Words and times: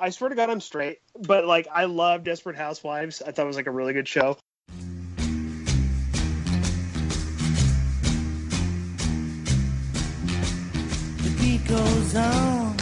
I 0.00 0.10
swear 0.10 0.30
to 0.30 0.36
God, 0.36 0.50
I'm 0.50 0.60
straight, 0.60 0.98
but 1.18 1.46
like 1.46 1.68
I 1.72 1.84
love 1.84 2.24
Desperate 2.24 2.56
Housewives. 2.56 3.22
I 3.22 3.32
thought 3.32 3.44
it 3.44 3.46
was 3.46 3.56
like 3.56 3.66
a 3.66 3.70
really 3.70 3.92
good 3.92 4.08
show. 4.08 4.36
The 11.22 11.30
beat 11.40 11.66
goes 11.66 12.14
on. 12.14 12.76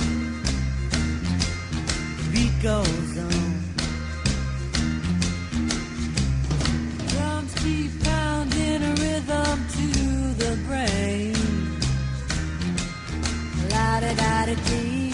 The 2.16 2.30
beat 2.32 2.62
goes 2.62 3.19
on. 3.19 3.62
Drums 7.08 7.54
keep 7.62 8.04
pounding 8.04 8.83
a 8.83 8.94
rhythm 8.94 9.67
to 9.69 9.87
the 10.35 10.58
brain. 10.67 11.35
La 13.71 14.01
da 14.01 14.14
da 14.14 14.46
da 14.46 14.54
dee. 14.69 15.05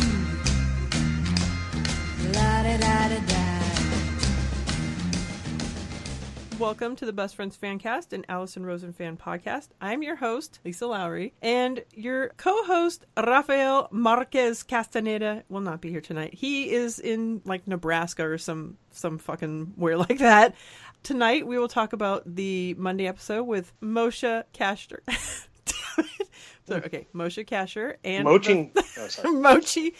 Welcome 6.62 6.95
to 6.97 7.06
the 7.06 7.12
Best 7.12 7.34
Friends 7.34 7.59
Fancast 7.61 8.12
and 8.12 8.25
Alison 8.29 8.65
Rosen 8.65 8.93
Fan 8.93 9.16
Podcast. 9.16 9.70
I'm 9.80 10.02
your 10.02 10.15
host, 10.15 10.61
Lisa 10.65 10.87
Lawrie, 10.87 11.33
and 11.42 11.84
your 11.92 12.29
co 12.37 12.62
host, 12.62 13.05
Rafael 13.16 13.89
Marquez 13.91 14.62
Castaneda, 14.62 15.42
will 15.48 15.61
not 15.61 15.80
be 15.80 15.91
here 15.91 16.01
tonight. 16.01 16.34
He 16.34 16.70
is 16.70 17.01
in 17.01 17.42
like 17.45 17.66
Nebraska 17.66 18.25
or 18.25 18.39
some, 18.39 18.79
some 18.92 19.19
fucking 19.19 19.73
where 19.75 19.97
like 19.98 20.19
that. 20.19 20.55
Tonight, 21.03 21.48
we 21.48 21.59
will 21.59 21.67
talk 21.67 21.92
about 21.92 22.23
the 22.27 22.75
Monday 22.78 23.09
episode 23.09 23.42
with 23.42 23.73
Moshe 23.83 24.45
Kasher. 24.55 25.01
Damn 26.66 26.79
it. 26.79 26.83
So, 26.83 26.87
okay, 26.87 27.07
Moshe 27.15 27.47
Kasher 27.47 27.97
and 28.05 28.25
Mochi. 28.25 28.70
the- 28.75 28.83
Oh, 29.25 29.33
mochi, 29.41 29.95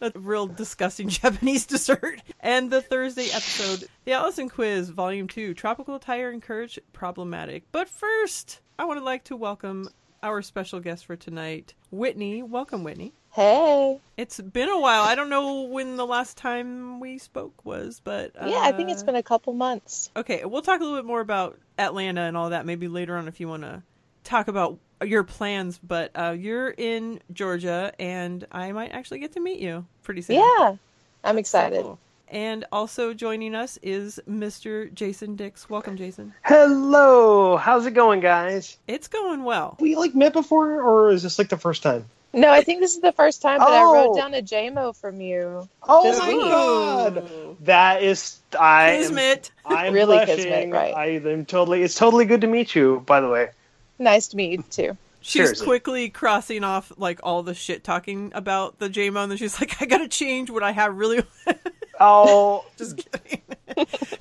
a 0.00 0.12
real 0.14 0.46
disgusting 0.46 1.08
Japanese 1.10 1.66
dessert. 1.66 2.20
And 2.40 2.70
the 2.70 2.82
Thursday 2.82 3.26
episode, 3.30 3.88
the 4.04 4.12
Alison 4.12 4.48
Quiz, 4.48 4.90
Volume 4.90 5.28
2, 5.28 5.54
Tropical 5.54 5.94
Attire 5.94 6.30
Encouraged 6.30 6.80
Problematic. 6.92 7.64
But 7.72 7.88
first, 7.88 8.60
I 8.78 8.84
would 8.84 9.00
like 9.02 9.24
to 9.24 9.36
welcome 9.36 9.88
our 10.22 10.42
special 10.42 10.80
guest 10.80 11.06
for 11.06 11.16
tonight, 11.16 11.74
Whitney. 11.90 12.42
Welcome, 12.42 12.82
Whitney. 12.84 13.12
Hey. 13.30 14.00
It's 14.16 14.40
been 14.40 14.68
a 14.68 14.78
while. 14.78 15.02
I 15.02 15.14
don't 15.14 15.28
know 15.28 15.62
when 15.62 15.96
the 15.96 16.06
last 16.06 16.36
time 16.36 17.00
we 17.00 17.18
spoke 17.18 17.64
was, 17.64 18.00
but. 18.02 18.32
Uh, 18.40 18.46
Yeah, 18.48 18.60
I 18.62 18.72
think 18.72 18.90
it's 18.90 19.02
been 19.02 19.16
a 19.16 19.22
couple 19.22 19.52
months. 19.54 20.10
Okay, 20.16 20.44
we'll 20.44 20.62
talk 20.62 20.80
a 20.80 20.84
little 20.84 20.98
bit 20.98 21.04
more 21.06 21.20
about 21.20 21.58
Atlanta 21.78 22.22
and 22.22 22.36
all 22.36 22.50
that 22.50 22.64
maybe 22.66 22.88
later 22.88 23.16
on 23.16 23.26
if 23.28 23.38
you 23.40 23.48
want 23.48 23.62
to 23.62 23.82
talk 24.22 24.48
about 24.48 24.78
your 25.04 25.22
plans. 25.24 25.78
But 25.82 26.10
uh, 26.14 26.34
you're 26.38 26.70
in 26.70 27.20
Georgia, 27.32 27.92
and 27.98 28.46
I 28.52 28.72
might 28.72 28.90
actually 28.92 29.20
get 29.20 29.32
to 29.32 29.40
meet 29.40 29.60
you 29.60 29.86
pretty 30.02 30.22
soon. 30.22 30.36
Yeah. 30.36 30.76
I'm 31.22 31.36
So 31.36 31.38
excited. 31.38 31.82
cool. 31.82 31.98
And 32.28 32.64
also 32.72 33.14
joining 33.14 33.54
us 33.54 33.78
is 33.82 34.18
Mr. 34.28 34.92
Jason 34.92 35.36
Dix. 35.36 35.70
Welcome, 35.70 35.96
Jason. 35.96 36.32
Hello, 36.42 37.56
how's 37.56 37.86
it 37.86 37.92
going, 37.92 38.20
guys? 38.20 38.78
It's 38.88 39.06
going 39.08 39.44
well. 39.44 39.76
We 39.78 39.94
like 39.94 40.14
met 40.14 40.32
before, 40.32 40.80
or 40.82 41.10
is 41.10 41.22
this 41.22 41.38
like 41.38 41.48
the 41.50 41.56
first 41.58 41.82
time? 41.82 42.06
No, 42.32 42.50
I 42.50 42.62
think 42.62 42.80
this 42.80 42.94
is 42.96 43.00
the 43.00 43.12
first 43.12 43.42
time 43.42 43.60
that 43.60 43.68
I 43.68 43.82
Oh. 43.84 43.92
wrote 43.94 44.16
down 44.16 44.34
a 44.34 44.42
JMO 44.42 44.96
from 44.96 45.20
you. 45.20 45.68
Oh 45.84 46.18
my 46.18 46.28
week. 46.28 46.40
god, 46.42 47.56
that 47.66 48.02
is 48.02 48.40
I 48.58 48.90
am, 48.90 49.02
Kismet. 49.02 49.50
I'm 49.64 49.92
Really 49.94 50.16
blushing. 50.16 50.36
kismet, 50.36 50.70
right. 50.72 50.94
I 50.94 51.06
am 51.10 51.44
totally. 51.46 51.82
It's 51.84 51.94
totally 51.94 52.24
good 52.24 52.40
to 52.40 52.48
meet 52.48 52.74
you. 52.74 53.04
By 53.06 53.20
the 53.20 53.28
way, 53.28 53.50
Nice 53.98 54.28
to 54.28 54.36
meet 54.36 54.52
you 54.52 54.64
too. 54.70 54.96
She's 55.20 55.32
Seriously. 55.44 55.66
quickly 55.66 56.08
crossing 56.10 56.64
off 56.64 56.92
like 56.98 57.20
all 57.22 57.42
the 57.42 57.54
shit 57.54 57.82
talking 57.82 58.30
about 58.34 58.78
the 58.78 58.90
JMO, 58.90 59.22
and 59.22 59.30
then 59.30 59.38
she's 59.38 59.58
like, 59.58 59.74
I 59.80 59.86
gotta 59.86 60.06
change 60.08 60.50
what 60.50 60.62
I 60.62 60.70
have 60.72 60.94
really. 60.96 61.22
oh, 62.00 62.66
Just 62.76 62.98
kidding. 62.98 63.40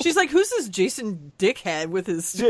she's 0.01 0.15
like, 0.15 0.29
Who's 0.29 0.49
this 0.49 0.69
Jason 0.69 1.33
Dickhead 1.37 1.87
with 1.87 2.07
his. 2.07 2.41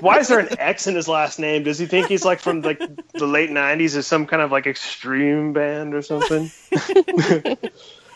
why 0.00 0.18
is 0.18 0.26
there 0.26 0.40
an 0.40 0.48
X 0.58 0.88
in 0.88 0.96
his 0.96 1.06
last 1.06 1.38
name? 1.38 1.62
Does 1.62 1.78
he 1.78 1.86
think 1.86 2.08
he's 2.08 2.24
like 2.24 2.40
from 2.40 2.62
like 2.62 2.80
the 3.14 3.26
late 3.26 3.50
'90s, 3.50 3.94
as 3.96 4.08
some 4.08 4.26
kind 4.26 4.42
of 4.42 4.50
like 4.50 4.66
extreme 4.66 5.52
band 5.52 5.94
or 5.94 6.02
something? 6.02 6.50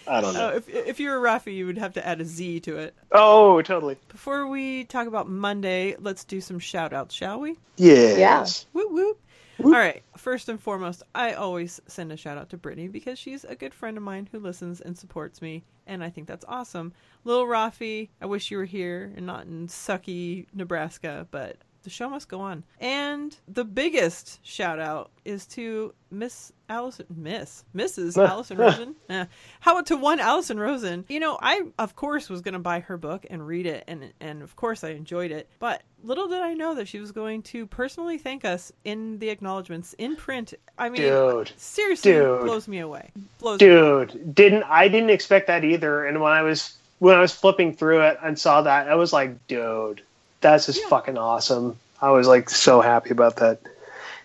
I 0.09 0.21
don't 0.21 0.37
oh, 0.37 0.39
know. 0.39 0.51
Oh, 0.53 0.57
if, 0.57 0.69
if 0.69 1.01
you 1.01 1.11
were 1.11 1.21
Rafi, 1.21 1.55
you 1.55 1.67
would 1.67 1.79
have 1.79 1.95
to 1.95 2.07
add 2.07 2.21
a 2.21 2.25
Z 2.25 2.61
to 2.61 2.79
it. 2.79 2.95
Oh, 3.13 3.61
totally. 3.63 3.97
Before 4.09 4.47
we 4.47 4.85
talk 4.85 5.07
about 5.07 5.29
Monday, 5.29 5.97
let's 5.99 6.25
do 6.25 6.41
some 6.41 6.59
shout 6.59 6.93
outs, 6.93 7.15
shall 7.15 7.41
we? 7.41 7.57
Yeah. 7.77 8.17
Yes. 8.17 8.67
Whoop 8.73 8.91
whoop. 8.91 9.21
All 9.65 9.73
right. 9.73 10.03
First 10.17 10.49
and 10.49 10.61
foremost, 10.61 11.03
I 11.15 11.33
always 11.33 11.81
send 11.87 12.13
a 12.13 12.17
shout 12.17 12.39
out 12.39 12.51
to 12.51 12.57
Brittany 12.57 12.89
because 12.89 13.19
she's 13.19 13.45
a 13.45 13.57
good 13.57 13.75
friend 13.75 13.97
of 13.97 14.03
mine 14.03 14.29
who 14.31 14.39
listens 14.39 14.81
and 14.81 14.97
supports 14.97 15.43
me, 15.43 15.65
and 15.87 16.03
I 16.05 16.11
think 16.11 16.29
that's 16.29 16.45
awesome. 16.47 16.93
Little 17.25 17.47
Rafi, 17.47 18.09
I 18.21 18.27
wish 18.27 18.51
you 18.51 18.59
were 18.59 18.65
here 18.65 19.13
and 19.17 19.27
not 19.27 19.47
in 19.47 19.67
sucky 19.67 20.47
Nebraska, 20.55 21.27
but 21.33 21.57
the 21.83 21.91
show 21.91 22.09
must 22.09 22.29
go 22.29 22.41
on. 22.41 22.65
And 22.81 23.37
the 23.49 23.65
biggest 23.65 24.45
shout 24.47 24.79
out 24.79 25.11
is 25.25 25.47
to 25.49 25.93
Miss 26.11 26.53
Alison, 26.69 27.07
Miss, 27.17 27.65
Mrs. 27.75 28.17
Alison 28.29 28.57
Rosen. 28.59 28.95
Eh. 29.09 29.25
How 29.61 29.73
about 29.73 29.87
to 29.87 29.97
one 29.97 30.21
Alison 30.21 30.59
Rosen? 30.59 31.05
You 31.09 31.21
know, 31.21 31.39
I 31.41 31.63
of 31.79 31.97
course 31.97 32.29
was 32.29 32.41
going 32.41 32.55
to 32.55 32.59
buy 32.59 32.81
her 32.81 32.97
book 32.97 33.27
and 33.31 33.47
read 33.47 33.67
it, 33.67 33.85
and 33.87 34.13
and 34.21 34.43
of 34.43 34.55
course 34.57 34.85
I 34.85 34.91
enjoyed 34.91 35.31
it. 35.31 35.49
But 35.59 35.83
little 36.05 36.29
did 36.29 36.41
I 36.43 36.55
know 36.55 36.75
that 36.75 36.89
she 36.89 37.01
was 37.01 37.13
going 37.13 37.43
to 37.45 37.67
personally 37.67 38.19
thank 38.19 38.45
us 38.45 38.71
in 38.85 39.19
the 39.19 39.31
acknowledgments 39.31 39.95
in 39.95 40.17
print. 40.17 40.55
I 40.79 40.89
mean, 40.91 41.03
Dude. 41.03 41.53
seriously, 41.57 42.13
Dude. 42.13 42.45
blows 42.45 42.69
me 42.69 42.79
away. 42.81 43.11
Blows 43.39 43.61
me 43.61 43.67
Dude, 43.67 44.35
didn't 44.35 44.63
I 44.65 44.89
didn't 44.89 45.11
expect 45.11 45.47
that 45.49 45.65
either. 45.65 46.05
And 46.07 46.21
when 46.21 46.33
I 46.33 46.43
was 46.43 46.77
when 46.99 47.17
I 47.17 47.21
was 47.21 47.33
flipping 47.35 47.75
through 47.75 48.03
it 48.03 48.19
and 48.23 48.39
saw 48.39 48.63
that, 48.63 48.89
I 48.89 48.95
was 48.97 49.13
like, 49.13 49.47
dude, 49.47 50.03
that's 50.41 50.67
just 50.67 50.81
Yeah. 50.83 50.89
fucking 50.89 51.17
awesome. 51.17 51.79
I 52.03 52.11
was 52.11 52.29
like 52.29 52.51
so 52.51 52.81
happy 52.81 53.11
about 53.11 53.37
that. 53.37 53.61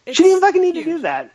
It's 0.05 0.17
she 0.17 0.23
didn't 0.23 0.41
fucking 0.41 0.61
need 0.61 0.75
to 0.75 0.83
do 0.83 0.99
that. 0.99 1.31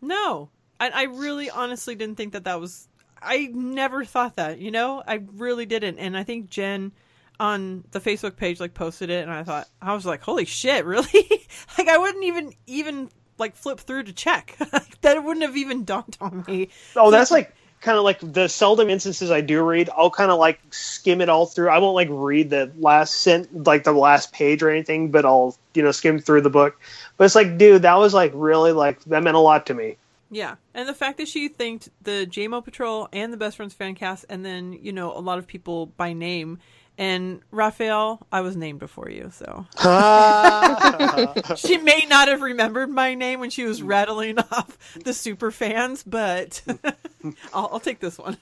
No, 0.00 0.50
I, 0.78 0.90
I 0.90 1.02
really 1.04 1.50
honestly 1.50 1.94
didn't 1.94 2.16
think 2.16 2.32
that 2.32 2.44
that 2.44 2.60
was. 2.60 2.88
I 3.22 3.50
never 3.52 4.04
thought 4.04 4.36
that. 4.36 4.58
You 4.58 4.70
know, 4.70 5.02
I 5.06 5.22
really 5.34 5.66
didn't. 5.66 5.98
And 5.98 6.16
I 6.16 6.24
think 6.24 6.48
Jen 6.48 6.92
on 7.38 7.84
the 7.90 8.00
Facebook 8.00 8.36
page 8.36 8.60
like 8.60 8.74
posted 8.74 9.10
it, 9.10 9.22
and 9.22 9.32
I 9.32 9.42
thought 9.42 9.68
I 9.80 9.94
was 9.94 10.06
like, 10.06 10.22
holy 10.22 10.44
shit, 10.44 10.84
really? 10.86 11.46
like 11.78 11.88
I 11.88 11.98
wouldn't 11.98 12.24
even 12.24 12.52
even 12.66 13.10
like 13.38 13.56
flip 13.56 13.80
through 13.80 14.04
to 14.04 14.12
check. 14.12 14.56
that 15.00 15.24
wouldn't 15.24 15.44
have 15.44 15.56
even 15.56 15.84
dawned 15.84 16.16
on 16.20 16.44
me. 16.46 16.68
Oh, 16.96 17.10
that's 17.10 17.30
like 17.30 17.54
kind 17.80 17.96
of 17.96 18.04
like 18.04 18.18
the 18.20 18.48
seldom 18.48 18.90
instances 18.90 19.30
I 19.30 19.40
do 19.40 19.62
read. 19.62 19.88
I'll 19.96 20.10
kind 20.10 20.30
of 20.30 20.38
like 20.38 20.60
skim 20.70 21.20
it 21.20 21.28
all 21.28 21.46
through. 21.46 21.70
I 21.70 21.78
won't 21.78 21.94
like 21.94 22.08
read 22.10 22.50
the 22.50 22.70
last 22.78 23.16
sent 23.16 23.66
like 23.66 23.84
the 23.84 23.92
last 23.92 24.32
page 24.32 24.62
or 24.62 24.70
anything, 24.70 25.10
but 25.10 25.24
I'll 25.24 25.56
you 25.74 25.82
know 25.82 25.92
skim 25.92 26.18
through 26.18 26.42
the 26.42 26.50
book. 26.50 26.78
But 27.16 27.24
it's 27.24 27.34
like, 27.34 27.58
dude, 27.58 27.82
that 27.82 27.98
was 27.98 28.12
like 28.12 28.32
really 28.34 28.72
like 28.72 29.02
that 29.04 29.22
meant 29.22 29.36
a 29.36 29.40
lot 29.40 29.66
to 29.66 29.74
me. 29.74 29.96
Yeah, 30.30 30.56
and 30.74 30.88
the 30.88 30.94
fact 30.94 31.18
that 31.18 31.26
she 31.26 31.48
thanked 31.48 31.88
the 32.02 32.26
JMO 32.26 32.64
Patrol 32.64 33.08
and 33.12 33.32
the 33.32 33.36
Best 33.36 33.56
Friends 33.56 33.74
fan 33.74 33.94
cast, 33.94 34.26
and 34.28 34.44
then 34.44 34.72
you 34.72 34.92
know 34.92 35.16
a 35.16 35.18
lot 35.18 35.38
of 35.38 35.46
people 35.46 35.86
by 35.86 36.12
name. 36.12 36.58
And 37.00 37.40
Raphael, 37.50 38.26
I 38.30 38.42
was 38.42 38.56
named 38.56 38.78
before 38.78 39.08
you, 39.08 39.30
so 39.32 39.64
ah. 39.78 41.32
she 41.56 41.78
may 41.78 42.04
not 42.06 42.28
have 42.28 42.42
remembered 42.42 42.90
my 42.90 43.14
name 43.14 43.40
when 43.40 43.48
she 43.48 43.64
was 43.64 43.82
rattling 43.82 44.38
off 44.38 44.76
the 45.02 45.14
super 45.14 45.50
fans, 45.50 46.02
but 46.02 46.62
I'll, 47.54 47.70
I'll 47.72 47.80
take 47.80 48.00
this 48.00 48.18
one. 48.18 48.36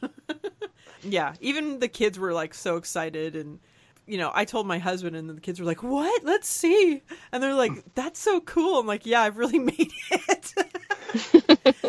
yeah, 1.04 1.34
even 1.40 1.78
the 1.78 1.86
kids 1.86 2.18
were 2.18 2.32
like 2.32 2.52
so 2.52 2.78
excited, 2.78 3.36
and 3.36 3.60
you 4.08 4.18
know, 4.18 4.32
I 4.34 4.44
told 4.44 4.66
my 4.66 4.80
husband, 4.80 5.14
and 5.14 5.30
the 5.30 5.40
kids 5.40 5.60
were 5.60 5.66
like, 5.66 5.84
"What? 5.84 6.24
Let's 6.24 6.48
see!" 6.48 7.00
And 7.30 7.40
they're 7.40 7.54
like, 7.54 7.94
"That's 7.94 8.18
so 8.18 8.40
cool." 8.40 8.80
I'm 8.80 8.88
like, 8.88 9.06
"Yeah, 9.06 9.22
I've 9.22 9.38
really 9.38 9.60
made 9.60 9.92
it." 10.10 10.54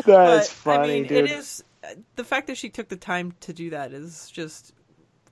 That's 0.05 0.51
funny, 0.51 0.83
I 0.83 0.85
mean, 0.85 1.07
dude. 1.07 1.25
it 1.25 1.31
is 1.31 1.63
uh, 1.83 1.95
the 2.15 2.23
fact 2.23 2.45
that 2.45 2.57
she 2.57 2.69
took 2.69 2.89
the 2.89 2.95
time 2.95 3.33
to 3.39 3.53
do 3.53 3.71
that 3.71 3.91
is 3.91 4.29
just 4.29 4.71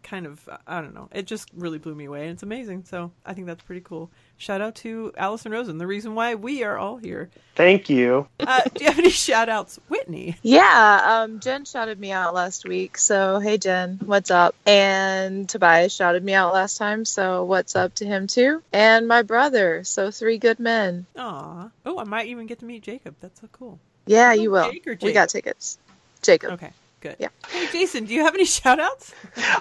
kind 0.09 0.25
of 0.25 0.47
I 0.65 0.81
don't 0.81 0.93
know. 0.93 1.09
It 1.11 1.25
just 1.25 1.49
really 1.53 1.77
blew 1.77 1.93
me 1.95 2.05
away, 2.05 2.23
and 2.23 2.31
it's 2.31 2.43
amazing. 2.43 2.85
So 2.85 3.11
I 3.25 3.33
think 3.33 3.47
that's 3.47 3.63
pretty 3.63 3.81
cool. 3.81 4.09
Shout 4.37 4.61
out 4.61 4.75
to 4.75 5.11
Alison 5.17 5.51
Rosen, 5.51 5.77
the 5.77 5.87
reason 5.87 6.13
why 6.13 6.35
we 6.35 6.63
are 6.63 6.77
all 6.77 6.97
here. 6.97 7.29
Thank 7.55 7.89
you. 7.89 8.27
Uh, 8.39 8.61
do 8.73 8.83
you 8.83 8.89
have 8.89 8.99
any 8.99 9.09
shout 9.09 9.49
outs, 9.49 9.79
Whitney? 9.89 10.37
Yeah, 10.43 11.01
um, 11.03 11.39
Jen 11.39 11.65
shouted 11.65 11.99
me 11.99 12.11
out 12.11 12.35
last 12.35 12.63
week. 12.63 12.97
So, 12.99 13.39
hey, 13.39 13.57
Jen, 13.57 13.99
what's 14.05 14.29
up? 14.29 14.55
And 14.65 15.49
Tobias 15.49 15.93
shouted 15.93 16.23
me 16.23 16.33
out 16.33 16.53
last 16.53 16.77
time. 16.77 17.03
So, 17.03 17.43
what's 17.45 17.75
up 17.75 17.95
to 17.95 18.05
him, 18.05 18.27
too? 18.27 18.61
And 18.71 19.07
my 19.07 19.23
brother. 19.23 19.83
So, 19.83 20.11
three 20.11 20.37
good 20.37 20.59
men. 20.59 21.07
Aw. 21.17 21.69
Oh, 21.85 21.99
I 21.99 22.03
might 22.03 22.27
even 22.27 22.45
get 22.45 22.59
to 22.59 22.65
meet 22.65 22.83
Jacob. 22.83 23.15
That's 23.19 23.41
so 23.41 23.49
cool. 23.51 23.79
Yeah, 24.05 24.33
you 24.33 24.51
will. 24.51 24.71
Jake 24.71 24.87
or 24.87 24.97
We 25.01 25.13
got 25.13 25.29
tickets. 25.29 25.79
Jacob. 26.21 26.51
Okay, 26.53 26.71
good. 27.07 27.15
Yeah. 27.19 27.29
Hey, 27.49 27.67
Jason, 27.71 28.05
do 28.05 28.13
you 28.13 28.23
have 28.23 28.33
any 28.33 28.45
shout 28.57 28.79
outs? 28.79 29.13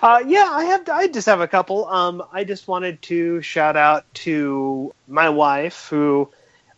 Uh, 0.02 0.22
yeah, 0.26 0.48
I 0.50 0.64
have. 0.64 0.88
I 0.88 1.08
just 1.08 1.26
have 1.26 1.40
a 1.40 1.48
couple. 1.48 1.87
Um, 1.87 2.22
I 2.32 2.44
just 2.44 2.69
wanted 2.69 3.02
to 3.02 3.40
shout 3.43 3.76
out 3.76 4.04
to 4.14 4.93
my 5.08 5.28
wife, 5.28 5.88
who 5.88 6.28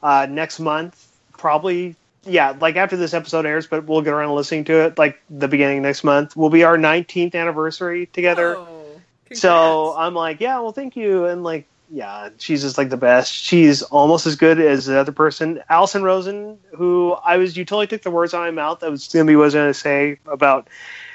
uh, 0.03 0.27
next 0.29 0.61
month, 0.61 1.07
probably 1.33 1.97
yeah, 2.25 2.55
like 2.61 2.77
after 2.77 2.97
this 2.97 3.15
episode 3.15 3.47
airs, 3.47 3.67
but 3.67 3.87
we'll 3.87 4.03
get 4.03 4.13
around 4.13 4.29
to 4.29 4.35
listening 4.35 4.65
to 4.65 4.85
it 4.85 4.99
like 4.99 5.21
the 5.31 5.49
beginning 5.49 5.79
of 5.79 5.83
next 5.85 6.05
month. 6.05 6.37
Will 6.37 6.51
be 6.51 6.65
our 6.65 6.77
19th 6.77 7.35
anniversary 7.35 8.07
together. 8.07 8.57
Oh, 8.57 9.01
So. 9.33 9.95
I'm 9.97 10.15
like, 10.15 10.41
yeah, 10.41 10.61
well, 10.61 10.73
thank 10.73 10.97
you, 10.97 11.25
and 11.27 11.43
like, 11.43 11.67
yeah, 11.91 12.31
she's 12.39 12.63
just 12.63 12.79
like 12.79 12.91
the 12.91 12.97
best. 12.97 13.33
She's 13.33 13.83
almost 13.83 14.27
as 14.27 14.37
good 14.37 14.61
as 14.61 14.87
the 14.87 14.99
other 14.99 15.13
person, 15.13 15.63
Alison 15.69 16.03
Rosen, 16.03 16.59
who 16.77 17.13
I 17.25 17.37
was. 17.37 17.57
You 17.57 17.65
totally 17.65 17.87
took 17.87 18.03
the 18.03 18.11
words 18.11 18.35
out 18.35 18.47
of 18.47 18.55
my 18.55 18.63
mouth. 18.63 18.81
That 18.81 18.91
was 18.91 19.09
gonna 19.09 19.25
be 19.25 19.37
what 19.37 19.43
I 19.43 19.47
was 19.47 19.55
gonna 19.55 19.75
say 19.75 20.19
about 20.27 20.69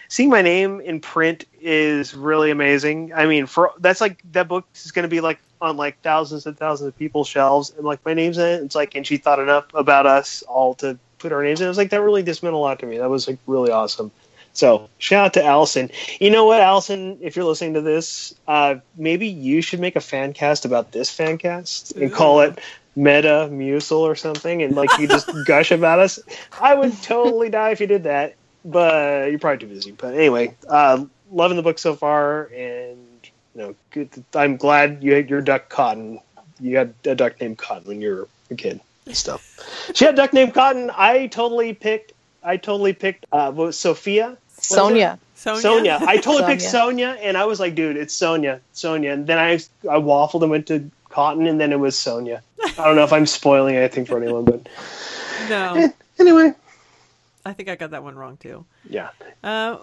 seeing 0.08 0.30
my 0.30 0.42
name 0.42 0.80
in 0.82 1.00
print 1.00 1.46
is 1.62 2.16
really 2.16 2.52
amazing. 2.52 3.14
I 3.14 3.26
mean, 3.26 3.46
for 3.46 3.72
that's 3.80 4.02
like 4.02 4.22
that 4.32 4.48
book 4.48 4.66
is 4.74 4.92
gonna 4.92 5.08
be 5.08 5.22
like 5.22 5.40
on 5.62 5.78
like 5.78 6.02
thousands 6.02 6.46
and 6.46 6.58
thousands 6.58 6.88
of 6.88 6.98
people's 6.98 7.28
shelves, 7.28 7.72
and 7.76 7.86
like 7.86 8.04
my 8.06 8.14
name's 8.14 8.38
in 8.38 8.46
it. 8.46 8.64
It's 8.64 8.76
like, 8.76 8.96
and 8.96 9.06
she 9.06 9.18
thought 9.18 9.40
enough 9.40 9.66
about 9.74 10.06
us 10.06 10.42
all 10.44 10.76
to 10.76 10.98
put 11.20 11.32
our 11.32 11.44
names 11.44 11.62
in. 11.62 11.66
It 11.66 11.70
was 11.70 11.78
like 11.78 11.92
that 11.92 12.02
really 12.02 12.24
just 12.24 12.44
meant 12.44 12.56
a 12.56 12.58
lot 12.58 12.80
to 12.80 12.86
me. 12.86 12.98
That 12.98 13.10
was 13.10 13.28
like 13.28 13.38
really 13.48 13.72
awesome. 13.72 14.12
So 14.54 14.88
shout 15.00 15.26
out 15.26 15.34
to 15.34 15.44
Alison. 15.44 15.90
You 16.20 16.30
know 16.30 16.46
what, 16.46 16.62
Alison? 16.62 17.18
If 17.22 17.36
you're 17.36 17.46
listening 17.46 17.74
to 17.74 17.82
this, 17.82 18.36
uh, 18.48 18.76
maybe 18.96 19.28
you 19.28 19.62
should 19.62 19.80
make 19.80 19.96
a 19.96 20.02
fan 20.02 20.34
cast 20.34 20.66
about 20.66 20.92
this 20.92 21.10
fan 21.10 21.38
cast 21.40 21.94
and 21.94 22.14
call 22.14 22.42
it 22.42 22.60
Meta 22.96 23.50
Musel 23.52 24.00
or 24.02 24.16
something, 24.16 24.62
and 24.62 24.76
like 24.76 24.90
you 25.00 25.08
just 25.08 25.30
gush 25.46 25.72
about 25.72 26.00
us. 26.00 26.20
I 26.62 26.76
would 26.76 27.02
totally 27.02 27.50
die 27.50 27.72
if 27.72 27.80
you 27.82 27.88
did 27.88 28.04
that, 28.04 28.36
but 28.64 29.30
you're 29.32 29.40
probably 29.40 29.66
too 29.68 29.74
busy. 29.74 29.92
But 29.92 30.14
anyway, 30.14 30.56
uh, 30.70 31.04
loving 31.32 31.58
the 31.58 31.64
book 31.64 31.80
so 31.80 31.96
far, 31.96 32.46
and 32.56 33.00
you 33.56 33.62
know, 33.62 33.76
good. 33.90 34.10
I'm 34.36 34.58
glad 34.58 35.04
you 35.04 35.14
had 35.14 35.30
your 35.30 35.42
duck 35.42 35.70
Cotton. 35.70 36.20
You 36.60 36.78
had 36.78 36.94
a 37.06 37.16
duck 37.16 37.42
named 37.42 37.58
Cotton 37.58 37.88
when 37.88 38.02
you 38.02 38.16
were 38.16 38.28
a 38.52 38.56
kid. 38.56 38.80
and 39.08 39.18
Stuff. 39.18 39.90
She 39.96 40.06
had 40.06 40.14
a 40.14 40.18
duck 40.18 40.34
named 40.34 40.54
Cotton. 40.54 40.92
I 40.96 41.28
totally 41.28 41.74
picked. 41.74 42.14
I 42.44 42.58
totally 42.58 42.94
picked. 42.94 43.26
Uh, 43.32 43.72
Sophia. 43.72 44.38
Sonia. 44.64 45.20
Sonia. 45.36 45.62
Sonia. 45.62 45.98
I 46.02 46.18
totally 46.18 46.46
picked 46.46 46.62
Sonia. 46.62 47.08
Sonia, 47.14 47.22
and 47.22 47.38
I 47.38 47.46
was 47.46 47.60
like, 47.60 47.76
dude, 47.76 47.98
it's 47.98 48.14
Sonia, 48.14 48.62
Sonia. 48.72 49.12
And 49.14 49.28
then 49.28 49.38
I 49.38 49.54
I 49.90 50.00
waffled 50.00 50.42
and 50.42 50.50
went 50.52 50.68
to 50.68 50.90
Cotton, 51.10 51.48
and 51.48 51.60
then 51.60 51.72
it 51.72 51.80
was 51.80 51.98
Sonia. 51.98 52.42
I 52.64 52.86
don't 52.86 52.96
know 52.96 53.04
if 53.04 53.12
I'm 53.14 53.26
spoiling 53.26 53.76
anything 53.76 54.06
for 54.06 54.22
anyone, 54.22 54.46
but 54.46 54.68
No, 55.50 55.90
anyway, 56.20 56.54
I 57.46 57.54
think 57.54 57.68
I 57.70 57.76
got 57.76 57.92
that 57.92 58.04
one 58.04 58.16
wrong 58.16 58.38
too. 58.38 58.66
yeah. 58.90 59.10
Uh, 59.44 59.78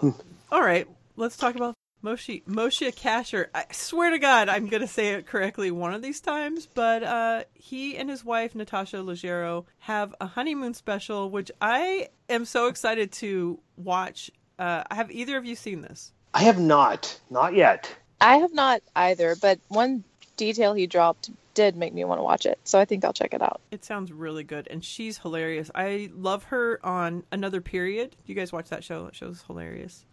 all 0.51 0.61
right, 0.61 0.87
let's 1.15 1.37
talk 1.37 1.55
about 1.55 1.75
Moshe 2.03 2.43
Moshe 2.45 2.91
Kasher. 2.95 3.47
I 3.53 3.65
swear 3.71 4.09
to 4.09 4.17
God, 4.17 4.49
I'm 4.49 4.67
gonna 4.67 4.87
say 4.87 5.09
it 5.09 5.27
correctly 5.27 5.69
one 5.69 5.93
of 5.93 6.01
these 6.01 6.19
times, 6.19 6.65
but 6.65 7.03
uh, 7.03 7.43
he 7.53 7.95
and 7.97 8.09
his 8.09 8.25
wife 8.25 8.55
Natasha 8.55 8.97
Leggero 8.97 9.65
have 9.79 10.15
a 10.19 10.25
honeymoon 10.25 10.73
special, 10.73 11.29
which 11.29 11.51
I 11.61 12.09
am 12.29 12.45
so 12.45 12.65
excited 12.67 13.11
to 13.13 13.59
watch. 13.77 14.31
Uh, 14.59 14.83
have 14.91 15.11
either 15.11 15.37
of 15.37 15.45
you 15.45 15.55
seen 15.55 15.81
this? 15.81 16.11
I 16.33 16.43
have 16.43 16.59
not, 16.59 17.19
not 17.29 17.53
yet. 17.53 17.93
I 18.19 18.37
have 18.37 18.53
not 18.53 18.81
either, 18.95 19.35
but 19.35 19.59
one 19.67 20.03
detail 20.37 20.73
he 20.73 20.87
dropped 20.87 21.29
did 21.53 21.75
make 21.75 21.93
me 21.93 22.03
want 22.03 22.19
to 22.19 22.23
watch 22.23 22.45
it. 22.45 22.59
So 22.63 22.79
I 22.79 22.85
think 22.85 23.03
I'll 23.03 23.13
check 23.13 23.33
it 23.33 23.41
out. 23.41 23.59
It 23.71 23.83
sounds 23.83 24.11
really 24.11 24.43
good, 24.43 24.67
and 24.69 24.83
she's 24.83 25.17
hilarious. 25.17 25.69
I 25.75 26.09
love 26.13 26.45
her 26.45 26.79
on 26.83 27.23
Another 27.31 27.61
Period. 27.61 28.15
You 28.25 28.35
guys 28.35 28.53
watch 28.53 28.69
that 28.69 28.83
show? 28.83 29.05
That 29.05 29.15
show's 29.15 29.43
hilarious. 29.47 30.05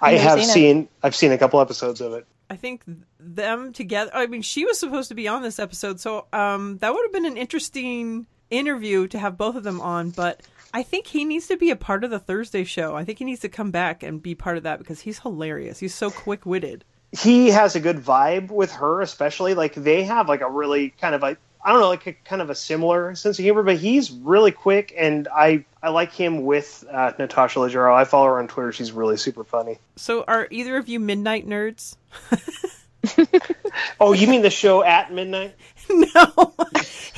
I 0.00 0.12
never 0.12 0.22
have 0.22 0.44
seen 0.44 0.52
seen. 0.52 0.88
I've 1.02 1.14
seen 1.14 1.32
a 1.32 1.38
couple 1.38 1.60
episodes 1.60 2.00
of 2.00 2.12
it. 2.14 2.26
I 2.48 2.56
think 2.56 2.82
them 3.20 3.72
together. 3.72 4.10
I 4.12 4.26
mean, 4.26 4.42
she 4.42 4.64
was 4.64 4.78
supposed 4.78 5.08
to 5.10 5.14
be 5.14 5.28
on 5.28 5.42
this 5.42 5.58
episode, 5.58 6.00
so 6.00 6.26
um, 6.32 6.78
that 6.78 6.92
would 6.92 7.02
have 7.04 7.12
been 7.12 7.26
an 7.26 7.36
interesting 7.36 8.26
interview 8.50 9.06
to 9.08 9.18
have 9.18 9.38
both 9.38 9.54
of 9.54 9.62
them 9.62 9.80
on. 9.80 10.10
But 10.10 10.40
I 10.72 10.82
think 10.82 11.06
he 11.06 11.24
needs 11.24 11.48
to 11.48 11.56
be 11.56 11.70
a 11.70 11.76
part 11.76 12.04
of 12.04 12.10
the 12.10 12.18
Thursday 12.18 12.64
show. 12.64 12.96
I 12.96 13.04
think 13.04 13.18
he 13.18 13.24
needs 13.24 13.40
to 13.40 13.48
come 13.48 13.70
back 13.70 14.02
and 14.02 14.22
be 14.22 14.34
part 14.34 14.56
of 14.56 14.62
that 14.62 14.78
because 14.78 15.00
he's 15.00 15.18
hilarious. 15.18 15.78
He's 15.78 15.94
so 15.94 16.10
quick 16.10 16.46
witted. 16.46 16.84
He 17.12 17.48
has 17.48 17.74
a 17.74 17.80
good 17.80 17.98
vibe 17.98 18.50
with 18.50 18.70
her, 18.72 19.00
especially 19.00 19.54
like 19.54 19.74
they 19.74 20.04
have 20.04 20.28
like 20.28 20.42
a 20.42 20.50
really 20.50 20.90
kind 20.90 21.14
of 21.14 21.22
a 21.22 21.36
I 21.62 21.72
don't 21.72 21.80
know, 21.80 21.88
like 21.88 22.06
a 22.06 22.12
kind 22.12 22.40
of 22.40 22.48
a 22.48 22.54
similar 22.54 23.14
sense 23.14 23.38
of 23.38 23.42
humor. 23.44 23.62
But 23.62 23.76
he's 23.76 24.10
really 24.10 24.52
quick, 24.52 24.94
and 24.96 25.28
I 25.28 25.64
I 25.82 25.90
like 25.90 26.12
him 26.12 26.44
with 26.44 26.84
uh, 26.90 27.12
Natasha 27.18 27.58
Leggero. 27.58 27.94
I 27.94 28.04
follow 28.04 28.26
her 28.26 28.38
on 28.38 28.48
Twitter. 28.48 28.72
She's 28.72 28.92
really 28.92 29.16
super 29.16 29.44
funny. 29.44 29.78
So, 29.96 30.24
are 30.26 30.48
either 30.50 30.76
of 30.76 30.88
you 30.88 31.00
midnight 31.00 31.46
nerds? 31.46 31.96
Oh, 33.98 34.12
you 34.12 34.26
mean 34.26 34.42
the 34.42 34.50
show 34.50 34.82
at 34.84 35.12
midnight? 35.12 35.54
no, 35.90 36.52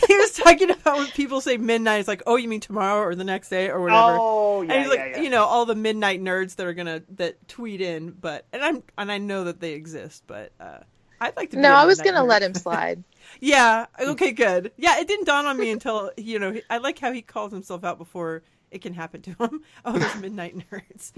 he 0.06 0.17
was 0.17 0.32
talking 0.32 0.70
about 0.70 0.99
when 0.99 1.06
people 1.08 1.40
say 1.40 1.56
midnight. 1.56 1.99
It's 2.00 2.08
like, 2.08 2.23
oh, 2.26 2.37
you 2.37 2.49
mean 2.49 2.61
tomorrow 2.61 3.02
or 3.02 3.14
the 3.14 3.25
next 3.25 3.49
day 3.49 3.69
or 3.69 3.81
whatever. 3.81 4.17
Oh, 4.20 4.62
yeah, 4.62 4.73
and 4.73 4.81
he's 4.82 4.90
like, 4.90 4.99
yeah, 4.99 5.17
yeah. 5.17 5.20
you 5.23 5.31
know, 5.31 5.44
all 5.44 5.67
the 5.67 5.75
midnight 5.75 6.20
nerds 6.23 6.56
that 6.56 6.67
are 6.67 6.75
gonna 6.75 7.02
that 7.17 7.49
tweet 7.49 7.81
in, 7.81 8.11
but 8.11 8.46
and 8.52 8.62
I'm 8.62 8.82
and 8.99 9.11
I 9.12 9.19
know 9.19 9.44
that 9.44 9.61
they 9.61 9.73
exist, 9.73 10.25
but 10.26 10.52
uh, 10.61 10.79
I'd 11.20 11.37
like 11.37 11.50
to. 11.50 11.56
Be 11.56 11.62
No, 11.62 11.73
a 11.73 11.76
I 11.76 11.85
was 11.85 12.00
gonna 12.00 12.20
nerd. 12.20 12.28
let 12.28 12.43
him 12.43 12.55
slide. 12.55 13.02
Yeah. 13.40 13.87
Okay. 13.99 14.32
Good. 14.32 14.73
Yeah. 14.76 14.99
It 14.99 15.06
didn't 15.08 15.26
dawn 15.26 15.46
on 15.46 15.56
me 15.58 15.70
until 15.70 16.11
you 16.17 16.38
know. 16.38 16.55
I 16.69 16.78
like 16.78 16.99
how 16.99 17.12
he 17.12 17.23
calls 17.23 17.52
himself 17.52 17.85
out 17.85 17.96
before 17.96 18.43
it 18.70 18.82
can 18.82 18.94
happen 18.94 19.23
to 19.23 19.31
him. 19.35 19.62
Oh, 19.85 19.96
those 19.96 20.17
midnight 20.17 20.56
nerds. 20.70 21.12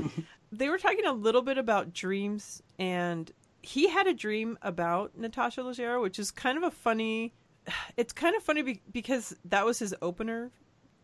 they 0.52 0.69
were 0.69 0.78
talking 0.78 1.06
a 1.06 1.12
little 1.12 1.43
bit 1.43 1.56
about 1.58 1.93
dreams, 1.94 2.62
and 2.78 3.31
he 3.64 3.88
had 3.88 4.06
a 4.06 4.14
dream 4.14 4.58
about 4.62 5.16
Natasha 5.16 5.62
Leggero, 5.62 6.00
which 6.02 6.19
is 6.19 6.31
kind 6.31 6.58
of 6.58 6.64
a 6.64 6.70
funny. 6.70 7.32
It's 7.96 8.12
kind 8.12 8.37
of 8.37 8.43
funny 8.43 8.62
be- 8.62 8.82
because 8.93 9.34
that 9.46 9.64
was 9.64 9.78
his 9.78 9.94
opener 10.02 10.50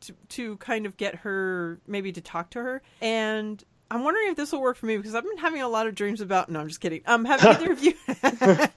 to 0.01 0.13
to 0.31 0.57
kind 0.59 0.87
of 0.87 0.97
get 0.97 1.15
her 1.17 1.81
maybe 1.87 2.13
to 2.13 2.21
talk 2.21 2.51
to 2.51 2.61
her 2.61 2.83
and. 3.01 3.63
I'm 3.93 4.05
wondering 4.05 4.29
if 4.29 4.37
this 4.37 4.53
will 4.53 4.61
work 4.61 4.77
for 4.77 4.87
me 4.87 4.97
because 4.97 5.17
I've 5.17 5.25
been 5.25 5.39
having 5.39 5.63
a 5.63 5.69
lot 5.69 5.89
of 5.89 5.97
dreams 5.97 6.21
about. 6.21 6.49
No, 6.49 6.61
I'm 6.61 6.69
just 6.69 6.81
kidding. 6.81 7.03
Um, 7.07 7.25
have 7.25 7.45
either 7.45 7.73
of 7.73 7.83
you 7.83 7.95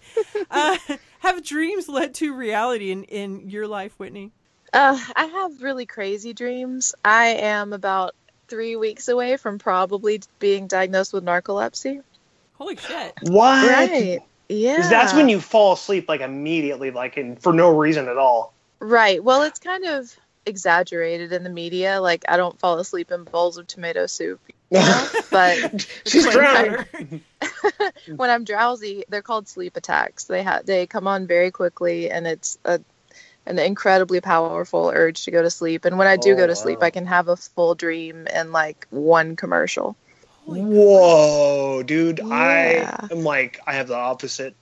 uh, 0.50 0.78
have 1.20 1.44
dreams 1.44 1.88
led 1.88 2.16
to 2.16 2.34
reality 2.34 2.90
in, 2.90 3.04
in 3.04 3.48
your 3.48 3.68
life, 3.68 3.94
Whitney? 4.00 4.32
Uh, 4.74 5.00
I 5.16 5.26
have 5.26 5.62
really 5.62 5.86
crazy 5.86 6.34
dreams. 6.34 6.96
I 7.06 7.28
am 7.28 7.74
about 7.74 8.16
three 8.48 8.76
weeks 8.76 9.08
away 9.08 9.38
from 9.38 9.60
probably 9.60 10.22
being 10.40 10.66
diagnosed 10.66 11.14
with 11.14 11.24
narcolepsy. 11.24 12.02
Holy 12.64 12.78
shit! 12.78 13.14
What? 13.24 13.68
Right. 13.70 14.22
Yeah. 14.48 14.78
'Cause 14.78 14.90
that's 14.90 15.14
when 15.14 15.28
you 15.28 15.42
fall 15.42 15.74
asleep 15.74 16.08
like 16.08 16.22
immediately, 16.22 16.92
like 16.92 17.18
and 17.18 17.42
for 17.42 17.52
no 17.52 17.76
reason 17.76 18.08
at 18.08 18.18
all. 18.18 18.54
Right. 18.80 19.22
Well, 19.22 19.42
it's 19.44 19.60
kind 19.60 19.84
of 19.84 20.16
exaggerated 20.46 21.34
in 21.34 21.44
the 21.44 21.50
media. 21.50 22.00
Like, 22.00 22.24
I 22.30 22.38
don't 22.38 22.58
fall 22.60 22.80
asleep 22.80 23.12
in 23.12 23.26
bowls 23.26 23.58
of 23.58 23.68
tomato 23.68 24.08
soup. 24.08 24.40
You 24.70 24.80
know? 24.80 25.08
but 25.30 25.82
She's 26.06 26.24
Plain 26.24 26.38
drowning. 26.38 26.72
water. 27.42 27.92
when 28.16 28.30
I'm 28.30 28.46
drowsy, 28.46 29.04
they're 29.10 29.22
called 29.22 29.50
sleep 29.50 29.76
attacks. 29.76 30.24
They 30.26 30.42
ha- 30.42 30.62
they 30.64 30.88
come 30.88 31.06
on 31.06 31.28
very 31.28 31.52
quickly, 31.52 32.10
and 32.10 32.26
it's 32.26 32.58
a 32.64 32.80
an 33.46 33.60
incredibly 33.60 34.22
powerful 34.22 34.90
urge 34.96 35.26
to 35.26 35.32
go 35.32 35.42
to 35.42 35.50
sleep. 35.50 35.84
And 35.84 35.98
when 35.98 36.08
I 36.08 36.16
do 36.16 36.32
Oh, 36.32 36.38
go 36.38 36.48
to 36.48 36.52
oh, 36.54 36.56
sleep. 36.56 36.82
I 36.82 36.92
can 36.92 37.06
have 37.08 37.28
a 37.28 37.36
full 37.36 37.76
dream 37.76 38.26
in 38.28 38.54
like 38.54 38.88
one 38.90 39.36
commercial. 39.36 39.98
Whoa, 40.46 41.84
dude! 41.84 42.20
Yeah. 42.20 42.28
I 42.32 43.08
am 43.12 43.24
like 43.24 43.60
I 43.66 43.74
have 43.74 43.88
the 43.88 43.96
opposite. 43.96 44.56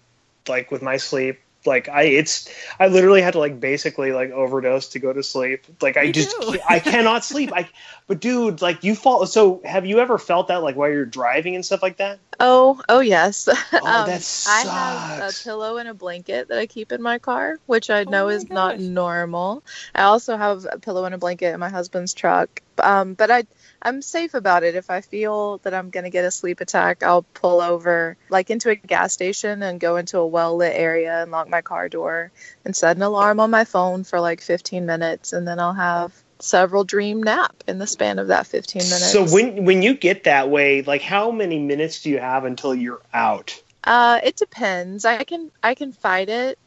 Like 0.47 0.71
with 0.71 0.81
my 0.81 0.97
sleep, 0.97 1.39
like 1.65 1.89
I 1.89 2.03
it's 2.03 2.49
I 2.79 2.87
literally 2.87 3.21
had 3.21 3.33
to 3.33 3.39
like 3.39 3.59
basically 3.59 4.11
like 4.11 4.31
overdose 4.31 4.89
to 4.89 4.99
go 4.99 5.13
to 5.13 5.23
sleep. 5.23 5.65
Like 5.81 5.97
I 5.97 6.05
Me 6.05 6.11
just. 6.11 6.35
I 6.67 6.79
cannot 6.83 7.23
sleep. 7.23 7.51
I 7.53 7.69
but 8.11 8.19
dude, 8.19 8.61
like 8.61 8.83
you 8.83 8.93
fall. 8.93 9.25
So 9.25 9.61
have 9.63 9.85
you 9.85 9.99
ever 10.01 10.17
felt 10.17 10.49
that 10.49 10.61
like 10.63 10.75
while 10.75 10.89
you're 10.89 11.05
driving 11.05 11.55
and 11.55 11.65
stuff 11.65 11.81
like 11.81 11.95
that? 11.95 12.19
Oh, 12.41 12.81
oh 12.89 12.99
yes. 12.99 13.47
Oh, 13.73 13.85
Um, 13.87 14.05
that 14.05 14.43
I 14.45 14.63
have 14.65 15.29
a 15.29 15.43
pillow 15.45 15.77
and 15.77 15.87
a 15.87 15.93
blanket 15.93 16.49
that 16.49 16.57
I 16.57 16.65
keep 16.67 16.91
in 16.91 17.01
my 17.01 17.19
car, 17.19 17.57
which 17.67 17.89
I 17.89 18.03
Oh 18.05 18.11
know 18.11 18.25
my 18.25 18.33
is 18.33 18.49
not 18.49 18.79
normal. 18.79 19.63
I 19.95 20.01
also 20.01 20.35
have 20.35 20.67
a 20.69 20.77
pillow 20.77 21.05
and 21.05 21.15
a 21.15 21.17
blanket 21.17 21.53
in 21.53 21.59
my 21.61 21.69
husband's 21.69 22.13
truck. 22.13 22.61
Um, 22.79 23.13
but 23.13 23.31
I 23.31 23.45
I'm 23.81 24.01
safe 24.01 24.33
about 24.33 24.63
it. 24.63 24.75
If 24.75 24.89
I 24.89 24.99
feel 24.99 25.59
that 25.59 25.73
I'm 25.73 25.89
going 25.89 26.03
to 26.03 26.09
get 26.09 26.25
a 26.25 26.31
sleep 26.31 26.59
attack, 26.59 27.03
I'll 27.03 27.23
pull 27.23 27.61
over 27.61 28.17
like 28.29 28.49
into 28.49 28.69
a 28.69 28.75
gas 28.75 29.13
station 29.13 29.63
and 29.63 29.79
go 29.79 29.95
into 29.95 30.17
a 30.17 30.27
well-lit 30.27 30.73
area 30.75 31.21
and 31.21 31.31
lock 31.31 31.47
my 31.47 31.61
car 31.61 31.87
door 31.87 32.33
and 32.65 32.75
set 32.75 32.97
an 32.97 33.03
alarm 33.03 33.39
on 33.39 33.51
my 33.51 33.63
phone 33.63 34.03
for 34.03 34.19
like 34.19 34.41
15 34.41 34.85
minutes 34.85 35.31
and 35.31 35.47
then 35.47 35.59
I'll 35.61 35.73
have 35.73 36.11
several 36.43 36.83
dream 36.83 37.23
nap 37.23 37.63
in 37.67 37.79
the 37.79 37.87
span 37.87 38.19
of 38.19 38.27
that 38.27 38.47
15 38.47 38.81
minutes. 38.81 39.11
So 39.11 39.25
when 39.25 39.65
when 39.65 39.81
you 39.81 39.95
get 39.95 40.25
that 40.25 40.49
way, 40.49 40.81
like 40.81 41.01
how 41.01 41.31
many 41.31 41.59
minutes 41.59 42.01
do 42.01 42.09
you 42.09 42.19
have 42.19 42.45
until 42.45 42.73
you're 42.75 43.01
out? 43.13 43.61
Uh, 43.83 44.19
it 44.23 44.35
depends. 44.35 45.05
I 45.05 45.23
can 45.23 45.51
I 45.63 45.75
can 45.75 45.91
fight 45.91 46.29
it 46.29 46.59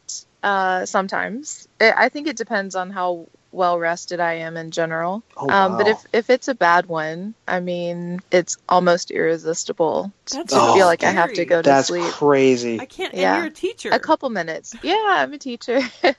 uh, 0.42 0.86
sometimes. 0.86 1.68
I 1.80 1.92
I 1.96 2.08
think 2.08 2.26
it 2.26 2.36
depends 2.36 2.74
on 2.74 2.90
how 2.90 3.26
well 3.54 3.78
rested 3.78 4.20
I 4.20 4.34
am 4.34 4.56
in 4.56 4.70
general. 4.70 5.24
Oh, 5.36 5.48
Um, 5.48 5.76
but 5.76 5.86
if 5.88 6.04
if 6.12 6.30
it's 6.30 6.48
a 6.48 6.54
bad 6.54 6.86
one, 6.86 7.34
I 7.46 7.60
mean, 7.60 8.20
it's 8.30 8.56
almost 8.68 9.10
irresistible 9.10 10.12
to 10.26 10.36
That's 10.38 10.52
so 10.52 10.72
feel 10.72 10.86
like 10.86 11.04
I 11.04 11.10
have 11.10 11.32
to 11.34 11.44
go 11.44 11.62
to 11.62 11.68
That's 11.68 11.88
sleep. 11.88 12.14
crazy. 12.18 12.76
I 12.78 12.86
can't. 12.86 13.14
Yeah. 13.14 13.28
And 13.28 13.36
you're 13.36 13.46
a 13.46 13.50
teacher. 13.50 13.90
A 13.90 14.00
couple 14.00 14.30
minutes. 14.30 14.74
Yeah, 14.82 14.96
I'm 15.08 15.32
a 15.32 15.38
teacher. 15.38 15.80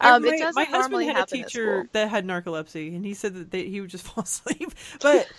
Um, 0.00 0.24
my, 0.24 0.34
it 0.34 0.36
doesn't 0.36 0.54
my 0.54 0.64
husband 0.64 0.92
normally 0.92 1.06
had 1.06 1.16
a 1.16 1.18
happen 1.18 1.40
at 1.42 1.46
teacher 1.46 1.88
that 1.92 2.08
had 2.08 2.26
narcolepsy, 2.26 2.94
and 2.94 3.04
he 3.04 3.14
said 3.14 3.34
that 3.34 3.50
they, 3.50 3.68
he 3.68 3.80
would 3.80 3.90
just 3.90 4.04
fall 4.06 4.24
asleep. 4.24 4.72
But 5.00 5.30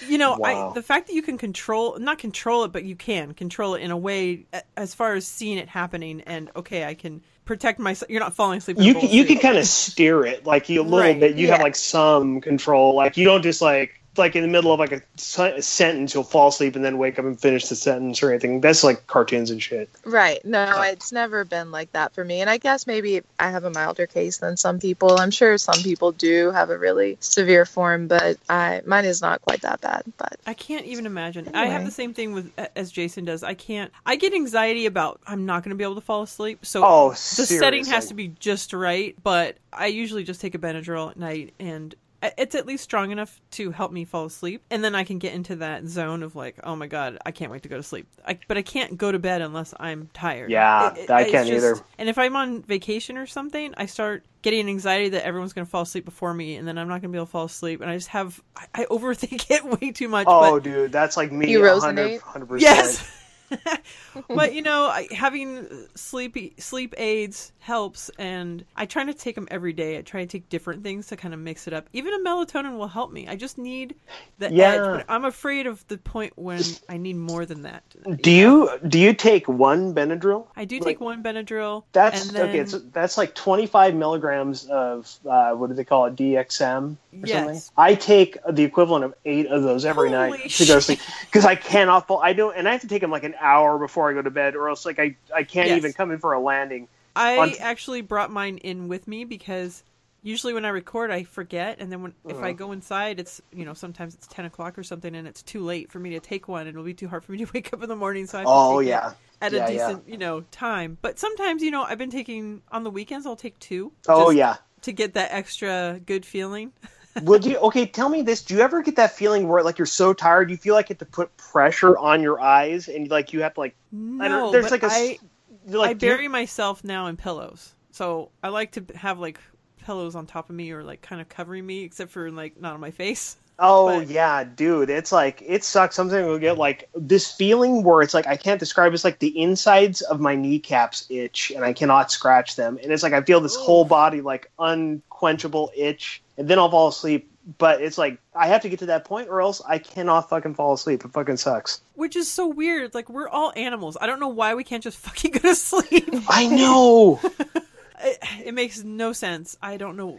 you 0.00 0.18
know, 0.18 0.36
Wow. 0.36 0.42
I, 0.42 0.72
the 0.74 0.82
fact 0.82 1.06
that 1.08 1.14
you 1.14 1.22
can 1.22 1.38
control, 1.38 1.98
not 1.98 2.18
control 2.18 2.64
it, 2.64 2.72
but 2.72 2.84
you 2.84 2.96
can 2.96 3.34
control 3.34 3.74
it 3.74 3.82
in 3.82 3.90
a 3.90 3.96
way 3.96 4.46
as 4.76 4.94
far 4.94 5.14
as 5.14 5.26
seeing 5.26 5.58
it 5.58 5.68
happening, 5.68 6.22
and 6.22 6.50
okay, 6.56 6.84
I 6.84 6.94
can 6.94 7.22
protect 7.50 7.80
myself. 7.80 8.08
You're 8.08 8.20
not 8.20 8.36
falling 8.36 8.58
asleep. 8.58 8.76
you 8.78 8.94
can, 8.94 9.10
you 9.10 9.24
can 9.24 9.38
kind 9.38 9.58
of 9.58 9.64
steer 9.64 10.24
it 10.24 10.46
like 10.46 10.68
you 10.68 10.82
a 10.82 10.84
little 10.84 11.00
Right. 11.00 11.18
bit. 11.18 11.34
You 11.34 11.48
have 11.48 11.60
like 11.60 11.74
some 11.74 12.40
control. 12.40 12.94
Like 12.94 13.16
you 13.16 13.24
don't 13.24 13.42
just 13.42 13.60
like 13.60 13.99
like 14.20 14.36
in 14.36 14.42
the 14.42 14.48
middle 14.48 14.72
of 14.72 14.78
like 14.78 14.92
a, 14.92 15.02
a 15.42 15.62
sentence, 15.62 16.14
you'll 16.14 16.22
fall 16.22 16.48
asleep 16.48 16.76
and 16.76 16.84
then 16.84 16.96
wake 16.98 17.18
up 17.18 17.24
and 17.24 17.40
finish 17.40 17.66
the 17.68 17.74
sentence 17.74 18.22
or 18.22 18.30
anything. 18.30 18.60
That's 18.60 18.84
like 18.84 19.08
cartoons 19.08 19.50
and 19.50 19.60
shit. 19.60 19.90
Right. 20.04 20.44
No, 20.44 20.80
it's 20.82 21.10
never 21.10 21.44
been 21.44 21.72
like 21.72 21.90
that 21.92 22.14
for 22.14 22.24
me. 22.24 22.40
And 22.40 22.48
I 22.48 22.58
guess 22.58 22.86
maybe 22.86 23.22
I 23.40 23.50
have 23.50 23.64
a 23.64 23.70
milder 23.70 24.06
case 24.06 24.38
than 24.38 24.56
some 24.56 24.78
people. 24.78 25.18
I'm 25.18 25.32
sure 25.32 25.58
some 25.58 25.82
people 25.82 26.12
do 26.12 26.52
have 26.52 26.70
a 26.70 26.78
really 26.78 27.16
severe 27.20 27.64
form, 27.64 28.06
but 28.06 28.38
I 28.48 28.82
mine 28.86 29.06
is 29.06 29.20
not 29.20 29.42
quite 29.42 29.62
that 29.62 29.80
bad. 29.80 30.04
But 30.16 30.38
I 30.46 30.54
can't 30.54 30.86
even 30.86 31.06
imagine. 31.06 31.50
I 31.54 31.66
have 31.66 31.84
the 31.84 31.90
same 31.90 32.14
thing 32.14 32.32
with 32.32 32.52
as 32.76 32.92
Jason 32.92 33.24
does. 33.24 33.42
I 33.42 33.54
can't. 33.54 33.90
I 34.06 34.16
get 34.16 34.32
anxiety 34.34 34.86
about 34.86 35.20
I'm 35.26 35.46
not 35.46 35.64
going 35.64 35.70
to 35.70 35.76
be 35.76 35.84
able 35.84 35.96
to 35.96 36.00
fall 36.00 36.22
asleep. 36.22 36.64
So 36.66 36.82
Oh, 36.84 37.10
the 37.10 37.16
setting 37.16 37.84
has 37.86 38.08
to 38.08 38.14
be 38.14 38.28
just 38.38 38.72
right. 38.72 39.16
But 39.22 39.56
I 39.72 39.86
usually 39.86 40.24
just 40.24 40.40
take 40.40 40.54
a 40.54 40.58
Benadryl 40.58 41.10
at 41.10 41.16
night, 41.16 41.54
and 41.58 41.94
I- 41.94 41.96
it's 42.22 42.54
at 42.54 42.66
least 42.66 42.84
strong 42.84 43.10
enough 43.10 43.40
to 43.52 43.70
help 43.70 43.92
me 43.92 44.04
fall 44.04 44.26
asleep, 44.26 44.62
and 44.70 44.84
then 44.84 44.94
I 44.94 45.04
can 45.04 45.18
get 45.18 45.32
into 45.32 45.56
that 45.56 45.86
zone 45.86 46.22
of 46.22 46.36
like, 46.36 46.56
oh 46.64 46.76
my 46.76 46.86
god, 46.86 47.18
I 47.24 47.30
can't 47.30 47.50
wait 47.50 47.62
to 47.62 47.68
go 47.68 47.76
to 47.76 47.82
sleep. 47.82 48.06
I, 48.26 48.38
but 48.46 48.58
I 48.58 48.62
can't 48.62 48.98
go 48.98 49.10
to 49.10 49.18
bed 49.18 49.40
unless 49.40 49.72
I'm 49.80 50.10
tired. 50.12 50.50
Yeah, 50.50 50.94
I 51.08 51.24
can't 51.24 51.48
either. 51.48 51.78
And 51.98 52.08
if 52.08 52.18
I'm 52.18 52.36
on 52.36 52.62
vacation 52.62 53.16
or 53.16 53.26
something, 53.26 53.74
I 53.76 53.86
start 53.86 54.24
getting 54.42 54.68
anxiety 54.68 55.10
that 55.10 55.24
everyone's 55.24 55.52
going 55.52 55.66
to 55.66 55.70
fall 55.70 55.82
asleep 55.82 56.04
before 56.04 56.34
me, 56.34 56.56
and 56.56 56.66
then 56.68 56.78
I'm 56.78 56.88
not 56.88 57.00
going 57.00 57.02
to 57.02 57.08
be 57.08 57.18
able 57.18 57.26
to 57.26 57.32
fall 57.32 57.44
asleep, 57.46 57.80
and 57.80 57.90
I 57.90 57.96
just 57.96 58.08
have 58.08 58.40
I, 58.56 58.66
I 58.74 58.84
overthink 58.86 59.50
it 59.50 59.64
way 59.80 59.92
too 59.92 60.08
much. 60.08 60.26
Oh, 60.28 60.56
but 60.56 60.62
dude, 60.62 60.92
that's 60.92 61.16
like 61.16 61.32
me. 61.32 61.50
You 61.50 61.62
100 61.62 62.20
Rosinate? 62.20 62.48
percent. 62.48 62.60
yes. 62.60 63.19
but 64.34 64.54
you 64.54 64.62
know, 64.62 64.84
I, 64.84 65.08
having 65.12 65.66
sleepy 65.94 66.54
sleep 66.58 66.94
aids 66.98 67.52
helps, 67.60 68.10
and 68.18 68.64
I 68.76 68.86
try 68.86 69.04
to 69.04 69.14
take 69.14 69.34
them 69.34 69.48
every 69.50 69.72
day. 69.72 69.98
I 69.98 70.02
try 70.02 70.20
to 70.20 70.26
take 70.26 70.48
different 70.48 70.82
things 70.82 71.08
to 71.08 71.16
kind 71.16 71.34
of 71.34 71.40
mix 71.40 71.66
it 71.66 71.72
up. 71.72 71.88
Even 71.92 72.14
a 72.14 72.18
melatonin 72.18 72.76
will 72.76 72.88
help 72.88 73.12
me. 73.12 73.26
I 73.28 73.36
just 73.36 73.58
need 73.58 73.94
the 74.38 74.52
Yeah. 74.52 74.74
edge, 74.74 74.84
but 74.90 75.04
I'm 75.08 75.24
afraid 75.24 75.66
of 75.66 75.86
the 75.88 75.98
point 75.98 76.32
when 76.36 76.76
I 76.88 76.96
need 76.96 77.16
more 77.16 77.46
than 77.46 77.62
that. 77.62 77.82
Do 78.22 78.30
you 78.30 78.70
do 78.86 78.98
you 78.98 79.12
take 79.14 79.48
one 79.48 79.94
Benadryl? 79.94 80.46
I 80.56 80.64
do 80.64 80.76
Like, 80.78 80.86
take 80.86 81.00
one 81.00 81.22
Benadryl. 81.22 81.84
That's 81.92 82.28
then, 82.28 82.48
okay. 82.48 82.78
That's 82.92 83.18
like 83.18 83.34
25 83.34 83.94
milligrams 83.94 84.66
of 84.66 85.12
uh, 85.26 85.52
what 85.52 85.68
do 85.68 85.74
they 85.74 85.84
call 85.84 86.06
it? 86.06 86.16
DXM 86.16 86.96
or 87.22 87.26
Yes. 87.26 87.30
something. 87.30 87.62
I 87.76 87.94
take 87.94 88.38
the 88.48 88.62
equivalent 88.64 89.04
of 89.04 89.14
eight 89.24 89.46
of 89.46 89.62
those 89.62 89.84
every 89.84 90.08
Holy 90.08 90.30
night 90.30 90.50
to 90.52 90.66
go 90.66 90.74
to 90.76 90.80
sleep 90.80 91.00
because 91.22 91.44
I 91.44 91.56
cannot 91.56 92.06
fall. 92.06 92.20
I 92.22 92.32
don't, 92.32 92.56
and 92.56 92.68
I 92.68 92.72
have 92.72 92.80
to 92.82 92.88
take 92.88 93.00
them 93.02 93.10
like 93.10 93.24
an 93.24 93.34
hour 93.40 93.78
before 93.78 94.10
I 94.10 94.14
go 94.14 94.22
to 94.22 94.30
bed, 94.30 94.56
or 94.56 94.68
else 94.68 94.84
like 94.86 94.98
I 94.98 95.16
I 95.34 95.42
can't 95.44 95.72
Yes. 95.72 95.74
even 95.74 95.92
come 95.92 96.10
in 96.10 96.18
for 96.18 96.32
a 96.32 96.40
landing. 96.40 96.88
I 97.16 97.56
actually 97.60 98.02
brought 98.02 98.30
mine 98.30 98.58
in 98.58 98.88
with 98.88 99.08
me 99.08 99.24
because 99.24 99.82
usually 100.22 100.54
when 100.54 100.64
I 100.64 100.68
record, 100.68 101.10
I 101.10 101.24
forget, 101.24 101.80
and 101.80 101.90
then 101.90 102.02
when 102.02 102.14
if 102.28 102.42
Uh-huh. 102.42 102.42
I 102.42 102.52
go 102.52 102.72
inside, 102.72 103.18
it's 103.20 103.40
you 103.52 103.64
know 103.64 103.74
sometimes 103.74 104.14
it's 104.14 104.26
ten 104.26 104.44
o'clock 104.44 104.78
or 104.78 104.82
something, 104.82 105.14
and 105.14 105.26
it's 105.26 105.42
too 105.42 105.62
late 105.64 105.90
for 105.90 105.98
me 105.98 106.10
to 106.10 106.20
take 106.20 106.48
one, 106.48 106.62
and 106.62 106.70
it'll 106.70 106.84
be 106.84 106.94
too 106.94 107.08
hard 107.08 107.24
for 107.24 107.32
me 107.32 107.38
to 107.38 107.50
wake 107.54 107.72
up 107.72 107.82
in 107.82 107.88
the 107.88 107.96
morning. 107.96 108.26
So 108.26 108.38
I 108.38 108.42
have 108.42 108.52
Oh 108.52 108.80
yeah. 108.80 109.14
at 109.40 109.52
Yeah, 109.52 109.56
a 109.56 109.60
yeah. 109.68 109.98
decent 109.98 110.08
you 110.08 110.18
know 110.18 110.42
time. 110.52 110.98
But 111.02 111.18
sometimes 111.18 111.62
you 111.62 111.70
know 111.70 111.82
I've 111.82 111.98
been 111.98 112.10
taking 112.10 112.62
on 112.72 112.84
the 112.84 112.90
weekends. 112.90 113.26
I'll 113.26 113.36
take 113.36 113.58
two. 113.58 113.92
Oh 114.08 114.28
yeah. 114.30 114.58
to 114.82 114.92
get 114.92 115.14
that 115.14 115.32
extra 115.32 116.00
good 116.04 116.24
feeling. 116.26 116.72
Would 117.22 117.44
you? 117.44 117.56
Okay, 117.58 117.86
tell 117.86 118.08
me 118.08 118.22
this. 118.22 118.42
Do 118.42 118.54
you 118.54 118.60
ever 118.60 118.82
get 118.82 118.96
that 118.96 119.12
feeling 119.12 119.48
where 119.48 119.62
like 119.62 119.78
you're 119.78 119.86
so 119.86 120.12
tired, 120.12 120.50
you 120.50 120.56
feel 120.56 120.74
like 120.74 120.88
you 120.88 120.94
have 120.94 120.98
to 120.98 121.06
put 121.06 121.36
pressure 121.36 121.96
on 121.98 122.22
your 122.22 122.40
eyes, 122.40 122.88
and 122.88 123.10
like 123.10 123.32
you 123.32 123.42
have 123.42 123.54
to 123.54 123.60
like 123.60 123.74
No, 123.92 124.52
there's 124.52 124.70
like 124.70 124.82
a 124.84 124.88
I, 124.90 125.18
like 125.66 125.90
I 125.90 125.92
do 125.94 126.06
you- 126.06 126.12
bury 126.12 126.28
myself 126.28 126.84
now 126.84 127.06
in 127.06 127.16
pillows. 127.16 127.74
So 127.90 128.30
I 128.42 128.48
like 128.48 128.72
to 128.72 128.84
have 128.94 129.18
like 129.18 129.40
pillows 129.84 130.14
on 130.14 130.26
top 130.26 130.48
of 130.50 130.54
me 130.54 130.70
or 130.70 130.84
like 130.84 131.02
kind 131.02 131.20
of 131.20 131.28
covering 131.28 131.66
me, 131.66 131.82
except 131.82 132.12
for 132.12 132.30
like 132.30 132.60
not 132.60 132.74
on 132.74 132.80
my 132.80 132.90
face. 132.92 133.36
Oh 133.62 133.98
But- 134.00 134.08
yeah, 134.08 134.42
dude. 134.44 134.88
It's 134.88 135.12
like 135.12 135.42
it 135.46 135.62
sucks. 135.64 135.94
Sometimes 135.94 136.24
we'll 136.26 136.38
get 136.38 136.56
like 136.56 136.88
this 136.94 137.30
feeling 137.30 137.84
where 137.84 138.00
it's 138.00 138.14
like 138.14 138.26
I 138.26 138.36
can't 138.36 138.58
describe. 138.58 138.94
It's 138.94 139.04
like 139.04 139.18
the 139.18 139.38
insides 139.38 140.00
of 140.00 140.18
my 140.18 140.34
kneecaps 140.34 141.06
itch, 141.10 141.52
and 141.54 141.62
I 141.64 141.74
cannot 141.74 142.10
scratch 142.10 142.56
them. 142.56 142.78
And 142.82 142.90
it's 142.90 143.02
like 143.02 143.12
I 143.12 143.20
feel 143.20 143.40
this 143.40 143.56
whole 143.56 143.84
body 143.84 144.22
like 144.22 144.50
unquenchable 144.58 145.70
itch, 145.76 146.22
and 146.38 146.48
then 146.48 146.58
I'll 146.58 146.70
fall 146.70 146.88
asleep. 146.88 147.26
But 147.58 147.80
it's 147.82 147.98
like 147.98 148.18
I 148.34 148.46
have 148.48 148.62
to 148.62 148.68
get 148.68 148.78
to 148.80 148.86
that 148.86 149.04
point, 149.04 149.28
or 149.28 149.40
else 149.42 149.60
I 149.66 149.78
cannot 149.78 150.28
fucking 150.30 150.54
fall 150.54 150.72
asleep. 150.74 151.04
It 151.04 151.10
fucking 151.12 151.36
sucks. 151.36 151.80
Which 151.94 152.16
is 152.16 152.30
so 152.30 152.46
weird. 152.48 152.94
Like 152.94 153.10
we're 153.10 153.28
all 153.28 153.52
animals. 153.56 153.96
I 154.00 154.06
don't 154.06 154.20
know 154.20 154.28
why 154.28 154.54
we 154.54 154.64
can't 154.64 154.82
just 154.82 154.98
fucking 155.06 155.32
go 155.32 155.40
to 155.40 155.54
sleep. 155.54 156.08
I 156.28 156.46
know. 156.46 157.20
it, 158.02 158.18
it 158.46 158.54
makes 158.54 158.82
no 158.84 159.12
sense. 159.12 159.56
I 159.62 159.76
don't 159.76 159.96
know. 159.96 160.18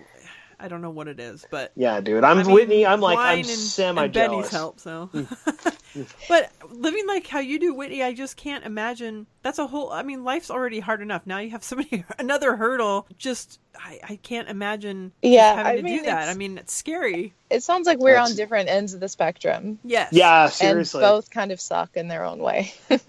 I 0.62 0.68
don't 0.68 0.82
know 0.82 0.90
what 0.92 1.08
it 1.08 1.20
is, 1.20 1.46
but 1.50 1.72
yeah, 1.76 2.00
dude. 2.02 2.24
I'm 2.24 2.38
I 2.40 2.44
mean, 2.44 2.52
Whitney. 2.54 2.86
I'm 2.86 3.02
like 3.02 3.18
wine 3.18 3.28
I'm 3.32 3.40
and, 3.40 3.48
semi 3.48 4.04
and 4.06 4.14
Benny's 4.14 4.50
jealous. 4.50 4.52
help. 4.52 4.80
So, 4.80 5.10
mm. 5.14 5.78
Mm. 5.92 6.08
but 6.30 6.50
living 6.70 7.06
like 7.06 7.28
how 7.28 7.40
you 7.40 7.60
do, 7.60 7.74
Whitney, 7.74 8.02
I 8.02 8.14
just 8.14 8.38
can't 8.38 8.64
imagine. 8.64 9.28
That's 9.44 9.60
a 9.60 9.68
whole. 9.68 9.92
I 9.92 10.04
mean, 10.04 10.24
life's 10.24 10.50
already 10.50 10.80
hard 10.80 11.02
enough. 11.02 11.28
Now 11.28 11.40
you 11.40 11.50
have 11.50 11.66
somebody 11.66 12.06
another 12.20 12.56
hurdle. 12.56 13.08
Just 13.18 13.60
I, 13.78 14.00
I 14.08 14.16
can't 14.24 14.48
imagine. 14.48 15.12
Yeah, 15.22 15.54
having 15.56 15.66
I 15.66 15.76
to 15.76 15.84
mean, 15.84 15.98
do 16.00 16.06
that. 16.06 16.30
I 16.30 16.34
mean, 16.36 16.58
it's 16.58 16.72
scary. 16.72 17.34
it 17.50 17.62
sounds 17.64 17.88
like 17.88 18.00
we're 18.00 18.12
That's- 18.14 18.30
on 18.32 18.38
different 18.38 18.70
ends 18.70 18.94
of 18.94 19.02
the 19.02 19.10
spectrum. 19.10 19.80
Yes. 19.84 20.14
Yeah, 20.14 20.44
And 20.44 20.54
seriously. 20.54 21.02
both 21.02 21.30
kind 21.30 21.52
of 21.52 21.60
suck 21.60 21.98
in 21.98 22.08
their 22.08 22.24
own 22.24 22.40
way. 22.40 22.74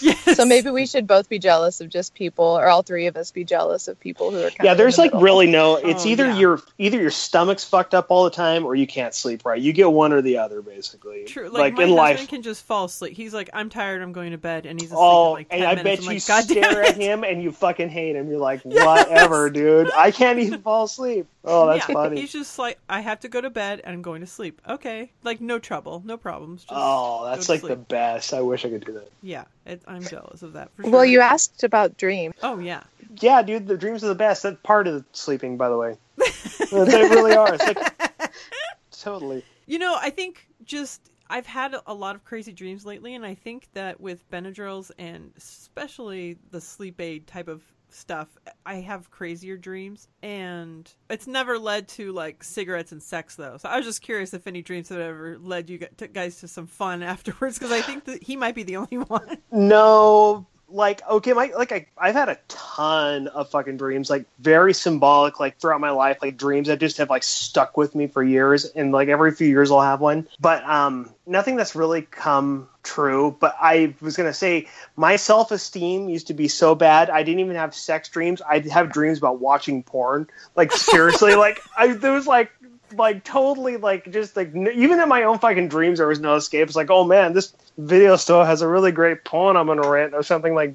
Yes. 0.00 0.36
so 0.36 0.44
maybe 0.44 0.70
we 0.70 0.84
should 0.86 1.06
both 1.06 1.28
be 1.30 1.38
jealous 1.38 1.80
of 1.80 1.88
just 1.88 2.14
people, 2.14 2.44
or 2.44 2.68
all 2.68 2.82
three 2.82 3.06
of 3.06 3.16
us 3.16 3.30
be 3.30 3.42
jealous 3.42 3.88
of 3.88 3.98
people 3.98 4.30
who 4.30 4.38
are 4.38 4.50
kind 4.50 4.60
yeah, 4.64 4.72
of. 4.72 4.78
there's 4.78 4.96
the 4.96 5.02
like 5.02 5.12
middle. 5.12 5.22
really 5.24 5.46
no. 5.50 5.76
It's 5.76 6.04
Oh, 6.04 6.08
either 6.08 6.26
yeah. 6.26 6.36
your 6.38 6.62
either 6.76 7.00
your 7.00 7.10
stomach's 7.10 7.64
fucked 7.64 7.94
up 7.94 8.06
all 8.10 8.24
the 8.24 8.30
time, 8.30 8.66
or 8.66 8.74
you 8.74 8.86
can't 8.86 9.14
sleep 9.14 9.46
right. 9.46 9.60
You 9.60 9.72
get 9.72 9.90
one 9.90 10.12
or 10.12 10.20
the 10.20 10.36
other, 10.38 10.60
basically. 10.62 11.24
True. 11.24 11.48
Like, 11.48 11.74
my 11.74 11.84
in 11.84 11.88
husband 11.88 11.92
life. 11.96 12.28
can 12.28 12.42
just 12.42 12.64
fall 12.66 12.84
asleep. 12.84 13.14
He's 13.16 13.32
like, 13.32 13.48
I'm 13.54 13.70
tired. 13.70 14.02
I'm 14.02 14.12
going 14.12 14.32
to 14.32 14.38
bed, 14.38 14.66
and 14.66 14.78
he's 14.78 14.90
asleep 14.90 15.00
Oh, 15.00 15.26
in 15.28 15.32
like 15.34 15.48
ten 15.48 15.58
and 15.60 15.66
I 15.68 15.74
minutes. 15.82 15.84
bet 15.84 15.98
I'm 15.98 16.12
you 16.12 16.18
like, 16.18 16.26
God 16.26 16.44
stare 16.44 16.82
at 16.84 16.96
him 16.96 17.24
and 17.24 17.42
you 17.42 17.50
fucking 17.52 17.88
hate 17.88 18.14
him. 18.14 18.28
You're 18.28 18.38
like, 18.40 18.60
whatever, 18.64 19.48
dude. 19.48 19.90
I 19.96 20.10
can't 20.10 20.38
even 20.38 20.60
fall 20.60 20.84
asleep. 20.84 21.26
Oh, 21.48 21.66
that's 21.66 21.88
yeah, 21.88 21.94
funny. 21.94 22.20
He's 22.20 22.32
just 22.32 22.58
like, 22.58 22.78
I 22.88 23.00
have 23.00 23.20
to 23.20 23.28
go 23.28 23.40
to 23.40 23.50
bed 23.50 23.80
and 23.82 23.94
I'm 23.94 24.02
going 24.02 24.20
to 24.20 24.26
sleep. 24.26 24.60
Okay, 24.68 25.10
like 25.22 25.40
no 25.40 25.58
trouble, 25.58 26.02
no 26.04 26.16
problems. 26.16 26.62
Just 26.62 26.72
Oh, 26.74 27.24
that's 27.24 27.46
to 27.46 27.52
like 27.52 27.62
the 27.62 27.76
best. 27.76 28.34
I 28.34 28.40
wish 28.40 28.64
I 28.64 28.70
could 28.70 28.84
do 28.84 28.92
that. 28.92 29.10
Yeah, 29.22 29.44
it, 29.66 29.82
I'm 29.86 30.02
jealous 30.02 30.42
of 30.42 30.52
that 30.54 30.74
for 30.74 30.82
sure. 30.82 30.92
Well, 30.92 31.04
you 31.04 31.20
asked 31.20 31.64
about 31.64 31.96
dreams. 31.96 32.34
Oh 32.42 32.58
yeah, 32.58 32.82
Yeah, 33.20 33.42
dude, 33.42 33.66
the 33.66 33.76
dreams 33.76 34.04
are 34.04 34.08
the 34.08 34.14
best. 34.14 34.42
That's 34.42 34.58
part 34.62 34.86
of 34.86 35.04
sleeping, 35.12 35.56
by 35.56 35.68
the 35.68 35.76
way. 35.76 35.96
they 36.16 37.02
really 37.02 37.34
are. 37.34 37.54
It's 37.54 37.66
like 37.66 38.32
totally. 38.92 39.44
you 39.66 39.78
know, 39.78 39.96
I 40.00 40.10
think 40.10 40.46
just 40.64 41.00
I've 41.30 41.46
had 41.46 41.74
a 41.86 41.94
lot 41.94 42.14
of 42.14 42.24
crazy 42.24 42.52
dreams 42.52 42.86
lately, 42.86 43.14
and 43.14 43.24
I 43.24 43.34
think 43.34 43.68
that 43.74 44.00
with 44.00 44.28
Benadryls 44.30 44.90
and 44.98 45.32
especially 45.36 46.38
the 46.50 46.60
sleep 46.60 47.00
aid 47.00 47.26
type 47.26 47.48
of 47.48 47.62
stuff, 47.90 48.28
I 48.66 48.76
have 48.76 49.10
crazier 49.10 49.56
dreams, 49.56 50.08
and 50.22 50.90
it's 51.08 51.26
never 51.26 51.58
led 51.58 51.88
to 51.88 52.12
like 52.12 52.44
cigarettes 52.44 52.92
and 52.92 53.02
sex 53.02 53.36
though. 53.36 53.56
So 53.58 53.68
I 53.68 53.76
was 53.76 53.86
just 53.86 54.02
curious 54.02 54.34
if 54.34 54.46
any 54.46 54.62
dreams 54.62 54.88
have 54.90 55.00
ever 55.00 55.38
led 55.38 55.70
you 55.70 55.78
guys 55.78 56.40
to 56.40 56.48
some 56.48 56.66
fun 56.66 57.02
afterwards, 57.14 57.58
because 57.58 57.72
I 57.72 57.82
think 57.82 58.04
that 58.04 58.22
he 58.22 58.36
might 58.36 58.54
be 58.54 58.62
the 58.62 58.76
only 58.76 58.98
one. 59.08 59.38
No, 59.50 60.46
like 60.70 61.00
okay, 61.08 61.32
my 61.32 61.50
like 61.56 61.72
I 61.72 61.86
I've 61.96 62.14
had 62.14 62.28
a 62.28 62.38
ton 62.48 63.28
of 63.28 63.50
fucking 63.50 63.76
dreams, 63.76 64.10
like 64.10 64.26
very 64.38 64.74
symbolic, 64.74 65.40
like 65.40 65.58
throughout 65.58 65.80
my 65.80 65.90
life, 65.90 66.18
like 66.20 66.36
dreams 66.36 66.68
that 66.68 66.78
just 66.78 66.98
have 66.98 67.10
like 67.10 67.22
stuck 67.22 67.76
with 67.76 67.94
me 67.94 68.06
for 68.06 68.22
years, 68.22 68.64
and 68.64 68.92
like 68.92 69.08
every 69.08 69.32
few 69.32 69.48
years 69.48 69.70
I'll 69.70 69.80
have 69.80 70.00
one. 70.00 70.28
But 70.40 70.64
um, 70.64 71.10
nothing 71.26 71.56
that's 71.56 71.74
really 71.74 72.02
come 72.02 72.68
true. 72.82 73.36
But 73.38 73.56
I 73.60 73.94
was 74.00 74.16
gonna 74.16 74.34
say 74.34 74.68
my 74.96 75.16
self 75.16 75.50
esteem 75.50 76.08
used 76.08 76.26
to 76.28 76.34
be 76.34 76.48
so 76.48 76.74
bad. 76.74 77.08
I 77.10 77.22
didn't 77.22 77.40
even 77.40 77.56
have 77.56 77.74
sex 77.74 78.08
dreams. 78.08 78.42
I'd 78.46 78.66
have 78.66 78.92
dreams 78.92 79.18
about 79.18 79.40
watching 79.40 79.82
porn. 79.82 80.28
Like 80.54 80.72
seriously, 80.72 81.34
like 81.36 81.60
I 81.76 81.94
there 81.94 82.12
was 82.12 82.26
like 82.26 82.50
like 82.94 83.24
totally 83.24 83.76
like 83.76 84.10
just 84.10 84.36
like 84.36 84.54
n- 84.54 84.70
even 84.74 85.00
in 85.00 85.08
my 85.08 85.22
own 85.22 85.38
fucking 85.38 85.68
dreams 85.68 85.98
there 85.98 86.08
was 86.08 86.20
no 86.20 86.36
escape. 86.36 86.66
It's 86.66 86.76
like 86.76 86.90
oh 86.90 87.04
man, 87.04 87.32
this 87.32 87.54
video 87.76 88.16
store 88.16 88.44
has 88.46 88.62
a 88.62 88.68
really 88.68 88.92
great 88.92 89.24
porn 89.24 89.56
I'm 89.56 89.66
gonna 89.66 89.88
rent 89.88 90.14
or 90.14 90.22
something 90.22 90.54
like 90.54 90.74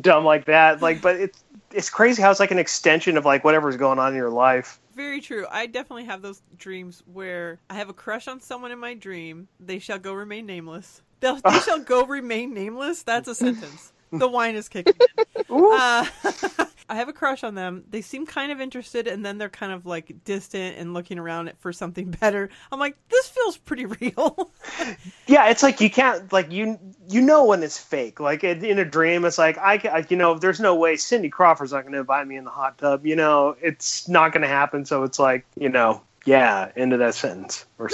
dumb 0.00 0.24
like 0.24 0.46
that. 0.46 0.82
Like, 0.82 1.02
but 1.02 1.16
it's 1.16 1.42
it's 1.72 1.90
crazy 1.90 2.22
how 2.22 2.30
it's 2.30 2.40
like 2.40 2.50
an 2.50 2.58
extension 2.58 3.16
of 3.16 3.24
like 3.24 3.44
whatever's 3.44 3.76
going 3.76 3.98
on 3.98 4.10
in 4.10 4.16
your 4.16 4.30
life. 4.30 4.78
Very 4.94 5.20
true. 5.20 5.46
I 5.50 5.66
definitely 5.66 6.04
have 6.04 6.22
those 6.22 6.42
dreams 6.56 7.02
where 7.12 7.58
I 7.70 7.74
have 7.74 7.88
a 7.88 7.92
crush 7.92 8.28
on 8.28 8.40
someone 8.40 8.72
in 8.72 8.78
my 8.78 8.94
dream. 8.94 9.48
They 9.58 9.78
shall 9.78 9.98
go 9.98 10.12
remain 10.12 10.46
nameless. 10.46 11.02
They'll, 11.20 11.36
they 11.36 11.58
shall 11.64 11.80
go 11.80 12.04
remain 12.04 12.54
nameless. 12.54 13.02
That's 13.02 13.28
a 13.28 13.34
sentence. 13.34 13.92
The 14.12 14.28
wine 14.28 14.56
is 14.56 14.68
kicking 14.68 14.94
in. 14.98 15.24
Uh, 15.48 16.04
I 16.90 16.96
have 16.96 17.08
a 17.08 17.12
crush 17.12 17.44
on 17.44 17.54
them. 17.54 17.84
They 17.88 18.02
seem 18.02 18.26
kind 18.26 18.50
of 18.50 18.60
interested, 18.60 19.06
and 19.06 19.24
then 19.24 19.38
they're 19.38 19.48
kind 19.48 19.72
of 19.72 19.86
like 19.86 20.24
distant 20.24 20.76
and 20.76 20.92
looking 20.92 21.18
around 21.18 21.52
for 21.60 21.72
something 21.72 22.10
better. 22.20 22.50
I'm 22.72 22.80
like, 22.80 22.96
this 23.08 23.28
feels 23.28 23.56
pretty 23.56 23.86
real. 24.00 24.52
Yeah, 25.26 25.48
it's 25.48 25.62
like 25.62 25.80
you 25.80 25.88
can't 25.88 26.32
like 26.32 26.50
you 26.50 26.78
you 27.08 27.20
know 27.20 27.44
when 27.44 27.62
it's 27.62 27.78
fake. 27.78 28.18
Like 28.18 28.42
in 28.42 28.64
in 28.64 28.78
a 28.78 28.84
dream, 28.84 29.24
it's 29.24 29.38
like 29.38 29.56
I, 29.58 29.78
ca- 29.78 30.02
you 30.08 30.16
know 30.16 30.36
there's 30.36 30.60
no 30.60 30.74
way 30.74 30.96
Cindy 30.96 31.30
Crawford's 31.30 31.72
not 31.72 31.82
going 31.82 31.92
to 31.92 32.00
invite 32.00 32.26
me 32.26 32.36
in 32.36 32.44
the 32.44 32.50
hot 32.50 32.78
tub. 32.78 33.06
You 33.06 33.16
know, 33.16 33.56
it's 33.62 34.08
not 34.08 34.32
going 34.32 34.42
to 34.42 34.48
happen. 34.48 34.84
So 34.84 35.04
it's 35.04 35.20
like 35.20 35.46
you 35.56 35.68
know, 35.68 36.02
yeah, 36.24 36.72
end 36.76 36.92
of 36.92 36.98
that 36.98 37.14
sentence 37.14 37.64
or. 37.78 37.88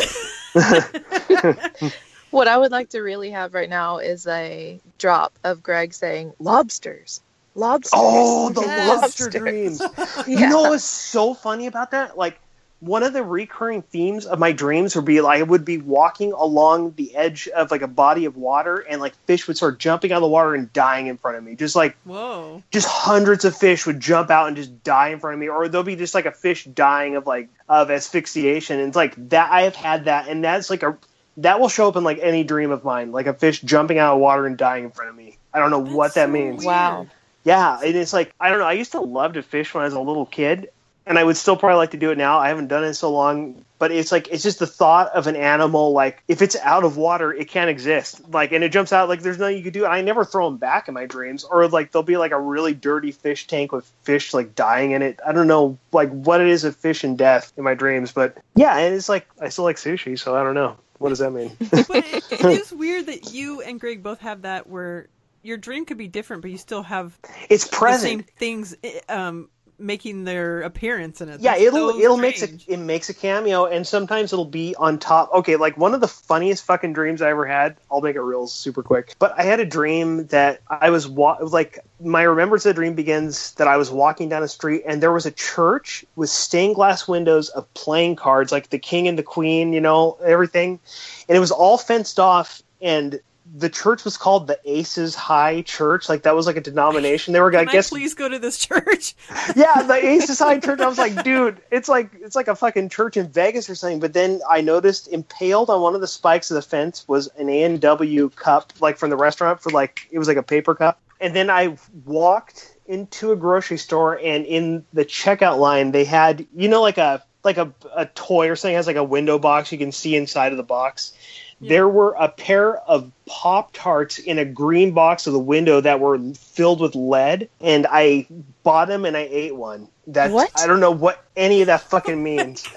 What 2.31 2.49
I 2.49 2.59
would 2.59 2.73
like 2.73 2.91
to 2.91 3.01
really 3.01 3.31
have 3.31 3.55
right 3.55 3.71
now 3.71 3.99
is 3.99 4.27
a 4.27 4.81
drop 4.99 5.39
of 5.45 5.63
Greg 5.63 5.95
saying 5.95 6.35
lobsters. 6.39 7.23
Lobsters. 7.57 7.93
Oh, 7.95 8.51
the 8.51 8.61
Yes. 8.61 9.03
lobster 9.03 9.31
dreams. 9.31 9.81
Yeah. 9.81 10.23
You 10.27 10.49
know 10.49 10.63
what's 10.63 10.85
so 10.85 11.35
funny 11.35 11.67
about 11.67 11.91
that? 11.93 12.17
Like 12.17 12.39
one 12.81 13.03
of 13.03 13.15
the 13.15 13.23
recurring 13.23 13.81
themes 13.81 14.27
of 14.27 14.39
my 14.39 14.53
dreams 14.53 14.95
would 14.95 15.07
be 15.07 15.23
like 15.23 15.41
I 15.41 15.43
would 15.43 15.65
be 15.65 15.79
walking 15.79 16.33
along 16.33 16.93
the 16.97 17.17
edge 17.17 17.49
of 17.49 17.71
like 17.71 17.81
a 17.81 17.89
body 17.89 18.27
of 18.27 18.37
water 18.37 18.77
and 18.79 19.01
like 19.01 19.15
fish 19.27 19.49
would 19.49 19.57
start 19.57 19.79
jumping 19.79 20.13
out 20.13 20.17
of 20.17 20.23
the 20.23 20.29
water 20.29 20.55
and 20.55 20.71
dying 20.75 21.07
in 21.07 21.17
front 21.17 21.39
of 21.39 21.43
me. 21.45 21.55
Just 21.57 21.75
like 21.75 21.97
Whoa. 22.05 22.63
just 22.71 22.87
hundreds 22.87 23.47
of 23.47 23.57
fish 23.57 23.87
would 23.87 23.99
jump 23.99 24.31
out 24.31 24.49
and 24.49 24.57
just 24.57 24.85
die 24.85 25.09
in 25.09 25.21
front 25.21 25.35
of 25.35 25.41
me, 25.41 25.49
or 25.49 25.69
there'll 25.69 25.85
be 25.85 25.97
just 25.97 26.15
like 26.15 26.27
a 26.27 26.33
fish 26.33 26.65
dying 26.65 27.17
of 27.17 27.27
like 27.27 27.49
of 27.69 27.91
asphyxiation. 27.91 28.79
And 28.79 28.89
it's 28.89 28.97
like 28.97 29.15
that 29.31 29.51
I 29.51 29.63
have 29.63 29.75
had 29.75 30.05
that, 30.05 30.29
and 30.29 30.45
that's 30.45 30.69
like 30.69 30.83
a 30.83 30.99
that 31.39 31.61
will 31.61 31.69
show 31.71 31.89
up 31.89 31.97
in 31.97 32.05
like 32.05 32.19
any 32.21 32.45
dream 32.45 32.71
of 32.71 32.85
mine, 32.85 33.11
like 33.13 33.27
a 33.27 33.35
fish 33.35 33.61
jumping 33.63 33.99
out 33.99 34.15
of 34.15 34.21
water 34.21 34.47
and 34.47 34.57
dying 34.59 34.85
in 34.85 34.91
front 34.91 35.11
of 35.11 35.17
me. 35.17 35.39
I 35.53 35.59
don't 35.61 35.71
know 35.71 35.81
what 35.81 36.15
that 36.15 36.27
so 36.29 36.33
means. 36.33 36.59
weird. 36.65 36.67
Wow. 36.67 37.07
Yeah, 37.47 37.79
and 37.79 37.95
it's 37.95 38.13
like 38.13 38.35
I 38.41 38.51
don't 38.51 38.59
know. 38.59 38.65
I 38.67 38.73
used 38.73 38.91
to 38.93 39.01
love 39.01 39.35
to 39.35 39.43
fish 39.43 39.73
when 39.73 39.83
I 39.83 39.85
was 39.85 39.95
a 39.95 40.01
little 40.01 40.27
kid, 40.27 40.69
and 41.07 41.17
I 41.17 41.23
would 41.23 41.37
still 41.37 41.57
probably 41.57 41.77
like 41.77 41.93
to 41.93 41.97
do 41.97 42.11
it 42.11 42.19
now. 42.19 42.41
I 42.41 42.49
haven't 42.49 42.67
done 42.67 42.83
it 42.83 42.89
in 42.89 42.95
so 42.95 43.13
long, 43.13 43.65
but 43.79 43.93
it's 43.93 44.11
like 44.11 44.27
it's 44.33 44.43
just 44.43 44.59
the 44.59 44.67
thought 44.67 45.15
of 45.15 45.29
an 45.29 45.37
animal 45.37 45.93
like 45.93 46.25
if 46.27 46.43
it's 46.43 46.57
out 46.57 46.83
of 46.83 46.97
water, 46.97 47.33
it 47.33 47.49
can't 47.49 47.71
exist. 47.71 48.21
Like, 48.31 48.51
and 48.51 48.65
it 48.65 48.71
jumps 48.71 48.93
out 48.93 49.09
like 49.09 49.23
there's 49.23 49.39
nothing 49.39 49.59
you 49.59 49.63
could 49.63 49.75
do. 49.75 49.87
I 49.87 50.01
never 50.01 50.25
throw 50.25 50.51
them 50.51 50.57
back 50.57 50.89
in 50.89 50.95
my 50.95 51.07
dreams, 51.07 51.45
or 51.45 51.69
like 51.69 51.93
there'll 51.93 52.03
be 52.03 52.17
like 52.17 52.33
a 52.33 52.41
really 52.41 52.75
dirty 52.75 53.13
fish 53.13 53.47
tank 53.47 53.71
with 53.71 53.89
fish 54.03 54.35
like 54.35 54.57
dying 54.57 54.91
in 54.91 55.03
it. 55.03 55.21
I 55.25 55.31
don't 55.31 55.47
know 55.47 55.79
like 55.93 56.11
what 56.11 56.41
it 56.41 56.49
is 56.49 56.65
of 56.65 56.75
fish 56.75 57.05
and 57.05 57.17
death 57.17 57.53
in 57.57 57.63
my 57.63 57.75
dreams, 57.75 58.11
but 58.11 58.39
yeah, 58.57 58.77
and 58.77 58.93
it's 58.93 59.09
like 59.09 59.29
I 59.41 59.51
still 59.51 59.63
like 59.63 59.77
sushi, 59.77 60.19
so 60.19 60.35
I 60.35 60.43
don't 60.43 60.55
know. 60.55 60.77
What 60.99 61.11
does 61.11 61.21
that 61.21 61.31
mean? 61.31 61.53
But 61.71 62.05
it, 62.09 62.33
it 62.33 62.45
is 62.45 62.73
weird 62.73 63.07
that 63.07 63.33
you 63.33 63.61
and 63.61 63.79
Greg 63.79 64.03
both 64.03 64.19
have 64.21 64.43
that 64.43 64.67
where 64.67 65.07
your 65.47 65.57
dream 65.57 65.85
could 65.85 65.99
be 65.99 66.09
different, 66.09 66.43
but 66.43 66.51
you 66.51 66.59
still 66.59 66.83
have 66.83 67.19
it's 67.49 67.69
the 67.69 67.77
present. 67.77 68.03
same 68.03 68.23
things 68.23 68.77
um, 69.09 69.49
making 69.79 70.25
their 70.25 70.63
appearance 70.63 71.21
in 71.21 71.29
it. 71.29 71.41
Yeah, 71.41 71.53
That's 71.53 71.65
it'll 71.65 71.93
so 71.93 72.01
it'll 72.01 72.17
make 72.17 72.43
a 72.43 72.49
it 72.67 72.79
makes 72.79 73.09
a 73.09 73.15
cameo, 73.15 73.67
and 73.67 73.87
sometimes 73.87 74.33
it'll 74.33 74.45
be 74.45 74.75
on 74.77 74.99
top. 74.99 75.33
Okay, 75.33 75.57
like 75.57 75.77
one 75.77 75.95
of 75.95 76.01
the 76.01 76.09
funniest 76.09 76.65
fucking 76.65 76.93
dreams 76.93 77.23
I 77.23 77.31
ever 77.31 77.47
had. 77.47 77.77
I'll 77.91 78.01
make 78.01 78.17
it 78.17 78.21
real 78.21 78.47
super 78.47 78.83
quick. 78.83 79.15
But 79.19 79.39
I 79.39 79.43
had 79.43 79.61
a 79.61 79.65
dream 79.65 80.27
that 80.29 80.61
I 80.69 80.91
was 80.91 81.07
wa- 81.09 81.39
like 81.41 81.79
my 82.01 82.23
remembrance 82.23 82.67
of 82.67 82.71
the 82.71 82.75
dream 82.75 82.95
begins 82.95 83.53
that 83.55 83.69
I 83.69 83.77
was 83.77 83.91
walking 83.91 84.29
down 84.29 84.43
a 84.43 84.49
street 84.49 84.83
and 84.87 85.03
there 85.03 85.13
was 85.13 85.27
a 85.27 85.31
church 85.31 86.05
with 86.17 86.29
stained 86.29 86.75
glass 86.75 87.07
windows 87.07 87.49
of 87.51 87.73
playing 87.75 88.17
cards, 88.17 88.53
like 88.53 88.71
the 88.71 88.79
king 88.79 89.09
and 89.09 89.19
the 89.19 89.23
queen, 89.23 89.73
you 89.73 89.81
know, 89.81 90.19
everything, 90.25 90.81
and 91.29 91.37
it 91.37 91.41
was 91.41 91.53
all 91.53 91.79
fenced 91.79 92.19
off 92.19 92.63
and. 92.81 93.21
The 93.55 93.71
church 93.71 94.05
was 94.05 94.17
called 94.17 94.47
the 94.47 94.59
Aces 94.65 95.15
High 95.15 95.63
Church. 95.63 96.09
Like 96.09 96.23
that 96.23 96.35
was 96.35 96.47
like 96.47 96.57
a 96.57 96.61
denomination. 96.61 97.33
They 97.33 97.41
were, 97.41 97.51
Can 97.51 97.69
I 97.69 97.73
guess, 97.73 97.91
please 97.91 98.15
go 98.15 98.29
to 98.29 98.39
this 98.39 98.59
church? 98.59 99.15
yeah, 99.57 99.83
the 99.83 99.95
Aces 99.95 100.39
High 100.39 100.59
Church. 100.59 100.81
I 100.81 100.89
was 100.89 100.99
like, 100.99 101.23
dude, 101.25 101.61
it's 101.71 101.89
like 101.89 102.11
it's 102.21 102.37
like 102.37 102.49
a 102.49 102.57
fucking 102.57 102.89
church 102.89 103.17
in 103.17 103.29
Vegas 103.29 103.71
or 103.71 103.75
something. 103.75 104.01
But 104.01 104.13
then 104.13 104.41
I 104.49 104.61
noticed 104.61 105.09
impaled 105.09 105.71
on 105.71 105.81
one 105.81 105.95
of 105.95 106.01
the 106.01 106.07
spikes 106.07 106.51
of 106.51 106.57
the 106.57 106.63
fence 106.63 107.07
was 107.09 107.29
an 107.39 107.49
A 107.49 107.63
and 107.63 107.81
W 107.81 108.31
cup, 108.31 108.73
like 108.81 108.99
from 108.99 109.11
the 109.11 109.17
restaurant 109.17 109.63
for 109.63 109.71
like 109.71 110.09
it 110.11 110.19
was 110.19 110.29
like 110.29 110.37
a 110.37 110.43
paper 110.43 110.75
cup. 110.75 111.01
And 111.21 111.35
then 111.35 111.49
I 111.49 111.77
walked 112.05 112.77
into 112.87 113.33
a 113.33 113.37
grocery 113.37 113.79
store, 113.79 114.19
and 114.23 114.45
in 114.45 114.85
the 114.93 115.05
checkout 115.05 115.59
line, 115.59 115.93
they 115.93 116.05
had 116.05 116.47
you 116.55 116.69
know 116.69 116.83
like 116.83 116.99
a 116.99 117.23
like 117.47 117.57
a, 117.59 117.73
a 117.95 118.07
toy 118.07 118.51
or 118.51 118.57
something 118.57 118.75
has 118.75 118.87
like 118.87 118.97
a 118.97 119.05
window 119.05 119.39
box 119.39 119.73
you 119.73 119.79
can 119.79 119.93
see 119.93 120.17
inside 120.17 120.53
of 120.53 120.59
the 120.59 120.65
box. 120.65 121.13
There 121.61 121.89
were 121.89 122.15
a 122.19 122.29
pair 122.29 122.77
of 122.77 123.11
Pop 123.27 123.73
Tarts 123.73 124.19
in 124.19 124.39
a 124.39 124.45
green 124.45 124.93
box 124.93 125.27
of 125.27 125.33
the 125.33 125.39
window 125.39 125.81
that 125.81 126.01
were 126.01 126.19
filled 126.35 126.81
with 126.81 126.95
lead, 126.95 127.49
and 127.61 127.87
I 127.91 128.27
bought 128.63 128.89
them 128.89 129.05
and 129.05 129.17
I 129.17 129.29
ate 129.31 129.57
one. 129.57 129.89
That 130.09 130.31
What? 130.31 130.51
I 130.57 130.67
don't 130.67 130.81
know 130.81 130.91
what 130.91 131.25
any 131.35 131.63
of 131.63 131.67
that 131.69 131.81
fucking 131.81 132.23
means. 132.23 132.65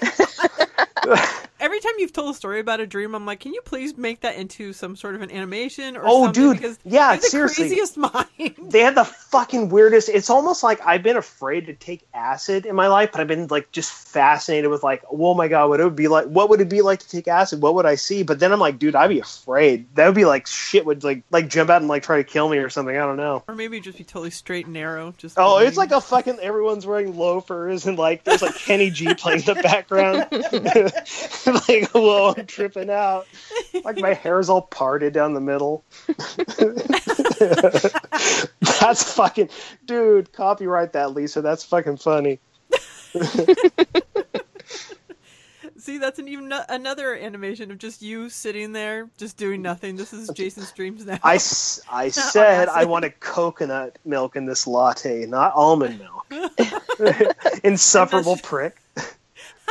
Every 1.60 1.78
time 1.80 1.92
you've 1.98 2.12
told 2.12 2.30
a 2.34 2.34
story 2.36 2.58
about 2.58 2.80
a 2.80 2.86
dream, 2.86 3.14
I'm 3.14 3.26
like, 3.26 3.40
can 3.40 3.52
you 3.52 3.60
please 3.62 3.96
make 3.96 4.22
that 4.22 4.36
into 4.36 4.72
some 4.72 4.96
sort 4.96 5.14
of 5.14 5.20
an 5.22 5.30
animation 5.30 5.96
or 5.96 6.02
Oh, 6.06 6.24
something? 6.24 6.42
dude. 6.42 6.56
Because 6.56 6.78
Yeah, 6.84 6.92
you 6.92 6.98
have 7.12 7.20
the 7.20 7.26
seriously. 7.28 7.68
craziest 7.68 7.96
mind. 8.38 8.54
they 8.70 8.80
had 8.80 8.94
the 8.94 9.04
fucking 9.04 9.68
weirdest. 9.68 10.08
It's 10.08 10.30
almost 10.30 10.62
like 10.62 10.80
I've 10.86 11.02
been 11.02 11.18
afraid 11.18 11.66
to 11.66 11.74
take 11.74 12.00
acid 12.14 12.64
in 12.64 12.74
my 12.74 12.86
life, 12.88 13.10
but 13.12 13.20
I've 13.20 13.28
been 13.28 13.46
like 13.48 13.70
just 13.72 13.92
fascinated 13.92 14.70
with 14.70 14.82
like, 14.82 15.02
oh 15.10 15.34
my 15.34 15.48
god, 15.48 15.68
what 15.68 15.80
it 15.80 15.84
would 15.84 15.94
be 15.96 16.08
like? 16.08 16.26
What 16.26 16.48
would 16.48 16.60
it 16.62 16.68
be 16.70 16.80
like 16.80 17.00
to 17.00 17.08
take 17.08 17.28
acid? 17.28 17.60
What 17.60 17.74
would 17.74 17.84
I 17.86 17.94
see? 17.96 18.22
But 18.22 18.40
then 18.40 18.52
I'm 18.52 18.58
like, 18.60 18.78
dude, 18.78 18.96
I'd 18.96 19.08
be 19.08 19.20
afraid. 19.20 19.86
That 19.96 20.06
would 20.06 20.14
be 20.14 20.24
like 20.24 20.46
shit 20.46 20.86
would 20.86 21.04
like 21.04 21.22
like 21.30 21.48
jump 21.48 21.68
out 21.68 21.82
and 21.82 21.88
like 21.88 22.02
try 22.02 22.16
to 22.16 22.24
kill 22.24 22.48
me 22.48 22.56
or 22.58 22.70
something. 22.70 22.96
I 22.96 23.00
don't 23.00 23.18
know. 23.18 23.44
Or 23.46 23.54
maybe 23.54 23.80
just 23.80 23.98
be 23.98 24.04
totally 24.04 24.30
straight 24.30 24.64
and 24.64 24.72
narrow. 24.72 25.12
Just 25.18 25.36
Oh, 25.38 25.58
it's 25.58 25.76
like 25.76 25.92
a 25.92 26.00
fucking 26.00 26.38
everyone's 26.40 26.86
wearing 26.86 27.16
loafers 27.18 27.86
and 27.86 27.98
like 27.98 28.24
there's 28.24 28.40
like 28.40 28.54
Kenny 28.54 28.88
G 28.90 29.12
playing 29.14 29.40
in 29.40 29.44
the 29.44 29.54
background. 29.62 30.26
like, 31.68 31.90
whoa, 31.92 32.34
I'm 32.36 32.46
tripping 32.46 32.90
out. 32.90 33.26
Like 33.84 33.98
my 33.98 34.14
hair's 34.14 34.48
all 34.48 34.62
parted 34.62 35.12
down 35.12 35.34
the 35.34 35.40
middle. 35.40 35.84
That's 38.80 39.12
fucking 39.14 39.50
dude, 39.86 40.32
copyright 40.32 40.92
that, 40.92 41.12
Lisa. 41.12 41.42
That's 41.42 41.64
fucking 41.64 41.96
funny. 41.98 42.40
See, 45.76 45.96
that's 45.96 46.18
an 46.18 46.28
even 46.28 46.48
no- 46.48 46.62
another 46.68 47.14
animation 47.16 47.70
of 47.70 47.78
just 47.78 48.02
you 48.02 48.28
sitting 48.28 48.74
there, 48.74 49.08
just 49.16 49.38
doing 49.38 49.62
nothing. 49.62 49.96
This 49.96 50.12
is 50.12 50.28
Jason's 50.34 50.70
dreams 50.72 51.06
now. 51.06 51.18
I, 51.22 51.36
s- 51.36 51.80
I 51.90 52.10
said 52.10 52.68
I 52.68 52.84
wanted 52.84 53.18
coconut 53.20 53.98
milk 54.04 54.36
in 54.36 54.44
this 54.44 54.66
latte, 54.66 55.24
not 55.24 55.54
almond 55.54 55.98
milk. 55.98 56.26
Insufferable 57.64 58.36
prick. 58.42 58.79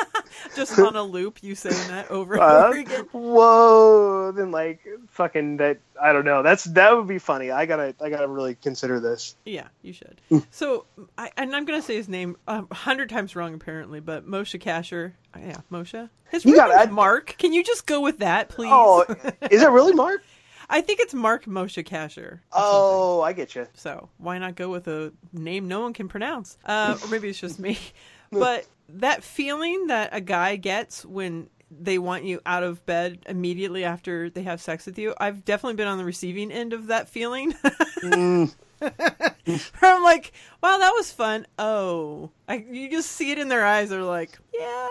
just 0.56 0.78
on 0.78 0.96
a 0.96 1.04
loop, 1.04 1.40
you 1.44 1.56
saying 1.56 1.88
that 1.88 2.10
over 2.12 2.34
and 2.36 2.44
Uh, 2.44 2.68
over 2.68 2.80
again. 2.80 3.06
whoa 3.12 4.32
then 4.32 4.52
like 4.52 4.80
fucking 5.08 5.58
that 5.58 5.80
i 6.02 6.14
don't 6.14 6.26
know 6.26 6.44
that's 6.44 6.64
that 6.66 6.96
would 6.96 7.08
be 7.08 7.20
funny 7.20 7.52
i 7.52 7.66
gotta 7.66 7.96
i 8.02 8.10
gotta 8.10 8.28
really 8.28 8.56
consider 8.56 9.00
this 9.00 9.36
Yeah, 9.46 9.68
you 9.82 9.94
Hmm. 9.94 10.38
should. 10.40 10.44
so, 10.52 10.86
I, 11.18 11.32
and 11.38 11.56
I'm 11.56 11.66
gonna 11.66 11.82
say 11.82 11.96
his 11.96 12.08
name 12.10 12.38
a 12.48 12.64
hundred 12.74 13.10
times 13.10 13.36
wrong 13.36 13.54
apparently, 13.54 14.00
but 14.00 14.28
Moshe 14.28 14.60
Kasher. 14.62 15.14
uh, 15.36 15.40
Yeah, 15.40 15.58
Moshe. 15.72 16.10
His 16.30 16.46
You 16.46 16.54
real 16.54 16.68
name's 16.70 16.92
Mark. 16.92 17.36
Can 17.38 17.54
you 17.54 17.64
just 17.64 17.86
go 17.88 18.02
with 18.02 18.20
that, 18.20 18.50
please? 18.50 18.70
oh 18.72 19.04
is 19.50 19.62
it 19.62 19.70
really 19.70 19.94
mark 19.94 20.22
I 20.72 20.82
think 20.82 21.00
it's 21.00 21.16
Mark 21.16 21.46
Moshe 21.46 21.84
Kasher. 21.84 22.20
or 22.20 22.42
something. 22.54 22.98
oh 23.00 23.22
i 23.22 23.34
get 23.34 23.56
you 23.56 23.66
So 23.74 24.10
why 24.18 24.38
not 24.38 24.54
go 24.56 24.70
with 24.70 24.88
a 24.88 25.12
name 25.34 25.68
no 25.68 25.82
one 25.82 25.94
can 25.94 26.08
pronounce? 26.08 26.58
Uh, 26.64 26.96
or 27.02 27.08
maybe 27.10 27.30
it's 27.30 27.40
just 27.40 27.58
me. 27.60 27.80
But 28.40 28.68
that 28.90 29.24
feeling 29.24 29.88
that 29.88 30.10
a 30.14 30.22
guy 30.22 30.56
gets 30.56 31.06
when 31.06 31.50
they 31.72 32.00
want 32.00 32.24
you 32.24 32.42
out 32.46 32.64
of 32.64 32.84
bed 32.86 33.20
immediately 33.28 33.84
after 33.84 34.30
they 34.30 34.44
have 34.44 34.62
sex 34.62 34.86
with 34.86 34.98
you, 34.98 35.14
I've 35.20 35.46
definitely 35.46 35.76
been 35.76 35.88
on 35.88 35.98
the 35.98 36.06
receiving 36.06 36.52
end 36.52 36.74
of 36.74 36.88
that 36.88 37.10
feeling. 37.10 37.54
Mm. 38.04 38.54
I'm 39.82 40.04
like, 40.04 40.32
wow, 40.64 40.78
that 40.78 40.94
was 40.96 41.12
fun. 41.12 41.46
Oh, 41.58 42.32
I, 42.48 42.66
you 42.70 42.90
just 42.90 43.12
see 43.12 43.32
it 43.32 43.38
in 43.38 43.50
their 43.50 43.66
eyes. 43.66 43.90
They're 43.90 44.04
like, 44.04 44.40
yeah, 44.58 44.88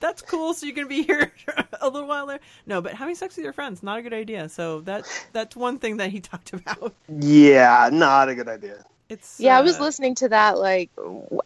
that's 0.00 0.22
cool. 0.22 0.54
So 0.54 0.66
you're 0.66 0.74
gonna 0.74 0.88
be 0.88 1.02
here 1.02 1.32
a 1.80 1.88
little 1.88 2.08
while 2.08 2.26
there. 2.26 2.40
No, 2.66 2.80
but 2.80 2.94
having 2.94 3.14
sex 3.14 3.36
with 3.36 3.44
your 3.44 3.52
friends 3.52 3.82
not 3.82 3.98
a 3.98 4.02
good 4.02 4.14
idea. 4.14 4.48
So 4.48 4.80
that 4.82 5.04
that's 5.32 5.56
one 5.56 5.78
thing 5.78 5.96
that 5.98 6.10
he 6.10 6.20
talked 6.20 6.52
about. 6.52 6.94
yeah 7.08 7.90
not 7.92 8.28
a 8.28 8.34
good 8.34 8.48
idea 8.48 8.84
It's 9.12 9.38
Yeah, 9.38 9.58
I 9.58 9.60
was 9.60 9.78
uh, 9.78 9.82
listening 9.82 10.14
to 10.16 10.28
that. 10.30 10.58
Like, 10.58 10.90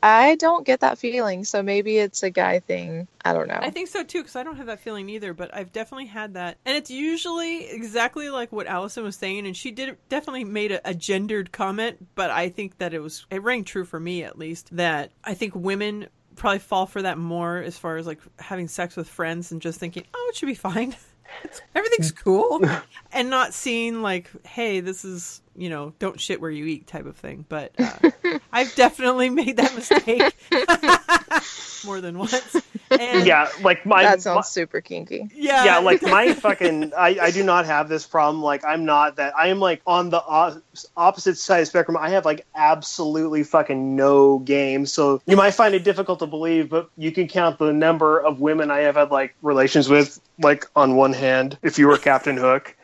I 0.02 0.36
don't 0.36 0.64
get 0.64 0.80
that 0.80 0.98
feeling. 0.98 1.44
So 1.44 1.62
maybe 1.62 1.98
it's 1.98 2.22
a 2.22 2.30
guy 2.30 2.60
thing. 2.60 3.08
I 3.24 3.32
don't 3.32 3.48
know. 3.48 3.58
I 3.60 3.70
think 3.70 3.88
so 3.88 4.04
too, 4.04 4.20
because 4.20 4.36
I 4.36 4.44
don't 4.44 4.56
have 4.56 4.66
that 4.66 4.80
feeling 4.80 5.08
either. 5.08 5.34
But 5.34 5.52
I've 5.52 5.72
definitely 5.72 6.06
had 6.06 6.34
that, 6.34 6.58
and 6.64 6.76
it's 6.76 6.90
usually 6.90 7.68
exactly 7.68 8.30
like 8.30 8.52
what 8.52 8.66
Alison 8.66 9.02
was 9.02 9.16
saying, 9.16 9.46
and 9.46 9.56
she 9.56 9.72
did 9.72 9.96
definitely 10.08 10.44
made 10.44 10.72
a, 10.72 10.88
a 10.88 10.94
gendered 10.94 11.50
comment. 11.50 12.06
But 12.14 12.30
I 12.30 12.48
think 12.48 12.78
that 12.78 12.94
it 12.94 13.00
was 13.00 13.26
it 13.30 13.42
rang 13.42 13.64
true 13.64 13.84
for 13.84 13.98
me 13.98 14.22
at 14.22 14.38
least 14.38 14.76
that 14.76 15.10
I 15.24 15.34
think 15.34 15.54
women 15.54 16.06
probably 16.36 16.60
fall 16.60 16.86
for 16.86 17.02
that 17.02 17.18
more 17.18 17.58
as 17.58 17.76
far 17.76 17.96
as 17.96 18.06
like 18.06 18.20
having 18.38 18.68
sex 18.68 18.94
with 18.96 19.08
friends 19.08 19.50
and 19.50 19.60
just 19.60 19.80
thinking, 19.80 20.04
oh, 20.14 20.26
it 20.30 20.36
should 20.36 20.46
be 20.46 20.54
fine. 20.54 20.94
It's, 21.42 21.60
everything's 21.74 22.12
cool, 22.12 22.60
and 23.12 23.28
not 23.28 23.52
seeing 23.52 24.00
like, 24.00 24.30
hey, 24.46 24.78
this 24.78 25.04
is 25.04 25.42
you 25.56 25.68
know, 25.70 25.92
don't 25.98 26.20
shit 26.20 26.40
where 26.40 26.50
you 26.50 26.66
eat 26.66 26.86
type 26.86 27.06
of 27.06 27.16
thing. 27.16 27.44
But 27.48 27.72
uh, 27.78 28.10
I've 28.52 28.74
definitely 28.74 29.30
made 29.30 29.56
that 29.58 29.74
mistake 29.74 30.34
more 31.84 32.00
than 32.00 32.18
once. 32.18 32.56
And 32.90 33.26
Yeah, 33.26 33.48
like 33.62 33.84
my 33.84 34.02
that 34.04 34.22
sounds 34.22 34.36
my- 34.36 34.42
super 34.42 34.80
kinky. 34.80 35.28
yeah, 35.34 35.64
yeah, 35.64 35.78
like 35.78 36.02
my 36.02 36.32
fucking, 36.34 36.92
I, 36.96 37.18
I 37.20 37.30
do 37.30 37.42
not 37.42 37.66
have 37.66 37.88
this 37.88 38.06
problem. 38.06 38.42
Like, 38.42 38.64
I'm 38.64 38.84
not 38.84 39.16
that. 39.16 39.36
I 39.36 39.48
am 39.48 39.58
like 39.58 39.82
on 39.86 40.10
the 40.10 40.22
o- 40.26 40.60
opposite 40.96 41.36
side 41.36 41.58
of 41.58 41.62
the 41.62 41.66
spectrum. 41.66 41.96
I 41.96 42.10
have 42.10 42.24
like 42.24 42.46
absolutely 42.54 43.42
fucking 43.42 43.96
no 43.96 44.38
game. 44.40 44.86
So 44.86 45.20
you 45.26 45.36
might 45.36 45.52
find 45.52 45.74
it 45.74 45.84
difficult 45.84 46.20
to 46.20 46.26
believe, 46.26 46.68
but 46.68 46.90
you 46.96 47.10
can 47.12 47.28
count 47.28 47.58
the 47.58 47.72
number 47.72 48.18
of 48.20 48.40
women 48.40 48.70
I 48.70 48.80
have 48.80 48.94
had 48.96 49.10
like 49.10 49.34
relations 49.42 49.88
with, 49.88 50.20
like 50.38 50.66
on 50.76 50.96
one 50.96 51.12
hand, 51.12 51.58
if 51.62 51.78
you 51.78 51.88
were 51.88 51.98
Captain 51.98 52.36
Hook. 52.36 52.76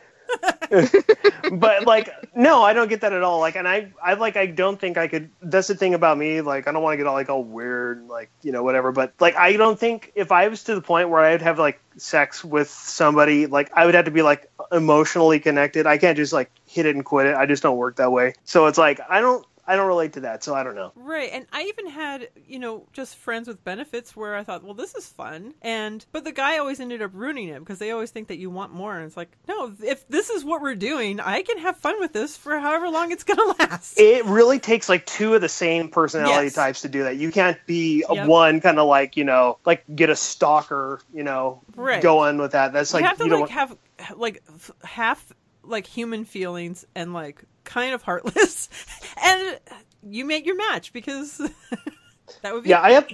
but 1.53 1.87
like 1.87 2.09
no 2.35 2.63
i 2.63 2.73
don't 2.73 2.89
get 2.89 3.03
that 3.03 3.13
at 3.13 3.23
all. 3.23 3.41
Like 3.41 3.57
and 3.57 3.69
i 3.69 3.93
i 4.03 4.15
like 4.15 4.37
i 4.37 4.47
don't 4.47 4.81
think 4.81 4.97
i 4.97 5.07
could 5.09 5.31
that's 5.43 5.69
the 5.69 5.75
thing 5.75 5.95
about 5.95 6.17
me 6.17 6.41
like 6.41 6.67
i 6.67 6.73
don't 6.73 6.83
want 6.83 6.95
to 6.95 6.97
get 6.97 7.07
all 7.07 7.15
like 7.15 7.29
all 7.29 7.45
weird 7.45 8.07
like 8.09 8.31
you 8.43 8.53
know 8.53 8.63
whatever 8.63 8.93
but 8.93 9.13
like 9.21 9.37
i 9.37 9.55
don't 9.55 9.79
think 9.79 10.13
if 10.15 10.33
i 10.33 10.49
was 10.49 10.65
to 10.65 10.75
the 10.75 10.81
point 10.81 11.11
where 11.11 11.21
i'd 11.21 11.43
have 11.43 11.59
like 11.59 11.81
sex 11.97 12.43
with 12.43 12.71
somebody 12.71 13.47
like 13.47 13.71
i 13.75 13.85
would 13.85 13.95
have 13.95 14.07
to 14.07 14.11
be 14.11 14.23
like 14.23 14.51
emotionally 14.73 15.39
connected. 15.39 15.87
I 15.87 15.99
can't 15.99 16.17
just 16.17 16.33
like 16.33 16.51
hit 16.67 16.87
it 16.87 16.95
and 16.95 17.05
quit 17.05 17.27
it. 17.27 17.37
I 17.37 17.47
just 17.47 17.63
don't 17.63 17.77
work 17.77 17.97
that 17.97 18.11
way. 18.11 18.35
So 18.45 18.67
it's 18.67 18.79
like 18.79 19.01
i 19.09 19.21
don't 19.21 19.47
i 19.67 19.77
don't 19.77 19.87
relate 19.87 20.13
to 20.15 20.21
that 20.21 20.43
so 20.45 20.55
i 20.55 20.63
don't 20.63 20.75
know 20.75 20.93
Right, 20.95 21.31
and 21.33 21.47
I 21.53 21.65
even 21.65 21.89
had, 21.89 22.29
you 22.49 22.59
know, 22.59 22.87
just 22.93 23.17
friends 23.17 23.47
with 23.49 23.63
benefits 23.65 24.17
where 24.17 24.35
I 24.35 24.45
thought, 24.45 24.63
well, 24.65 24.73
this 24.75 24.95
is 24.95 25.07
fun, 25.07 25.53
and 25.61 26.05
but 26.13 26.25
the 26.25 26.33
guy 26.33 26.59
always 26.59 26.81
ended 26.81 27.03
up 27.03 27.11
ruining 27.13 27.49
it 27.49 27.59
because 27.59 27.79
they 27.79 27.91
always 27.91 28.11
think 28.11 28.29
that 28.29 28.39
you 28.39 28.49
want 28.51 28.73
more, 28.73 28.97
and 28.97 29.05
it's 29.07 29.17
like, 29.17 29.31
no, 29.49 29.73
if 29.85 30.07
this 30.09 30.31
is 30.31 30.45
what 30.45 30.63
we're 30.63 30.75
doing, 30.75 31.21
I 31.21 31.43
can 31.43 31.59
have 31.59 31.77
fun 31.77 32.01
with 32.01 32.13
this 32.13 32.37
for 32.37 32.59
however 32.59 32.89
long 32.89 33.11
it's 33.13 33.25
gonna 33.25 33.55
last. 33.59 33.99
it 33.99 34.25
really 34.25 34.59
takes 34.59 34.89
like 34.89 35.05
two 35.07 35.35
of 35.35 35.41
the 35.43 35.49
same 35.49 35.89
personality 35.89 36.47
Yes. 36.47 36.55
types 36.55 36.81
to 36.83 36.89
do 36.89 37.03
that. 37.05 37.17
You 37.17 37.31
can't 37.31 37.59
be 37.67 38.05
a 38.09 38.15
Yep. 38.15 38.27
one 38.29 38.61
kind 38.61 38.79
of 38.79 38.87
like 38.89 39.17
you 39.17 39.25
know 39.25 39.59
like 39.67 39.85
get 39.95 40.09
a 40.11 40.17
stalker 40.17 41.01
you 41.13 41.25
know 41.25 41.61
Right. 41.77 42.03
going 42.03 42.39
with 42.39 42.53
that. 42.53 42.73
That's 42.73 42.95
like 42.95 43.03
you 43.03 43.09
have 43.09 43.19
to 43.19 43.25
you 43.25 43.31
don't 43.31 43.41
like 43.43 43.51
want- 43.51 43.79
have 44.01 44.19
like 44.19 44.43
half 44.85 45.33
like 45.65 45.87
human 45.87 46.25
feelings 46.25 46.87
and 46.95 47.13
like 47.13 47.43
kind 47.65 47.95
of 47.95 48.03
heartless, 48.03 48.69
and 49.23 49.59
you 50.03 50.25
make 50.25 50.47
your 50.47 50.57
match 50.57 50.93
because 50.93 51.39
that 52.43 52.55
would 52.55 52.65
be 52.65 52.71
yeah. 52.71 52.83
I 52.83 52.93
have 52.93 53.09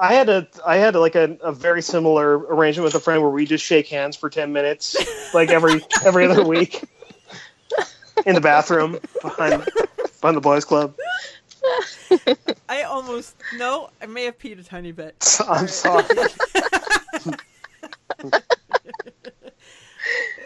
I 0.00 0.14
had 0.14 0.28
a 0.28 0.48
I 0.66 0.76
had 0.76 0.94
like 0.94 1.14
a, 1.14 1.36
a 1.42 1.52
very 1.52 1.82
similar 1.82 2.38
arrangement 2.38 2.84
with 2.84 2.94
a 2.94 3.00
friend 3.00 3.22
where 3.22 3.30
we 3.30 3.46
just 3.46 3.64
shake 3.64 3.88
hands 3.88 4.16
for 4.16 4.30
ten 4.30 4.52
minutes 4.52 4.96
like 5.34 5.50
every 5.50 5.80
every 6.04 6.26
other 6.26 6.44
week 6.44 6.82
in 8.26 8.34
the 8.34 8.40
bathroom 8.40 8.98
behind 9.20 9.64
behind 10.20 10.36
the 10.36 10.40
boys 10.40 10.64
club. 10.64 10.96
I 12.68 12.82
almost 12.82 13.36
no, 13.56 13.90
I 14.00 14.06
may 14.06 14.24
have 14.24 14.38
peed 14.38 14.58
a 14.58 14.64
tiny 14.64 14.92
bit. 14.92 15.38
I'm 15.48 15.68
sorry. 15.68 16.04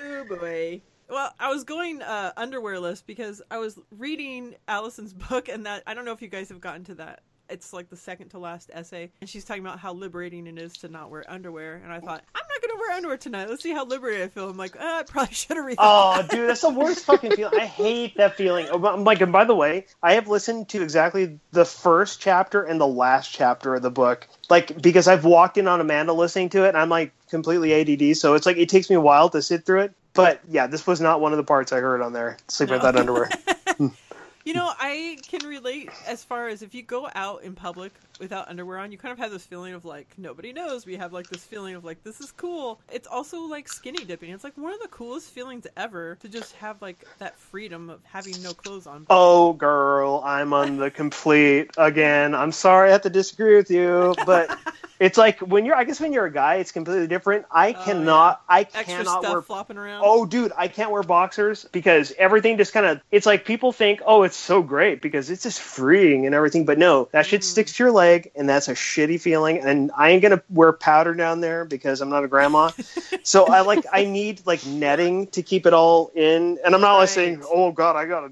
Oh 0.02 0.24
boy. 0.28 0.80
Well, 1.16 1.32
I 1.40 1.48
was 1.48 1.64
going 1.64 2.02
uh, 2.02 2.32
underwearless 2.36 3.02
because 3.06 3.40
I 3.50 3.56
was 3.56 3.78
reading 3.90 4.54
Alison's 4.68 5.14
book, 5.14 5.48
and 5.48 5.64
that 5.64 5.82
I 5.86 5.94
don't 5.94 6.04
know 6.04 6.12
if 6.12 6.20
you 6.20 6.28
guys 6.28 6.50
have 6.50 6.60
gotten 6.60 6.84
to 6.84 6.96
that. 6.96 7.22
It's 7.48 7.72
like 7.72 7.88
the 7.88 7.96
second 7.96 8.28
to 8.30 8.38
last 8.38 8.70
essay, 8.70 9.10
and 9.22 9.30
she's 9.30 9.42
talking 9.42 9.62
about 9.64 9.78
how 9.78 9.94
liberating 9.94 10.46
it 10.46 10.58
is 10.58 10.74
to 10.78 10.88
not 10.88 11.10
wear 11.10 11.24
underwear. 11.26 11.80
And 11.82 11.90
I 11.90 12.00
thought, 12.00 12.22
I'm 12.34 12.42
not 12.46 12.60
going 12.60 12.76
to 12.76 12.78
wear 12.78 12.96
underwear 12.96 13.16
tonight. 13.16 13.48
Let's 13.48 13.62
see 13.62 13.72
how 13.72 13.86
liberated 13.86 14.26
I 14.26 14.28
feel. 14.28 14.50
I'm 14.50 14.58
like, 14.58 14.76
uh, 14.76 14.82
I 14.82 15.04
probably 15.04 15.32
should 15.34 15.56
have 15.56 15.64
read. 15.64 15.78
Oh, 15.80 16.22
dude, 16.28 16.50
that's 16.50 16.60
the 16.60 16.68
worst 16.68 17.06
fucking 17.06 17.30
feeling. 17.30 17.58
I 17.58 17.64
hate 17.64 18.18
that 18.18 18.36
feeling. 18.36 18.66
Oh, 18.70 18.84
I'm 18.84 19.04
like, 19.04 19.22
and 19.22 19.32
by 19.32 19.44
the 19.44 19.54
way, 19.54 19.86
I 20.02 20.12
have 20.14 20.28
listened 20.28 20.68
to 20.70 20.82
exactly 20.82 21.40
the 21.52 21.64
first 21.64 22.20
chapter 22.20 22.62
and 22.62 22.78
the 22.78 22.86
last 22.86 23.32
chapter 23.32 23.74
of 23.74 23.80
the 23.80 23.90
book, 23.90 24.28
like 24.50 24.82
because 24.82 25.08
I've 25.08 25.24
walked 25.24 25.56
in 25.56 25.66
on 25.66 25.80
Amanda 25.80 26.12
listening 26.12 26.50
to 26.50 26.66
it, 26.66 26.68
and 26.68 26.76
I'm 26.76 26.90
like 26.90 27.12
completely 27.30 27.72
ADD, 27.72 28.18
so 28.18 28.34
it's 28.34 28.44
like 28.44 28.58
it 28.58 28.68
takes 28.68 28.90
me 28.90 28.96
a 28.96 29.00
while 29.00 29.30
to 29.30 29.40
sit 29.40 29.64
through 29.64 29.80
it. 29.80 29.94
But 30.16 30.40
yeah, 30.48 30.66
this 30.66 30.86
was 30.86 31.00
not 31.00 31.20
one 31.20 31.32
of 31.32 31.36
the 31.36 31.44
parts 31.44 31.72
I 31.72 31.80
heard 31.80 32.02
on 32.02 32.12
there. 32.12 32.36
Sleep 32.48 32.70
No. 32.70 32.78
that 32.78 32.96
underwear. 32.96 33.30
You 34.46 34.54
know, 34.54 34.72
I 34.78 35.18
can 35.28 35.44
relate 35.44 35.90
as 36.06 36.22
far 36.22 36.46
as 36.46 36.62
if 36.62 36.72
you 36.72 36.82
go 36.82 37.08
out 37.16 37.42
in 37.42 37.56
public 37.56 37.92
without 38.20 38.48
underwear 38.48 38.78
on, 38.78 38.92
you 38.92 38.96
kind 38.96 39.10
of 39.10 39.18
have 39.18 39.32
this 39.32 39.44
feeling 39.44 39.74
of 39.74 39.84
like 39.84 40.06
nobody 40.16 40.52
knows. 40.52 40.86
We 40.86 40.94
have 40.96 41.12
like 41.12 41.28
this 41.28 41.42
feeling 41.42 41.74
of 41.74 41.84
like 41.84 42.04
this 42.04 42.20
is 42.20 42.30
cool. 42.30 42.80
It's 42.92 43.08
also 43.08 43.40
like 43.40 43.66
skinny 43.66 44.04
dipping. 44.04 44.30
It's 44.30 44.44
like 44.44 44.56
one 44.56 44.72
of 44.72 44.80
the 44.80 44.86
coolest 44.86 45.30
feelings 45.30 45.66
ever 45.76 46.16
to 46.20 46.28
just 46.28 46.54
have 46.56 46.80
like 46.80 47.04
that 47.18 47.36
freedom 47.36 47.90
of 47.90 48.04
having 48.04 48.40
no 48.40 48.54
clothes 48.54 48.86
on. 48.86 49.04
Oh, 49.10 49.52
girl, 49.52 50.22
I'm 50.24 50.52
on 50.52 50.76
the 50.76 50.92
complete 50.92 51.72
again. 51.76 52.32
I'm 52.32 52.52
sorry 52.52 52.90
I 52.90 52.92
have 52.92 53.02
to 53.02 53.10
disagree 53.10 53.56
with 53.56 53.70
you, 53.70 54.14
but 54.24 54.56
it's 55.00 55.18
like 55.18 55.40
when 55.40 55.64
you're. 55.66 55.74
I 55.74 55.82
guess 55.82 56.00
when 56.00 56.12
you're 56.12 56.26
a 56.26 56.32
guy, 56.32 56.56
it's 56.56 56.70
completely 56.70 57.08
different. 57.08 57.46
I 57.50 57.72
Oh, 57.72 57.84
cannot. 57.84 58.42
I 58.48 58.60
Extra 58.60 58.84
cannot 58.84 59.22
stuff 59.22 59.32
wear 59.32 59.42
flopping 59.42 59.76
around. 59.76 60.02
Oh, 60.04 60.24
dude, 60.24 60.52
I 60.56 60.68
can't 60.68 60.92
wear 60.92 61.02
boxers 61.02 61.64
because 61.72 62.12
everything 62.16 62.56
just 62.58 62.72
kind 62.72 62.86
of. 62.86 63.00
It's 63.10 63.26
like 63.26 63.44
people 63.44 63.72
think, 63.72 64.02
oh, 64.06 64.22
it's 64.22 64.35
so 64.36 64.62
great 64.62 65.00
because 65.02 65.30
it's 65.30 65.42
just 65.42 65.60
freeing 65.60 66.26
and 66.26 66.34
everything. 66.34 66.64
But 66.64 66.78
no, 66.78 67.08
that 67.12 67.26
shit 67.26 67.40
Mm. 67.40 67.44
sticks 67.44 67.72
to 67.74 67.84
your 67.84 67.92
leg, 67.92 68.30
and 68.34 68.48
that's 68.48 68.68
a 68.68 68.74
shitty 68.74 69.20
feeling. 69.20 69.58
And 69.58 69.90
I 69.96 70.10
ain't 70.10 70.22
gonna 70.22 70.42
wear 70.50 70.72
powder 70.72 71.14
down 71.14 71.40
there 71.40 71.64
because 71.64 72.00
I'm 72.00 72.08
not 72.08 72.24
a 72.24 72.28
grandma. 72.28 72.70
so 73.22 73.46
I 73.46 73.62
like 73.62 73.84
I 73.92 74.04
need 74.04 74.42
like 74.46 74.64
netting 74.66 75.26
to 75.28 75.42
keep 75.42 75.66
it 75.66 75.72
all 75.72 76.10
in. 76.14 76.58
And 76.64 76.74
I'm 76.74 76.80
not 76.80 76.96
like 76.96 77.08
saying, 77.08 77.42
oh 77.50 77.72
god, 77.72 77.96
I 77.96 78.06
got 78.06 78.24
a 78.24 78.30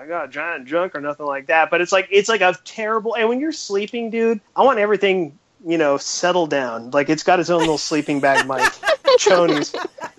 I 0.00 0.06
got 0.06 0.24
a 0.26 0.28
giant 0.28 0.66
junk 0.66 0.94
or 0.94 1.00
nothing 1.00 1.26
like 1.26 1.46
that. 1.46 1.70
But 1.70 1.80
it's 1.80 1.92
like 1.92 2.08
it's 2.10 2.28
like 2.28 2.40
a 2.40 2.56
terrible. 2.64 3.16
And 3.16 3.28
when 3.28 3.40
you're 3.40 3.52
sleeping, 3.52 4.10
dude, 4.10 4.40
I 4.54 4.62
want 4.62 4.78
everything. 4.78 5.38
You 5.64 5.76
know, 5.78 5.96
settle 5.96 6.46
down. 6.46 6.90
Like 6.92 7.08
it's 7.08 7.22
got 7.22 7.40
its 7.40 7.50
own 7.50 7.60
little 7.60 7.78
sleeping 7.78 8.20
bag, 8.20 8.46
Mike. 8.46 8.72
Chonies. 9.18 9.74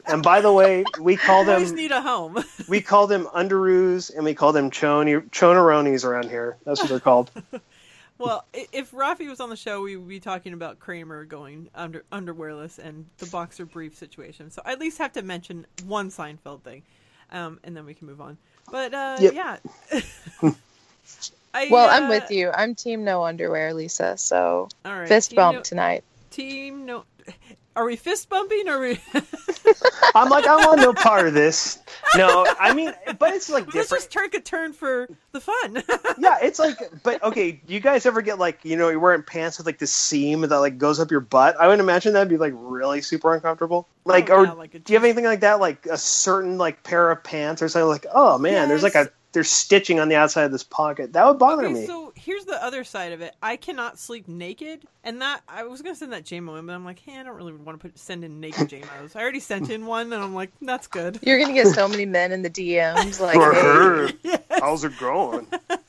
And 0.07 0.21
by 0.23 0.41
the 0.41 0.51
way, 0.51 0.83
we 0.99 1.15
call 1.15 1.41
You 1.41 1.45
them 1.45 1.55
always 1.55 1.71
need 1.71 1.91
a 1.91 2.01
home. 2.01 2.43
we 2.67 2.81
call 2.81 3.07
them 3.07 3.25
underoos 3.27 4.13
and 4.13 4.25
we 4.25 4.33
call 4.33 4.51
them 4.51 4.69
choni 4.71 5.29
chonaronis 5.29 6.03
around 6.03 6.29
here. 6.29 6.57
That's 6.65 6.81
what 6.81 6.89
they're 6.89 6.99
called. 6.99 7.31
well, 8.17 8.45
if 8.53 8.91
Rafi 8.91 9.29
was 9.29 9.39
on 9.39 9.49
the 9.49 9.55
show, 9.55 9.81
we 9.83 9.95
would 9.95 10.09
be 10.09 10.19
talking 10.19 10.53
about 10.53 10.79
Kramer 10.79 11.23
going 11.25 11.69
under 11.75 12.03
underwearless 12.11 12.77
and 12.79 13.05
the 13.19 13.27
boxer 13.27 13.65
brief 13.65 13.95
situation. 13.95 14.51
So 14.51 14.61
I 14.65 14.73
at 14.73 14.79
least 14.79 14.97
have 14.97 15.13
to 15.13 15.21
mention 15.21 15.65
one 15.85 16.09
Seinfeld 16.09 16.63
thing, 16.63 16.81
um, 17.31 17.59
and 17.63 17.77
then 17.77 17.85
we 17.85 17.93
can 17.93 18.07
move 18.07 18.19
on. 18.19 18.37
But 18.71 18.93
uh, 18.93 19.17
Yep. 19.21 19.33
yeah. 19.33 19.57
I, 21.53 21.67
Well, 21.69 21.89
uh, 21.89 21.93
I'm 21.93 22.09
with 22.09 22.29
you. 22.31 22.51
I'm 22.53 22.75
team 22.75 23.03
no 23.03 23.23
underwear, 23.23 23.73
Lisa. 23.73 24.17
So 24.17 24.69
All 24.85 24.93
right, 24.99 25.07
fist 25.07 25.35
bump 25.35 25.57
no- 25.57 25.61
tonight. 25.63 26.03
team 26.31 26.85
no. 26.85 27.05
Are 27.75 27.85
we 27.85 27.95
fist 27.95 28.27
bumping? 28.29 28.67
Or 28.67 28.73
are 28.77 28.79
we? 28.81 28.99
I'm 30.15 30.27
like, 30.29 30.45
I 30.47 30.55
want 30.65 30.81
no 30.81 30.91
part 30.93 31.27
of 31.27 31.33
this. 31.33 31.79
No, 32.17 32.45
I 32.59 32.73
mean, 32.73 32.91
but 33.19 33.33
it's 33.33 33.49
like 33.49 33.65
Let's 33.73 33.73
different. 33.89 34.03
just 34.03 34.11
take 34.11 34.33
a 34.33 34.41
turn 34.41 34.73
for 34.73 35.07
the 35.31 35.39
fun. 35.39 35.83
Yeah, 36.21 36.37
it's 36.41 36.59
like, 36.59 36.77
but 37.03 37.23
okay, 37.23 37.51
do 37.53 37.73
you 37.73 37.79
guys 37.79 38.05
ever 38.05 38.21
get 38.21 38.39
like, 38.39 38.59
you 38.65 38.75
know, 38.75 38.89
you're 38.89 38.99
wearing 38.99 39.23
pants 39.23 39.57
with 39.57 39.65
like 39.65 39.77
the 39.79 39.87
seam 39.87 40.41
that 40.41 40.57
like 40.57 40.77
goes 40.77 40.99
up 40.99 41.09
your 41.11 41.21
butt? 41.21 41.55
I 41.57 41.67
would 41.69 41.79
imagine 41.79 42.11
that'd 42.11 42.27
be 42.27 42.35
like 42.35 42.51
really 42.57 42.99
super 43.01 43.33
uncomfortable. 43.33 43.87
Like, 44.03 44.29
Oh, 44.29 44.33
or 44.41 44.45
yeah, 44.45 44.51
like 44.51 44.75
a 44.75 44.79
do 44.79 44.91
you 44.91 44.97
have 44.99 45.05
anything 45.05 45.23
like 45.23 45.39
that? 45.41 45.61
Like 45.61 45.85
a 45.85 45.97
certain 45.97 46.57
like 46.57 46.83
pair 46.83 47.09
of 47.09 47.23
pants 47.23 47.61
or 47.61 47.69
something 47.69 47.87
like, 47.87 48.05
oh 48.13 48.37
man, 48.37 48.67
there's 48.67 48.83
like 48.83 48.95
a 48.95 49.09
there's 49.31 49.49
stitching 49.49 49.99
on 49.99 50.09
the 50.09 50.15
outside 50.15 50.43
of 50.43 50.51
this 50.51 50.63
pocket. 50.63 51.13
That 51.13 51.25
would 51.27 51.39
bother 51.39 51.65
Okay, 51.65 51.73
me. 51.73 51.85
so 51.85 52.13
here's 52.19 52.45
the 52.45 52.63
other 52.63 52.83
side 52.83 53.11
of 53.13 53.21
it. 53.21 53.35
I 53.41 53.55
cannot 53.55 53.97
sleep 53.99 54.27
naked, 54.27 54.85
and 55.03 55.21
that 55.21 55.41
I 55.47 55.63
was 55.63 55.81
gonna 55.81 55.95
send 55.95 56.13
that 56.13 56.23
JMO 56.25 56.59
in, 56.59 56.65
but 56.65 56.73
I'm 56.73 56.85
like, 56.85 56.99
hey, 56.99 57.17
I 57.19 57.23
don't 57.23 57.35
really 57.35 57.53
want 57.53 57.79
to 57.79 57.87
put 57.87 57.97
send 57.97 58.23
in 58.23 58.39
naked 58.39 58.69
JMOs. 58.69 59.15
I 59.15 59.21
already 59.21 59.39
sent 59.39 59.69
in 59.69 59.85
one, 59.85 60.11
and 60.13 60.21
I'm 60.23 60.35
like, 60.35 60.51
that's 60.61 60.87
good. 60.87 61.19
You're 61.21 61.39
gonna 61.39 61.53
get 61.53 61.67
so 61.67 61.87
many 61.87 62.05
men 62.17 62.31
in 62.31 62.41
the 62.41 62.49
DMs 62.49 63.19
like, 63.19 63.37
hey, 64.23 64.39
How's 64.59 64.83
it 64.83 64.97
going? 64.99 65.47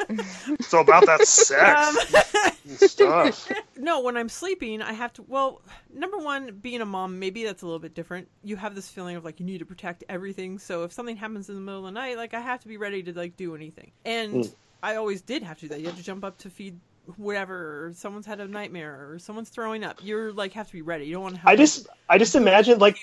so 0.61 0.81
about 0.81 1.07
that 1.07 1.25
sex 1.27 1.97
Um, 2.17 2.77
stuff. 2.77 3.51
no, 3.77 4.01
when 4.01 4.17
I'm 4.17 4.29
sleeping, 4.29 4.83
I 4.83 4.93
have 4.93 5.13
to. 5.15 5.23
Well, 5.23 5.61
number 5.93 6.19
one, 6.19 6.59
being 6.61 6.81
a 6.81 6.87
mom, 6.87 7.19
maybe 7.19 7.45
that's 7.45 7.63
a 7.63 7.67
little 7.67 7.79
bit 7.81 7.95
different. 7.95 8.29
You 8.45 8.57
have 8.57 8.75
this 8.75 8.89
feeling 8.89 9.17
of 9.17 9.25
like 9.25 9.41
you 9.41 9.47
need 9.47 9.59
to 9.59 9.65
protect 9.67 10.05
everything. 10.09 10.59
So 10.59 10.85
if 10.85 10.93
something 10.93 11.17
happens 11.17 11.49
in 11.49 11.55
the 11.57 11.61
middle 11.61 11.81
of 11.81 11.87
the 11.87 11.91
night, 12.01 12.17
like 12.17 12.35
I 12.35 12.41
have 12.41 12.61
to 12.61 12.69
be 12.69 12.77
ready 12.77 13.03
to 13.05 13.13
like 13.13 13.37
do 13.37 13.55
anything. 13.55 13.91
And 14.05 14.45
Mm. 14.45 14.55
I 14.83 14.97
always 14.97 15.21
did 15.23 15.43
have 15.43 15.57
to 15.59 15.63
do 15.63 15.69
that. 15.69 15.81
You 15.81 15.87
have 15.87 15.97
to 15.97 16.03
jump 16.03 16.25
up 16.25 16.39
to 16.39 16.51
feed 16.51 16.79
whatever, 17.17 17.87
or 17.87 17.93
someone's 17.93 18.27
had 18.27 18.41
a 18.41 18.47
nightmare, 18.49 19.09
or 19.11 19.19
someone's 19.19 19.49
throwing 19.49 19.85
up. 19.85 19.99
You're 20.03 20.33
like 20.33 20.53
have 20.53 20.67
to 20.69 20.73
be 20.73 20.83
ready. 20.83 21.07
You 21.07 21.15
don't 21.15 21.23
want 21.23 21.35
to. 21.37 21.41
Have 21.41 21.49
I 21.49 21.57
just 21.57 21.87
I 22.09 22.19
just 22.19 22.35
imagine 22.35 22.79
like 22.79 22.99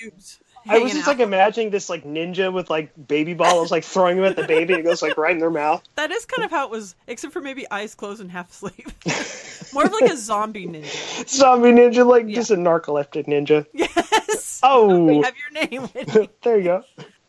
I 0.69 0.79
was 0.79 0.91
just 0.93 1.07
out. 1.07 1.17
like 1.17 1.19
imagining 1.19 1.69
this 1.69 1.89
like 1.89 2.03
ninja 2.03 2.51
with 2.51 2.69
like 2.69 2.91
baby 3.07 3.33
balls, 3.33 3.71
like 3.71 3.83
throwing 3.83 4.17
them 4.17 4.25
at 4.25 4.35
the 4.35 4.43
baby. 4.47 4.73
and 4.73 4.81
It 4.81 4.83
goes 4.83 5.01
like 5.01 5.17
right 5.17 5.31
in 5.31 5.39
their 5.39 5.49
mouth. 5.49 5.83
That 5.95 6.11
is 6.11 6.25
kind 6.25 6.45
of 6.45 6.51
how 6.51 6.65
it 6.65 6.71
was, 6.71 6.95
except 7.07 7.33
for 7.33 7.41
maybe 7.41 7.69
eyes 7.71 7.95
closed 7.95 8.21
and 8.21 8.31
half 8.31 8.49
asleep. 8.51 8.87
More 9.73 9.85
of 9.85 9.91
like 9.91 10.11
a 10.11 10.17
zombie 10.17 10.67
ninja. 10.67 11.27
Zombie 11.27 11.71
ninja, 11.71 12.05
like 12.07 12.27
Yeah. 12.27 12.35
just 12.35 12.51
a 12.51 12.55
narcoleptic 12.55 13.27
ninja. 13.27 13.65
Yes. 13.73 14.59
Oh, 14.63 15.03
We 15.05 15.21
have 15.21 15.35
your 15.37 15.67
name. 15.69 16.27
There 16.41 16.57
you 16.57 16.63
go. 16.63 16.83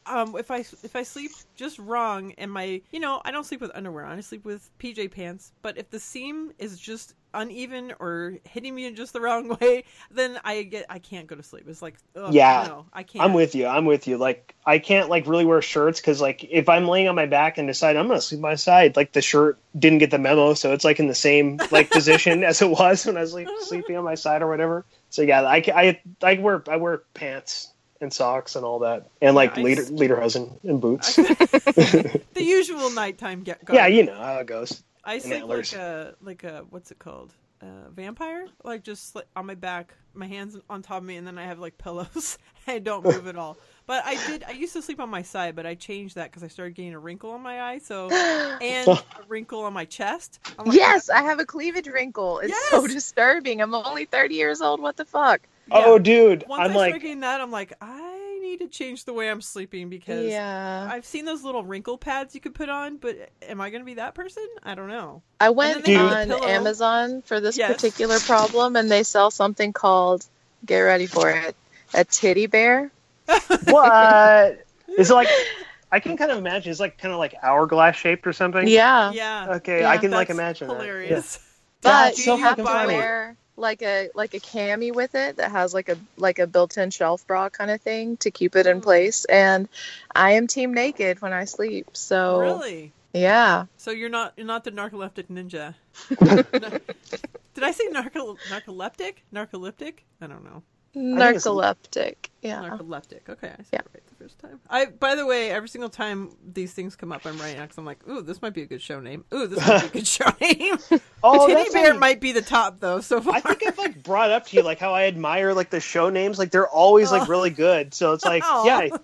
Um, 0.08 0.36
if 0.36 0.50
I 0.50 0.58
if 0.58 0.96
I 0.96 1.02
sleep 1.02 1.30
just 1.56 1.78
wrong 1.78 2.32
and 2.38 2.50
my 2.50 2.80
you 2.90 3.00
know 3.00 3.20
I 3.24 3.30
don't 3.30 3.44
sleep 3.44 3.60
with 3.60 3.70
underwear 3.74 4.04
on, 4.04 4.18
I 4.18 4.20
sleep 4.20 4.44
with 4.44 4.70
PJ 4.78 5.10
pants. 5.10 5.52
But 5.62 5.78
if 5.78 5.90
the 5.90 6.00
seam 6.00 6.52
is 6.58 6.78
just 6.78 7.14
uneven 7.34 7.92
or 8.00 8.38
hitting 8.44 8.74
me 8.74 8.86
in 8.86 8.96
just 8.96 9.12
the 9.12 9.20
wrong 9.20 9.48
way, 9.60 9.84
then 10.10 10.38
I 10.44 10.62
get 10.62 10.86
I 10.88 10.98
can't 10.98 11.26
go 11.26 11.36
to 11.36 11.42
sleep. 11.42 11.64
It's 11.68 11.82
like 11.82 11.96
ugh, 12.16 12.32
Yeah. 12.32 12.64
no, 12.66 12.86
I 12.92 13.02
can't. 13.02 13.24
I'm 13.24 13.34
with 13.34 13.54
you. 13.54 13.66
I'm 13.66 13.84
with 13.84 14.06
you. 14.08 14.16
Like 14.16 14.54
I 14.64 14.78
can't 14.78 15.08
like 15.08 15.26
really 15.26 15.44
wear 15.44 15.62
shirts 15.62 16.00
because 16.00 16.20
like 16.20 16.44
if 16.44 16.68
I'm 16.68 16.86
laying 16.88 17.08
on 17.08 17.14
my 17.14 17.26
back 17.26 17.58
and 17.58 17.68
decide 17.68 17.96
I'm 17.96 18.08
gonna 18.08 18.20
sleep 18.20 18.38
on 18.38 18.42
my 18.42 18.54
side, 18.54 18.96
like 18.96 19.12
the 19.12 19.22
shirt 19.22 19.58
didn't 19.78 19.98
get 19.98 20.10
the 20.10 20.18
memo, 20.18 20.54
so 20.54 20.72
it's 20.72 20.84
like 20.84 20.98
in 20.98 21.06
the 21.06 21.14
same 21.14 21.58
like 21.70 21.90
position 21.98 22.44
as 22.44 22.62
it 22.62 22.70
was 22.70 23.04
when 23.06 23.16
I 23.16 23.20
was 23.20 23.34
like 23.34 23.48
sleeping 23.60 23.96
on 23.96 24.04
my 24.04 24.14
side 24.14 24.42
or 24.42 24.48
whatever. 24.48 24.84
So 25.10 25.22
yeah, 25.22 25.42
I 25.42 25.62
I 25.74 26.00
I 26.22 26.34
wear 26.34 26.62
I 26.68 26.76
wear 26.76 27.02
pants 27.14 27.72
and 28.00 28.12
socks 28.12 28.56
and 28.56 28.64
all 28.64 28.80
that, 28.80 29.08
and 29.20 29.34
like 29.34 29.56
Nice. 29.56 29.64
leader 29.64 29.82
lederhosen 29.84 30.52
and 30.64 30.80
boots. 30.80 31.16
the 31.16 32.22
usual 32.36 32.90
nighttime 32.90 33.42
get. 33.42 33.64
Go. 33.64 33.74
yeah, 33.74 33.86
you 33.86 34.04
know 34.04 34.14
how 34.14 34.38
it 34.38 34.46
goes. 34.46 34.82
I 35.04 35.18
sleep 35.18 35.44
like 35.44 35.72
a 35.72 36.14
like 36.20 36.44
a 36.44 36.64
what's 36.70 36.90
it 36.90 36.98
called? 36.98 37.32
Uh, 37.60 37.90
vampire, 37.90 38.46
like 38.62 38.84
just 38.84 39.16
like, 39.16 39.26
on 39.34 39.44
my 39.44 39.56
back, 39.56 39.92
my 40.14 40.28
hands 40.28 40.56
on 40.70 40.80
top 40.80 40.98
of 40.98 41.02
me, 41.02 41.16
and 41.16 41.26
then 41.26 41.38
I 41.38 41.44
have 41.44 41.58
like 41.58 41.76
pillows. 41.76 42.38
I 42.68 42.78
don't 42.78 43.04
move 43.04 43.26
at 43.26 43.36
all. 43.36 43.56
But 43.86 44.04
I 44.04 44.14
did. 44.26 44.44
I 44.44 44.52
used 44.52 44.74
to 44.74 44.82
sleep 44.82 45.00
on 45.00 45.08
my 45.08 45.22
side, 45.22 45.56
but 45.56 45.66
I 45.66 45.74
changed 45.74 46.14
that 46.16 46.30
because 46.30 46.44
I 46.44 46.48
started 46.48 46.74
getting 46.74 46.94
a 46.94 46.98
wrinkle 46.98 47.30
on 47.30 47.40
my 47.42 47.62
eye. 47.62 47.78
So 47.78 48.10
and 48.62 48.88
a 48.88 49.02
wrinkle 49.26 49.64
on 49.64 49.72
my 49.72 49.86
chest. 49.86 50.38
Like, 50.58 50.74
Yes, 50.74 51.08
I 51.10 51.22
have 51.22 51.40
a 51.40 51.46
cleavage 51.46 51.88
wrinkle. 51.88 52.38
It's 52.40 52.68
so 52.68 52.86
disturbing. 52.86 53.60
I'm 53.60 53.74
only 53.74 54.04
30 54.04 54.34
years 54.34 54.60
old. 54.60 54.80
What 54.80 54.96
the 54.96 55.04
fuck? 55.04 55.40
Oh, 55.70 55.78
yeah. 55.78 55.86
Oh, 55.86 55.98
dude, 55.98 56.44
Once 56.48 56.62
I'm 56.62 56.72
I 56.72 56.76
like 56.76 56.90
started 56.90 57.02
getting 57.02 57.20
that, 57.20 57.40
I'm 57.40 57.50
like, 57.50 57.72
I 57.80 58.38
need 58.42 58.60
to 58.60 58.68
change 58.68 59.04
the 59.04 59.12
way 59.12 59.28
I'm 59.30 59.40
sleeping 59.40 59.88
because 59.88 60.32
Yeah. 60.32 60.88
I've 60.90 61.04
seen 61.04 61.24
those 61.24 61.42
little 61.44 61.64
wrinkle 61.64 61.98
pads 61.98 62.34
you 62.34 62.40
could 62.40 62.54
put 62.54 62.68
on, 62.68 62.96
but 62.96 63.16
am 63.42 63.60
I 63.60 63.70
going 63.70 63.80
to 63.82 63.86
be 63.86 63.94
that 63.94 64.14
person? 64.14 64.46
I 64.62 64.74
don't 64.74 64.88
know. 64.88 65.22
I 65.40 65.50
went 65.50 65.86
on 65.86 65.92
have 65.94 66.28
the 66.28 66.34
pillow. 66.34 66.48
Amazon 66.48 67.22
for 67.22 67.40
this 67.40 67.56
Yes. 67.56 67.76
particular 67.76 68.18
problem 68.20 68.76
and 68.76 68.90
they 68.90 69.02
sell 69.02 69.30
something 69.30 69.72
called, 69.72 70.24
get 70.66 70.80
ready 70.80 71.06
for 71.06 71.30
it, 71.30 71.54
a 71.94 72.04
titty 72.04 72.46
bear. 72.46 72.90
what? 73.66 74.58
Is 74.96 75.10
it 75.10 75.14
like? 75.14 75.28
I 75.92 76.00
can 76.00 76.16
kind 76.18 76.30
of 76.30 76.38
imagine. 76.38 76.70
It's 76.70 76.80
like 76.80 76.98
kind 76.98 77.12
of 77.14 77.18
like 77.18 77.34
hourglass 77.42 77.96
shaped 77.96 78.26
or 78.26 78.32
something. 78.32 78.68
Yeah. 78.68 79.12
Yeah. 79.12 79.46
Okay, 79.56 79.80
Yeah. 79.80 79.90
I 79.90 79.96
can 79.98 80.10
like 80.10 80.28
imagine 80.30 80.68
hilarious. 80.68 81.38
But 81.82 82.14
That's 82.14 82.24
so 82.24 82.34
you 82.36 82.42
have 82.42 82.56
to 82.56 82.64
funny. 82.64 82.94
wear 82.94 83.36
like 83.58 83.82
a 83.82 84.10
like 84.14 84.34
a 84.34 84.40
cami 84.40 84.92
with 84.94 85.14
it 85.14 85.36
that 85.36 85.50
has 85.52 85.74
like 85.74 85.88
a 85.88 85.98
like 86.16 86.38
a 86.38 86.46
built-in 86.46 86.90
shelf 86.90 87.26
bra 87.26 87.50
kind 87.50 87.70
of 87.70 87.80
thing 87.82 88.16
to 88.18 88.30
keep 88.30 88.56
it 88.56 88.66
Mm. 88.66 88.76
in 88.76 88.80
place. 88.80 89.24
And 89.26 89.68
I 90.14 90.32
am 90.32 90.46
team 90.48 90.74
naked 90.74 91.20
when 91.22 91.32
I 91.32 91.44
sleep. 91.44 91.88
So 91.94 92.38
Really? 92.40 92.94
yeah, 93.12 93.66
So 93.76 93.90
you're 93.90 94.10
not 94.10 94.34
you're 94.36 94.46
not 94.46 94.64
the 94.64 94.72
narcoleptic 94.72 95.28
ninja. 95.28 95.74
Did 97.54 97.64
I 97.64 97.72
say 97.72 97.84
narco 97.90 98.38
narcoleptic? 98.48 99.18
Narcoleptic? 99.34 100.00
I 100.20 100.26
don't 100.26 100.44
know. 100.44 100.62
Think 100.94 101.06
narcoleptic. 101.18 102.14
Yeah. 102.42 102.62
Narcoleptic. 102.62 103.28
Okay, 103.28 103.48
I 103.48 103.56
said 103.62 103.66
Yeah. 103.72 103.78
it 103.80 103.86
right 103.94 104.06
the 104.06 104.14
first 104.24 104.38
time. 104.38 104.60
I 104.70 104.86
by 104.86 105.14
the 105.14 105.26
way, 105.26 105.50
every 105.50 105.68
single 105.68 105.90
time 105.90 106.30
these 106.52 106.72
things 106.72 106.96
come 106.96 107.12
up, 107.12 107.24
I'm 107.26 107.36
writing 107.38 107.60
because 107.60 107.78
I'm 107.78 107.84
like, 107.84 108.06
ooh, 108.08 108.22
this 108.22 108.40
might 108.42 108.54
be 108.54 108.62
a 108.62 108.66
good 108.66 108.80
show 108.82 109.00
name. 109.00 109.24
Ooh, 109.34 109.46
this 109.46 109.66
might 109.66 109.80
be 109.82 109.86
a 109.86 109.90
good 109.90 110.06
show 110.06 110.30
name. 110.40 110.78
Oh, 111.20 111.48
Titty 111.48 111.60
that's 111.62 111.72
Bear 111.74 111.90
like- 111.90 111.98
might 112.00 112.20
be 112.20 112.30
the 112.30 112.42
top 112.42 112.78
though. 112.78 113.00
So 113.00 113.20
far. 113.20 113.34
I 113.34 113.40
think 113.40 113.66
I've 113.66 113.76
like 113.76 114.02
brought 114.04 114.30
up 114.30 114.46
to 114.46 114.56
you 114.56 114.62
like 114.62 114.78
how 114.78 114.94
I 114.94 115.06
admire 115.06 115.52
like 115.52 115.68
the 115.70 115.80
show 115.80 116.10
names. 116.10 116.38
Like 116.38 116.52
they're 116.52 116.68
always 116.68 117.10
like 117.10 117.22
Oh. 117.22 117.26
really 117.26 117.50
good. 117.50 117.92
So 117.92 118.12
it's 118.12 118.24
like 118.24 118.42
Aw. 118.46 118.64
yeah, 118.64 118.96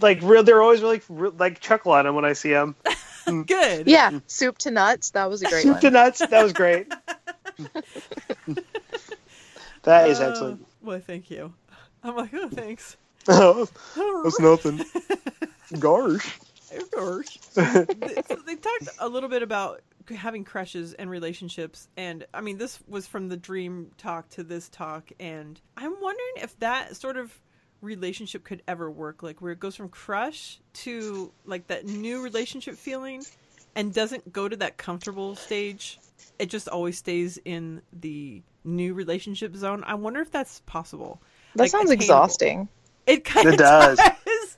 like 0.00 0.20
real. 0.22 0.42
They're 0.42 0.60
always 0.60 0.82
really 0.82 1.00
like 1.38 1.60
chuckle 1.60 1.94
at 1.94 2.02
them 2.02 2.16
when 2.16 2.24
I 2.24 2.32
see 2.32 2.50
them. 2.50 2.74
good. 3.46 3.86
Yeah, 3.86 4.18
soup 4.26 4.58
to 4.58 4.72
nuts. 4.72 5.10
That 5.10 5.30
was 5.30 5.42
a 5.42 5.48
great 5.48 5.62
Soup 5.62 5.72
one. 5.74 5.80
to 5.82 5.90
nuts. 5.92 6.18
That 6.18 6.42
was 6.42 6.52
great. 6.52 6.88
that 9.84 10.08
is 10.08 10.20
Uh, 10.20 10.30
excellent. 10.30 10.66
Well, 10.82 11.00
thank 11.00 11.30
you. 11.30 11.52
I'm 12.02 12.16
like, 12.16 12.30
oh, 12.32 12.48
thanks. 12.48 12.96
That's 13.26 14.40
nothing. 14.40 14.84
Gosh. 15.78 16.38
Course. 16.92 17.38
so 17.50 17.84
they 18.46 18.56
talked 18.56 18.88
a 18.98 19.08
little 19.08 19.28
bit 19.28 19.42
about 19.42 19.82
having 20.08 20.44
crushes 20.44 20.92
and 20.94 21.08
relationships 21.08 21.86
and 21.96 22.26
i 22.34 22.40
mean 22.40 22.58
this 22.58 22.80
was 22.88 23.06
from 23.06 23.28
the 23.28 23.36
dream 23.36 23.92
talk 23.96 24.28
to 24.28 24.42
this 24.42 24.68
talk 24.68 25.12
and 25.20 25.60
i'm 25.76 25.92
wondering 26.00 26.32
if 26.36 26.58
that 26.58 26.96
sort 26.96 27.16
of 27.16 27.32
relationship 27.80 28.42
could 28.42 28.60
ever 28.66 28.90
work 28.90 29.22
like 29.22 29.40
where 29.40 29.52
it 29.52 29.60
goes 29.60 29.76
from 29.76 29.88
crush 29.88 30.58
to 30.72 31.32
like 31.44 31.64
that 31.68 31.86
new 31.86 32.22
relationship 32.22 32.74
feeling 32.74 33.22
and 33.76 33.94
doesn't 33.94 34.32
go 34.32 34.48
to 34.48 34.56
that 34.56 34.76
comfortable 34.76 35.36
stage 35.36 36.00
it 36.40 36.46
just 36.50 36.68
always 36.68 36.98
stays 36.98 37.38
in 37.44 37.80
the 37.92 38.42
new 38.64 38.94
relationship 38.94 39.54
zone 39.56 39.82
i 39.86 39.94
wonder 39.94 40.20
if 40.20 40.30
that's 40.30 40.60
possible 40.66 41.20
That 41.54 41.62
Like, 41.62 41.70
sounds 41.70 41.90
attainable. 41.90 42.02
exhausting. 42.04 42.68
it 43.06 43.24
kind 43.24 43.48
of 43.48 43.56
does. 43.56 43.98
does. 43.98 44.56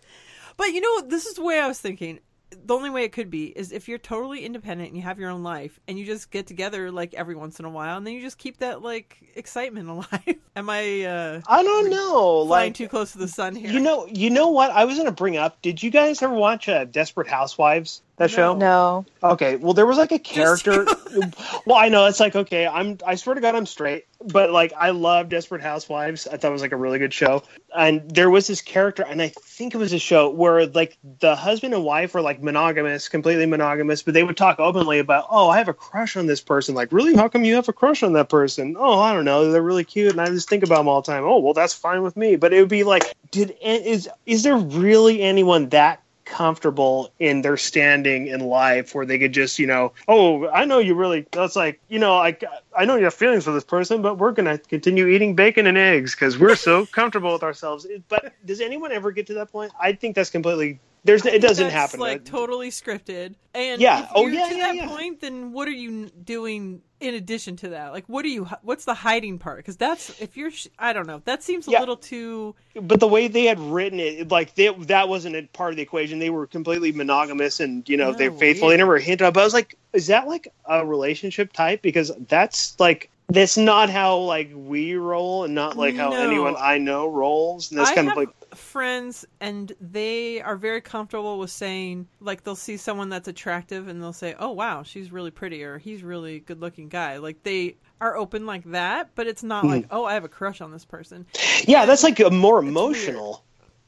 But 0.56 0.66
you 0.72 0.80
know, 0.80 1.08
this 1.08 1.26
is 1.26 1.34
the 1.34 1.42
way 1.42 1.58
I 1.58 1.66
was 1.66 1.80
thinking. 1.80 2.20
The 2.66 2.74
only 2.74 2.90
way 2.90 3.04
it 3.04 3.12
could 3.12 3.30
be 3.30 3.46
is 3.46 3.72
if 3.72 3.88
you're 3.88 3.96
totally 3.98 4.44
independent 4.44 4.88
and 4.90 4.96
you 4.96 5.02
have 5.02 5.18
your 5.18 5.30
own 5.30 5.42
life 5.42 5.80
and 5.88 5.98
you 5.98 6.04
just 6.04 6.30
get 6.30 6.46
together 6.46 6.90
like 6.90 7.14
every 7.14 7.34
once 7.34 7.58
in 7.58 7.64
a 7.64 7.70
while 7.70 7.96
and 7.96 8.06
then 8.06 8.12
you 8.12 8.20
just 8.20 8.36
keep 8.36 8.58
that 8.58 8.82
like 8.82 9.16
excitement 9.34 9.88
alive. 9.94 10.36
Am 10.54 10.68
I 10.68 11.02
uh 11.04 11.40
I 11.48 11.62
don't 11.62 11.88
know. 11.88 12.44
flying 12.46 12.68
Like 12.68 12.74
too 12.74 12.88
close 12.88 13.12
to 13.12 13.18
the 13.18 13.26
sun 13.28 13.56
here? 13.56 13.70
you 13.70 13.80
know, 13.80 14.06
you 14.06 14.28
know 14.28 14.48
what? 14.50 14.70
I 14.70 14.84
was 14.84 14.98
gonna 14.98 15.10
bring 15.12 15.38
up. 15.38 15.62
Did 15.62 15.82
you 15.82 15.90
guys 15.90 16.20
ever 16.22 16.34
watch 16.34 16.68
uh, 16.68 16.84
Desperate 16.84 17.26
Housewives? 17.28 18.02
That 18.22 18.30
show? 18.30 18.54
No. 18.54 19.04
Okay, 19.20 19.56
well, 19.56 19.74
there 19.74 19.84
was 19.84 19.98
like 19.98 20.12
a 20.12 20.18
character. 20.20 20.86
well, 21.66 21.76
I 21.76 21.88
know 21.88 22.06
it's 22.06 22.20
like 22.20 22.36
okay, 22.36 22.68
I'm. 22.68 22.98
I 23.04 23.16
swear 23.16 23.34
to 23.34 23.40
God, 23.40 23.56
I'm 23.56 23.66
straight, 23.66 24.06
but 24.24 24.52
like 24.52 24.72
I 24.78 24.90
love 24.90 25.28
Desperate 25.28 25.60
Housewives. 25.60 26.28
I 26.28 26.36
thought 26.36 26.50
it 26.50 26.52
was 26.52 26.62
like 26.62 26.70
a 26.70 26.76
really 26.76 27.00
good 27.00 27.12
show, 27.12 27.42
and 27.76 28.08
there 28.08 28.30
was 28.30 28.46
this 28.46 28.60
character, 28.60 29.02
and 29.02 29.20
I 29.20 29.30
think 29.30 29.74
it 29.74 29.78
was 29.78 29.92
a 29.92 29.98
show 29.98 30.30
where 30.30 30.66
like 30.66 30.96
the 31.18 31.34
husband 31.34 31.74
and 31.74 31.82
wife 31.82 32.14
were 32.14 32.20
like 32.20 32.40
monogamous, 32.40 33.08
completely 33.08 33.44
monogamous, 33.44 34.04
but 34.04 34.14
they 34.14 34.22
would 34.22 34.36
talk 34.36 34.60
openly 34.60 35.00
about, 35.00 35.26
oh, 35.28 35.48
I 35.48 35.58
have 35.58 35.66
a 35.66 35.74
crush 35.74 36.16
on 36.16 36.26
this 36.26 36.40
person. 36.40 36.76
Like, 36.76 36.92
really? 36.92 37.16
How 37.16 37.28
come 37.28 37.42
you 37.42 37.56
have 37.56 37.68
a 37.68 37.72
crush 37.72 38.04
on 38.04 38.12
that 38.12 38.28
person? 38.28 38.76
Oh, 38.78 39.00
I 39.00 39.12
don't 39.14 39.24
know. 39.24 39.50
They're 39.50 39.62
really 39.62 39.82
cute, 39.82 40.12
and 40.12 40.20
I 40.20 40.26
just 40.26 40.48
think 40.48 40.62
about 40.62 40.76
them 40.76 40.86
all 40.86 41.02
the 41.02 41.10
time. 41.10 41.24
Oh, 41.24 41.40
well, 41.40 41.54
that's 41.54 41.74
fine 41.74 42.04
with 42.04 42.16
me. 42.16 42.36
But 42.36 42.52
it 42.52 42.60
would 42.60 42.68
be 42.68 42.84
like, 42.84 43.02
did 43.32 43.56
is 43.60 44.08
is 44.26 44.44
there 44.44 44.56
really 44.56 45.22
anyone 45.22 45.70
that 45.70 46.02
comfortable 46.32 47.12
in 47.18 47.42
their 47.42 47.58
standing 47.58 48.26
in 48.26 48.40
life 48.40 48.94
where 48.94 49.04
they 49.04 49.18
could 49.18 49.32
just 49.32 49.58
you 49.58 49.66
know 49.66 49.92
oh 50.08 50.48
i 50.48 50.64
know 50.64 50.78
you 50.78 50.94
really 50.94 51.26
that's 51.30 51.54
like 51.54 51.78
you 51.88 51.98
know 51.98 52.14
i 52.14 52.34
i 52.74 52.86
know 52.86 52.96
you 52.96 53.04
have 53.04 53.12
feelings 53.12 53.44
for 53.44 53.52
this 53.52 53.64
person 53.64 54.00
but 54.00 54.16
we're 54.16 54.32
gonna 54.32 54.56
continue 54.56 55.06
eating 55.08 55.34
bacon 55.34 55.66
and 55.66 55.76
eggs 55.76 56.14
because 56.14 56.38
we're 56.38 56.56
so 56.56 56.86
comfortable 56.86 57.32
with 57.32 57.42
ourselves. 57.42 57.86
But 58.08 58.32
does 58.44 58.60
anyone 58.60 58.92
ever 58.92 59.10
get 59.10 59.26
to 59.28 59.34
that 59.34 59.52
point? 59.52 59.72
I 59.80 59.92
think 59.92 60.14
that's 60.14 60.30
completely 60.30 60.80
there's 61.04 61.26
it 61.26 61.42
doesn't 61.42 61.64
That's, 61.64 61.74
happen 61.74 62.00
Like 62.00 62.20
uh, 62.20 62.24
totally 62.24 62.70
scripted. 62.70 63.34
And 63.54 63.80
Yeah. 63.80 64.04
if 64.04 64.08
Oh, 64.14 64.26
yeah, 64.28 64.48
to 64.48 64.54
yeah, 64.56 64.66
that 64.68 64.76
yeah. 64.76 64.86
point, 64.88 65.20
then 65.20 65.52
what 65.52 65.66
are 65.68 65.72
you 65.72 66.08
doing 66.10 66.82
in 67.00 67.14
addition 67.14 67.56
to 67.56 67.70
that? 67.70 67.92
Like, 67.92 68.04
what 68.06 68.24
are 68.24 68.28
you? 68.28 68.44
What's 68.62 68.84
the 68.84 68.94
hiding 68.94 69.38
part? 69.40 69.58
Because 69.58 69.76
that's 69.76 70.20
if 70.22 70.36
you're. 70.36 70.52
sh- 70.52 70.68
I 70.78 70.92
don't 70.92 71.06
know. 71.08 71.20
That 71.24 71.42
seems 71.42 71.66
a 71.66 71.72
Yeah. 71.72 71.80
little 71.80 71.96
too. 71.96 72.54
but 72.80 73.00
the 73.00 73.08
way 73.08 73.26
they 73.26 73.44
had 73.44 73.58
written 73.58 73.98
it, 73.98 74.30
like 74.30 74.54
they, 74.54 74.68
that 74.72 75.08
wasn't 75.08 75.34
a 75.34 75.42
part 75.52 75.70
of 75.72 75.76
the 75.76 75.82
equation. 75.82 76.20
They 76.20 76.30
were 76.30 76.46
completely 76.46 76.92
monogamous, 76.92 77.58
and 77.58 77.86
you 77.88 77.96
know 77.96 78.12
they're 78.12 78.30
Oh, 78.30 78.38
faithful. 78.38 78.68
weird. 78.68 78.78
They 78.78 78.82
never 78.82 78.98
hinted. 78.98 79.34
But 79.34 79.40
I 79.40 79.44
was 79.44 79.54
like, 79.54 79.76
is 79.92 80.06
that 80.06 80.28
like 80.28 80.48
a 80.66 80.86
relationship 80.86 81.52
type? 81.52 81.82
Because 81.82 82.12
that's 82.28 82.78
like 82.78 83.10
that's 83.28 83.56
not 83.56 83.90
how 83.90 84.18
like 84.18 84.50
we 84.54 84.94
roll, 84.94 85.42
and 85.44 85.54
not 85.54 85.76
like 85.76 85.96
how 85.96 86.12
anyone 86.12 86.54
I 86.58 86.78
know 86.78 87.08
rolls. 87.08 87.70
And 87.72 87.80
that's 87.80 87.90
I 87.90 87.94
kind 87.96 88.08
have 88.08 88.16
of 88.16 88.24
like 88.24 88.34
friends, 88.54 89.24
and 89.40 89.72
they 89.80 90.40
are 90.40 90.56
very 90.56 90.80
comfortable 90.80 91.38
with 91.38 91.50
saying, 91.50 92.08
like, 92.20 92.44
they'll 92.44 92.56
see 92.56 92.76
someone 92.76 93.08
that's 93.08 93.28
attractive, 93.28 93.88
and 93.88 94.02
they'll 94.02 94.12
say, 94.12 94.34
"Oh, 94.38 94.50
wow, 94.50 94.82
she's 94.82 95.12
really 95.12 95.30
pretty," 95.30 95.62
or 95.64 95.78
"He's 95.78 96.02
really 96.02 96.40
good-looking 96.40 96.88
guy." 96.88 97.18
Like 97.18 97.42
they 97.42 97.76
are 98.00 98.16
open 98.16 98.46
like 98.46 98.64
that, 98.72 99.10
but 99.14 99.26
it's 99.26 99.42
not 99.42 99.64
Hmm. 99.64 99.70
like, 99.70 99.86
"Oh, 99.90 100.04
I 100.04 100.14
have 100.14 100.24
a 100.24 100.28
crush 100.28 100.60
on 100.60 100.72
this 100.72 100.84
person." 100.84 101.26
yeah, 101.66 101.86
that's 101.86 102.02
like 102.02 102.20
a 102.20 102.30
more 102.30 102.60
weird. 102.60 103.26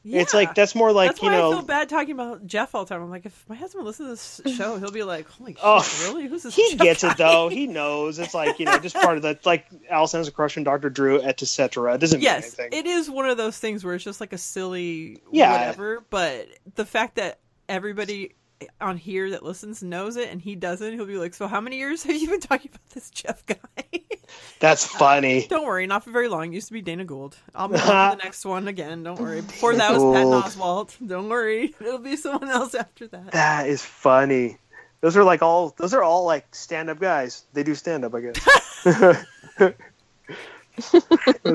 Emotional. 0.05 0.21
It's 0.21 0.33
like 0.35 0.53
that's 0.53 0.75
more 0.75 0.91
like 0.91 1.09
That's 1.09 1.23
you 1.23 1.31
know 1.31 1.51
I 1.51 1.55
feel 1.55 1.63
bad 1.63 1.89
talking 1.89 2.11
about 2.11 2.45
Jeff 2.45 2.75
all 2.75 2.85
the 2.85 2.89
time. 2.93 3.01
I'm 3.01 3.09
like, 3.09 3.25
if 3.25 3.45
my 3.49 3.55
husband 3.55 3.85
listens 3.85 4.35
to 4.37 4.43
this 4.43 4.55
show, 4.55 4.77
he'll 4.77 4.91
be 4.91 5.01
like, 5.01 5.27
"Holy 5.27 5.57
oh, 5.63 5.81
shit, 5.81 6.09
Oh, 6.09 6.13
really? 6.13 6.27
Who's 6.27 6.43
this?" 6.43 6.55
he 6.55 6.69
Jeff 6.75 6.79
gets 6.79 7.01
guy?" 7.03 7.11
it 7.11 7.17
though. 7.17 7.49
He 7.49 7.65
knows. 7.65 8.19
It's 8.19 8.35
like 8.35 8.59
you 8.59 8.65
know, 8.65 8.77
just 8.77 8.95
part 8.95 9.17
of 9.17 9.23
the 9.23 9.37
like 9.45 9.65
Alison 9.89 10.19
has 10.19 10.27
a 10.27 10.31
crush 10.31 10.57
on 10.57 10.63
Doctor 10.63 10.91
Drew, 10.91 11.19
etc. 11.21 11.95
It 11.95 11.97
doesn't 12.01 12.19
mean 12.19 12.23
yes, 12.23 12.57
anything. 12.59 12.79
it 12.79 12.85
is 12.85 13.09
one 13.09 13.27
of 13.27 13.37
those 13.37 13.57
things 13.57 13.83
where 13.83 13.95
it's 13.95 14.03
just 14.03 14.21
like 14.21 14.31
a 14.31 14.37
silly 14.37 15.21
Yeah. 15.31 15.51
whatever. 15.51 16.03
But 16.09 16.49
the 16.75 16.85
fact 16.85 17.15
that 17.15 17.39
everybody 17.67 18.35
on 18.79 18.97
here 18.97 19.31
that 19.31 19.43
listens 19.43 19.83
knows 19.83 20.15
it 20.15 20.29
and 20.29 20.41
he 20.41 20.55
doesn't, 20.55 20.93
he'll 20.93 21.05
be 21.05 21.17
like, 21.17 21.33
"So 21.33 21.47
how 21.47 21.61
many 21.61 21.77
years 21.77 22.03
have 22.07 22.15
you 22.15 22.29
been 22.29 22.39
talking 22.39 22.71
about 22.71 22.89
this 22.89 23.09
Jeff 23.09 23.45
guy?" 23.45 23.57
That's 24.59 24.85
funny. 24.85 25.47
Don't 25.47 25.65
worry, 25.65 25.85
not 25.87 26.03
for 26.03 26.11
very 26.11 26.27
long. 26.27 26.51
It 26.51 26.55
used 26.55 26.67
to 26.67 26.73
be 26.73 26.81
Dana 26.81 27.05
Gould. 27.05 27.37
I'll 27.53 27.67
move 27.67 27.81
on 27.81 28.11
to 28.11 28.17
the 28.17 28.23
next 28.23 28.45
one 28.45 28.67
again. 28.67 29.03
Don't 29.03 29.19
worry. 29.19 29.41
Before 29.41 29.75
that 29.75 29.91
was 29.91 30.01
Patton 30.01 30.31
Gould. 30.31 30.43
Oswalt. 30.43 31.07
Don't 31.07 31.29
worry, 31.29 31.75
it'll 31.79 31.99
be 31.99 32.15
someone 32.15 32.49
else 32.49 32.73
after 32.73 33.07
that. 33.07 33.31
That 33.31 33.67
is 33.67 33.83
funny. 33.83 34.57
Those 35.01 35.15
are 35.17 35.23
like 35.23 35.41
all. 35.41 35.75
Those 35.77 35.93
are 35.93 36.01
all 36.03 36.25
like 36.25 36.53
stand-up 36.55 36.99
guys. 36.99 37.43
They 37.53 37.63
do 37.63 37.75
stand-up, 37.75 38.13
I 38.15 38.21
guess. 38.21 38.39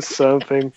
Something. 0.01 0.73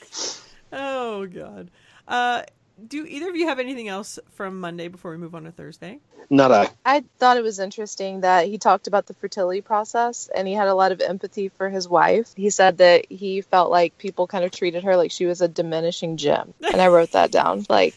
Oh 0.71 1.27
God. 1.27 1.69
Uh, 2.07 2.43
do 2.87 3.05
either 3.05 3.29
of 3.29 3.35
you 3.35 3.47
have 3.47 3.59
anything 3.59 3.87
else 3.87 4.19
from 4.33 4.59
Monday 4.59 4.87
before 4.87 5.11
we 5.11 5.17
move 5.17 5.35
on 5.35 5.43
to 5.43 5.51
Thursday? 5.51 5.99
Not 6.29 6.51
I. 6.51 6.69
I 6.85 7.03
thought 7.19 7.37
it 7.37 7.43
was 7.43 7.59
interesting 7.59 8.21
that 8.21 8.47
he 8.47 8.57
talked 8.57 8.87
about 8.87 9.05
the 9.05 9.13
fertility 9.13 9.61
process 9.61 10.29
and 10.33 10.47
he 10.47 10.53
had 10.53 10.67
a 10.67 10.73
lot 10.73 10.91
of 10.91 11.01
empathy 11.01 11.49
for 11.49 11.69
his 11.69 11.87
wife. 11.87 12.31
He 12.35 12.49
said 12.49 12.77
that 12.77 13.05
he 13.11 13.41
felt 13.41 13.69
like 13.69 13.97
people 13.97 14.25
kind 14.27 14.43
of 14.45 14.51
treated 14.51 14.83
her 14.85 14.95
like 14.97 15.11
she 15.11 15.25
was 15.25 15.41
a 15.41 15.47
diminishing 15.47 16.17
gem. 16.17 16.53
And 16.71 16.81
I 16.81 16.87
wrote 16.87 17.11
that 17.11 17.31
down. 17.31 17.65
Like, 17.69 17.93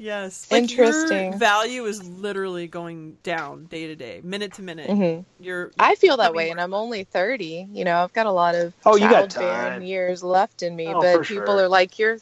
Yes. 0.00 0.46
Interesting. 0.52 1.30
Your 1.32 1.38
value 1.38 1.84
is 1.86 2.02
literally 2.08 2.68
going 2.68 3.16
down 3.24 3.64
day 3.64 3.88
to 3.88 3.96
day, 3.96 4.20
minute 4.22 4.54
to 4.54 4.62
minute. 4.62 4.88
mhm. 4.88 5.24
You're. 5.40 5.72
I 5.76 5.96
feel 5.96 6.16
that 6.18 6.34
way, 6.34 6.44
more- 6.44 6.52
and 6.52 6.60
I'm 6.60 6.72
only 6.72 7.02
30. 7.02 7.66
You 7.72 7.84
know, 7.84 8.04
I've 8.04 8.12
got 8.12 8.26
a 8.26 8.30
lot 8.30 8.54
of 8.54 8.72
Oh, 8.86 8.94
you 8.94 9.08
got 9.10 9.28
time. 9.30 9.82
years 9.82 10.22
left 10.22 10.62
in 10.62 10.76
me. 10.76 10.86
Oh, 10.86 11.00
but 11.00 11.24
people 11.24 11.46
sure. 11.46 11.64
are 11.64 11.68
like, 11.68 11.98
"You're, 11.98 12.18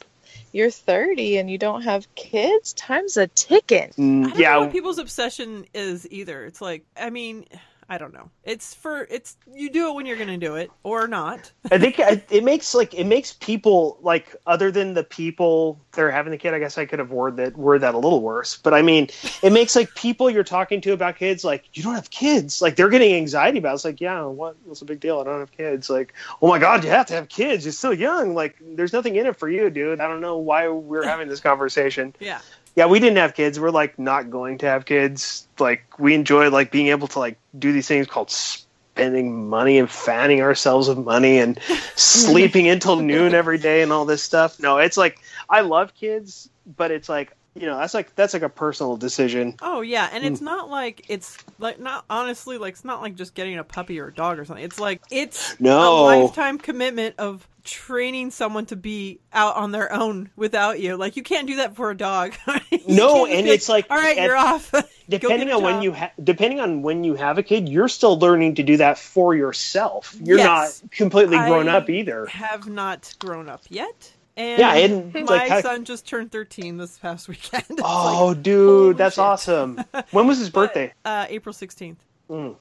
you're 0.57 0.71
30 0.71 1.37
and 1.37 1.51
you 1.51 1.59
don't 1.59 1.83
have 1.83 2.13
kids. 2.15 2.73
Time's 2.73 3.17
a 3.17 3.27
ticking." 3.27 3.93
I 4.23 4.31
Mm, 4.31 4.33
don't 4.33 4.43
know 4.43 4.43
yeah, 4.43 4.57
what 4.57 4.71
people's 4.71 4.99
obsession 4.99 5.65
is 5.73 6.07
either. 6.11 6.45
It's 6.45 6.61
like, 6.61 6.85
I 6.97 7.09
mean, 7.11 7.45
I 7.89 7.97
don't 7.97 8.13
know. 8.13 8.29
It's 8.43 8.73
for 8.73 9.07
it's 9.09 9.37
you 9.53 9.69
do 9.69 9.89
it 9.89 9.95
when 9.95 10.05
you're 10.05 10.17
going 10.17 10.27
to 10.27 10.37
do 10.37 10.55
it 10.55 10.69
or 10.83 11.07
not. 11.07 11.51
I 11.71 11.77
think 11.77 11.99
it 11.99 12.43
makes 12.43 12.75
like 12.75 12.93
it 12.93 13.05
makes 13.05 13.31
people 13.31 13.97
like 14.01 14.35
other 14.45 14.71
than 14.71 14.93
the 14.93 15.05
people 15.05 15.79
that 15.93 16.01
are 16.01 16.11
having 16.11 16.31
the 16.31 16.37
kid. 16.37 16.53
I 16.53 16.59
guess 16.59 16.77
I 16.77 16.85
could 16.85 16.99
have 16.99 17.11
worded 17.11 17.37
that 17.37 17.57
word 17.57 17.81
that 17.81 17.95
a 17.95 17.97
little 17.97 18.21
worse, 18.21 18.57
but 18.57 18.73
I 18.73 18.81
mean, 18.81 19.07
it 19.41 19.53
makes 19.53 19.73
like 19.73 19.95
people 19.95 20.29
you're 20.29 20.43
talking 20.43 20.81
to 20.81 20.91
about 20.91 21.15
kids 21.15 21.45
like 21.45 21.69
you 21.73 21.83
don't 21.83 21.95
have 21.95 22.09
kids. 22.09 22.61
Like 22.61 22.75
they're 22.75 22.89
getting 22.89 23.13
anxiety 23.15 23.59
about. 23.59 23.71
It. 23.71 23.75
It's 23.75 23.85
like 23.85 24.01
yeah, 24.01 24.25
what? 24.25 24.57
What's 24.65 24.81
the 24.81 24.85
big 24.85 24.99
deal? 24.99 25.19
I 25.19 25.23
don't 25.23 25.39
have 25.39 25.51
kids. 25.51 25.89
Like 25.89 26.13
oh 26.41 26.47
my 26.49 26.59
god, 26.59 26.83
you 26.83 26.89
have 26.89 27.05
to 27.07 27.13
have 27.13 27.29
kids. 27.29 27.63
You're 27.63 27.71
still 27.71 27.93
young. 27.93 28.35
Like 28.35 28.57
there's 28.59 28.91
nothing 28.91 29.15
in 29.15 29.25
it 29.25 29.37
for 29.37 29.47
you, 29.47 29.69
dude. 29.69 30.01
I 30.01 30.09
don't 30.09 30.21
know 30.21 30.37
why 30.37 30.67
we're 30.67 31.05
having 31.05 31.29
this 31.29 31.39
conversation. 31.39 32.13
Yeah. 32.19 32.41
Yeah, 32.77 32.85
we 32.85 32.99
didn't 32.99 33.17
have 33.17 33.33
kids. 33.33 33.59
We're 33.59 33.71
like 33.71 33.97
not 33.97 34.29
going 34.29 34.59
to 34.59 34.67
have 34.67 34.85
kids. 34.85 35.47
Like 35.57 35.83
we 35.97 36.13
enjoy 36.13 36.51
like 36.51 36.69
being 36.71 36.87
able 36.89 37.07
to 37.07 37.17
like 37.19 37.39
do 37.57 37.73
these 37.73 37.87
things 37.87 38.05
called 38.05 38.29
spending 38.29 39.49
money 39.49 39.79
and 39.79 39.89
fanning 39.89 40.41
ourselves 40.43 40.87
with 40.87 40.99
money 40.99 41.39
and 41.39 41.59
sleeping 41.95 42.67
until 42.67 42.95
noon 42.97 43.33
every 43.33 43.57
day 43.57 43.81
and 43.81 43.91
all 43.91 44.05
this 44.05 44.21
stuff. 44.21 44.59
No, 44.59 44.77
it's 44.77 44.95
like 44.95 45.17
I 45.49 45.61
love 45.61 45.95
kids, 45.95 46.51
but 46.77 46.91
it's 46.91 47.09
like 47.09 47.33
you 47.55 47.65
know 47.65 47.79
that's 47.79 47.95
like 47.95 48.13
that's 48.15 48.35
like 48.35 48.43
a 48.43 48.49
personal 48.49 48.95
decision. 48.95 49.55
Oh 49.63 49.81
yeah, 49.81 50.07
and 50.13 50.23
Hmm. 50.23 50.31
it's 50.31 50.41
not 50.41 50.69
like 50.69 51.03
it's 51.09 51.35
like 51.57 51.79
not 51.79 52.05
honestly 52.11 52.59
like 52.59 52.73
it's 52.73 52.85
not 52.85 53.01
like 53.01 53.15
just 53.15 53.33
getting 53.33 53.57
a 53.57 53.63
puppy 53.63 53.99
or 53.99 54.09
a 54.09 54.13
dog 54.13 54.37
or 54.37 54.45
something. 54.45 54.63
It's 54.63 54.79
like 54.79 55.01
it's 55.09 55.59
No. 55.59 55.79
a 55.79 55.89
lifetime 56.03 56.59
commitment 56.59 57.15
of 57.17 57.47
training 57.67 58.31
someone 58.31 58.65
to 58.67 58.75
be 58.75 59.19
out 59.31 59.55
on 59.57 59.71
their 59.71 59.93
own 59.93 60.31
without 60.35 60.79
you. 60.79 60.97
Like 60.97 61.15
you 61.17 61.21
can't 61.23 61.45
do 61.47 61.57
that 61.57 61.75
for 61.75 61.91
a 61.91 61.95
dog. 61.97 62.33
No, 62.89 63.25
and 63.25 63.45
it's 63.47 63.67
like 63.67 63.85
all 63.89 63.97
right, 63.97 64.17
at- 64.17 64.23
you're 64.25 64.37
off. 64.37 64.73
Depending 65.09 65.51
on 65.51 65.61
when 65.61 65.81
you 65.81 65.91
ha- 65.91 66.11
depending 66.23 66.59
on 66.61 66.81
when 66.81 67.03
you 67.03 67.15
have 67.15 67.37
a 67.37 67.43
kid, 67.43 67.67
you're 67.67 67.89
still 67.89 68.17
learning 68.17 68.55
to 68.55 68.63
do 68.63 68.77
that 68.77 68.97
for 68.97 69.35
yourself. 69.35 70.15
You're 70.23 70.37
Yes. 70.37 70.81
not 70.81 70.91
completely 70.91 71.37
grown 71.37 71.67
I 71.67 71.77
up 71.77 71.89
either. 71.89 72.25
have 72.27 72.67
not 72.67 73.13
grown 73.19 73.49
up 73.49 73.61
yet. 73.69 74.13
And 74.37 74.59
Yeah, 74.59 74.73
and 74.75 75.13
my 75.13 75.21
like 75.21 75.49
how- 75.49 75.61
son 75.61 75.83
just 75.83 76.07
turned 76.07 76.31
13 76.31 76.77
this 76.77 76.97
past 76.97 77.27
weekend. 77.27 77.63
It's 77.71 77.81
Oh, 77.83 78.27
like, 78.29 78.43
dude, 78.43 78.97
that's 78.97 79.15
shit. 79.15 79.23
awesome. 79.23 79.83
When 80.11 80.27
was 80.27 80.37
his 80.39 80.49
But, 80.49 80.67
birthday? 80.73 80.93
Uh, 81.03 81.25
April 81.29 81.53
16th. 81.53 81.97
Mm. 82.29 82.55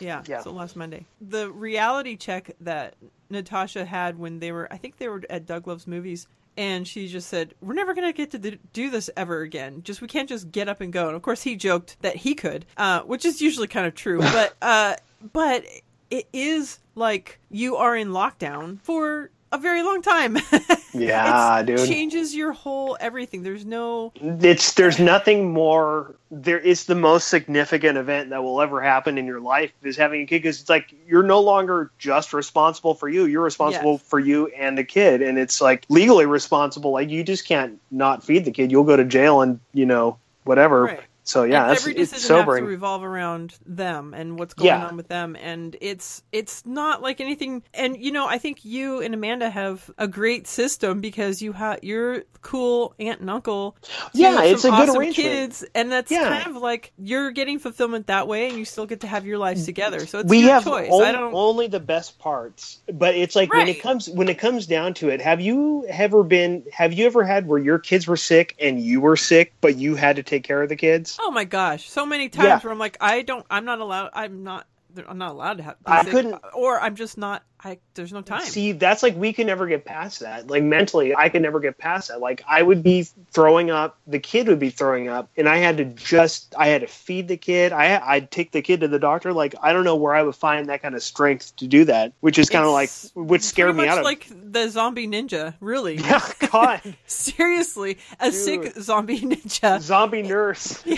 Yeah, 0.00 0.22
Yeah. 0.26 0.40
so 0.42 0.50
last 0.52 0.76
Monday. 0.76 1.06
The 1.20 1.50
reality 1.50 2.16
check 2.16 2.50
that 2.60 2.94
Natasha 3.30 3.84
had 3.84 4.18
when 4.18 4.38
they 4.40 4.52
were, 4.52 4.68
I 4.72 4.76
think 4.76 4.98
they 4.98 5.08
were 5.08 5.22
at 5.30 5.46
Doug 5.46 5.66
Loves 5.66 5.86
Movies, 5.86 6.26
and 6.56 6.86
she 6.86 7.08
just 7.08 7.28
said, 7.28 7.54
"We're 7.60 7.74
never 7.74 7.92
gonna 7.94 8.12
get 8.12 8.30
to 8.32 8.38
do 8.38 8.90
this 8.90 9.10
ever 9.16 9.40
again. 9.42 9.82
Just 9.82 10.00
we 10.00 10.08
can't 10.08 10.28
just 10.28 10.52
get 10.52 10.68
up 10.68 10.80
and 10.80 10.92
go." 10.92 11.06
And 11.08 11.16
of 11.16 11.22
course, 11.22 11.42
he 11.42 11.56
joked 11.56 11.96
that 12.02 12.16
he 12.16 12.34
could, 12.34 12.64
uh, 12.76 13.00
which 13.02 13.24
is 13.24 13.40
usually 13.42 13.66
kind 13.68 13.86
of 13.86 13.94
true. 13.94 14.18
but 14.32 14.54
uh, 14.62 14.96
but 15.32 15.64
it 16.10 16.28
is 16.32 16.78
like 16.94 17.38
you 17.50 17.76
are 17.76 17.96
in 17.96 18.08
lockdown 18.08 18.80
for 18.82 19.30
a 19.52 19.58
very 19.58 19.82
long 19.82 20.02
time. 20.02 20.36
Yeah, 20.98 21.60
It 21.60 21.66
dude. 21.66 21.86
changes 21.86 22.34
your 22.34 22.52
whole 22.52 22.96
everything. 22.98 23.42
There's 23.42 23.66
no 23.66 24.12
It's 24.16 24.72
there's 24.72 24.98
nothing 24.98 25.52
more. 25.52 26.14
there 26.30 26.58
is 26.58 26.86
the 26.86 26.94
most 26.94 27.28
significant 27.28 27.98
event 27.98 28.30
that 28.30 28.42
will 28.42 28.62
ever 28.62 28.80
happen 28.80 29.18
in 29.18 29.26
your 29.26 29.40
life 29.40 29.72
is 29.82 29.98
having 29.98 30.22
a 30.22 30.26
kid 30.26 30.38
because 30.40 30.62
it's 30.62 30.70
like 30.70 30.94
you're 31.06 31.22
no 31.22 31.40
longer 31.40 31.90
just 31.98 32.32
responsible 32.32 32.94
for 32.94 33.10
you. 33.10 33.26
You're 33.26 33.44
responsible 33.44 33.92
Yes. 33.92 34.02
for 34.08 34.18
you 34.18 34.46
and 34.56 34.78
the 34.78 34.84
kid, 34.84 35.20
and 35.20 35.36
it's 35.38 35.60
like 35.60 35.84
legally 35.90 36.24
responsible. 36.24 36.92
Like 36.92 37.10
you 37.10 37.22
just 37.22 37.46
can't 37.46 37.78
not 37.90 38.24
feed 38.24 38.46
the 38.46 38.50
kid. 38.50 38.70
You'll 38.72 38.84
go 38.84 38.96
to 38.96 39.04
jail 39.04 39.42
and 39.42 39.60
you 39.74 39.84
know 39.84 40.16
whatever. 40.44 40.84
Right. 40.84 41.00
So 41.26 41.42
yeah, 41.42 41.70
every 41.70 41.94
it's 41.96 42.12
decision 42.12 42.36
has 42.36 42.46
to 42.58 42.64
revolve 42.64 43.02
around 43.02 43.54
them 43.66 44.14
and 44.14 44.38
what's 44.38 44.54
going 44.54 44.68
Yeah. 44.68 44.86
on 44.86 44.96
with 44.96 45.08
them. 45.08 45.36
And 45.36 45.76
it's 45.80 46.22
it's 46.32 46.64
not 46.64 47.02
like 47.02 47.20
anything 47.20 47.62
and 47.74 47.96
you 48.02 48.12
know 48.12 48.26
i 48.28 48.38
think 48.38 48.64
you 48.64 49.00
and 49.02 49.12
amanda 49.12 49.50
have 49.50 49.90
a 49.98 50.06
great 50.06 50.46
system 50.46 51.00
because 51.00 51.42
you 51.42 51.52
have 51.52 51.80
you're 51.82 52.22
cool 52.42 52.94
aunt 53.00 53.20
and 53.20 53.28
uncle 53.28 53.76
Yeah, 54.12 54.42
it's 54.44 54.64
a 54.64 54.70
good 54.70 54.88
arrangement. 54.90 55.14
kids. 55.16 55.64
And 55.74 55.90
that's 55.90 56.12
Yeah. 56.12 56.28
kind 56.42 56.56
of 56.56 56.62
like 56.62 56.92
you're 56.96 57.32
getting 57.32 57.58
fulfillment 57.58 58.06
that 58.06 58.28
way 58.28 58.48
and 58.48 58.56
you 58.56 58.64
still 58.64 58.86
get 58.86 59.00
to 59.00 59.08
have 59.08 59.26
your 59.26 59.38
lives 59.38 59.64
together. 59.66 60.06
So 60.06 60.20
it's 60.20 60.30
we 60.30 60.40
your 60.40 60.50
have 60.50 60.64
choice. 60.64 60.90
on- 60.92 61.02
i 61.02 61.10
don't 61.12 61.34
only 61.34 61.66
the 61.66 61.80
best 61.80 62.18
parts 62.20 62.78
but 62.92 63.14
it's 63.16 63.34
like 63.34 63.52
when 63.52 63.66
it 63.68 63.82
comes 63.82 64.08
when 64.08 64.28
it 64.28 64.38
comes 64.38 64.66
down 64.66 64.94
to 64.94 65.08
it 65.08 65.20
have 65.20 65.40
you 65.40 65.84
ever 65.88 66.22
been 66.22 66.62
have 66.72 66.92
you 66.92 67.04
ever 67.06 67.24
had 67.24 67.46
where 67.48 67.58
your 67.58 67.78
kids 67.80 68.06
were 68.06 68.16
sick 68.16 68.54
and 68.60 68.80
you 68.80 69.00
were 69.00 69.16
sick 69.16 69.52
but 69.60 69.76
you 69.76 69.96
had 69.96 70.16
to 70.16 70.22
take 70.22 70.44
care 70.44 70.62
of 70.62 70.68
the 70.68 70.76
kids 70.76 71.15
oh 71.20 71.30
my 71.30 71.44
gosh 71.44 71.88
so 71.88 72.06
many 72.06 72.28
times 72.28 72.46
Yeah. 72.46 72.58
where 72.60 72.72
i'm 72.72 72.78
like 72.78 72.96
i 73.00 73.22
don't 73.22 73.46
i'm 73.50 73.64
not 73.64 73.80
allowed 73.80 74.10
i'm 74.14 74.42
not 74.44 74.66
i'm 75.08 75.18
not 75.18 75.32
allowed 75.32 75.58
to 75.58 75.62
have 75.62 75.76
I 75.84 76.04
couldn't- 76.04 76.40
or 76.54 76.80
i'm 76.80 76.94
just 76.96 77.18
not 77.18 77.42
i 77.64 77.78
there's 77.94 78.12
no 78.12 78.20
time. 78.20 78.42
See 78.42 78.72
that's 78.72 79.02
like 79.02 79.16
we 79.16 79.32
can 79.32 79.46
never 79.46 79.66
get 79.66 79.86
past 79.86 80.20
that. 80.20 80.48
Like 80.48 80.62
mentally 80.62 81.16
i 81.16 81.30
could 81.30 81.40
never 81.42 81.58
get 81.58 81.78
past 81.78 82.08
that. 82.08 82.20
Like 82.20 82.42
i 82.46 82.62
would 82.62 82.82
be 82.82 83.04
throwing 83.32 83.70
up 83.70 83.96
the 84.06 84.18
kid 84.18 84.46
would 84.48 84.58
be 84.58 84.68
throwing 84.70 85.08
up 85.08 85.30
and 85.36 85.48
i 85.48 85.56
had 85.56 85.78
to 85.78 85.84
just 85.86 86.54
i 86.58 86.68
had 86.68 86.82
to 86.82 86.86
feed 86.86 87.28
the 87.28 87.36
kid. 87.38 87.72
I 87.72 87.98
i'd 88.12 88.30
take 88.30 88.52
the 88.52 88.60
kid 88.62 88.80
to 88.80 88.88
the 88.88 88.98
doctor. 88.98 89.32
Like 89.32 89.54
i 89.62 89.72
don't 89.72 89.84
know 89.84 89.96
where 89.96 90.14
i 90.14 90.22
would 90.22 90.36
find 90.36 90.68
that 90.68 90.82
kind 90.82 90.94
of 90.94 91.02
strength 91.02 91.56
to 91.56 91.66
do 91.66 91.84
that 91.86 92.12
which 92.20 92.38
is 92.38 92.50
kind 92.50 92.64
of 92.66 92.72
like 92.72 92.90
would 93.14 93.42
scare 93.42 93.72
me 93.72 93.88
out 93.88 93.98
of 93.98 94.04
like 94.04 94.26
the 94.30 94.68
zombie 94.68 95.08
ninja 95.08 95.54
really. 95.60 95.96
Yeah 96.06 96.20
god. 96.52 96.82
Seriously 97.06 97.98
a 98.20 98.30
sick 98.30 98.74
zombie 98.78 99.20
ninja. 99.20 99.80
Zombie 99.80 100.22
nurse. 100.22 100.84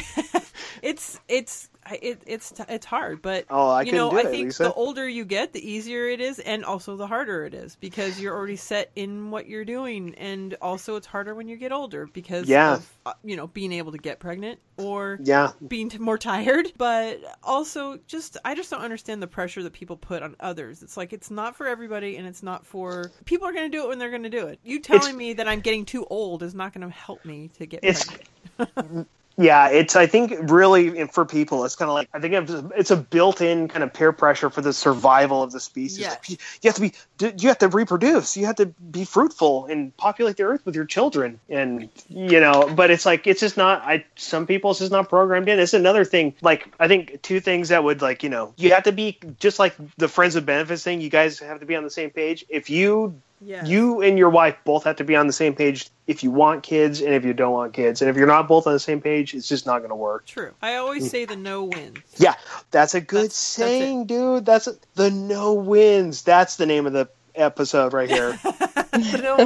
It's 0.83 1.19
it's 1.29 1.69
it, 2.03 2.21
it's 2.27 2.53
it's 2.69 2.87
hard 2.87 3.23
but 3.23 3.45
Oh, 3.51 3.69
I 3.69 3.83
you 3.83 3.93
know 3.93 4.11
i 4.11 4.21
it, 4.21 4.27
think 4.31 4.47
Lisa. 4.47 4.65
the 4.65 4.73
older 4.75 5.09
you 5.09 5.25
get 5.25 5.53
the 5.53 5.71
easier 5.71 6.07
it 6.09 6.21
is 6.21 6.39
and 6.39 6.65
also 6.65 6.97
the 6.97 7.07
harder 7.07 7.45
it 7.45 7.55
is 7.55 7.77
because 7.77 8.21
you're 8.21 8.35
already 8.37 8.57
set 8.57 8.91
in 8.97 9.31
what 9.31 9.47
you're 9.49 9.65
doing 9.65 10.15
and 10.17 10.55
also 10.61 10.97
it's 10.97 11.07
harder 11.07 11.35
when 11.35 11.49
you 11.49 11.57
get 11.57 11.73
older 11.73 12.07
because 12.07 12.49
Yeah. 12.49 12.75
of 12.75 12.93
uh, 13.07 13.13
you 13.25 13.37
know 13.37 13.47
being 13.47 13.73
able 13.73 13.93
to 13.93 13.99
get 13.99 14.19
pregnant 14.19 14.59
or 14.77 15.19
yeah. 15.23 15.51
being 15.67 15.89
t- 15.89 15.99
more 15.99 16.17
tired. 16.19 16.73
But 16.79 17.21
also 17.43 17.99
just 18.07 18.37
i 18.45 18.55
just 18.55 18.71
don't 18.71 18.83
understand 18.83 19.21
the 19.23 19.27
pressure 19.27 19.63
that 19.65 19.73
people 19.73 19.97
put 19.97 20.23
on 20.23 20.37
others. 20.41 20.83
It's 20.83 20.97
like 20.97 21.13
it's 21.13 21.31
not 21.31 21.57
for 21.57 21.67
everybody 21.67 22.17
and 22.17 22.27
it's 22.27 22.43
not 22.43 22.65
for 22.65 23.11
people 23.25 23.47
are 23.49 23.53
going 23.53 23.71
to 23.71 23.77
do 23.77 23.85
it 23.85 23.89
when 23.89 23.99
they're 23.99 24.11
going 24.11 24.23
to 24.23 24.31
do 24.31 24.47
it. 24.47 24.59
You 24.65 24.81
telling 24.81 25.17
me 25.17 25.33
that 25.35 25.49
i'm 25.49 25.61
getting 25.61 25.85
too 25.85 26.07
old 26.11 26.43
is 26.43 26.55
not 26.55 26.73
going 26.73 26.87
to 26.89 26.95
help 26.95 27.25
me 27.25 27.49
to 27.59 27.67
get 27.67 27.81
It's- 27.83 28.05
pregnant 28.57 29.09
Yeah, 29.39 29.69
it's. 29.69 29.95
I 29.95 30.07
think 30.07 30.35
really 30.51 30.99
eh, 30.99 31.07
for 31.07 31.25
people, 31.25 31.65
it's 31.65 31.77
kind 31.77 31.89
of 31.89 31.95
like 31.95 32.09
I 32.13 32.19
think 32.19 32.35
it's 32.77 32.91
a- 32.91 32.97
built-in 32.97 33.69
kind 33.69 33.85
of 33.85 33.93
peer 33.95 34.11
pressure 34.11 34.51
for 34.51 34.61
the 34.61 34.73
survival 34.73 35.45
of 35.45 35.53
the 35.53 35.61
species. 35.61 36.01
Like, 36.11 36.29
you, 36.29 36.37
you 36.61 36.69
have 36.69 36.75
to 36.75 36.81
be, 36.81 36.93
you 37.39 37.49
have 37.49 37.59
to 37.59 37.69
reproduce, 37.69 38.37
you 38.37 38.47
have 38.47 38.57
to 38.57 38.67
be 38.67 39.05
fruitful 39.05 39.67
and 39.67 39.97
populate 39.97 40.37
the 40.37 40.43
earth 40.43 40.67
with 40.67 40.75
your 40.75 40.87
children, 40.87 41.39
and 41.49 41.89
you 42.09 42.41
know. 42.41 42.69
But 42.75 42.91
it's 42.91 43.07
like 43.07 43.29
it's 43.29 43.41
just 43.41 43.57
not. 43.57 43.83
I 43.83 44.05
some 44.17 44.45
people 44.45 44.73
it's 44.73 44.81
just 44.81 44.91
not 44.91 45.09
programmed 45.09 45.49
in. 45.49 45.61
It's 45.61 45.73
another 45.73 46.05
thing. 46.05 46.35
Like 46.43 46.67
I 46.81 46.89
think 46.89 47.23
two 47.23 47.39
things 47.39 47.69
that 47.69 47.85
would 47.85 48.03
like 48.03 48.25
you 48.25 48.31
know 48.31 48.55
you 48.57 48.73
have 48.73 48.83
to 48.85 48.93
be 48.93 49.21
just 49.39 49.61
like 49.61 49.77
the 49.99 50.09
friends 50.09 50.35
with 50.35 50.47
benefits 50.47 50.83
thing. 50.83 51.01
You 51.01 51.11
guys 51.11 51.39
have 51.39 51.61
to 51.61 51.67
be 51.67 51.77
on 51.77 51.85
the 51.85 51.91
same 51.91 52.11
page. 52.11 52.45
If 52.49 52.71
you 52.71 53.23
Yeah. 53.41 53.65
you 53.65 54.03
and 54.03 54.19
your 54.19 54.31
wife 54.31 54.57
both 54.65 54.85
have 54.85 54.97
to 54.97 55.05
be 55.05 55.15
on 55.17 55.27
the 55.27 55.33
same 55.33 55.55
page 55.55 55.89
if 56.07 56.25
you 56.25 56.31
want 56.31 56.63
kids 56.63 57.01
and 57.01 57.15
if 57.15 57.25
you 57.25 57.33
don't 57.33 57.53
want 57.53 57.73
kids. 57.73 58.03
And 58.03 58.11
if 58.11 58.17
you're 58.17 58.27
not 58.27 58.49
both 58.49 58.67
on 58.67 58.73
the 58.73 58.81
same 58.81 59.01
page, 59.01 59.35
it's 59.35 59.49
just 59.49 59.67
not 59.67 59.79
going 59.79 59.91
to 59.91 59.97
work. 59.97 60.27
True. 60.27 60.55
I 60.61 60.77
always 60.77 61.07
mm. 61.07 61.11
say 61.11 61.25
the 61.25 61.37
no 61.37 61.65
wins. 61.65 61.99
Yeah, 62.17 62.35
that's 62.71 62.95
a 62.95 63.01
good 63.01 63.17
That's- 63.17 63.29
that's 63.29 63.37
saying, 63.37 64.07
dude. 64.07 64.47
That's 64.47 64.69
the 64.95 65.11
no 65.11 65.55
wins. 65.55 66.23
That's 66.23 66.57
the 66.57 66.67
name 66.67 66.87
of 66.87 66.93
the 66.93 67.09
episode 67.39 67.93
right 67.93 68.11
here. 68.11 68.39
no. 69.23 69.37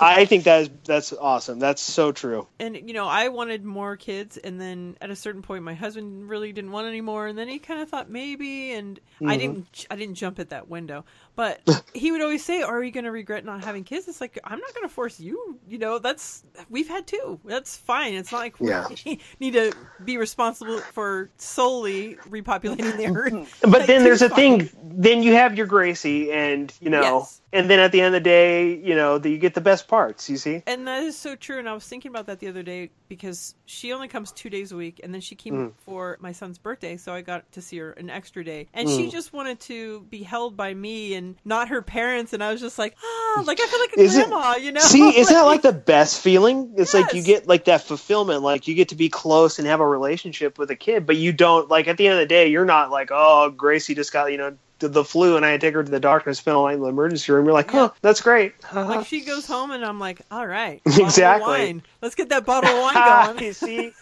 I 0.00 0.24
think 0.24 0.44
that 0.44 0.62
is 0.62 0.70
that's 0.84 1.12
awesome. 1.12 1.58
That's 1.58 1.82
so 1.82 2.12
true. 2.12 2.46
and 2.58 2.76
you 2.76 2.92
know 2.94 3.06
i 3.06 3.28
wanted 3.28 3.64
more 3.64 3.96
kids 3.96 4.36
and 4.38 4.60
then 4.60 4.96
at 5.00 5.10
a 5.10 5.16
certain 5.16 5.42
point 5.42 5.62
my 5.64 5.74
husband 5.74 6.28
really 6.28 6.52
didn't 6.52 6.70
want 6.70 6.86
any 6.86 7.00
more 7.00 7.26
and 7.26 7.36
then 7.38 7.48
he 7.48 7.58
kind 7.58 7.80
of 7.82 7.88
thought 7.88 8.08
maybe 8.10 8.72
and 8.72 9.00
Mm-hmm. 9.20 9.28
i 9.30 9.36
didn't 9.36 9.86
i 9.90 9.94
didn't 9.96 10.14
jump 10.16 10.38
at 10.40 10.50
that 10.50 10.68
window 10.68 11.04
but 11.36 11.60
he 11.94 12.10
would 12.10 12.20
always 12.22 12.44
say 12.44 12.62
are 12.62 12.82
you 12.82 12.90
going 12.90 13.04
to 13.04 13.12
regret 13.12 13.44
not 13.44 13.62
having 13.64 13.84
kids 13.84 14.08
it's 14.08 14.20
like 14.20 14.36
i'm 14.42 14.58
not 14.58 14.74
going 14.74 14.82
to 14.88 14.92
force 14.92 15.20
you 15.20 15.58
you 15.68 15.78
know 15.78 15.98
that's 16.00 16.42
we've 16.70 16.88
had 16.88 17.06
two 17.06 17.38
that's 17.44 17.76
fine 17.76 18.14
it's 18.14 18.32
not 18.32 18.38
like 18.38 18.56
Yeah. 18.58 18.88
we 19.06 19.20
need 19.40 19.52
to 19.52 19.72
be 20.04 20.16
responsible 20.16 20.78
for 20.78 21.30
solely 21.36 22.16
repopulating 22.28 22.96
the 22.96 23.06
earth 23.08 23.58
But 23.60 23.70
Like, 23.70 23.86
then 23.86 24.02
there's 24.02 24.22
a 24.22 24.28
thing. 24.28 24.68
Then 24.82 25.22
you 25.22 25.34
have 25.34 25.56
your 25.56 25.66
Gracie, 25.66 26.32
and 26.32 26.72
you 26.80 26.90
know, 26.90 27.02
Yes. 27.02 27.40
And 27.52 27.68
then 27.68 27.78
at 27.78 27.92
the 27.92 28.00
end 28.00 28.14
of 28.14 28.22
the 28.22 28.28
day, 28.28 28.74
you 28.76 28.94
know, 28.94 29.18
that 29.18 29.28
you 29.28 29.38
get 29.38 29.54
the 29.54 29.60
best 29.60 29.88
parts. 29.88 30.28
You 30.30 30.36
see? 30.36 30.62
And 30.66 30.86
that 30.88 31.02
is 31.02 31.16
so 31.16 31.36
true. 31.36 31.58
And 31.58 31.68
I 31.68 31.74
was 31.74 31.86
thinking 31.86 32.10
about 32.10 32.26
that 32.26 32.38
the 32.40 32.48
other 32.48 32.62
day 32.62 32.90
because 33.08 33.54
she 33.66 33.92
only 33.92 34.08
comes 34.08 34.32
two 34.32 34.48
days 34.48 34.72
a 34.72 34.76
week, 34.76 35.00
and 35.02 35.12
then 35.12 35.20
she 35.20 35.34
came 35.34 35.52
Mm. 35.54 35.72
for 35.84 36.16
my 36.20 36.32
son's 36.32 36.56
birthday, 36.58 36.96
so 36.96 37.12
I 37.12 37.20
got 37.20 37.50
to 37.52 37.60
see 37.60 37.76
her 37.78 37.92
an 37.92 38.08
extra 38.08 38.42
day. 38.42 38.68
And 38.72 38.88
she 38.88 39.06
Mm. 39.06 39.10
just 39.12 39.32
wanted 39.34 39.60
to 39.60 40.00
be 40.10 40.22
held 40.22 40.56
by 40.56 40.72
me 40.72 41.14
and 41.14 41.36
not 41.44 41.68
her 41.68 41.82
parents. 41.82 42.32
And 42.32 42.42
I 42.42 42.50
was 42.52 42.60
just 42.60 42.78
like, 42.78 42.96
ah, 43.04 43.42
like 43.46 43.60
I 43.60 43.66
feel 43.66 43.80
like 43.80 43.92
a 43.96 44.00
Is 44.00 44.16
it- 44.16 44.28
grandma, 44.28 44.56
you 44.56 44.72
know? 44.72 44.80
See, 44.80 45.02
isn't 45.18 45.34
that 45.34 45.42
like 45.42 45.62
the 45.62 45.72
best 45.72 46.20
feeling? 46.20 46.72
It's 46.76 46.94
like 46.94 47.12
you 47.12 47.22
get 47.22 47.46
like 47.46 47.64
that 47.66 47.82
fulfillment, 47.82 48.42
like 48.42 48.66
you 48.66 48.74
get 48.74 48.88
to 48.88 48.94
be 48.96 49.08
close 49.10 49.58
and 49.58 49.68
have 49.68 49.80
a 49.80 49.86
relationship 49.86 50.58
with 50.58 50.70
a 50.70 50.76
kid, 50.76 51.06
but 51.06 51.16
you 51.16 51.32
don't 51.32 51.68
like 51.68 51.86
at 51.88 51.98
the 51.98 52.06
end 52.06 52.14
of 52.14 52.20
the 52.20 52.26
day, 52.26 52.48
you're 52.48 52.64
not 52.64 52.90
like, 52.90 53.10
oh, 53.12 53.50
Gracie 53.50 53.94
just 53.94 54.12
got 54.12 54.32
you 54.32 54.38
know 54.38 54.56
the, 54.88 55.04
flu, 55.04 55.36
and 55.36 55.44
I 55.44 55.56
take 55.58 55.74
her 55.74 55.82
to 55.82 55.90
the 55.90 56.00
doctor 56.00 56.30
and 56.30 56.36
spend 56.36 56.56
all 56.56 56.66
night 56.66 56.74
in 56.74 56.80
the 56.80 56.88
emergency 56.88 57.32
room. 57.32 57.44
You're 57.44 57.54
like, 57.54 57.74
oh, 57.74 57.92
that's 58.02 58.20
great. 58.20 58.54
like 58.74 59.06
she 59.06 59.20
goes 59.22 59.46
home, 59.46 59.70
and 59.70 59.84
I'm 59.84 59.98
like, 59.98 60.22
all 60.30 60.46
right, 60.46 60.80
Exactly. 60.86 61.46
wine. 61.46 61.82
Let's 62.00 62.14
get 62.14 62.28
that 62.30 62.44
bottle 62.44 62.70
of 62.70 62.94
wine 62.94 62.94
going. 63.34 63.44
you 63.44 63.52
see. 63.52 63.92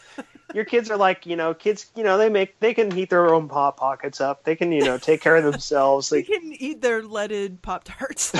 Your 0.52 0.64
kids 0.64 0.90
are 0.90 0.96
like, 0.96 1.26
you 1.26 1.36
know, 1.36 1.54
kids, 1.54 1.86
you 1.94 2.02
know, 2.02 2.18
they 2.18 2.28
make, 2.28 2.58
they 2.58 2.74
can 2.74 2.90
heat 2.90 3.08
their 3.08 3.32
own 3.32 3.48
pop 3.48 3.76
pockets 3.76 4.20
up. 4.20 4.42
They 4.42 4.56
can, 4.56 4.72
you 4.72 4.84
know, 4.84 4.98
take 4.98 5.20
care 5.20 5.36
of 5.36 5.44
themselves. 5.44 6.10
They 6.10 6.22
They, 6.22 6.38
can 6.38 6.52
eat 6.52 6.82
their 6.82 7.04
leaded 7.04 7.62
Pop 7.62 7.84
Tarts. 7.84 8.32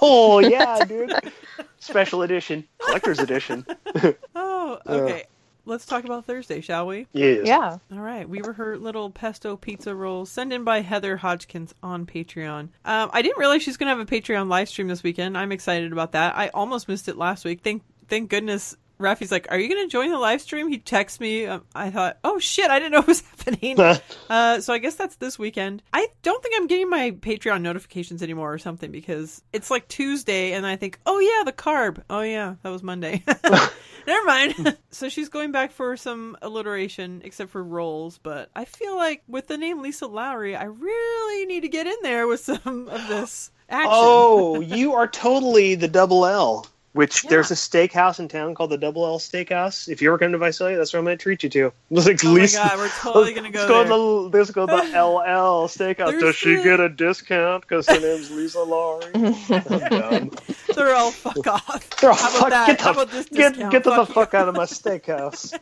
Oh, 0.00 0.38
yeah, 0.38 0.82
dude. 0.86 1.12
Special 1.80 2.22
edition, 2.22 2.66
collector's 2.78 3.18
edition. 3.18 3.66
Oh, 4.34 4.78
okay. 4.86 5.24
Let's 5.66 5.86
talk 5.86 6.04
about 6.04 6.26
Thursday, 6.26 6.60
shall 6.60 6.86
we? 6.86 7.06
Yes. 7.12 7.46
Yeah. 7.46 7.78
All 7.92 8.00
right, 8.00 8.28
we 8.28 8.42
were 8.42 8.52
her 8.52 8.76
little 8.76 9.10
pesto 9.10 9.56
pizza 9.56 9.94
rolls 9.94 10.30
sent 10.30 10.52
in 10.52 10.62
by 10.62 10.82
Heather 10.82 11.16
Hodgkins 11.16 11.74
on 11.82 12.04
Patreon. 12.04 12.68
Um, 12.84 13.10
I 13.12 13.22
didn't 13.22 13.38
realize 13.38 13.62
she's 13.62 13.76
gonna 13.78 13.90
have 13.90 14.00
a 14.00 14.04
Patreon 14.04 14.48
live 14.48 14.68
stream 14.68 14.88
this 14.88 15.02
weekend. 15.02 15.38
I'm 15.38 15.52
excited 15.52 15.92
about 15.92 16.12
that. 16.12 16.36
I 16.36 16.48
almost 16.48 16.88
missed 16.88 17.08
it 17.08 17.16
last 17.16 17.44
week. 17.44 17.60
Thank 17.62 17.82
thank 18.08 18.28
goodness. 18.28 18.76
Rafi's 18.98 19.32
like, 19.32 19.46
"Are 19.50 19.58
you 19.58 19.68
gonna 19.68 19.88
join 19.88 20.10
the 20.10 20.18
live 20.18 20.40
stream?" 20.40 20.68
He 20.68 20.78
texts 20.78 21.20
me. 21.20 21.46
Um, 21.46 21.62
I 21.74 21.90
thought, 21.90 22.18
"Oh 22.24 22.38
shit, 22.38 22.70
I 22.70 22.78
didn't 22.78 22.92
know 22.92 23.00
it 23.00 23.06
was 23.06 23.20
happening." 23.38 23.78
uh, 24.30 24.60
so 24.60 24.72
I 24.72 24.78
guess 24.78 24.94
that's 24.94 25.16
this 25.16 25.38
weekend. 25.38 25.82
I 25.92 26.08
don't 26.22 26.42
think 26.42 26.54
I'm 26.56 26.66
getting 26.66 26.88
my 26.88 27.10
Patreon 27.12 27.62
notifications 27.62 28.22
anymore 28.22 28.52
or 28.52 28.58
something 28.58 28.90
because 28.90 29.42
it's 29.52 29.70
like 29.70 29.88
Tuesday, 29.88 30.52
and 30.52 30.66
I 30.66 30.76
think, 30.76 30.98
"Oh 31.06 31.18
yeah, 31.18 31.44
the 31.44 31.52
carb." 31.52 32.02
Oh 32.08 32.22
yeah, 32.22 32.54
that 32.62 32.70
was 32.70 32.82
Monday. 32.82 33.22
Never 34.06 34.26
mind. 34.26 34.76
so 34.90 35.08
she's 35.08 35.28
going 35.28 35.50
back 35.50 35.72
for 35.72 35.96
some 35.96 36.36
alliteration, 36.42 37.22
except 37.24 37.50
for 37.50 37.62
roles. 37.62 38.18
But 38.18 38.50
I 38.54 38.64
feel 38.64 38.96
like 38.96 39.22
with 39.26 39.46
the 39.46 39.56
name 39.56 39.82
Lisa 39.82 40.06
Lawrie, 40.06 40.56
I 40.56 40.64
really 40.64 41.46
need 41.46 41.62
to 41.62 41.68
get 41.68 41.86
in 41.86 41.96
there 42.02 42.26
with 42.26 42.40
some 42.40 42.88
of 42.88 43.08
this 43.08 43.50
action. 43.68 43.90
Oh, 43.92 44.60
you 44.60 44.94
are 44.94 45.08
totally 45.08 45.74
the 45.74 45.88
double 45.88 46.26
L. 46.26 46.66
Which 46.94 47.24
Yeah. 47.24 47.30
there's 47.30 47.50
a 47.50 47.54
steakhouse 47.54 48.20
in 48.20 48.28
town 48.28 48.54
called 48.54 48.70
the 48.70 48.78
Double 48.78 49.04
L 49.04 49.18
Steakhouse. 49.18 49.88
If 49.88 50.00
you 50.00 50.08
ever 50.10 50.16
come 50.18 50.30
to 50.30 50.38
Visalia, 50.38 50.76
that's 50.76 50.92
where 50.92 50.98
I'm 51.00 51.04
going 51.04 51.18
to 51.18 51.22
treat 51.22 51.42
you 51.42 51.48
to. 51.50 51.72
Like, 51.90 52.24
Oh 52.24 52.28
my 52.28 52.34
Lisa- 52.34 52.58
god, 52.58 52.78
we're 52.78 52.88
totally 52.88 53.34
gonna 53.34 53.50
go 53.50 53.58
let's 53.66 53.68
go 53.68 53.76
there. 53.76 53.84
to 53.84 53.88
the 54.30 54.38
let's 54.38 54.50
go 54.52 54.66
to 54.66 54.72
the 54.76 54.82
LL 55.04 55.66
Steakhouse. 55.68 56.10
There's 56.12 56.22
Does 56.22 56.36
she 56.36 56.54
the- 56.56 56.62
get 56.62 56.78
a 56.80 56.88
discount 56.88 57.62
because 57.62 57.88
her 57.88 57.98
name's 58.00 58.30
Lisa 58.30 58.60
Lawrie? 58.62 59.10
I'm 59.14 59.88
dumb. 59.88 60.30
They're 60.74 60.94
all 60.94 61.10
fuck 61.10 61.46
off. 61.48 61.90
They're 62.00 62.10
all, 62.10 62.16
How 62.16 62.28
about 62.28 62.40
fuck, 62.40 62.50
that? 62.50 62.66
Get 62.68 62.78
the, 62.78 62.84
How 62.84 62.90
about 62.92 63.10
this 63.10 63.26
get, 63.28 63.48
discount? 63.54 63.72
get 63.72 63.84
the, 63.84 63.94
the 63.96 64.06
fuck 64.06 64.34
out 64.34 64.48
of 64.48 64.54
my 64.54 64.64
steakhouse. 64.64 65.58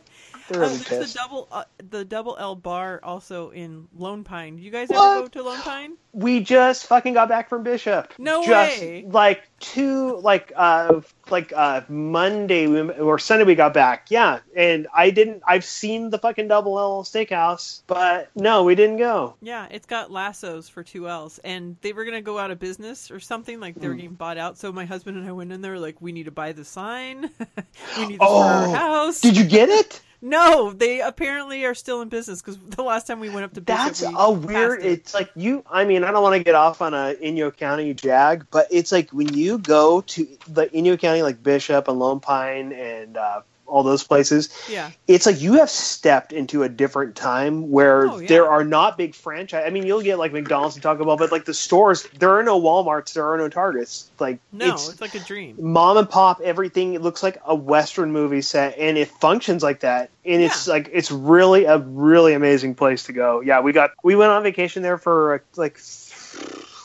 Uh, 0.51 0.59
there's 0.59 0.85
the 0.85 1.11
double, 1.19 1.47
uh, 1.51 1.63
the 1.89 2.05
double 2.05 2.35
L 2.39 2.55
bar 2.55 2.99
also 3.03 3.49
in 3.51 3.87
Lone 3.97 4.23
Pine. 4.23 4.57
You 4.57 4.71
guys 4.71 4.89
What? 4.89 5.17
ever 5.17 5.21
go 5.21 5.27
to 5.27 5.43
Lone 5.43 5.59
Pine? 5.59 5.93
We 6.11 6.41
just 6.41 6.85
fucking 6.87 7.13
got 7.13 7.29
back 7.29 7.49
from 7.49 7.63
Bishop. 7.63 8.13
No 8.17 8.43
just, 8.45 8.79
way. 8.79 9.05
Like 9.07 9.49
two, 9.59 10.17
like 10.17 10.51
uh, 10.55 11.01
like 11.29 11.51
uh, 11.55 11.81
Monday 11.89 12.67
we, 12.67 12.81
or 12.81 13.17
Sunday 13.17 13.45
we 13.45 13.55
got 13.55 13.73
back. 13.73 14.07
Yeah, 14.11 14.39
and 14.55 14.87
I 14.93 15.09
didn't. 15.09 15.41
I've 15.47 15.65
seen 15.65 16.11
the 16.11 16.19
fucking 16.19 16.47
Double 16.47 16.77
L 16.79 17.03
Steakhouse, 17.03 17.81
but 17.87 18.29
no, 18.35 18.63
we 18.63 18.75
didn't 18.75 18.97
go. 18.97 19.35
Yeah, 19.41 19.67
it's 19.71 19.87
got 19.87 20.11
lassos 20.11 20.69
for 20.69 20.83
two 20.83 21.09
L's, 21.09 21.39
and 21.39 21.77
they 21.81 21.93
were 21.93 22.05
gonna 22.05 22.21
go 22.21 22.37
out 22.37 22.51
of 22.51 22.59
business 22.59 23.09
or 23.09 23.19
something. 23.19 23.59
Like 23.59 23.75
they 23.75 23.87
were 23.87 23.95
getting 23.95 24.13
bought 24.13 24.37
out. 24.37 24.57
So 24.57 24.71
my 24.71 24.85
husband 24.85 25.17
and 25.17 25.27
I 25.27 25.31
went 25.31 25.51
in 25.51 25.61
there 25.61 25.79
like, 25.79 26.01
we 26.01 26.11
need 26.11 26.25
to 26.25 26.31
buy 26.31 26.51
the 26.51 26.65
sign. 26.65 27.21
we 27.97 28.05
need 28.05 28.19
this 28.19 28.27
for 28.27 28.43
our 28.43 28.67
Oh, 28.67 28.71
house. 28.71 29.21
Did 29.21 29.35
you 29.37 29.45
get 29.45 29.69
it? 29.69 30.01
No, 30.25 30.71
they 30.71 31.01
apparently 31.01 31.65
are 31.65 31.75
still 31.75 32.01
in 32.01 32.07
business 32.07 32.41
because 32.41 32.57
the 32.57 32.81
last 32.81 33.07
time 33.07 33.19
we 33.19 33.27
went 33.29 33.43
up 33.43 33.53
to 33.55 33.61
Bishop, 33.61 33.77
That's 33.77 34.01
we 34.01 34.15
a 34.17 34.29
weird. 34.31 34.79
it. 34.79 34.85
It's 34.85 35.13
like 35.13 35.29
you. 35.35 35.65
I 35.69 35.83
mean, 35.83 36.05
I 36.05 36.11
don't 36.11 36.23
want 36.23 36.37
to 36.37 36.43
get 36.43 36.55
off 36.55 36.81
on 36.81 36.93
a 36.93 37.13
Inyo 37.21 37.55
County 37.55 37.93
jag, 37.93 38.45
but 38.49 38.67
it's 38.71 38.93
like 38.93 39.09
when 39.11 39.33
you 39.33 39.57
go 39.57 39.99
to 39.99 40.25
the 40.47 40.67
Inyo 40.67 40.97
County, 40.97 41.23
like 41.23 41.43
Bishop 41.43 41.89
and 41.89 41.99
Lone 41.99 42.21
Pine 42.21 42.71
and 42.71 43.17
uh, 43.17 43.41
all 43.73 43.81
those 43.83 44.03
places, 44.03 44.49
Yeah, 44.69 44.91
it's 45.07 45.25
like 45.25 45.41
you 45.41 45.53
have 45.53 45.69
stepped 45.69 46.31
into 46.31 46.61
a 46.63 46.69
different 46.69 47.15
time 47.15 47.71
where 47.71 48.07
Oh, 48.07 48.19
yeah. 48.19 48.27
there 48.27 48.47
are 48.49 48.63
not 48.63 48.97
big 48.97 49.15
franchise. 49.15 49.63
I 49.65 49.71
mean, 49.71 49.85
you'll 49.85 50.03
get 50.03 50.19
like 50.19 50.31
McDonald's 50.31 50.75
and 50.75 50.83
Taco 50.83 51.03
Bell, 51.05 51.17
but 51.17 51.31
like 51.31 51.45
the 51.45 51.53
stores, 51.53 52.07
there 52.19 52.37
are 52.37 52.43
no 52.43 52.61
WalMarts, 52.61 53.13
there 53.13 53.25
are 53.27 53.37
no 53.37 53.49
Targets. 53.49 54.11
Like 54.19 54.39
no, 54.51 54.73
it's 54.73 54.89
it's, 54.89 55.01
like 55.01 55.15
a 55.15 55.19
dream. 55.19 55.55
mom 55.59 55.97
and 55.97 56.07
pop 56.09 56.39
everything. 56.41 56.93
It 56.93 57.01
looks 57.01 57.23
like 57.23 57.39
a 57.45 57.55
Western 57.55 58.11
movie 58.11 58.41
set, 58.41 58.77
and 58.77 58.97
it 58.97 59.07
functions 59.19 59.63
like 59.63 59.79
that. 59.79 60.11
And 60.23 60.41
it's 60.41 60.67
like 60.67 60.89
it's 60.93 61.09
really 61.11 61.65
a 61.65 61.79
really 61.79 62.33
amazing 62.33 62.75
place 62.75 63.03
to 63.05 63.13
go. 63.13 63.41
Yeah, 63.41 63.59
we 63.61 63.73
got 63.73 63.91
we 64.03 64.15
went 64.15 64.31
on 64.31 64.43
vacation 64.43 64.83
there 64.83 64.97
for 64.97 65.43
like 65.55 65.79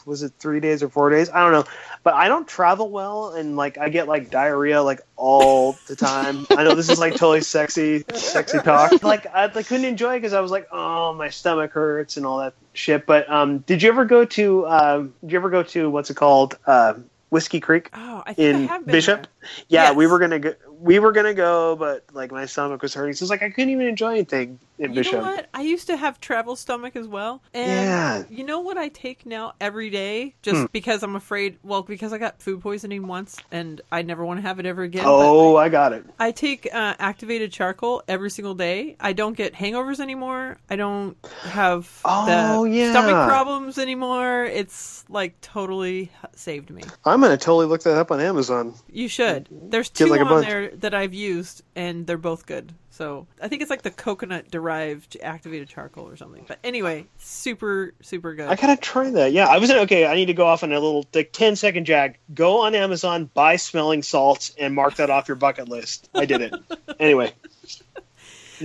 was 0.08 0.22
it 0.22 0.32
three 0.38 0.58
days 0.58 0.82
or 0.82 0.88
four 0.88 1.10
days? 1.10 1.28
I 1.30 1.44
don't 1.44 1.52
know. 1.52 1.64
But 2.02 2.14
I 2.14 2.26
don't 2.28 2.48
travel 2.48 2.88
well, 2.88 3.34
and 3.34 3.56
like 3.56 3.76
I 3.78 3.90
get 3.90 4.08
like 4.08 4.30
diarrhea 4.30 4.82
like 4.82 5.02
all 5.16 5.76
the 5.86 5.94
time. 5.94 6.46
I 6.50 6.64
know 6.64 6.74
this 6.74 6.88
is 6.88 6.98
like 6.98 7.12
totally 7.12 7.42
sexy, 7.42 8.04
sexy 8.14 8.58
talk. 8.58 9.02
Like 9.02 9.26
I, 9.26 9.44
I 9.44 9.62
couldn't 9.62 9.84
enjoy 9.84 10.14
it 10.14 10.20
because 10.20 10.32
I 10.32 10.40
was 10.40 10.50
like, 10.50 10.68
oh, 10.72 11.12
my 11.12 11.28
stomach 11.28 11.72
hurts 11.72 12.16
and 12.16 12.24
all 12.26 12.38
that 12.38 12.54
shit. 12.72 13.04
But 13.06 13.30
um, 13.30 13.58
did 13.58 13.82
you 13.82 13.90
ever 13.90 14.04
go 14.06 14.24
to? 14.24 14.66
Um, 14.66 15.14
did 15.20 15.32
you 15.32 15.38
ever 15.38 15.50
go 15.50 15.62
to 15.64 15.90
what's 15.90 16.10
it 16.10 16.14
called? 16.16 16.56
Uh, 16.66 16.94
Whiskey 17.30 17.60
Creek 17.60 17.90
Oh, 17.92 18.22
I 18.24 18.32
think 18.32 18.56
I 18.56 18.58
in 18.62 18.68
have 18.68 18.86
been 18.86 18.92
Bishop. 18.92 19.22
there. 19.22 19.50
Yeah, 19.68 19.92
we 19.92 20.06
were 20.06 20.18
gonna 20.18 20.38
go. 20.38 20.54
We 20.80 20.98
were 20.98 21.12
gonna 21.12 21.34
go, 21.34 21.74
but 21.76 22.04
like 22.12 22.30
my 22.30 22.46
stomach 22.46 22.82
was 22.82 22.94
hurting, 22.94 23.14
so 23.14 23.24
it's 23.24 23.30
like 23.30 23.42
I 23.42 23.50
couldn't 23.50 23.70
even 23.70 23.86
enjoy 23.86 24.12
anything 24.12 24.58
in 24.78 24.90
You 24.90 24.96
Bishop. 24.96 25.14
know 25.14 25.22
what? 25.22 25.48
I 25.52 25.62
used 25.62 25.88
to 25.88 25.96
have 25.96 26.20
travel 26.20 26.54
stomach 26.54 26.94
as 26.94 27.08
well. 27.08 27.42
And 27.52 27.66
Yeah. 27.68 28.22
you 28.30 28.44
know 28.44 28.60
what 28.60 28.78
I 28.78 28.86
take 28.88 29.26
now 29.26 29.54
every 29.60 29.90
day 29.90 30.34
just 30.40 30.60
Hmm. 30.60 30.66
because 30.70 31.02
I'm 31.02 31.16
afraid, 31.16 31.58
well, 31.64 31.82
because 31.82 32.12
I 32.12 32.18
got 32.18 32.40
food 32.40 32.60
poisoning 32.60 33.08
once 33.08 33.36
and 33.50 33.80
I 33.90 34.02
never 34.02 34.24
want 34.24 34.38
to 34.38 34.42
have 34.42 34.60
it 34.60 34.66
ever 34.66 34.82
again. 34.84 35.02
Oh, 35.04 35.54
but 35.54 35.58
I 35.58 35.68
got 35.68 35.92
it. 35.92 36.04
I 36.20 36.30
take 36.30 36.68
uh, 36.72 36.94
activated 37.00 37.50
charcoal 37.50 38.04
every 38.06 38.30
single 38.30 38.54
day. 38.54 38.94
I 39.00 39.14
don't 39.14 39.36
get 39.36 39.54
hangovers 39.54 39.98
anymore. 39.98 40.58
I 40.70 40.76
don't 40.76 41.16
have 41.42 41.90
Oh, 42.04 42.64
the 42.64 42.70
yeah. 42.70 42.90
stomach 42.92 43.28
problems 43.28 43.78
anymore. 43.78 44.44
It's 44.44 45.04
like 45.08 45.40
totally 45.40 46.12
saved 46.36 46.70
me. 46.70 46.82
I'm 47.04 47.20
gonna 47.20 47.36
totally 47.36 47.66
look 47.66 47.82
that 47.82 47.96
up 47.98 48.12
on 48.12 48.20
Amazon. 48.20 48.74
You 48.92 49.08
should. 49.08 49.48
There's 49.50 49.88
two 49.90 50.06
like 50.06 50.20
on 50.20 50.28
bunch. 50.28 50.46
there 50.46 50.67
that 50.76 50.94
I've 50.94 51.14
used 51.14 51.62
and 51.74 52.06
they're 52.06 52.16
both 52.18 52.46
good. 52.46 52.72
So 52.90 53.26
I 53.40 53.48
think 53.48 53.62
it's 53.62 53.70
like 53.70 53.82
the 53.82 53.90
coconut 53.90 54.50
derived 54.50 55.16
activated 55.22 55.68
charcoal 55.68 56.08
or 56.08 56.16
something. 56.16 56.44
But 56.48 56.58
anyway, 56.64 57.06
super 57.18 57.94
super 58.00 58.34
good. 58.34 58.48
I 58.48 58.56
gotta 58.56 58.76
try 58.76 59.10
that. 59.10 59.32
Yeah, 59.32 59.46
I 59.46 59.58
was 59.58 59.70
in, 59.70 59.76
okay. 59.78 60.06
I 60.06 60.14
need 60.14 60.26
to 60.26 60.34
go 60.34 60.46
off 60.46 60.62
on 60.64 60.72
a 60.72 60.74
little 60.74 61.06
like 61.14 61.32
10 61.32 61.56
second 61.56 61.84
jag. 61.84 62.18
Go 62.34 62.62
on 62.62 62.74
Amazon, 62.74 63.30
buy 63.32 63.56
smelling 63.56 64.02
salts, 64.02 64.54
and 64.58 64.74
mark 64.74 64.96
that 64.96 65.10
off 65.10 65.28
your 65.28 65.36
bucket 65.36 65.68
list. 65.68 66.08
I 66.14 66.24
did 66.26 66.40
it. 66.40 66.54
anyway, 67.00 67.32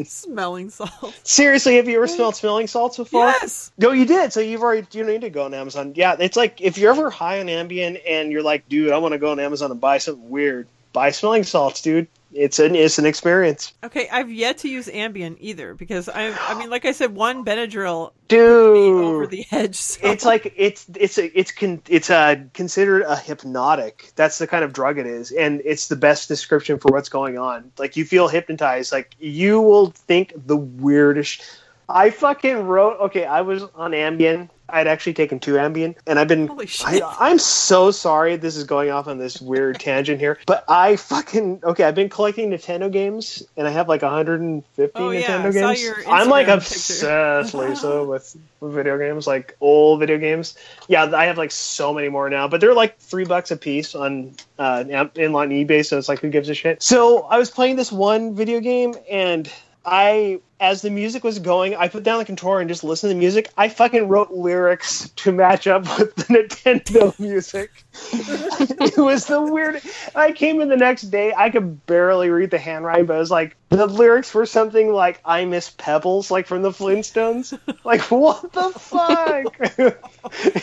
Smelling 0.04 0.72
salts. 0.72 1.20
seriously, 1.24 1.76
have 1.76 1.88
you 1.88 1.98
ever 1.98 2.08
smelled 2.08 2.36
smelling 2.36 2.66
salts 2.68 2.98
before? 2.98 3.28
Yes. 3.28 3.72
No, 3.78 3.92
you 3.92 4.06
did. 4.06 4.34
So 4.34 4.40
you've 4.40 4.64
already 4.64 4.88
you 4.92 5.04
need 5.04 5.22
to 5.22 5.30
go 5.30 5.46
on 5.46 5.54
Amazon. 5.54 5.94
Yeah, 5.96 6.16
it's 6.20 6.36
like 6.36 6.62
if 6.62 6.78
you're 6.78 6.92
ever 6.92 7.10
high 7.12 7.40
on 7.40 7.46
Ambien 7.46 8.02
and 8.08 8.32
you're 8.32 8.42
like, 8.42 8.68
dude, 8.68 8.92
I 8.92 8.98
want 8.98 9.12
to 9.14 9.20
go 9.20 9.32
on 9.32 9.40
Amazon 9.40 9.70
and 9.70 9.80
buy 9.80 10.00
something 10.00 10.30
weird. 10.30 10.68
Buy 10.94 11.12
smelling 11.12 11.44
salts, 11.44 11.82
dude. 11.82 12.08
It's 12.36 12.58
an 12.58 12.76
it's 12.76 12.98
an 12.98 13.06
experience, 13.06 13.74
Okay, 13.84 14.10
I've 14.12 14.32
yet 14.32 14.58
to 14.60 14.68
use 14.68 14.88
Ambien 14.88 15.38
either 15.40 15.76
because 15.76 16.10
I 16.10 16.32
I 16.32 16.58
mean 16.58 16.70
like 16.70 16.84
I 16.84 16.92
said 16.92 17.14
one 17.14 17.46
Benadryl 17.46 18.12
be 18.28 18.38
over 18.40 19.28
dude. 19.28 19.30
the 19.30 19.46
edge. 19.52 19.76
So. 19.76 20.00
It's 20.08 20.26
like 20.26 20.52
it's 20.58 20.88
it's 20.96 21.20
a, 21.20 21.40
it's 21.40 21.52
con, 21.52 21.82
it's 21.88 22.10
a 22.10 22.44
considered 22.56 23.04
a 23.04 23.16
hypnotic. 23.16 24.12
That's 24.16 24.40
the 24.40 24.48
kind 24.48 24.64
of 24.64 24.74
drug 24.74 24.98
it 24.98 25.06
is, 25.06 25.32
and 25.32 25.62
it's 25.64 25.90
the 25.90 25.96
best 25.96 26.28
description 26.28 26.80
for 26.80 26.92
what's 26.92 27.10
going 27.10 27.38
on. 27.38 27.72
Like 27.78 27.96
you 27.98 28.04
feel 28.06 28.28
hypnotized. 28.28 28.92
Like 28.92 29.16
you 29.20 29.62
will 29.62 29.92
think 29.92 30.34
the 30.36 30.58
weirdest. 30.58 31.44
I 31.88 32.10
fucking 32.10 32.66
wrote. 32.66 33.00
Okay, 33.02 33.26
I 33.26 33.42
was 33.42 33.64
on 33.76 33.92
Ambien. 33.92 34.50
I'd 34.74 34.88
actually 34.88 35.14
taken 35.14 35.40
two 35.40 35.54
Ambien, 35.54 35.96
and 36.08 36.18
I've 36.18 36.28
been. 36.28 36.48
Holy 36.48 36.66
shit. 36.66 37.04
I, 37.04 37.30
I'm 37.30 37.38
so 37.38 37.92
sorry. 37.92 38.36
This 38.38 38.56
is 38.56 38.64
going 38.64 38.90
off 38.90 39.08
on 39.08 39.20
this 39.20 39.40
weird 39.40 39.80
tangent 39.80 40.20
here, 40.20 40.40
but 40.48 40.66
I 40.68 40.96
fucking 40.96 41.62
okay. 41.64 41.84
I've 41.84 41.96
been 41.96 42.10
collecting 42.10 42.50
Nintendo 42.50 42.92
games, 42.92 43.44
and 43.56 43.68
I 43.68 43.72
have 43.72 43.88
like 43.88 44.02
150 44.02 44.92
Oh, 44.96 45.10
Nintendo 45.10 45.54
saw 45.54 45.74
games. 45.74 46.06
I'm 46.08 46.30
like 46.30 46.48
obsessed, 46.48 47.54
Lisa, 47.54 48.04
with, 48.04 48.36
with 48.60 48.74
video 48.74 48.98
games, 48.98 49.28
like 49.28 49.56
old 49.62 50.00
video 50.00 50.18
games. 50.18 50.56
Yeah, 50.88 51.12
I 51.16 51.26
have 51.26 51.38
like 51.38 51.52
so 51.52 51.94
many 51.94 52.10
more 52.10 52.30
now, 52.30 52.48
but 52.48 52.60
they're 52.60 52.74
like 52.74 52.98
three 52.98 53.26
bucks 53.26 53.52
a 53.52 53.58
piece 53.58 53.94
on 53.94 54.34
uh, 54.58 54.84
in 54.88 55.36
on 55.36 55.50
eBay. 55.50 55.86
So 55.86 55.98
it's 55.98 56.10
like, 56.10 56.20
who 56.20 56.30
gives 56.30 56.50
a 56.50 56.56
shit? 56.56 56.82
So 56.82 57.24
I 57.24 57.38
was 57.38 57.52
playing 57.52 57.76
this 57.76 57.92
one 57.92 58.34
video 58.36 58.60
game, 58.60 58.96
and 59.10 59.52
I, 59.86 60.40
as 60.60 60.82
the 60.82 60.90
music 60.90 61.24
was 61.24 61.40
going, 61.40 61.76
I 61.76 61.88
put 61.88 62.04
down 62.04 62.20
the 62.20 62.26
controller 62.26 62.60
and 62.60 62.70
just 62.70 62.84
listened 62.84 63.10
to 63.10 63.14
the 63.16 63.20
music. 63.20 63.50
I 63.58 63.70
fucking 63.70 64.08
wrote 64.08 64.32
lyrics 64.32 65.10
to 65.18 65.32
match 65.32 65.68
up 65.68 65.84
with 66.00 66.16
the 66.16 66.24
Nintendo 66.26 67.18
music. 67.20 67.72
it 68.14 68.98
was 68.98 69.26
the 69.26 69.42
weird. 69.42 69.82
I 70.16 70.32
came 70.32 70.62
in 70.62 70.70
the 70.70 70.78
next 70.78 71.04
day. 71.04 71.34
I 71.36 71.50
could 71.50 71.86
barely 71.86 72.30
read 72.30 72.52
the 72.52 72.58
handwriting, 72.60 73.06
but 73.06 73.16
it 73.16 73.20
was 73.20 73.32
like 73.32 73.56
the 73.70 73.86
lyrics 73.88 74.34
were 74.34 74.46
something 74.46 74.92
like 74.94 75.20
"I 75.26 75.46
miss 75.46 75.70
Pebbles," 75.72 76.30
like 76.32 76.48
from 76.48 76.62
the 76.62 76.70
Flintstones. 76.72 77.58
like 77.84 78.02
what 78.12 78.52
the 78.54 78.70
fuck? 78.72 79.56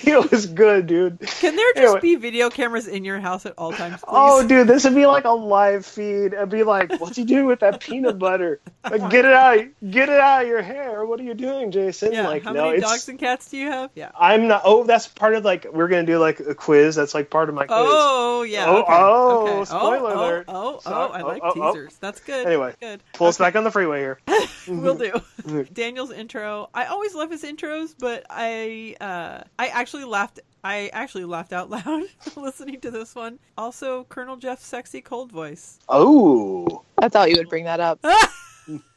it 0.04 0.30
was 0.30 0.46
good, 0.46 0.86
dude. 0.86 1.20
Can 1.20 1.56
there 1.56 1.72
just 1.74 1.84
Anyway. 1.86 2.00
be 2.00 2.14
video 2.16 2.50
cameras 2.50 2.86
in 2.88 3.04
your 3.04 3.20
house 3.20 3.46
at 3.46 3.54
all 3.58 3.72
times? 3.72 3.96
Please? 4.00 4.04
Oh, 4.08 4.46
dude, 4.46 4.66
this 4.66 4.84
would 4.84 4.94
be 4.94 5.06
like 5.06 5.24
a 5.24 5.30
live 5.30 5.84
feed. 5.84 6.32
It'd 6.32 6.48
be 6.48 6.62
like, 6.62 7.00
"What's 7.00 7.16
he 7.16 7.24
doing 7.24 7.46
with 7.46 7.60
that 7.60 7.80
peanut 7.80 8.18
butter? 8.18 8.60
Like, 8.88 9.10
get 9.10 9.24
it 9.24 9.32
out, 9.32 9.64
get 9.88 10.08
it 10.08 10.20
out 10.20 10.42
of 10.42 10.48
your 10.48 10.62
hair. 10.62 11.04
What 11.04 11.20
are 11.20 11.22
you 11.22 11.34
doing, 11.34 11.70
Jason?" 11.70 12.12
yeah. 12.12 12.26
like, 12.28 12.42
How 12.44 12.52
no, 12.52 12.64
many 12.66 12.78
it's. 12.78 12.86
dogs 12.86 13.08
and 13.08 13.18
cats 13.18 13.48
do 13.50 13.56
you 13.56 13.68
have? 13.68 13.90
Yeah. 13.94 14.10
I'm 14.18 14.48
not. 14.48 14.62
Oh, 14.64 14.84
that's 14.84 15.06
part 15.06 15.34
of 15.34 15.44
like 15.44 15.66
we're 15.72 15.88
gonna 15.88 16.06
do 16.06 16.18
like 16.18 16.40
a 16.40 16.54
quiz. 16.54 16.96
That's 16.96 17.14
like 17.14 17.30
part 17.30 17.48
of 17.48 17.54
my 17.54 17.66
quiz. 17.66 17.78
Oh 17.78 18.42
yeah. 18.42 18.66
Oh, 18.66 18.76
okay, 18.82 18.86
oh, 18.90 19.48
okay. 19.48 19.64
spoiler 19.64 20.10
oh, 20.10 20.20
alert. 20.20 20.44
Oh, 20.48 20.54
oh, 20.54 20.74
oh, 20.76 20.80
Sorry. 20.80 21.12
I 21.12 21.20
Oh, 21.22 21.26
like 21.26 21.42
oh, 21.44 21.52
oh. 21.54 21.72
teasers. 21.72 21.96
That's 21.98 22.20
good. 22.20 22.46
Anyway, 22.46 22.74
good. 22.80 23.02
Pull 23.14 23.28
us 23.28 23.38
back 23.38 23.56
on 23.56 23.64
the 23.64 23.70
freeway 23.70 24.00
here. 24.00 24.18
We'll 24.68 24.94
do. 24.94 25.66
Daniel's 25.72 26.12
intro. 26.12 26.68
I 26.74 26.84
always 26.84 27.14
love 27.14 27.30
his 27.30 27.42
intros, 27.42 27.94
but 27.98 28.24
I 28.28 28.94
uh, 29.00 29.42
I 29.58 29.68
actually 29.68 30.04
laughed. 30.04 30.40
I 30.62 30.90
actually 30.92 31.24
laughed 31.24 31.52
out 31.52 31.70
loud 31.86 32.04
listening 32.36 32.80
to 32.80 32.90
this 32.90 33.14
one. 33.14 33.38
Also, 33.56 34.04
Colonel 34.04 34.36
Jeff's 34.36 34.66
sexy 34.66 35.00
cold 35.00 35.32
voice. 35.32 35.78
Oh, 35.88 36.82
I 36.98 37.08
thought 37.08 37.30
you 37.30 37.36
would 37.38 37.48
bring 37.48 37.64
that 37.64 37.80
up. 37.80 38.04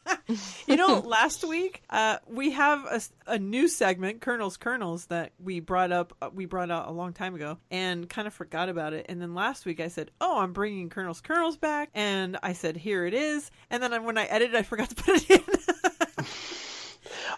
You 0.68 0.78
know, 0.78 1.00
last 1.00 1.44
week 1.44 1.84
uh, 1.90 2.18
we 2.28 2.52
have 2.52 2.86
a, 2.86 3.02
a 3.34 3.38
new 3.40 3.68
segment, 3.68 4.22
Colonel's 4.22 4.58
Colonels, 4.58 5.06
that 5.08 5.34
we 5.38 5.60
brought 5.60 5.92
up. 5.92 6.16
Uh, 6.22 6.30
we 6.34 6.46
brought 6.46 6.72
out 6.72 6.88
a 6.88 6.92
long 6.92 7.14
time 7.14 7.36
ago, 7.36 7.58
and 7.70 8.10
kind 8.10 8.26
of 8.28 8.34
forgot 8.34 8.70
about 8.70 8.94
it. 8.94 9.08
And 9.10 9.22
then 9.22 9.36
last 9.36 9.66
week 9.66 9.80
I 9.80 9.90
said, 9.90 10.12
"Oh, 10.22 10.40
I'm 10.40 10.54
bringing 10.54 10.90
Colonel's 10.90 11.22
Colonels 11.22 11.58
back," 11.58 11.90
and 11.94 12.38
I 12.42 12.54
said, 12.54 12.78
"Here 12.78 13.06
it 13.06 13.14
is." 13.14 13.52
And 13.70 13.84
then 13.84 14.04
when 14.06 14.18
I 14.18 14.24
edited, 14.26 14.56
I 14.56 14.64
forgot 14.64 14.90
to 14.90 14.96
put 14.96 15.30
it 15.30 15.30
in. 15.30 15.44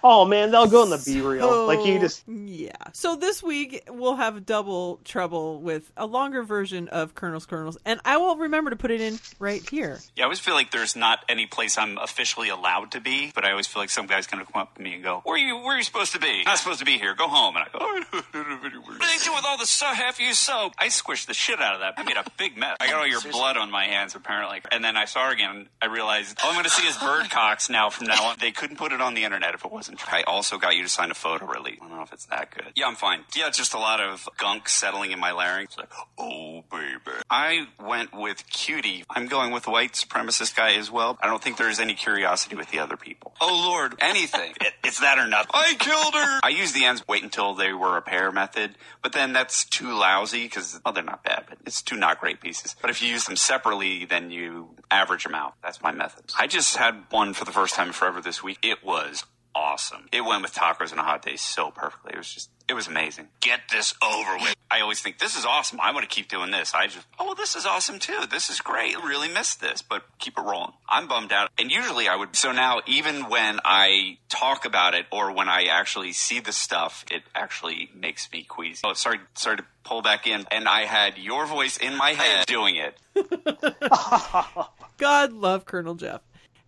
oh 0.04 0.26
man, 0.26 0.52
they'll 0.52 0.68
go 0.68 0.84
in 0.84 0.90
the 0.90 1.02
B 1.04 1.22
reel. 1.22 1.66
like 1.68 1.86
you 1.86 2.00
just. 2.00 2.24
yeah. 2.28 2.72
So 2.94 3.16
this 3.16 3.42
week 3.44 3.84
we'll 3.90 4.16
have 4.16 4.46
double 4.46 5.00
trouble 5.04 5.62
with 5.62 5.92
a 5.98 6.06
longer 6.06 6.44
version 6.44 6.88
of 6.90 7.16
Colonel's 7.16 7.46
Colonels, 7.46 7.78
and 7.86 8.00
I 8.06 8.18
will 8.18 8.36
remember 8.38 8.70
to 8.72 8.76
put 8.76 8.92
it 8.92 9.02
in 9.02 9.20
right 9.40 9.68
here. 9.70 10.00
Yeah, 10.16 10.24
I 10.24 10.26
always 10.26 10.40
feel 10.40 10.54
like 10.54 10.72
there's 10.72 10.96
not 10.96 11.20
any 11.30 11.46
place 11.46 11.78
I'm 11.78 11.98
officially 11.98 12.50
allowed 12.50 12.92
to 12.92 13.02
be, 13.02 13.32
but 13.34 13.46
I 13.46 13.52
always 13.52 13.68
feel 13.68 13.82
like 13.82 13.90
some 13.90 14.08
guy's 14.08 14.28
gonna 14.28 14.46
come 14.46 14.62
up 14.62 14.76
to 14.76 14.82
me 14.82 14.96
and 14.96 15.04
go, 15.04 15.22
"Where 15.24 15.36
are 15.36 15.38
you? 15.38 15.58
Where 15.58 15.76
are 15.76 15.78
you 15.78 15.84
supposed 15.84 16.14
to 16.14 16.20
be? 16.20 16.44
Not 16.44 16.58
supposed 16.58 16.80
to 16.80 16.86
be 16.86 16.98
here. 16.98 17.14
Go 17.16 17.28
home." 17.28 17.56
And 17.56 17.66
I 17.66 17.70
go, 17.72 17.80
"Oh, 17.82 18.02
"What 18.12 19.00
do 19.00 19.06
they 19.08 19.24
do 19.24 19.34
with 19.34 19.46
all 19.46 19.58
the 19.58 19.66
so- 19.66 19.86
half-used 19.88 20.40
soap?" 20.40 20.74
I 20.78 20.88
squished 20.88 21.28
the 21.28 21.34
shit 21.34 21.62
out 21.62 21.76
of 21.76 21.80
that. 21.82 21.94
I 21.98 22.04
made 22.04 22.18
a 22.18 22.24
big 22.38 22.58
mess. 22.58 22.78
I 22.80 22.88
got 22.88 22.96
all 23.00 23.08
your 23.08 23.22
blood 23.22 23.58
on 23.58 23.72
my 23.72 23.86
hands 23.86 24.16
apparently. 24.16 24.62
And 24.72 24.84
then 24.84 24.98
I 24.98 25.06
saw 25.06 25.26
her 25.28 25.32
again. 25.32 25.68
I 25.82 25.86
realized 25.88 26.40
all 26.44 26.50
I'm 26.52 26.56
gonna 26.56 26.70
see 26.70 26.88
is 26.88 26.98
bird 26.98 27.30
cocks 27.30 27.70
now 27.70 27.90
from 27.90 28.08
now 28.08 28.24
on. 28.26 28.38
They 28.40 28.52
couldn't 28.52 28.78
put 28.78 28.92
it 28.92 29.02
on 29.02 29.14
the 29.14 29.24
internet 29.24 29.54
if 29.54 29.64
it 29.66 29.72
wasn't 29.72 29.85
I 30.08 30.24
also 30.24 30.58
got 30.58 30.76
you 30.76 30.84
to 30.84 30.90
sign 30.90 31.12
a 31.12 31.14
photo 31.16 31.46
release. 31.46 31.80
I 31.82 31.88
don't 31.88 31.98
know 31.98 32.04
if 32.04 32.14
it's 32.14 32.26
that 32.28 32.52
good. 32.52 32.72
Yeah, 32.76 32.88
I'm 32.88 32.96
fine. 32.96 33.22
Yeah, 33.36 33.50
just 33.50 33.74
a 33.74 33.80
lot 33.80 34.00
of 34.02 34.28
gunk 34.38 34.70
settling 34.70 35.12
in 35.12 35.20
my 35.20 35.32
larynx. 35.32 35.78
Like, 35.78 35.92
oh 36.18 36.64
baby. 36.72 37.18
I 37.30 37.68
went 37.80 38.14
with 38.14 38.48
cutie. 38.50 39.04
I'm 39.10 39.28
going 39.28 39.52
with 39.52 39.68
white 39.68 39.94
supremacist 39.94 40.56
guy 40.56 40.74
as 40.76 40.90
well. 40.92 41.18
I 41.22 41.28
don't 41.28 41.42
think 41.44 41.58
there 41.58 41.70
is 41.70 41.80
any 41.80 41.94
curiosity 41.94 42.56
with 42.56 42.70
the 42.72 42.80
other 42.80 42.98
people. 42.98 43.34
Oh 43.42 43.66
lord, 43.70 43.96
anything. 44.00 44.54
It- 44.62 44.74
it's 44.84 45.00
that 45.00 45.18
or 45.18 45.28
nothing. 45.28 45.50
I 45.54 45.74
killed 45.80 46.14
her. 46.14 46.40
I 46.44 46.50
used 46.50 46.76
the 46.76 46.86
ends 46.86 47.04
wait 47.08 47.24
until 47.24 47.56
they 47.56 47.74
were 47.74 47.98
a 47.98 48.02
pair 48.02 48.32
method, 48.32 48.76
but 49.02 49.14
then 49.14 49.34
that's 49.34 49.66
too 49.66 49.92
lousy 49.92 50.44
because 50.44 50.80
well, 50.86 50.94
they're 50.94 51.04
not 51.04 51.24
bad, 51.24 51.46
but 51.50 51.58
it's 51.66 51.82
two 51.82 51.98
not 51.98 52.20
great 52.20 52.40
pieces. 52.40 52.76
But 52.80 52.92
if 52.92 53.02
you 53.02 53.10
use 53.10 53.26
them 53.26 53.36
separately, 53.36 54.06
then 54.06 54.30
you 54.30 54.70
average 54.92 55.24
them 55.24 55.34
out. 55.34 55.56
That's 55.64 55.82
my 55.82 55.92
method. 55.92 56.26
I 56.38 56.46
just 56.48 56.78
had 56.78 57.04
one 57.10 57.34
for 57.34 57.46
the 57.46 57.52
first 57.52 57.74
time 57.76 57.92
forever 57.94 58.22
this 58.22 58.44
week. 58.44 58.60
It 58.64 58.84
was 58.84 59.24
awesome. 59.56 60.08
It 60.12 60.22
went 60.22 60.42
with 60.42 60.54
tacos 60.54 60.92
and 60.92 61.00
a 61.00 61.04
hot 61.04 61.24
day 61.24 61.38
so 61.38 61.72
perfectly. 61.72 62.12
It 62.14 62.18
was 62.18 62.32
just, 62.32 62.50
it 62.68 62.74
was 62.74 62.88
amazing. 62.88 63.30
Get 63.40 63.62
this 63.72 63.94
over 64.04 64.36
with. 64.38 64.56
I 64.70 64.82
always 64.82 65.00
think 65.02 65.20
this 65.20 65.38
is 65.38 65.46
awesome. 65.46 65.80
I 65.80 65.92
want 65.92 66.08
to 66.08 66.14
keep 66.14 66.28
doing 66.28 66.52
this. 66.52 66.74
I 66.74 66.88
just, 66.88 67.06
oh, 67.20 67.34
this 67.36 67.56
is 67.56 67.66
awesome 67.66 68.00
too. 68.00 68.26
This 68.30 68.50
is 68.50 68.60
great. 68.60 68.98
I 68.98 69.08
really 69.08 69.30
missed 69.30 69.62
this, 69.62 69.82
but 69.82 70.04
keep 70.20 70.38
it 70.38 70.42
rolling. 70.42 70.74
I'm 70.90 71.08
bummed 71.08 71.32
out. 71.32 71.50
And 71.58 71.72
usually 71.72 72.08
I 72.08 72.16
would, 72.16 72.36
so 72.36 72.52
now 72.52 72.82
even 72.86 73.30
when 73.30 73.60
I 73.64 74.18
talk 74.30 74.66
about 74.66 74.94
it 74.94 75.06
or 75.12 75.32
when 75.32 75.48
I 75.48 75.66
actually 75.72 76.12
see 76.14 76.40
the 76.40 76.52
stuff, 76.52 77.06
it 77.10 77.24
actually 77.34 77.90
makes 77.96 78.30
me 78.32 78.44
queasy. 78.44 78.82
Oh, 78.84 78.94
sorry, 78.94 79.20
sorry 79.36 79.58
to 79.58 79.66
pull 79.84 80.02
back 80.02 80.28
in. 80.28 80.46
And 80.52 80.68
I 80.68 80.82
had 80.82 81.18
your 81.18 81.46
voice 81.46 81.78
in 81.78 81.96
my 81.96 82.12
head 82.12 82.46
doing 82.48 82.76
it. 82.76 82.98
God 84.98 85.34
love 85.34 85.66
Colonel 85.66 85.96
Jeff. 85.96 86.22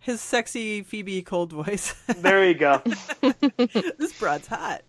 His 0.08 0.22
sexy 0.22 0.80
Phoebe 0.80 1.20
cold 1.20 1.52
voice. 1.52 1.94
There 2.16 2.42
you 2.42 2.54
go. 2.54 2.80
this 3.98 4.18
broad's 4.18 4.46
hot. 4.46 4.80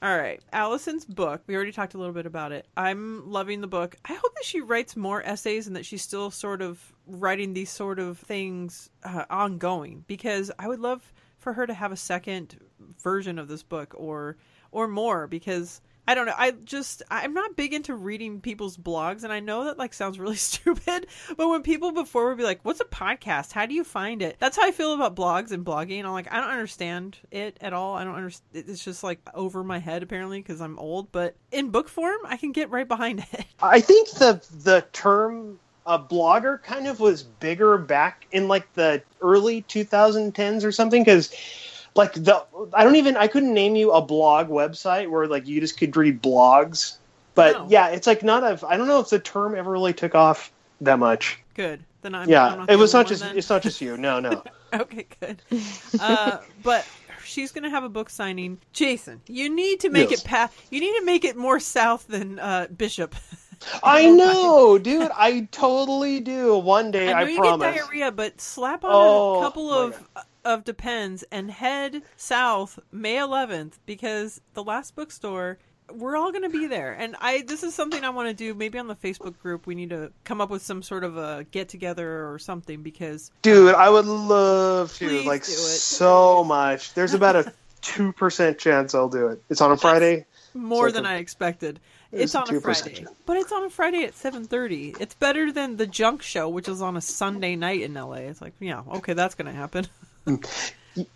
All 0.00 0.16
right. 0.16 0.40
Alison's 0.54 1.04
book. 1.04 1.42
We 1.46 1.54
already 1.54 1.70
talked 1.70 1.92
a 1.92 1.98
little 1.98 2.14
bit 2.14 2.24
about 2.24 2.50
it. 2.50 2.66
I'm 2.74 3.30
loving 3.30 3.60
the 3.60 3.66
book. 3.66 3.94
I 4.06 4.14
hope 4.14 4.34
that 4.34 4.44
she 4.44 4.62
writes 4.62 4.96
more 4.96 5.22
essays 5.22 5.66
and 5.66 5.76
that 5.76 5.84
she's 5.84 6.00
still 6.00 6.30
sort 6.30 6.62
of 6.62 6.94
writing 7.06 7.52
these 7.52 7.68
sort 7.68 7.98
of 7.98 8.16
things 8.16 8.88
uh, 9.02 9.26
ongoing 9.28 10.02
because 10.06 10.50
I 10.58 10.66
would 10.66 10.80
love 10.80 11.12
for 11.38 11.52
her 11.52 11.66
to 11.66 11.74
have 11.74 11.92
a 11.92 11.96
second 11.96 12.58
version 13.02 13.38
of 13.38 13.48
this 13.48 13.62
book 13.62 13.92
or 13.94 14.38
or 14.72 14.88
more 14.88 15.26
because 15.26 15.82
I 16.06 16.14
don't 16.14 16.26
know. 16.26 16.34
I 16.36 16.50
just 16.50 17.02
I'm 17.10 17.32
not 17.32 17.56
big 17.56 17.72
into 17.72 17.94
reading 17.94 18.40
people's 18.40 18.76
blogs, 18.76 19.24
and 19.24 19.32
I 19.32 19.40
know 19.40 19.64
that 19.64 19.78
like 19.78 19.94
sounds 19.94 20.18
really 20.18 20.36
stupid. 20.36 21.06
But 21.36 21.48
when 21.48 21.62
people 21.62 21.92
before 21.92 22.28
would 22.28 22.38
be 22.38 22.44
like, 22.44 22.60
"What's 22.62 22.80
a 22.80 22.84
podcast? 22.84 23.52
How 23.52 23.66
do 23.66 23.74
you 23.74 23.84
find 23.84 24.22
it?" 24.22 24.36
That's 24.38 24.56
how 24.56 24.66
I 24.66 24.70
feel 24.70 24.92
about 24.92 25.16
blogs 25.16 25.50
and 25.50 25.64
blogging. 25.64 26.04
I'm 26.04 26.12
like, 26.12 26.32
I 26.32 26.40
don't 26.40 26.50
understand 26.50 27.18
it 27.30 27.56
at 27.60 27.72
all. 27.72 27.94
I 27.94 28.04
don't 28.04 28.16
understand. 28.16 28.44
It's 28.68 28.84
just 28.84 29.02
like 29.02 29.20
over 29.34 29.64
my 29.64 29.78
head 29.78 30.02
apparently 30.02 30.40
because 30.40 30.60
I'm 30.60 30.78
old. 30.78 31.10
But 31.10 31.36
in 31.50 31.70
book 31.70 31.88
form, 31.88 32.20
I 32.26 32.36
can 32.36 32.52
get 32.52 32.70
right 32.70 32.86
behind 32.86 33.20
it. 33.32 33.46
I 33.62 33.80
think 33.80 34.10
the 34.10 34.44
the 34.52 34.84
term 34.92 35.58
a 35.86 35.98
blogger 35.98 36.62
kind 36.62 36.86
of 36.86 37.00
was 37.00 37.22
bigger 37.22 37.76
back 37.76 38.26
in 38.32 38.48
like 38.48 38.72
the 38.74 39.02
early 39.20 39.62
2010s 39.62 40.64
or 40.64 40.72
something 40.72 41.02
because 41.02 41.30
like 41.94 42.12
the 42.14 42.44
I 42.72 42.84
don't 42.84 42.96
even 42.96 43.16
I 43.16 43.26
couldn't 43.28 43.54
name 43.54 43.76
you 43.76 43.92
a 43.92 44.02
blog 44.02 44.48
website 44.48 45.08
where 45.10 45.26
like 45.26 45.46
you 45.46 45.60
just 45.60 45.78
could 45.78 45.96
read 45.96 46.22
blogs. 46.22 46.96
But 47.34 47.52
No. 47.54 47.66
yeah, 47.68 47.88
it's 47.88 48.06
like 48.06 48.22
not 48.22 48.42
a 48.42 48.66
I 48.66 48.76
don't 48.76 48.86
know 48.88 49.00
if 49.00 49.10
the 49.10 49.18
term 49.18 49.54
ever 49.54 49.70
really 49.70 49.92
took 49.92 50.14
off 50.14 50.52
that 50.80 50.98
much. 50.98 51.38
Good. 51.54 51.84
Then 52.02 52.14
I'm 52.14 52.22
I'm 52.22 52.28
yeah, 52.28 52.54
not 52.56 52.70
it 52.70 52.76
was 52.76 52.92
not 52.92 53.06
just 53.06 53.22
then? 53.22 53.36
it's 53.36 53.48
not 53.48 53.62
just 53.62 53.80
you. 53.80 53.96
No, 53.96 54.20
no. 54.20 54.42
Okay, 54.74 55.06
good. 55.20 55.40
Uh, 56.00 56.38
but 56.64 56.84
she's 57.24 57.52
gonna 57.52 57.70
have 57.70 57.84
a 57.84 57.88
book 57.88 58.10
signing. 58.10 58.58
Jason, 58.72 59.20
you 59.28 59.48
need 59.48 59.78
to 59.80 59.88
make 59.88 60.10
Yes. 60.10 60.22
it 60.22 60.26
pa- 60.26 60.50
You 60.70 60.80
need 60.80 60.98
to 60.98 61.04
make 61.04 61.24
it 61.24 61.36
more 61.36 61.60
south 61.60 62.08
than 62.08 62.40
uh, 62.40 62.66
Bishop. 62.76 63.14
I 63.84 64.10
know, 64.10 64.76
dude. 64.78 65.12
I 65.14 65.46
totally 65.52 66.18
do. 66.18 66.58
One 66.58 66.90
day, 66.90 67.12
I 67.12 67.20
I, 67.20 67.24
know 67.24 67.30
you 67.30 67.38
promise. 67.38 67.66
get 67.66 67.76
diarrhea, 67.84 68.10
but 68.10 68.40
slap 68.40 68.82
on 68.82 68.90
Oh, 68.92 69.38
a 69.38 69.42
couple 69.44 69.72
of 69.72 70.04
of 70.44 70.64
Depends 70.64 71.24
and 71.30 71.50
head 71.50 72.02
south 72.16 72.78
May 72.92 73.16
11th 73.16 73.74
because 73.86 74.40
the 74.54 74.62
last 74.64 74.94
bookstore. 74.96 75.58
We're 75.92 76.16
all 76.16 76.32
going 76.32 76.44
to 76.44 76.48
be 76.48 76.66
there, 76.66 76.94
and 76.94 77.14
I. 77.20 77.42
This 77.46 77.62
is 77.62 77.74
something 77.74 78.04
I 78.04 78.08
want 78.08 78.28
to 78.28 78.34
do. 78.34 78.54
Maybe 78.54 78.78
on 78.78 78.86
the 78.86 78.94
Facebook 78.96 79.38
group, 79.38 79.66
we 79.66 79.74
need 79.74 79.90
to 79.90 80.12
come 80.24 80.40
up 80.40 80.48
with 80.48 80.62
some 80.62 80.82
sort 80.82 81.04
of 81.04 81.18
a 81.18 81.44
get 81.50 81.68
together 81.68 82.32
or 82.32 82.38
something 82.38 82.82
because 82.82 83.30
Dude, 83.42 83.74
I 83.74 83.90
would 83.90 84.06
love 84.06 84.94
to. 84.94 85.06
Like 85.24 85.44
do 85.44 85.52
it. 85.52 85.56
so 85.56 86.42
much. 86.42 86.94
There's 86.94 87.12
about 87.12 87.36
a 87.36 87.52
two 87.82 88.12
percent 88.14 88.58
chance 88.58 88.94
I'll 88.94 89.10
do 89.10 89.26
it. 89.28 89.42
It's 89.50 89.60
on 89.60 89.72
a 89.72 89.76
Friday. 89.76 90.24
more 90.54 90.86
like 90.86 90.94
than 90.94 91.04
i 91.04 91.16
expected. 91.16 91.80
It's 92.10 92.22
It's 92.22 92.34
on 92.34 92.44
a 92.56 92.60
Friday, 92.62 92.94
chance. 92.94 93.10
but 93.26 93.36
it's 93.36 93.52
on 93.52 93.64
a 93.64 93.68
Friday 93.70 94.04
at 94.04 94.14
seven 94.14 94.44
thirty. 94.44 94.94
It's 94.98 95.14
better 95.16 95.52
than 95.52 95.76
the 95.76 95.86
Junk 95.86 96.22
Show, 96.22 96.48
which 96.48 96.66
is 96.66 96.80
on 96.80 96.96
a 96.96 97.02
Sunday 97.02 97.56
night 97.56 97.82
in 97.82 97.92
LA. 97.92 98.14
It's 98.30 98.40
like, 98.40 98.54
yeah, 98.58 98.84
okay, 98.94 99.12
that's 99.12 99.34
gonna 99.34 99.52
happen. 99.52 99.86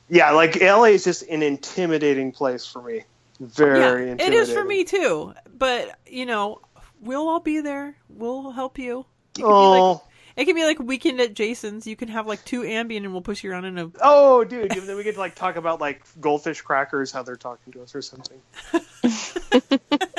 Yeah, 0.09 0.33
like 0.33 0.61
LA 0.61 0.85
is 0.85 1.05
just 1.05 1.23
an 1.29 1.43
intimidating 1.43 2.33
place 2.33 2.67
for 2.67 2.83
me. 2.83 3.05
Very 3.41 4.09
yeah, 4.09 4.17
it 4.19 4.33
is 4.33 4.53
for 4.53 4.65
me 4.65 4.85
too. 4.85 5.35
But 5.57 5.99
you 6.07 6.27
know, 6.27 6.61
we'll 7.01 7.29
all 7.29 7.41
be 7.41 7.61
there. 7.61 7.97
We'll 8.09 8.51
help 8.51 8.79
you. 8.79 9.07
It 9.37 9.43
could 9.43 9.43
be 9.43 9.45
like 9.45 9.81
Oh, 9.81 10.03
it 10.37 10.45
could 10.45 10.57
be 10.57 10.65
like 10.65 10.79
weekend 10.81 11.21
at 11.21 11.35
Jason's. 11.35 11.87
You 11.87 11.95
can 11.95 12.09
have 12.09 12.27
like 12.27 12.45
two 12.45 12.63
Ambien, 12.63 12.99
and 12.99 13.13
we'll 13.13 13.23
push 13.23 13.45
you 13.45 13.53
around 13.53 13.67
in 13.67 13.79
a. 13.79 13.91
oh, 14.03 14.45
dude. 14.45 14.71
Then 14.73 14.97
we 14.97 15.05
get 15.05 15.15
to 15.15 15.21
like 15.21 15.37
talk 15.37 15.57
about 15.57 15.81
like 15.81 16.03
goldfish 16.21 16.61
crackers, 16.63 17.13
how 17.13 17.23
they're 17.23 17.37
talking 17.37 17.73
to 17.75 17.83
us 17.83 17.95
or 17.95 18.03
something. 18.03 18.41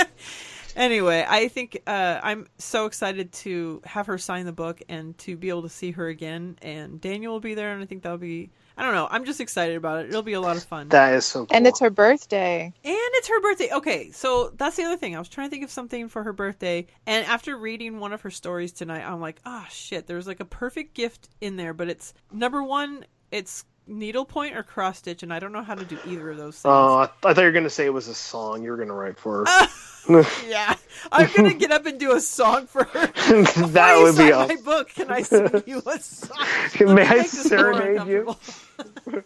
Anyway, 0.79 1.25
I 1.27 1.49
think 1.49 1.81
uh, 1.87 2.21
I'm 2.23 2.47
so 2.57 2.85
excited 2.85 3.33
to 3.33 3.81
have 3.83 4.07
her 4.07 4.17
sign 4.17 4.45
the 4.45 4.53
book 4.53 4.81
and 4.87 5.17
to 5.17 5.35
be 5.35 5.49
able 5.49 5.63
to 5.63 5.69
see 5.69 5.91
her 5.91 6.07
again. 6.07 6.57
And 6.61 7.01
Daniel 7.01 7.33
will 7.33 7.41
be 7.41 7.53
there, 7.53 7.73
and 7.73 7.83
I 7.83 7.85
think 7.85 8.01
that'll 8.03 8.17
be. 8.17 8.49
I 8.79 8.83
don't 8.83 8.93
know. 8.93 9.09
I'm 9.11 9.25
just 9.25 9.41
excited 9.41 9.75
about 9.75 10.05
it. 10.05 10.07
It'll 10.07 10.21
be 10.21 10.33
a 10.33 10.39
lot 10.39 10.55
of 10.55 10.63
fun. 10.63 10.87
That 10.87 11.13
is 11.13 11.25
so. 11.25 11.45
Cool. 11.45 11.47
And 11.51 11.67
it's 11.67 11.81
her 11.81 11.89
birthday. 11.89 12.63
And 12.63 12.73
it's 12.85 13.27
her 13.27 13.41
birthday. 13.41 13.69
Okay, 13.73 14.11
so 14.11 14.53
that's 14.55 14.77
the 14.77 14.83
other 14.83 14.95
thing. 14.95 15.17
I 15.17 15.19
was 15.19 15.27
trying 15.27 15.47
to 15.47 15.51
think 15.51 15.65
of 15.65 15.69
something 15.69 16.07
for 16.07 16.23
her 16.23 16.31
birthday, 16.31 16.87
and 17.05 17.25
after 17.25 17.57
reading 17.57 17.99
one 17.99 18.13
of 18.13 18.21
her 18.21 18.31
stories 18.31 18.71
tonight, 18.71 19.03
I'm 19.05 19.19
like, 19.19 19.41
ah, 19.45 19.67
shit. 19.69 20.07
There's 20.07 20.27
like 20.27 20.39
a 20.39 20.45
perfect 20.45 20.93
gift 20.93 21.27
in 21.41 21.57
there, 21.57 21.73
but 21.73 21.89
it's 21.89 22.13
number 22.31 22.63
one, 22.63 23.05
it's 23.31 23.65
needlepoint 23.89 24.55
or 24.55 24.63
cross 24.63 24.99
stitch, 24.99 25.23
and 25.23 25.33
I 25.33 25.39
don't 25.39 25.51
know 25.51 25.63
how 25.63 25.75
to 25.75 25.83
do 25.83 25.97
either 26.05 26.29
of 26.29 26.37
those 26.37 26.55
things. 26.55 26.65
Oh, 26.65 26.97
I, 26.99 27.03
I 27.03 27.33
thought 27.33 27.37
you 27.37 27.43
were 27.43 27.51
gonna 27.51 27.69
say 27.69 27.85
it 27.85 27.93
was 27.93 28.07
a 28.07 28.15
song 28.15 28.63
you 28.63 28.71
were 28.71 28.77
gonna 28.77 28.93
write 28.93 29.17
for 29.17 29.45
her. 29.45 29.67
yeah, 30.47 30.75
I'm 31.11 31.29
gonna 31.35 31.53
get 31.53 31.71
up 31.71 31.85
and 31.85 31.99
do 31.99 32.13
a 32.13 32.21
song 32.21 32.67
for 32.67 32.83
her. 32.83 33.07
that 33.67 34.01
would 34.01 34.17
be 34.17 34.31
awesome. 34.31 34.55
my 34.55 34.61
book. 34.61 34.89
Can 34.89 35.09
I 35.09 35.21
sing 35.23 35.63
you 35.65 35.81
a 35.85 35.99
song? 35.99 36.37
May 36.79 36.85
Let 36.85 37.11
I 37.11 37.15
make 37.15 37.31
this 37.31 37.51
more 37.51 37.73
serenade 37.73 38.07
you? 38.07 39.23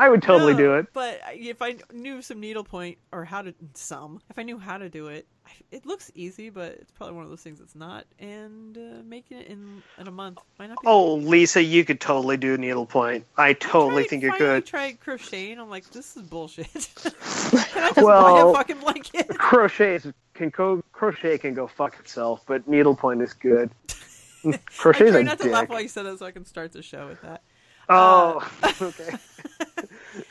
I 0.00 0.08
would 0.08 0.22
totally 0.22 0.52
No, 0.52 0.58
do 0.58 0.74
it. 0.76 0.86
But 0.94 1.20
if 1.34 1.60
I 1.60 1.76
knew 1.92 2.22
some 2.22 2.40
needlepoint 2.40 2.96
or 3.12 3.24
how 3.24 3.42
to 3.42 3.54
some, 3.74 4.20
if 4.30 4.38
I 4.38 4.42
knew 4.42 4.58
how 4.58 4.78
to 4.78 4.88
do 4.88 5.08
it, 5.08 5.26
it 5.70 5.84
looks 5.84 6.10
easy, 6.14 6.48
but 6.48 6.72
it's 6.80 6.90
probably 6.92 7.16
one 7.16 7.24
of 7.24 7.30
those 7.30 7.42
things 7.42 7.58
that's 7.58 7.74
not. 7.74 8.06
And 8.18 8.78
uh, 8.78 9.02
making 9.04 9.38
it 9.38 9.48
in 9.48 9.82
in 9.98 10.06
a 10.08 10.10
month 10.10 10.38
might 10.58 10.68
not 10.68 10.80
be. 10.80 10.86
Oh, 10.86 11.16
Lisa, 11.16 11.62
you 11.62 11.84
could 11.84 12.00
totally 12.00 12.36
do 12.38 12.56
needlepoint. 12.56 13.26
I 13.36 13.52
totally 13.52 14.02
tried- 14.04 14.08
think 14.10 14.22
you 14.22 14.32
could. 14.32 14.64
tried 14.66 15.00
crocheting. 15.00 15.58
I'm 15.60 15.68
like, 15.68 15.90
this 15.90 16.16
is 16.16 16.22
bullshit. 16.22 16.66
Can 16.72 17.12
I 17.12 17.88
just 17.88 17.96
buy 17.96 18.02
Well- 18.02 18.54
fucking 18.54 18.78
blanket? 18.78 19.28
Crochet 19.36 19.96
is- 19.96 20.06
can 20.34 20.48
go. 20.50 20.82
Crochet 20.92 21.36
can 21.38 21.52
go 21.52 21.66
fuck 21.66 21.98
itself, 22.00 22.42
but 22.46 22.66
needlepoint 22.66 23.20
is 23.20 23.34
good. 23.34 23.70
Crochet 24.76 25.08
I 25.08 25.10
try 25.10 25.22
not 25.22 25.38
to 25.38 25.44
dick. 25.44 25.52
laugh 25.52 25.68
while 25.68 25.80
you 25.82 25.88
said 25.88 26.04
that, 26.06 26.18
so 26.18 26.24
I 26.26 26.30
can 26.30 26.44
start 26.46 26.72
the 26.72 26.82
show 26.82 27.08
with 27.08 27.20
that. 27.22 27.42
Oh, 27.90 28.48
okay. 28.82 29.10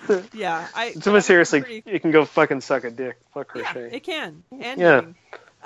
Yeah, 0.34 0.68
I. 0.74 0.94
So, 1.02 1.14
I'm 1.16 1.22
seriously, 1.22 1.62
pretty- 1.62 1.84
you 1.86 2.00
can 2.00 2.12
go 2.12 2.26
fucking 2.26 2.62
suck 2.62 2.84
a 2.84 2.92
dick. 2.92 3.18
Fuck 3.34 3.52
yeah, 3.56 3.64
crochet. 3.64 3.90
it 3.96 4.04
can. 4.04 4.44
And 4.52 4.80
Yeah. 4.82 4.96
knitting. 4.96 5.16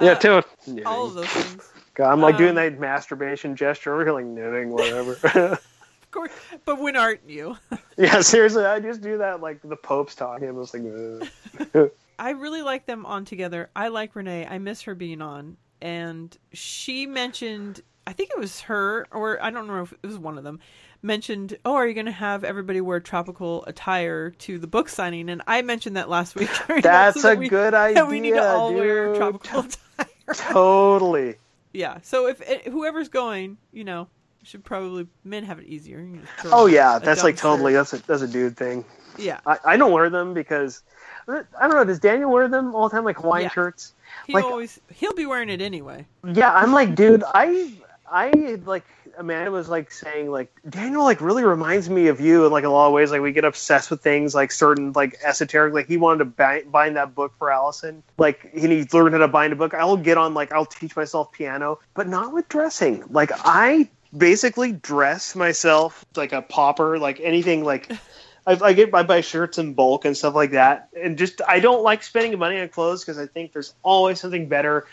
Yeah, 0.02 0.12
Uh, 0.12 0.16
too. 0.16 0.82
All 0.86 1.08
of 1.08 1.14
those 1.14 1.28
things. 1.28 1.64
God, 1.94 2.12
I'm 2.12 2.20
like 2.22 2.38
doing 2.38 2.50
Um, 2.52 2.56
that 2.56 2.80
masturbation 2.80 3.56
gesture. 3.56 3.96
We're 3.96 4.12
like 4.12 4.26
knitting, 4.26 4.72
whatever. 4.72 5.14
Of 5.24 6.12
course, 6.12 6.32
but 6.66 6.80
when 6.80 6.96
aren't 6.96 7.28
you? 7.30 7.58
yeah, 7.98 8.22
seriously, 8.22 8.66
I 8.66 8.80
just 8.80 9.02
do 9.02 9.18
that 9.20 9.42
like 9.42 9.60
the 9.64 9.76
Pope's 9.76 10.16
talking. 10.16 10.48
I'm 10.50 10.62
just 10.62 10.74
like, 10.74 11.70
Ugh. 11.76 11.92
I 12.20 12.32
really 12.32 12.62
like 12.62 12.86
them 12.86 13.06
on 13.06 13.26
together. 13.26 13.70
I 13.76 13.88
like 13.90 14.16
Renee. 14.16 14.46
I 14.48 14.58
miss 14.60 14.82
her 14.84 14.94
being 14.96 15.22
on. 15.22 15.58
And 15.82 16.36
she 16.54 17.06
mentioned, 17.08 17.82
I 18.08 18.14
think 18.14 18.30
it 18.32 18.40
was 18.40 18.62
her, 18.62 19.08
or 19.12 19.42
I 19.44 19.50
don't 19.52 19.68
know 19.68 19.82
if 19.84 19.92
it 19.94 20.06
was 20.06 20.18
one 20.18 20.38
of 20.38 20.44
them, 20.44 20.60
mentioned, 21.04 21.58
Oh, 21.66 21.76
are 21.76 21.88
you 21.88 21.94
going 21.94 22.08
to 22.08 22.12
have 22.12 22.44
everybody 22.44 22.82
wear 22.82 23.00
tropical 23.00 23.64
attire 23.66 24.32
to 24.32 24.58
the 24.58 24.68
book 24.68 24.90
signing? 24.90 25.30
And 25.30 25.42
I 25.46 25.62
mentioned 25.62 25.98
that 25.98 26.10
last 26.10 26.36
week. 26.36 26.50
That's 26.68 27.18
episode 27.18 27.28
a 27.28 27.32
that 27.32 27.38
we- 27.40 27.50
good 27.50 27.74
that 27.74 28.08
we 28.08 28.20
need 28.20 28.32
to 28.32 28.38
idea, 28.40 28.50
all 28.50 28.74
wear 28.74 29.16
tropical 29.16 29.60
attire. 30.00 30.08
totally. 30.34 31.36
yeah. 31.74 32.00
So 32.02 32.28
if 32.28 32.42
it, 32.42 32.68
whoever's 32.68 33.10
going, 33.10 33.58
you 33.72 33.84
know, 33.84 34.08
should 34.44 34.64
probably, 34.64 35.08
men 35.24 35.44
have 35.44 35.60
it 35.60 35.68
easier. 35.68 36.00
You 36.00 36.12
can 36.14 36.22
just 36.22 36.34
throw 36.42 36.52
Oh 36.54 36.66
yeah, 36.66 37.00
that's 37.00 37.24
like 37.24 37.38
totally 37.38 37.74
that's 37.74 37.94
a 37.94 38.06
that's 38.06 38.22
a 38.22 38.28
dude 38.28 38.58
thing. 38.58 38.84
Yeah. 39.18 39.40
I, 39.46 39.58
I 39.66 39.78
don't 39.78 39.92
wear 39.92 40.10
them 40.10 40.34
because 40.34 40.82
I 41.28 41.44
don't 41.62 41.72
know. 41.72 41.86
Does 41.86 42.00
Daniel 42.00 42.30
wear 42.32 42.48
them 42.50 42.76
all 42.76 42.90
the 42.90 42.96
time, 42.96 43.06
like 43.06 43.18
Hawaiian 43.18 43.44
Yeah. 43.44 43.50
shirts? 43.52 43.94
He 44.28 44.34
Like- 44.34 44.44
always, 44.44 44.80
he'll 44.94 45.14
be 45.14 45.26
wearing 45.26 45.50
it 45.50 45.62
anyway. 45.62 46.06
Yeah, 46.28 46.52
I'm 46.54 46.72
like, 46.74 46.96
dude, 46.96 47.24
I 47.34 47.74
I 48.12 48.60
like 48.66 48.84
Amanda 49.18 49.52
was 49.52 49.70
like 49.70 49.92
saying 49.92 50.32
like 50.32 50.52
Daniel 50.68 51.04
like 51.04 51.22
really 51.22 51.44
reminds 51.44 51.90
me 51.90 52.08
of 52.08 52.20
you 52.20 52.46
in 52.46 52.52
like 52.52 52.64
a 52.64 52.70
lot 52.70 52.88
of 52.88 52.94
ways. 52.94 53.12
Like 53.12 53.22
we 53.22 53.32
get 53.32 53.46
obsessed 53.46 53.92
with 53.92 54.02
things 54.02 54.34
like 54.34 54.52
certain 54.52 54.92
like 54.94 55.20
esoteric. 55.24 55.74
Like 55.74 55.88
he 55.88 55.98
wanted 55.98 56.20
to 56.20 56.26
bind, 56.26 56.72
bind 56.72 56.96
that 56.96 57.16
book 57.16 57.34
for 57.38 57.52
Alison. 57.52 58.04
Like 58.18 58.52
he 58.54 58.68
he 58.68 58.88
learned 58.92 59.14
how 59.14 59.20
to 59.20 59.28
bind 59.28 59.54
a 59.54 59.56
book. 59.56 59.74
I'll 59.74 59.98
get 59.98 60.18
on 60.18 60.34
like 60.34 60.52
I'll 60.52 60.66
teach 60.66 60.96
myself 60.96 61.32
piano, 61.32 61.80
but 61.94 62.08
not 62.08 62.34
with 62.34 62.50
dressing. 62.50 63.04
Like 63.10 63.32
I 63.34 63.90
basically 64.16 64.72
dress 64.72 65.36
myself 65.36 66.06
like 66.16 66.34
a 66.34 66.42
pauper. 66.42 66.98
Like 67.00 67.20
anything 67.20 67.64
like. 67.64 67.92
I, 68.46 68.60
I 68.62 68.74
get 68.74 68.94
I 68.94 69.04
buy 69.04 69.22
shirts 69.22 69.58
in 69.58 69.74
bulk 69.74 70.04
and 70.04 70.18
stuff 70.18 70.36
like 70.36 70.52
that, 70.52 70.90
and 71.02 71.18
just 71.18 71.42
I 71.48 71.62
don't 71.62 71.82
like 71.82 72.04
spending 72.04 72.38
money 72.38 72.60
on 72.60 72.68
clothes 72.68 73.02
because 73.02 73.18
I 73.18 73.26
think 73.26 73.54
there's 73.54 73.74
always 73.84 74.20
something 74.20 74.50
better 74.50 74.86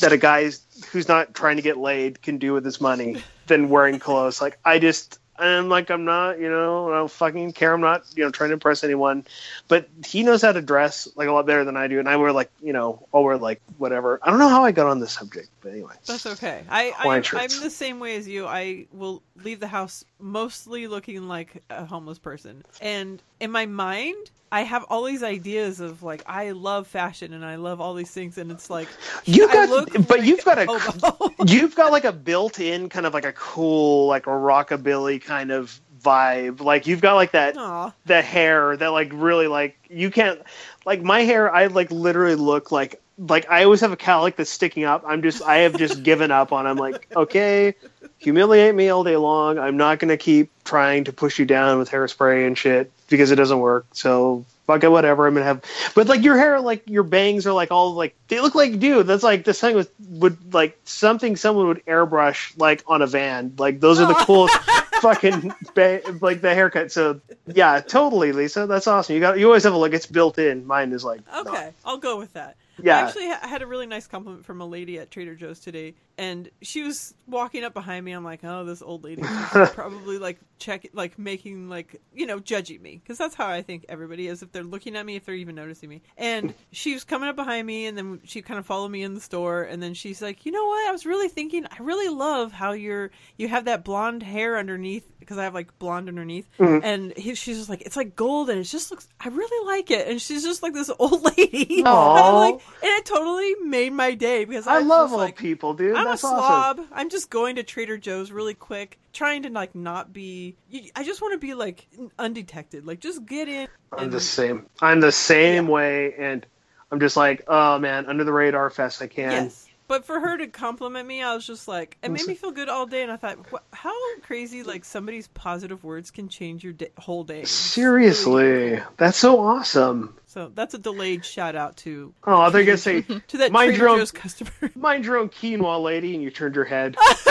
that 0.00 0.12
a 0.12 0.16
guy 0.16 0.50
who's 0.86 1.08
not 1.08 1.34
trying 1.34 1.56
to 1.56 1.62
get 1.62 1.76
laid 1.76 2.22
can 2.22 2.38
do 2.38 2.52
with 2.52 2.64
his 2.64 2.80
money 2.80 3.22
than 3.46 3.68
wearing 3.68 3.98
clothes. 3.98 4.40
Like 4.40 4.58
I 4.64 4.78
just 4.78 5.18
I'm 5.36 5.68
like 5.68 5.90
I'm 5.90 6.04
not, 6.04 6.38
you 6.38 6.48
know, 6.48 6.92
I 6.92 6.96
don't 6.96 7.10
fucking 7.10 7.52
care. 7.52 7.74
I'm 7.74 7.80
not, 7.80 8.04
you 8.14 8.24
know, 8.24 8.30
trying 8.30 8.50
to 8.50 8.54
impress 8.54 8.84
anyone. 8.84 9.24
But 9.66 9.88
he 10.06 10.22
knows 10.22 10.42
how 10.42 10.52
to 10.52 10.62
dress 10.62 11.08
like 11.16 11.28
a 11.28 11.32
lot 11.32 11.46
better 11.46 11.64
than 11.64 11.76
I 11.76 11.88
do, 11.88 11.98
and 11.98 12.08
I 12.08 12.16
wear 12.16 12.32
like, 12.32 12.50
you 12.62 12.72
know, 12.72 13.06
I'll 13.12 13.24
wear 13.24 13.36
like 13.36 13.60
whatever. 13.78 14.20
I 14.22 14.30
don't 14.30 14.38
know 14.38 14.48
how 14.48 14.64
I 14.64 14.72
got 14.72 14.86
on 14.86 15.00
this 15.00 15.12
subject, 15.12 15.48
but 15.60 15.72
anyway. 15.72 15.94
That's 16.06 16.26
okay. 16.26 16.62
I, 16.68 16.92
I 16.96 17.22
I'm 17.32 17.60
the 17.60 17.70
same 17.70 17.98
way 17.98 18.16
as 18.16 18.28
you. 18.28 18.46
I 18.46 18.86
will 18.92 19.22
leave 19.42 19.60
the 19.60 19.66
house 19.66 20.04
mostly 20.20 20.86
looking 20.86 21.26
like 21.26 21.62
a 21.68 21.84
homeless 21.84 22.18
person, 22.18 22.64
and 22.80 23.20
in 23.40 23.50
my 23.50 23.66
mind, 23.66 24.30
I 24.54 24.62
have 24.62 24.84
all 24.88 25.02
these 25.02 25.24
ideas 25.24 25.80
of 25.80 26.04
like 26.04 26.22
I 26.26 26.52
love 26.52 26.86
fashion 26.86 27.32
and 27.32 27.44
I 27.44 27.56
love 27.56 27.80
all 27.80 27.92
these 27.92 28.12
things, 28.12 28.38
and 28.38 28.52
it's 28.52 28.70
like 28.70 28.86
You 29.24 29.48
got, 29.48 29.90
but 29.92 30.08
like 30.10 30.22
you've 30.22 30.44
got 30.44 30.58
a 30.58 30.66
hobo. 30.66 31.34
you've 31.46 31.74
got 31.74 31.90
like 31.90 32.04
a 32.04 32.12
built-in 32.12 32.88
kind 32.88 33.04
of 33.04 33.12
like 33.12 33.24
a 33.24 33.32
cool 33.32 34.06
like 34.06 34.28
a 34.28 34.30
rockabilly 34.30 35.20
kind 35.20 35.50
of 35.50 35.80
vibe. 36.00 36.60
Like 36.60 36.86
you've 36.86 37.00
got 37.00 37.14
like 37.14 37.32
that 37.32 37.56
Aw. 37.56 37.92
the 38.06 38.22
hair 38.22 38.76
that 38.76 38.92
like 38.92 39.10
really 39.12 39.48
like 39.48 39.76
you 39.90 40.12
can't 40.12 40.40
like 40.86 41.02
my 41.02 41.22
hair 41.22 41.52
I 41.52 41.66
like 41.66 41.90
literally 41.90 42.36
look 42.36 42.70
like 42.70 43.02
like 43.18 43.50
I 43.50 43.64
always 43.64 43.80
have 43.80 43.90
a 43.90 43.96
cowlick 43.96 44.36
that's 44.36 44.50
sticking 44.50 44.84
up. 44.84 45.02
I'm 45.04 45.22
just 45.22 45.42
I 45.42 45.58
have 45.58 45.76
just 45.76 46.04
given 46.04 46.30
up 46.30 46.52
on. 46.52 46.68
I'm 46.68 46.76
like 46.76 47.08
okay, 47.16 47.74
humiliate 48.18 48.76
me 48.76 48.88
all 48.88 49.02
day 49.02 49.16
long. 49.16 49.58
I'm 49.58 49.76
not 49.76 49.98
gonna 49.98 50.16
keep 50.16 50.52
trying 50.62 51.02
to 51.04 51.12
push 51.12 51.40
you 51.40 51.44
down 51.44 51.80
with 51.80 51.90
hairspray 51.90 52.46
and 52.46 52.56
shit 52.56 52.92
because 53.14 53.30
it 53.30 53.36
doesn't 53.36 53.60
work. 53.60 53.86
So 53.92 54.44
fuck 54.66 54.82
it, 54.84 54.88
whatever. 54.90 55.26
I'm 55.26 55.34
gonna 55.34 55.46
have, 55.46 55.64
but 55.94 56.06
like 56.08 56.22
your 56.22 56.36
hair, 56.36 56.60
like 56.60 56.88
your 56.88 57.02
bangs 57.02 57.46
are 57.46 57.52
like 57.52 57.70
all 57.70 57.94
like 57.94 58.14
they 58.28 58.40
look 58.40 58.54
like 58.54 58.78
dude. 58.78 59.06
That's 59.06 59.22
like 59.22 59.44
this 59.44 59.60
thing 59.60 59.76
with 59.76 59.90
would 60.08 60.52
like 60.54 60.78
something 60.84 61.36
someone 61.36 61.68
would 61.68 61.84
airbrush 61.86 62.56
like 62.58 62.82
on 62.86 63.02
a 63.02 63.06
van. 63.06 63.54
Like 63.58 63.80
those 63.80 64.00
are 64.00 64.06
the 64.06 64.14
coolest. 64.26 64.56
fucking 65.00 65.52
ba- 65.74 66.00
like 66.22 66.40
the 66.40 66.54
haircut. 66.54 66.90
So 66.90 67.20
yeah, 67.46 67.80
totally, 67.80 68.32
Lisa. 68.32 68.66
That's 68.66 68.86
awesome. 68.86 69.14
You 69.14 69.20
got 69.20 69.38
you 69.38 69.46
always 69.46 69.64
have 69.64 69.74
a 69.74 69.78
look. 69.78 69.92
It's 69.92 70.06
built 70.06 70.38
in. 70.38 70.66
Mine 70.66 70.92
is 70.92 71.04
like 71.04 71.20
Okay, 71.36 71.70
I'll 71.84 71.98
go 71.98 72.18
with 72.18 72.32
that. 72.34 72.56
Yeah. 72.84 72.98
I 72.98 73.00
actually 73.02 73.28
ha- 73.28 73.40
had 73.42 73.62
a 73.62 73.66
really 73.66 73.86
nice 73.86 74.06
compliment 74.06 74.44
from 74.44 74.60
a 74.60 74.66
lady 74.66 74.98
at 74.98 75.10
Trader 75.10 75.34
Joe's 75.34 75.58
today, 75.58 75.94
and 76.18 76.50
she 76.60 76.82
was 76.82 77.14
walking 77.26 77.64
up 77.64 77.72
behind 77.72 78.04
me. 78.04 78.12
I'm 78.12 78.24
like, 78.24 78.40
oh, 78.44 78.64
this 78.64 78.82
old 78.82 79.04
lady 79.04 79.22
probably 79.72 80.18
like 80.18 80.38
check, 80.58 80.86
like 80.92 81.18
making 81.18 81.70
like 81.70 82.00
you 82.12 82.26
know 82.26 82.38
judging 82.38 82.82
me 82.82 83.00
because 83.02 83.16
that's 83.16 83.34
how 83.34 83.48
I 83.48 83.62
think 83.62 83.86
everybody 83.88 84.26
is 84.26 84.42
if 84.42 84.52
they're 84.52 84.62
looking 84.62 84.96
at 84.96 85.06
me 85.06 85.16
if 85.16 85.24
they're 85.24 85.34
even 85.34 85.54
noticing 85.54 85.88
me. 85.88 86.02
And 86.18 86.52
she 86.72 86.92
was 86.92 87.04
coming 87.04 87.28
up 87.30 87.36
behind 87.36 87.66
me, 87.66 87.86
and 87.86 87.96
then 87.96 88.20
she 88.24 88.42
kind 88.42 88.58
of 88.58 88.66
followed 88.66 88.90
me 88.90 89.02
in 89.02 89.14
the 89.14 89.20
store, 89.20 89.62
and 89.62 89.82
then 89.82 89.94
she's 89.94 90.20
like, 90.20 90.44
you 90.44 90.52
know 90.52 90.66
what? 90.66 90.86
I 90.86 90.92
was 90.92 91.06
really 91.06 91.28
thinking, 91.28 91.64
I 91.64 91.82
really 91.82 92.14
love 92.14 92.52
how 92.52 92.72
you're 92.72 93.10
you 93.38 93.48
have 93.48 93.64
that 93.64 93.82
blonde 93.82 94.22
hair 94.22 94.58
underneath 94.58 95.08
because 95.24 95.38
I 95.38 95.44
have 95.44 95.54
like 95.54 95.78
blonde 95.78 96.08
underneath, 96.08 96.46
mm-hmm. 96.58 96.84
and 96.84 97.16
he, 97.16 97.34
she's 97.34 97.56
just 97.56 97.70
like, 97.70 97.80
it's 97.80 97.96
like 97.96 98.14
gold, 98.14 98.50
and 98.50 98.60
it 98.60 98.64
just 98.64 98.90
looks, 98.90 99.08
I 99.18 99.28
really 99.28 99.66
like 99.66 99.90
it, 99.90 100.06
and 100.06 100.20
she's 100.20 100.44
just 100.44 100.62
like 100.62 100.74
this 100.74 100.90
old 100.98 101.22
lady. 101.38 101.78
And 101.78 101.88
I'm 101.88 102.34
like, 102.34 102.60
it 102.82 103.04
totally 103.04 103.54
made 103.62 103.92
my 103.92 104.14
day 104.14 104.44
because 104.44 104.66
I, 104.66 104.76
I 104.76 104.78
love 104.80 105.12
old 105.12 105.20
like, 105.20 105.36
people, 105.36 105.74
dude. 105.74 105.96
I'm 105.96 106.04
That's 106.04 106.24
a 106.24 106.26
awesome. 106.28 106.76
slob. 106.78 106.88
I'm 106.92 107.10
just 107.10 107.30
going 107.30 107.56
to 107.56 107.62
Trader 107.62 107.96
Joe's 107.98 108.30
really 108.30 108.54
quick, 108.54 108.98
trying 109.12 109.42
to 109.44 109.50
like 109.50 109.74
not 109.74 110.12
be. 110.12 110.56
I 110.94 111.04
just 111.04 111.22
want 111.22 111.32
to 111.32 111.38
be 111.38 111.54
like 111.54 111.86
undetected. 112.18 112.86
Like 112.86 113.00
just 113.00 113.24
get 113.26 113.48
in. 113.48 113.68
I'm 113.96 114.10
the 114.10 114.20
same. 114.20 114.66
I'm 114.80 115.00
the 115.00 115.12
same 115.12 115.66
Yeah. 115.66 115.70
way, 115.72 116.14
and 116.18 116.44
I'm 116.90 117.00
just 117.00 117.16
like, 117.16 117.44
oh 117.48 117.78
man, 117.78 118.06
under 118.06 118.24
the 118.24 118.32
radar 118.32 118.70
fest 118.70 119.02
I 119.02 119.06
can. 119.06 119.30
Yes. 119.44 119.66
But 119.86 120.06
for 120.06 120.18
her 120.18 120.38
to 120.38 120.46
compliment 120.46 121.06
me, 121.06 121.22
I 121.22 121.34
was 121.34 121.46
just 121.46 121.68
like, 121.68 121.98
it 122.02 122.10
made 122.10 122.26
me 122.26 122.34
feel 122.34 122.52
good 122.52 122.70
all 122.70 122.86
day, 122.86 123.02
and 123.02 123.12
I 123.12 123.16
thought, 123.16 123.38
how 123.74 123.92
crazy 124.22 124.62
like 124.62 124.82
somebody's 124.82 125.28
positive 125.28 125.84
words 125.84 126.10
can 126.10 126.28
change 126.28 126.64
your 126.64 126.72
day, 126.72 126.90
whole 126.96 127.22
day. 127.22 127.44
Seriously, 127.44 128.80
that's 128.96 129.18
so 129.18 129.40
awesome. 129.40 130.16
So 130.26 130.50
that's 130.54 130.72
a 130.72 130.78
delayed 130.78 131.24
shout 131.24 131.54
out 131.54 131.76
to 131.78 132.14
Oh, 132.24 132.50
they're 132.50 132.64
gonna 132.64 132.78
say, 132.78 133.02
to 133.28 133.36
that 133.38 133.52
Mind 133.52 133.68
Trader 133.72 133.82
your 133.84 133.88
own- 133.90 133.98
Joe's 133.98 134.10
customer. 134.10 134.50
mind 134.74 135.04
your 135.04 135.18
own 135.18 135.28
quinoa, 135.28 135.82
lady, 135.82 136.14
and 136.14 136.22
you 136.22 136.30
turned 136.30 136.54
your 136.54 136.64
head. 136.64 136.96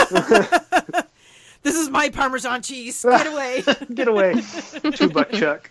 this 1.62 1.74
is 1.74 1.90
my 1.90 2.08
Parmesan 2.08 2.62
cheese. 2.62 3.02
Get 3.02 3.26
away. 3.26 3.64
Get 3.92 4.06
away, 4.06 4.40
two 4.94 5.10
buck 5.10 5.32
chuck. 5.32 5.70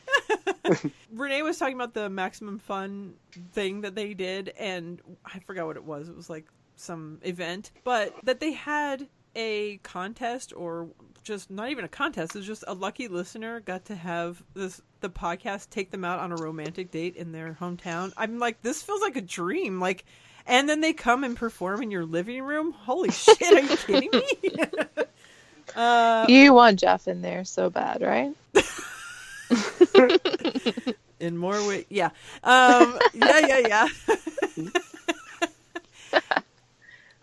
Renee 1.13 1.43
was 1.43 1.57
talking 1.57 1.75
about 1.75 1.93
the 1.93 2.09
maximum 2.09 2.59
fun 2.59 3.13
thing 3.53 3.81
that 3.81 3.95
they 3.95 4.13
did, 4.13 4.49
and 4.59 5.01
I 5.25 5.39
forgot 5.39 5.65
what 5.65 5.77
it 5.77 5.83
was. 5.85 6.09
It 6.09 6.15
was 6.15 6.29
like 6.29 6.45
some 6.83 7.19
event, 7.23 7.71
but 7.83 8.13
that 8.23 8.39
they 8.39 8.51
had 8.51 9.07
a 9.35 9.77
contest 9.77 10.53
or 10.55 10.89
just 11.23 11.49
not 11.49 11.69
even 11.69 11.85
a 11.85 11.89
contest. 11.89 12.35
It 12.35 12.39
was 12.39 12.47
just 12.47 12.63
a 12.67 12.73
lucky 12.73 13.07
listener 13.07 13.61
got 13.61 13.85
to 13.85 13.95
have 13.95 14.43
this 14.53 14.81
the 14.99 15.09
podcast 15.09 15.69
take 15.69 15.91
them 15.91 16.05
out 16.05 16.19
on 16.19 16.31
a 16.31 16.35
romantic 16.35 16.91
date 16.91 17.15
in 17.15 17.31
their 17.31 17.57
hometown. 17.59 18.13
I'm 18.17 18.39
like, 18.39 18.61
this 18.61 18.81
feels 18.81 19.01
like 19.01 19.15
a 19.15 19.21
dream. 19.21 19.79
Like, 19.79 20.05
and 20.45 20.67
then 20.67 20.81
they 20.81 20.93
come 20.93 21.23
and 21.23 21.35
perform 21.35 21.81
in 21.81 21.91
your 21.91 22.05
living 22.05 22.43
room. 22.43 22.71
Holy 22.71 23.11
shit! 23.11 23.41
Are 23.41 23.59
you 23.59 23.77
kidding 23.77 24.09
me? 24.11 24.53
uh, 25.75 26.25
You 26.29 26.53
want 26.53 26.79
Jeff 26.79 27.07
in 27.07 27.21
there 27.21 27.45
so 27.45 27.69
bad, 27.69 28.01
right? 28.01 28.33
in 31.19 31.37
more 31.37 31.67
ways 31.67 31.85
yeah 31.89 32.09
um 32.43 32.97
yeah 33.13 33.39
yeah 33.39 33.67
yeah 33.67 33.87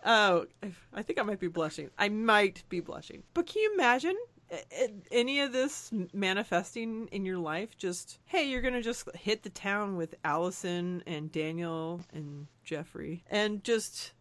oh 0.04 0.46
i 0.94 1.02
think 1.02 1.18
i 1.18 1.22
might 1.22 1.40
be 1.40 1.48
blushing 1.48 1.90
i 1.98 2.08
might 2.08 2.62
be 2.68 2.80
blushing 2.80 3.22
but 3.34 3.46
can 3.46 3.62
you 3.62 3.72
imagine 3.74 4.16
any 5.12 5.40
of 5.40 5.52
this 5.52 5.92
manifesting 6.12 7.06
in 7.12 7.24
your 7.24 7.38
life 7.38 7.76
just 7.78 8.18
hey 8.24 8.44
you're 8.48 8.62
gonna 8.62 8.82
just 8.82 9.08
hit 9.14 9.42
the 9.42 9.50
town 9.50 9.96
with 9.96 10.14
alison 10.24 11.02
and 11.06 11.30
daniel 11.30 12.00
and 12.12 12.46
jeffrey 12.64 13.22
and 13.30 13.62
just 13.62 14.12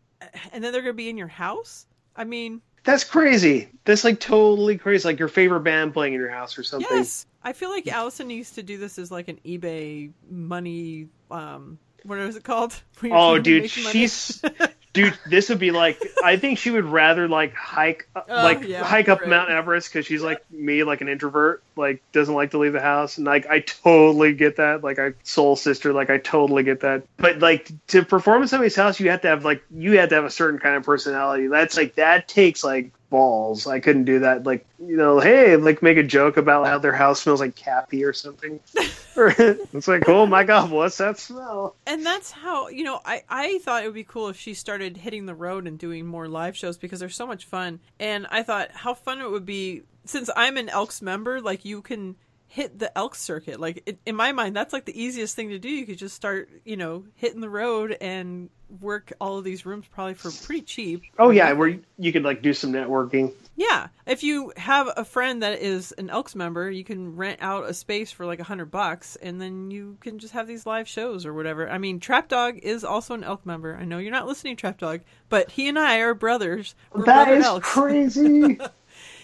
and 0.51 0.63
then 0.63 0.71
they're 0.71 0.81
gonna 0.81 0.93
be 0.93 1.09
in 1.09 1.17
your 1.17 1.27
house 1.27 1.87
i 2.15 2.23
mean 2.23 2.61
That's 2.83 3.03
crazy. 3.03 3.69
That's 3.83 4.03
like 4.05 4.19
totally 4.21 4.77
crazy. 4.77 5.07
Like 5.07 5.19
your 5.19 5.27
favorite 5.27 5.61
band 5.61 5.93
playing 5.93 6.13
in 6.13 6.19
your 6.19 6.29
house 6.29 6.57
or 6.57 6.63
something. 6.63 6.87
Yes, 6.89 7.25
I 7.43 7.51
feel 7.53 7.69
like 7.69 7.85
Alison 7.87 8.27
needs 8.27 8.51
to 8.51 8.63
do 8.63 8.77
this 8.77 8.97
as 8.97 9.11
like 9.11 9.27
an 9.27 9.37
eBay 9.45 10.11
money. 10.29 11.09
Um, 11.29 11.77
what 12.03 12.17
is 12.19 12.37
it 12.37 12.43
called? 12.45 12.73
Oh, 13.11 13.37
dude, 13.37 13.69
she's 13.69 14.41
dude. 14.93 15.17
This 15.27 15.49
would 15.49 15.59
be 15.59 15.71
like. 15.71 16.01
I 16.23 16.37
think 16.37 16.57
she 16.57 16.71
would 16.71 16.85
rather 16.85 17.27
like 17.27 17.53
hike, 17.53 18.07
uh, 18.15 18.21
Oh, 18.27 18.43
like 18.43 18.63
yeah, 18.63 18.83
hike 18.83 19.09
up 19.09 19.21
right. 19.21 19.29
Mount 19.29 19.49
Everest 19.49 19.91
because 19.91 20.05
she's 20.05 20.21
like 20.21 20.39
me, 20.51 20.83
like 20.83 21.01
an 21.01 21.09
introvert, 21.09 21.63
like 21.75 22.01
doesn't 22.11 22.33
like 22.33 22.51
to 22.51 22.57
leave 22.57 22.73
the 22.73 22.81
house, 22.81 23.17
and 23.17 23.25
like 23.25 23.47
I 23.47 23.59
totally 23.61 24.33
get 24.33 24.57
that. 24.57 24.83
Like 24.83 24.99
I 24.99 25.13
soul 25.23 25.55
sister, 25.55 25.93
like 25.93 26.09
I 26.09 26.17
totally 26.17 26.63
get 26.63 26.81
that. 26.81 27.03
But 27.17 27.39
like 27.39 27.71
to 27.87 28.03
perform 28.03 28.41
in 28.41 28.47
somebody's 28.47 28.75
house, 28.75 28.99
you 28.99 29.09
have 29.11 29.21
to 29.21 29.27
have 29.27 29.45
like 29.45 29.63
you 29.71 29.99
have 29.99 30.09
to 30.09 30.15
have 30.15 30.25
a 30.25 30.31
certain 30.31 30.59
kind 30.59 30.75
of 30.75 30.83
personality. 30.83 31.47
That's 31.47 31.77
like 31.77 31.95
that 31.95 32.27
takes 32.27 32.63
like 32.63 32.91
balls. 33.09 33.67
I 33.67 33.79
couldn't 33.79 34.05
do 34.05 34.19
that. 34.19 34.45
Like 34.45 34.65
you 34.79 34.97
know, 34.97 35.19
hey, 35.19 35.55
like 35.55 35.81
make 35.81 35.97
a 35.97 36.03
joke 36.03 36.37
about 36.37 36.67
how 36.67 36.77
their 36.77 36.93
house 36.93 37.21
smells 37.21 37.39
like 37.39 37.55
Cappy 37.55 38.03
or 38.03 38.13
something. 38.13 38.59
it's 39.15 39.87
like, 39.87 40.07
oh 40.07 40.25
my 40.25 40.43
god, 40.43 40.71
what's 40.71 40.97
that 40.97 41.19
smell? 41.19 41.75
and 41.85 42.05
that's 42.05 42.31
how 42.31 42.67
you 42.69 42.83
know. 42.83 43.01
I 43.05 43.23
I 43.29 43.59
thought 43.59 43.83
it 43.83 43.87
would 43.87 43.95
be 43.95 44.03
cool 44.03 44.29
if 44.29 44.39
she 44.39 44.53
started 44.53 44.97
hitting 44.97 45.25
the 45.25 45.35
road 45.35 45.67
and 45.67 45.77
doing 45.77 46.05
more 46.05 46.27
live 46.27 46.55
shows 46.55 46.77
because 46.77 46.99
they're 46.99 47.09
so 47.09 47.27
much 47.27 47.45
fun. 47.45 47.79
And 47.99 48.27
I 48.29 48.43
thought 48.43 48.71
how 48.71 48.93
fun 48.93 49.21
it 49.21 49.29
would 49.29 49.45
be 49.45 49.83
since 50.05 50.29
I'm 50.35 50.57
an 50.57 50.69
Elks 50.69 51.01
member. 51.01 51.41
Like 51.41 51.65
you 51.65 51.81
can 51.81 52.15
hit 52.49 52.79
the 52.79 52.95
elk 52.97 53.15
circuit. 53.15 53.59
Like 53.59 53.83
it, 53.85 53.99
in 54.05 54.15
my 54.15 54.31
mind, 54.33 54.55
that's 54.55 54.73
like 54.73 54.85
the 54.85 55.01
easiest 55.01 55.35
thing 55.35 55.49
to 55.49 55.59
do. 55.59 55.69
You 55.69 55.85
could 55.85 55.99
just 55.99 56.15
start, 56.15 56.49
you 56.65 56.75
know, 56.75 57.05
hitting 57.15 57.41
the 57.41 57.49
road 57.49 57.95
and 58.01 58.49
work 58.81 59.13
all 59.21 59.37
of 59.37 59.43
these 59.43 59.65
rooms 59.65 59.85
probably 59.87 60.13
for 60.15 60.31
pretty 60.45 60.61
cheap. 60.63 61.03
Oh 61.17 61.29
yeah, 61.29 61.53
where 61.53 61.79
you 61.97 62.11
could 62.11 62.23
like 62.23 62.41
do 62.41 62.53
some 62.53 62.73
networking. 62.73 63.31
Yeah, 63.55 63.87
if 64.07 64.23
you 64.23 64.51
have 64.57 64.89
a 64.97 65.05
friend 65.05 65.43
that 65.43 65.59
is 65.59 65.91
an 65.93 66.09
Elks 66.09 66.35
member, 66.35 66.71
you 66.71 66.83
can 66.83 67.15
rent 67.15 67.39
out 67.41 67.69
a 67.69 67.73
space 67.73 68.11
for 68.11 68.25
like 68.25 68.39
a 68.39 68.43
hundred 68.43 68.71
bucks, 68.71 69.15
and 69.17 69.39
then 69.39 69.69
you 69.69 69.97
can 70.01 70.17
just 70.17 70.33
have 70.33 70.47
these 70.47 70.65
live 70.65 70.87
shows 70.87 71.25
or 71.25 71.33
whatever. 71.33 71.69
I 71.69 71.77
mean, 71.77 71.99
Trap 71.99 72.29
Dog 72.29 72.57
is 72.59 72.83
also 72.83 73.13
an 73.13 73.23
Elk 73.23 73.45
member. 73.45 73.77
I 73.79 73.85
know 73.85 73.99
you're 73.99 74.11
not 74.11 74.27
listening, 74.27 74.55
Trap 74.55 74.79
Dog, 74.79 75.01
but 75.29 75.51
he 75.51 75.67
and 75.67 75.77
I 75.77 75.97
are 75.99 76.13
brothers. 76.15 76.73
We're 76.93 77.05
That 77.05 77.25
brother 77.25 77.39
is 77.39 77.45
Elks. 77.45 77.69
crazy. 77.73 78.59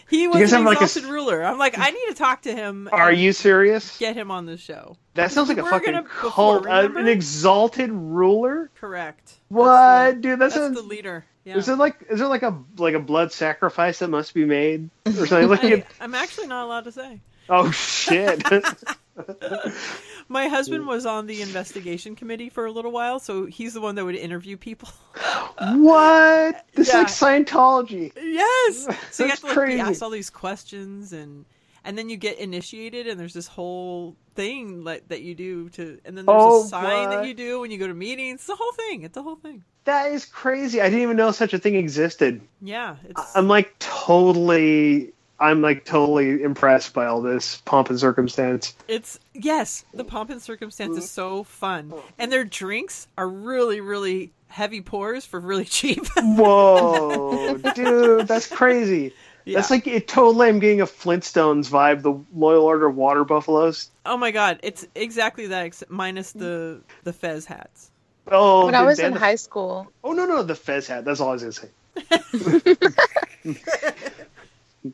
He 0.10 0.28
was 0.28 0.52
an 0.54 0.58
have, 0.60 0.66
like, 0.66 0.82
a 0.82 0.84
exalted 0.84 1.10
ruler. 1.12 1.44
I'm 1.44 1.58
like, 1.58 1.78
I 1.78 1.90
need 1.90 2.06
to 2.10 2.14
talk 2.14 2.44
to 2.44 2.54
him. 2.56 2.88
Are 2.92 3.12
you 3.12 3.34
serious? 3.34 3.98
get 3.98 4.16
him 4.16 4.30
on 4.32 4.46
the 4.46 4.58
show? 4.58 4.98
That 5.16 5.32
sounds 5.32 5.50
like 5.50 5.58
a 5.58 5.64
fucking 5.64 5.94
gonna- 5.94 6.04
before, 6.04 6.30
cult. 6.32 6.68
Uh, 6.68 6.90
an 6.96 7.08
exalted 7.08 7.92
ruler. 7.92 8.70
Correct. 8.76 9.34
What, 9.48 9.66
That's 9.66 10.16
the- 10.16 10.22
dude? 10.22 10.32
That 10.34 10.40
That's 10.40 10.56
sounds. 10.56 10.76
the 10.76 10.84
leader. 10.88 11.26
Yeah. 11.44 11.58
Is 11.58 11.70
it 11.70 11.78
like 11.78 12.04
is 12.10 12.18
there 12.20 12.28
like 12.28 12.42
a 12.42 12.58
like 12.78 12.96
a 12.96 13.00
blood 13.00 13.32
sacrifice 13.32 14.00
that 14.00 14.10
must 14.10 14.34
be 14.34 14.46
made 14.46 14.90
or 15.06 15.28
something? 15.28 15.48
Like, 15.50 15.64
I, 15.64 15.86
I'm 16.04 16.16
actually 16.16 16.48
not 16.48 16.66
allowed 16.66 16.86
to 16.86 16.92
say. 16.92 17.22
oh 17.50 17.70
shit! 17.70 18.42
My 20.28 20.48
husband 20.48 20.88
was 20.88 21.06
on 21.06 21.28
the 21.28 21.42
investigation 21.42 22.16
committee 22.16 22.50
for 22.50 22.66
a 22.66 22.72
little 22.72 22.92
while, 22.92 23.20
so 23.20 23.46
he's 23.46 23.74
the 23.74 23.82
one 23.82 23.96
that 23.96 24.06
would 24.06 24.16
interview 24.16 24.58
people. 24.58 24.90
what? 25.76 26.66
This 26.74 26.90
Yeah. 26.90 27.04
is 27.06 27.22
like 27.22 27.46
Scientology. 27.46 28.12
yes. 28.16 28.88
So 29.12 29.24
you 29.24 29.30
have 29.30 29.40
to 29.42 29.48
like, 29.48 29.68
be 29.68 29.80
asked 29.80 30.02
all 30.04 30.10
these 30.10 30.30
questions, 30.30 31.14
and 31.14 31.46
and 31.84 31.98
then 31.98 32.10
you 32.10 32.18
get 32.18 32.40
initiated, 32.40 33.08
and 33.08 33.20
there's 33.20 33.34
this 33.34 33.48
whole 33.48 34.16
thing 34.34 34.84
like, 34.84 35.08
that 35.10 35.22
you 35.22 35.36
do 35.36 35.70
to, 35.70 36.00
and 36.04 36.18
then 36.18 36.26
there's 36.26 36.44
Oh, 36.44 36.66
a 36.66 36.68
sign 36.68 37.10
that 37.12 37.26
you 37.26 37.34
do 37.36 37.60
when 37.62 37.70
you 37.72 37.78
go 37.78 37.88
to 37.88 37.94
meetings. 37.94 38.40
It's 38.42 38.48
the 38.48 38.56
whole 38.56 38.72
thing. 38.74 39.04
It's 39.04 39.14
the 39.14 39.24
whole 39.24 39.36
thing. 39.36 39.64
That 39.86 40.12
is 40.12 40.26
crazy. 40.26 40.82
I 40.82 40.86
didn't 40.86 41.04
even 41.04 41.16
know 41.16 41.32
such 41.32 41.54
a 41.54 41.60
thing 41.60 41.76
existed. 41.76 42.42
Yeah. 42.60 42.96
It's 43.08 43.36
I'm 43.36 43.48
like 43.48 43.76
totally. 43.78 45.14
I'm 45.40 45.62
like 45.62 45.84
totally 45.86 46.42
impressed 46.44 46.94
by 46.94 47.06
all 47.06 47.22
this 47.22 47.58
pomp 47.66 47.90
and 47.90 48.00
circumstance. 48.00 48.74
It's 48.88 49.20
yes, 49.34 49.84
the 49.94 50.06
pomp 50.06 50.30
and 50.30 50.42
circumstance 50.42 50.98
is 50.98 51.10
so 51.10 51.44
fun, 51.44 51.94
and 52.18 52.32
their 52.32 52.46
drinks 52.46 53.08
are 53.18 53.28
really, 53.28 53.82
really 53.82 54.32
heavy 54.48 54.82
pours 54.82 55.26
for 55.26 55.40
really 55.40 55.66
cheap. 55.78 56.06
Whoa, 56.18 57.58
dude, 57.76 58.28
that's 58.28 58.48
crazy. 58.48 59.14
Yeah. 59.44 59.60
That's 59.60 59.70
like 59.70 59.86
it. 59.86 60.08
Totally, 60.08 60.48
I'm 60.48 60.58
getting 60.60 60.82
a 60.82 60.86
Flintstones 60.88 61.70
vibe. 61.70 62.02
The 62.02 62.18
Loyal 62.36 62.64
Order 62.64 62.88
of 62.88 62.96
Water 62.96 63.24
Buffaloes. 63.24 63.92
oh 64.06 64.18
my 64.18 64.32
god, 64.32 64.60
it's 64.64 64.88
exactly 64.96 65.48
that, 65.48 65.66
except 65.66 65.92
minus 65.92 66.32
the 66.32 66.82
the 67.04 67.14
fez 67.14 67.46
hats. 67.46 67.92
Oh, 68.32 68.66
When 68.66 68.74
I 68.74 68.82
was 68.82 68.98
in 68.98 69.14
the- 69.14 69.20
high 69.20 69.36
school, 69.36 69.92
Oh 70.04 70.14
no, 70.14 70.26
no, 70.26 70.42
the 70.42 70.56
Fez 70.56 70.88
hat. 70.88 71.06
That's 71.06 71.20
all 71.20 71.30
I 71.30 71.34
was 71.34 71.42
gonna 71.44 71.52
say. 71.54 71.70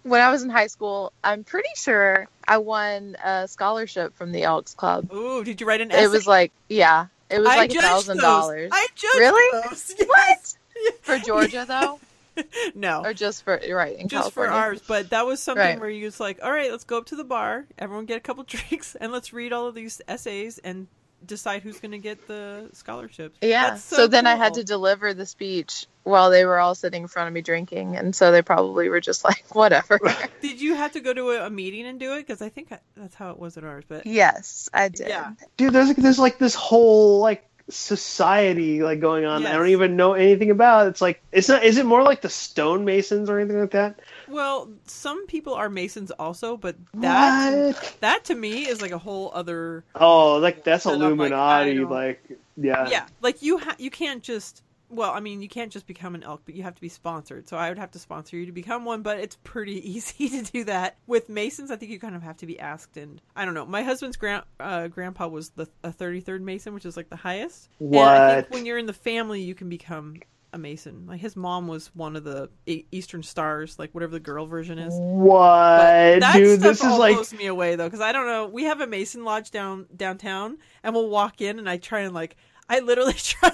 when 0.04 0.22
I 0.22 0.32
was 0.32 0.44
in 0.44 0.50
high 0.50 0.68
school, 0.68 1.14
I'm 1.24 1.44
pretty 1.44 1.70
sure 1.76 2.28
I 2.48 2.58
won 2.60 3.16
a 3.24 3.48
scholarship 3.48 4.16
from 4.16 4.32
the 4.32 4.44
Elks 4.44 4.74
Club. 4.74 5.12
Ooh, 5.14 5.44
did 5.44 5.60
you 5.62 5.68
write 5.68 5.82
an 5.82 5.92
essay? 5.92 6.04
It 6.04 6.08
was 6.10 6.28
like, 6.28 6.52
yeah, 6.70 7.08
it 7.30 7.40
was 7.40 7.48
I 7.50 7.58
like 7.58 7.74
a 7.76 7.82
thousand 7.82 8.18
dollars. 8.20 8.70
I 8.74 8.88
judged 8.96 9.16
Really? 9.20 9.62
those. 9.70 9.96
Yes. 10.00 10.08
What? 10.08 10.58
For 11.02 11.18
Georgia, 11.20 11.66
though? 11.68 12.00
no, 12.76 13.04
or 13.04 13.14
just 13.14 13.44
for 13.44 13.60
right 13.72 14.00
in 14.00 14.08
just 14.08 14.32
for 14.32 14.48
ours. 14.48 14.82
But 14.88 15.10
that 15.10 15.26
was 15.26 15.42
something 15.42 15.62
Right. 15.64 15.80
where 15.80 15.90
you 15.90 16.06
was 16.06 16.20
like, 16.20 16.40
all 16.42 16.52
right, 16.52 16.72
let's 16.72 16.86
go 16.86 16.98
up 16.98 17.06
to 17.08 17.16
the 17.18 17.26
bar, 17.26 17.66
everyone 17.78 18.06
get 18.06 18.16
a 18.18 18.22
couple 18.22 18.44
drinks, 18.48 18.96
and 18.96 19.12
let's 19.12 19.34
read 19.34 19.52
all 19.52 19.68
of 19.68 19.76
these 19.76 20.02
essays 20.08 20.58
and 20.60 20.88
decide 21.26 21.62
who's 21.62 21.80
going 21.80 21.92
to 21.92 21.98
get 21.98 22.28
the 22.28 22.70
scholarships. 22.74 23.38
Yeah. 23.42 23.72
That's 23.72 23.84
So, 23.84 24.08
then 24.08 24.28
I 24.28 24.36
had 24.36 24.56
to 24.56 24.64
deliver 24.64 25.14
the 25.14 25.26
speech 25.26 25.88
while 26.04 26.32
they 26.32 26.46
were 26.46 26.58
all 26.58 26.74
sitting 26.74 27.04
in 27.04 27.08
front 27.08 27.28
of 27.28 27.34
me 27.34 27.42
drinking, 27.42 27.96
and 27.96 28.16
so 28.16 28.32
they 28.32 28.42
probably 28.42 28.90
were 28.90 29.00
just 29.00 29.24
like, 29.26 29.44
whatever. 29.54 30.00
Did 30.42 30.62
you 30.62 30.76
have 30.76 30.94
to 30.94 31.00
go 31.00 31.14
to 31.14 31.32
a, 31.32 31.48
a 31.48 31.50
meeting 31.50 31.86
and 31.86 32.00
do 32.00 32.14
it? 32.14 32.28
Because 32.28 32.42
I 32.42 32.50
think 32.50 32.72
I, 32.72 32.80
that's 32.96 33.16
how 33.16 33.32
it 33.32 33.40
was 33.40 33.58
at 33.58 33.64
ours. 33.64 33.84
But 33.88 34.06
yes, 34.06 34.70
I 34.74 34.90
did. 34.90 35.10
Yeah. 35.10 35.34
Dude, 35.58 35.74
there's 35.74 35.94
there's 35.96 36.20
like 36.20 36.38
this 36.38 36.56
whole 36.56 37.20
like 37.20 37.46
society 37.72 38.82
like 38.84 39.00
going 39.00 39.26
on. 39.26 39.46
I 39.46 39.54
don't 39.54 39.70
even 39.70 39.96
know 39.96 40.14
anything 40.14 40.52
about. 40.52 40.88
It's 40.88 41.02
like 41.02 41.22
it's 41.32 41.50
not. 41.50 41.64
Is 41.64 41.78
it 41.78 41.86
more 41.86 42.04
like 42.04 42.22
the 42.22 42.28
stonemasons 42.30 43.30
or 43.30 43.40
anything 43.40 43.60
like 43.60 43.72
that? 43.72 44.00
well, 44.28 44.70
some 44.86 45.28
people 45.28 45.54
are 45.54 45.70
masons 45.70 46.10
also, 46.12 46.56
but 46.58 46.76
that 46.94 47.66
What? 47.76 47.98
that 48.02 48.24
to 48.26 48.36
me 48.36 48.68
is 48.68 48.82
like 48.82 48.92
a 48.92 48.98
whole 48.98 49.32
other. 49.34 49.84
Oh, 49.96 50.38
like 50.38 50.64
that's 50.64 50.84
That 50.86 50.94
I'm 50.94 51.00
like, 51.00 51.32
Illuminati. 51.32 51.80
Like, 51.86 52.24
yeah. 52.58 52.88
yeah, 52.90 53.08
like 53.22 53.42
you 53.42 53.58
ha- 53.58 53.76
you 53.78 53.90
can't 53.92 54.24
just. 54.24 54.64
Well, 54.92 55.12
I 55.12 55.20
mean, 55.22 55.42
you 55.42 55.48
can't 55.50 55.72
just 55.72 55.88
become 55.88 56.16
an 56.16 56.24
elk, 56.24 56.42
but 56.46 56.54
you 56.56 56.64
have 56.64 56.76
to 56.76 56.82
be 56.82 56.90
sponsored. 56.90 57.48
So 57.48 57.58
I 57.58 57.70
would 57.70 57.78
have 57.80 57.92
to 57.92 58.00
sponsor 58.00 58.38
you 58.38 58.46
to 58.46 58.52
become 58.52 58.86
one, 58.86 59.02
but 59.02 59.20
it's 59.20 59.38
pretty 59.44 59.90
easy 59.92 60.30
to 60.30 60.44
do 60.44 60.64
that. 60.66 60.98
With 61.08 61.30
Masons, 61.30 61.72
I 61.72 61.76
think 61.78 61.92
you 61.92 62.00
kind 62.00 62.16
of 62.16 62.24
have 62.24 62.38
to 62.38 62.46
be 62.46 62.60
asked, 62.60 62.98
and 62.98 63.22
I 63.36 63.46
don't 63.46 63.54
know. 63.54 63.66
My 63.66 63.84
husband's 63.84 64.18
grand 64.18 64.44
uh, 64.60 64.88
grandpa 64.90 65.28
was 65.28 65.50
the 65.52 65.68
a 65.84 65.92
thirty 65.92 66.20
third 66.20 66.42
Mason, 66.42 66.74
which 66.74 66.86
is 66.86 66.98
like 66.98 67.10
the 67.10 67.16
highest. 67.16 67.70
And 67.80 67.96
I 67.96 68.36
think 68.36 68.46
What? 68.50 68.56
when 68.58 68.66
you're 68.66 68.78
in 68.78 68.86
the 68.86 68.94
family, 68.94 69.42
you 69.42 69.56
can 69.56 69.70
become 69.70 70.16
a 70.54 70.58
Mason. 70.58 71.06
Like 71.08 71.22
his 71.22 71.38
mom 71.38 71.70
was 71.70 71.88
one 71.96 72.18
of 72.18 72.26
the 72.26 72.50
Eastern 72.66 73.24
Stars, 73.24 73.80
like 73.80 73.92
whatever 73.94 74.12
the 74.12 74.20
girl 74.20 74.46
version 74.46 74.78
is. 74.80 74.94
What, 74.98 76.22
dude? 76.34 76.60
This 76.60 76.84
is 76.84 76.98
like 76.98 77.16
blows 77.16 77.34
me 77.34 77.46
away 77.46 77.76
though, 77.76 77.88
because 77.88 78.02
I 78.02 78.12
don't 78.12 78.26
know. 78.28 78.48
We 78.48 78.66
have 78.66 78.82
a 78.82 78.88
Mason 78.88 79.24
lodge 79.24 79.52
down 79.52 79.86
downtown, 79.96 80.58
and 80.84 80.94
we'll 80.94 81.10
walk 81.10 81.40
in, 81.42 81.58
and 81.60 81.70
I 81.70 81.78
try 81.78 82.02
and 82.02 82.14
like, 82.14 82.36
I 82.68 82.80
literally 82.80 83.14
try. 83.18 83.52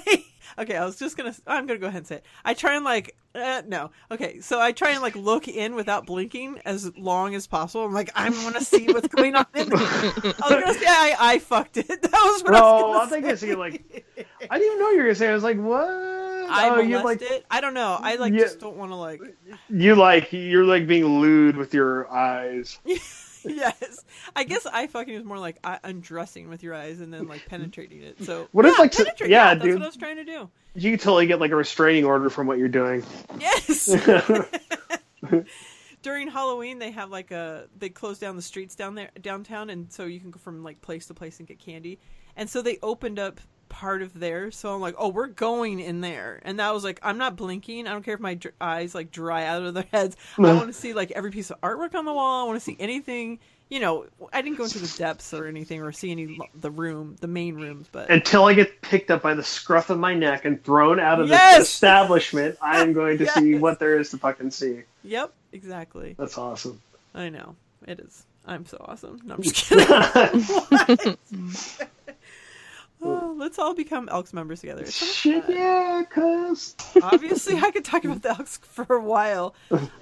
Okay, 0.58 0.76
I 0.76 0.86
was 0.86 0.98
just 0.98 1.18
gonna. 1.18 1.36
I'm 1.46 1.66
gonna 1.68 1.80
go 1.80 1.88
ahead 1.88 2.00
and 2.00 2.08
say 2.08 2.16
it. 2.18 2.26
I 2.44 2.54
try 2.54 2.76
and 2.76 2.86
like, 2.86 3.16
uh, 3.36 3.62
no. 3.68 3.92
Okay, 4.12 4.40
so 4.40 4.60
I 4.60 4.72
try 4.72 4.92
and 4.92 5.02
like 5.02 5.16
look 5.16 5.48
in 5.48 5.76
without 5.76 6.06
blinking 6.06 6.60
as 6.66 6.96
long 6.98 7.36
as 7.36 7.48
possible. 7.48 7.86
I'm 7.86 7.94
like, 7.94 8.12
I 8.16 8.30
want 8.30 8.56
to 8.56 8.64
see 8.64 8.88
what's 8.88 9.08
going 9.08 9.36
on. 9.36 9.46
In 9.56 9.70
there. 9.70 9.78
I 9.80 10.24
was 10.24 10.34
gonna 10.50 10.74
say 10.74 10.86
I, 10.88 11.16
I 11.20 11.40
fucked 11.40 11.78
it. 11.78 11.88
That 12.08 12.12
was 12.12 12.44
what 12.44 12.56
I 12.56 12.62
was 12.62 12.82
No, 12.82 12.88
gonna 12.94 13.00
I 13.00 13.10
think 13.10 13.26
I 13.26 13.36
see 13.36 13.56
like 13.56 14.06
I 14.50 14.58
didn't 14.60 14.68
even 14.74 14.80
know 14.80 14.90
you 14.92 14.98
were 14.98 15.04
gonna 15.04 15.16
say. 15.16 15.30
I 15.30 15.34
was 15.34 15.44
like, 15.44 15.58
what? 15.58 15.88
I 16.50 16.70
oh, 16.70 16.80
you 16.80 17.04
like 17.04 17.22
it. 17.22 17.46
I 17.52 17.60
don't 17.62 17.74
know. 17.74 17.98
I 18.00 18.16
like 18.16 18.34
just 18.34 18.60
don't 18.60 18.78
want 18.78 18.92
to 18.92 18.96
like. 18.96 19.22
you 19.70 19.96
like 19.96 20.32
you're 20.32 20.64
like 20.64 20.88
being 20.88 21.20
lewd 21.20 21.58
with 21.58 21.74
your 21.74 22.10
eyes. 22.12 22.80
yes, 23.46 24.04
I 24.36 24.44
guess 24.44 24.66
I 24.66 24.88
fucking 24.88 25.14
is 25.14 25.24
more 25.24 25.40
like 25.40 25.58
undressing 25.84 26.50
with 26.50 26.64
your 26.64 26.74
eyes 26.74 27.00
and 27.00 27.14
then 27.14 27.28
like 27.28 27.46
penetrating 27.48 28.02
it. 28.02 28.24
So 28.24 28.48
What 28.52 28.66
if, 28.66 28.78
like, 28.80 28.96
penetrate, 28.96 29.30
yeah, 29.30 29.54
that's 29.54 29.66
dude. 29.66 29.76
what 29.76 29.84
I 29.84 29.88
was 29.88 29.98
trying 29.98 30.18
to 30.18 30.24
do. 30.26 30.50
You 30.76 30.98
totally 30.98 31.28
get 31.28 31.40
like 31.40 31.52
a 31.52 31.56
restraining 31.56 32.06
order 32.06 32.30
from 32.30 32.48
what 32.48 32.58
you're 32.58 32.68
doing. 32.68 33.04
Yes. 33.40 33.90
During 36.04 36.28
Halloween, 36.28 36.80
they 36.80 36.92
have 36.92 37.10
like 37.10 37.32
a 37.32 37.68
they 37.78 37.90
close 37.90 38.20
down 38.20 38.36
the 38.36 38.42
streets 38.42 38.76
down 38.76 38.96
there 38.96 39.10
downtown, 39.22 39.70
and 39.70 39.92
so 39.92 40.06
you 40.06 40.20
can 40.20 40.32
go 40.32 40.40
from 40.40 40.64
like 40.64 40.82
place 40.82 41.08
to 41.08 41.14
place 41.14 41.40
and 41.40 41.48
get 41.48 41.60
candy. 41.60 42.00
And 42.36 42.50
so 42.50 42.62
they 42.62 42.78
opened 42.84 43.20
up 43.20 43.42
part 43.70 44.02
of 44.02 44.20
there. 44.20 44.52
So 44.52 44.74
I'm 44.74 44.82
like, 44.82 44.96
oh, 44.98 45.10
we're 45.10 45.28
going 45.28 45.80
in 45.80 46.02
there, 46.02 46.40
and 46.44 46.60
that 46.60 46.74
was 46.74 46.84
like, 46.84 47.00
I'm 47.04 47.18
not 47.18 47.36
blinking. 47.36 47.88
I 47.88 47.92
don't 47.92 48.04
care 48.04 48.14
if 48.16 48.20
my 48.20 48.34
dr- 48.36 48.56
eyes 48.62 48.94
like 48.96 49.12
dry 49.12 49.46
out 49.46 49.64
of 49.64 49.74
their 49.74 49.86
heads. 49.92 50.16
I 50.38 50.42
want 50.54 50.68
to 50.68 50.74
see 50.74 50.94
like 50.94 51.12
every 51.12 51.32
piece 51.32 51.50
of 51.52 51.60
artwork 51.62 51.96
on 51.96 52.06
the 52.06 52.14
wall. 52.14 52.44
I 52.44 52.48
want 52.48 52.58
to 52.58 52.64
see 52.64 52.78
anything. 52.80 53.40
You 53.70 53.82
know, 53.82 54.06
I 54.32 54.42
didn't 54.42 54.58
go 54.58 54.64
into 54.64 54.80
the 54.80 54.94
depths 54.98 55.34
or 55.34 55.46
anything 55.46 55.82
or 55.82 55.92
see 55.92 56.10
any 56.12 56.40
the 56.56 56.72
room, 56.72 57.18
the 57.20 57.28
main 57.28 57.56
rooms, 57.56 57.88
but 57.92 58.10
Until 58.10 58.46
I 58.46 58.54
get 58.54 58.82
picked 58.82 59.12
up 59.12 59.22
by 59.22 59.34
the 59.34 59.44
scruff 59.44 59.90
of 59.90 60.00
my 60.00 60.14
neck 60.14 60.46
and 60.46 60.64
thrown 60.64 61.02
out 61.02 61.20
of 61.20 61.28
Yes! 61.28 61.58
the 61.58 61.62
establishment, 61.64 62.58
I 62.62 62.82
am 62.82 62.94
going 62.94 63.18
to 63.18 63.28
see 63.28 63.56
what 63.56 63.80
there 63.80 64.00
is 64.00 64.10
to 64.12 64.18
fucking 64.20 64.52
see. 64.52 64.84
yep, 65.04 65.34
exactly. 65.52 66.16
That's 66.18 66.38
awesome. 66.38 66.82
I 67.14 67.28
know 67.28 67.58
it 67.86 68.00
is. 68.00 68.24
I'm 68.46 68.66
so 68.66 68.78
awesome. 68.88 69.20
No, 69.26 69.34
I'm 69.36 69.42
just 69.42 69.56
kidding. 69.70 71.18
Oh, 73.02 73.36
let's 73.38 73.60
all 73.60 73.74
become 73.76 74.10
Elks 74.10 74.34
members 74.34 74.62
together. 74.62 74.82
It's 74.82 74.96
so 74.96 75.06
much 75.06 75.16
Shit, 75.16 75.46
fun. 75.46 75.56
yeah, 75.56 76.04
cuz. 76.10 76.76
Obviously, 77.04 77.56
I 77.58 77.72
could 77.72 77.86
talk 77.86 78.04
about 78.06 78.22
the 78.24 78.30
Elks 78.30 78.58
for 78.58 78.96
a 78.96 79.02
while. 79.02 79.54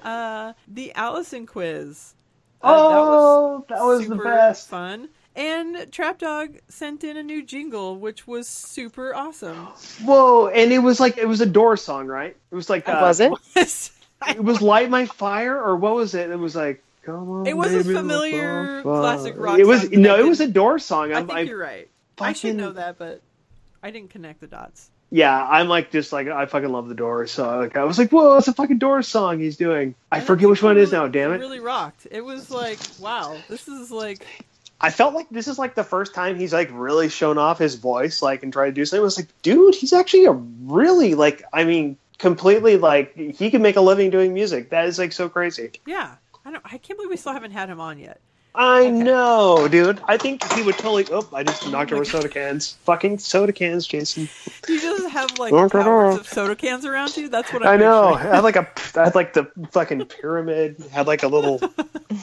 Uh, 0.03 0.53
the 0.67 0.93
Alison 0.95 1.45
quiz. 1.45 2.13
Uh, 2.61 2.67
Oh, 2.67 3.65
that 3.69 3.79
was 3.81 3.99
the 3.99 4.05
super 4.15 4.23
best. 4.23 4.69
Fun. 4.69 5.09
And 5.35 5.91
Trap 5.91 6.17
Dog 6.19 6.57
sent 6.69 7.03
in 7.03 7.17
a 7.17 7.23
new 7.23 7.43
jingle, 7.43 7.97
which 7.97 8.25
was 8.25 8.47
super 8.47 9.13
awesome. 9.13 9.67
Whoa, 10.05 10.47
and 10.47 10.71
it 10.71 10.79
was 10.79 11.01
like 11.01 11.17
it 11.17 11.27
was 11.27 11.41
a 11.41 11.45
door 11.45 11.75
song, 11.75 12.07
right? 12.07 12.35
It 12.51 12.55
was 12.55 12.69
like 12.69 12.87
uh, 12.87 12.99
Was 13.01 13.19
it? 13.19 13.33
It 14.29 14.41
was 14.43 14.61
"Light 14.61 14.89
My 14.89 15.05
Fire" 15.05 15.61
or 15.61 15.75
what 15.75 15.93
was 15.93 16.15
it? 16.15 16.29
It 16.31 16.39
was 16.39 16.55
like 16.55 16.81
"Come 17.03 17.29
on." 17.29 17.45
It 17.47 17.57
was 17.57 17.73
a 17.73 17.83
familiar 17.83 18.81
classic 18.81 19.35
far." 19.35 19.43
rock 19.43 19.59
It 19.59 19.67
was 19.67 19.91
no, 19.91 20.17
it 20.17 20.23
was 20.25 20.39
a 20.39 20.43
didn't- 20.45 20.53
door 20.55 20.79
song. 20.79 21.11
I 21.11 21.17
I'm, 21.19 21.27
think 21.27 21.37
I, 21.37 21.41
you're 21.41 21.57
right. 21.59 21.89
I 22.20 22.34
should 22.34 22.55
know 22.55 22.72
that, 22.74 22.97
but 22.97 23.22
I 23.84 23.91
didn't 23.91 24.09
connect 24.09 24.39
the 24.41 24.47
dots. 24.47 24.89
yeah, 25.11 25.45
I'm 25.47 25.68
like 25.68 25.91
just 25.91 26.11
like 26.11 26.28
I 26.28 26.45
fucking 26.45 26.70
love 26.70 26.88
the 26.89 26.95
Doors. 26.95 27.32
So 27.32 27.59
like 27.59 27.78
I 27.78 27.84
was 27.84 27.97
like, 27.97 28.09
whoa, 28.11 28.38
it's 28.38 28.47
a 28.47 28.53
fucking 28.53 28.80
Doors 28.80 29.07
song 29.07 29.39
he's 29.39 29.57
doing. 29.57 29.95
I 30.11 30.18
And 30.18 30.28
forget 30.28 30.49
which 30.49 30.63
one 30.63 30.78
it 30.78 30.82
is 30.82 30.91
now. 30.91 31.07
Damn 31.07 31.32
it! 31.34 31.38
really 31.38 31.59
rocked. 31.59 32.07
It 32.11 32.22
was 32.22 32.49
like, 32.51 32.80
wow, 32.99 33.38
this 33.49 33.68
is 33.68 33.91
like, 33.91 34.26
I 34.82 34.89
felt 34.89 35.13
like 35.13 35.30
this 35.30 35.47
is 35.47 35.59
like 35.59 35.76
the 35.76 35.84
first 35.84 36.13
time 36.16 36.38
he's 36.38 36.53
like 36.53 36.70
really 36.74 37.09
shown 37.09 37.38
off 37.38 37.59
his 37.59 37.76
voice, 37.76 38.22
like 38.22 38.43
and 38.43 38.51
tried 38.51 38.68
to 38.68 38.72
do 38.74 38.86
something. 38.86 39.01
It 39.01 39.03
was 39.03 39.18
like, 39.18 39.28
dude, 39.41 39.76
he's 39.76 39.93
actually 39.93 40.26
a 40.26 40.32
really 40.32 41.13
like, 41.16 41.43
I 41.53 41.63
mean, 41.63 41.97
completely 42.18 42.78
like 42.78 43.13
he 43.16 43.51
can 43.51 43.61
make 43.61 43.76
a 43.76 43.82
living 43.82 44.09
doing 44.09 44.34
music. 44.34 44.70
That 44.72 44.88
is 44.88 44.97
like 44.97 45.11
so 45.11 45.30
crazy. 45.30 45.72
yeah. 45.86 46.16
I 46.47 46.51
don't. 46.51 46.61
I 46.63 46.78
can't 46.78 46.97
believe 46.99 47.09
we 47.09 47.18
still 47.18 47.34
haven't 47.34 47.51
had 47.51 47.70
him 47.72 47.80
on 47.80 47.97
yet. 47.97 48.22
I 48.57 48.81
Okay. 48.81 48.89
know, 48.91 49.67
dude. 49.67 49.99
I 50.07 50.17
think 50.17 50.43
he 50.53 50.63
would 50.63 50.75
totally. 50.75 51.05
Oh, 51.11 51.27
I 51.33 51.43
just 51.43 51.69
knocked 51.69 51.91
over 51.91 52.05
soda 52.05 52.29
cans. 52.29 52.77
Fucking 52.83 53.19
soda 53.19 53.51
cans, 53.53 53.85
Jason. 53.85 54.29
Do 54.63 54.73
you 54.73 54.79
just 54.81 55.09
have 55.09 55.37
like 55.37 55.51
Look 55.51 55.71
towers 55.73 56.15
of 56.19 56.27
soda 56.27 56.55
cans 56.55 56.85
around 56.85 57.15
you? 57.17 57.27
That's 57.29 57.51
what 57.51 57.63
I'm 57.63 57.69
I 57.69 57.77
know. 57.77 58.13
I 58.13 58.17
picturing. 58.17 58.33
had 58.33 58.43
like 58.43 58.55
a, 58.55 58.67
I 58.99 59.03
had 59.05 59.15
like 59.15 59.33
the 59.33 59.51
fucking 59.71 60.05
pyramid. 60.05 60.77
Had 60.91 61.07
like 61.07 61.23
a 61.23 61.27
little. 61.27 61.61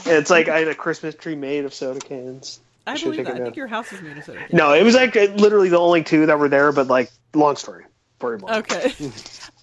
It's 0.06 0.30
like 0.30 0.48
I 0.48 0.60
had 0.60 0.68
a 0.68 0.74
Christmas 0.74 1.14
tree 1.14 1.34
made 1.34 1.64
of 1.64 1.74
soda 1.74 2.00
cans. 2.00 2.60
I 2.86 2.96
should 2.96 3.10
believe 3.12 3.26
that. 3.26 3.36
I 3.36 3.44
think 3.44 3.56
your 3.56 3.66
house 3.66 3.92
is 3.92 4.00
made 4.00 4.16
of 4.16 4.24
soda 4.24 4.38
cans. 4.38 4.52
No, 4.52 4.72
it 4.72 4.82
was 4.84 4.94
like 4.94 5.14
literally 5.14 5.68
the 5.68 5.78
only 5.78 6.02
two 6.02 6.26
that 6.26 6.38
were 6.38 6.48
there. 6.48 6.72
But 6.72 6.86
like, 6.86 7.10
long 7.34 7.56
story. 7.56 7.84
Very 8.20 8.38
long. 8.38 8.50
Okay. 8.60 8.92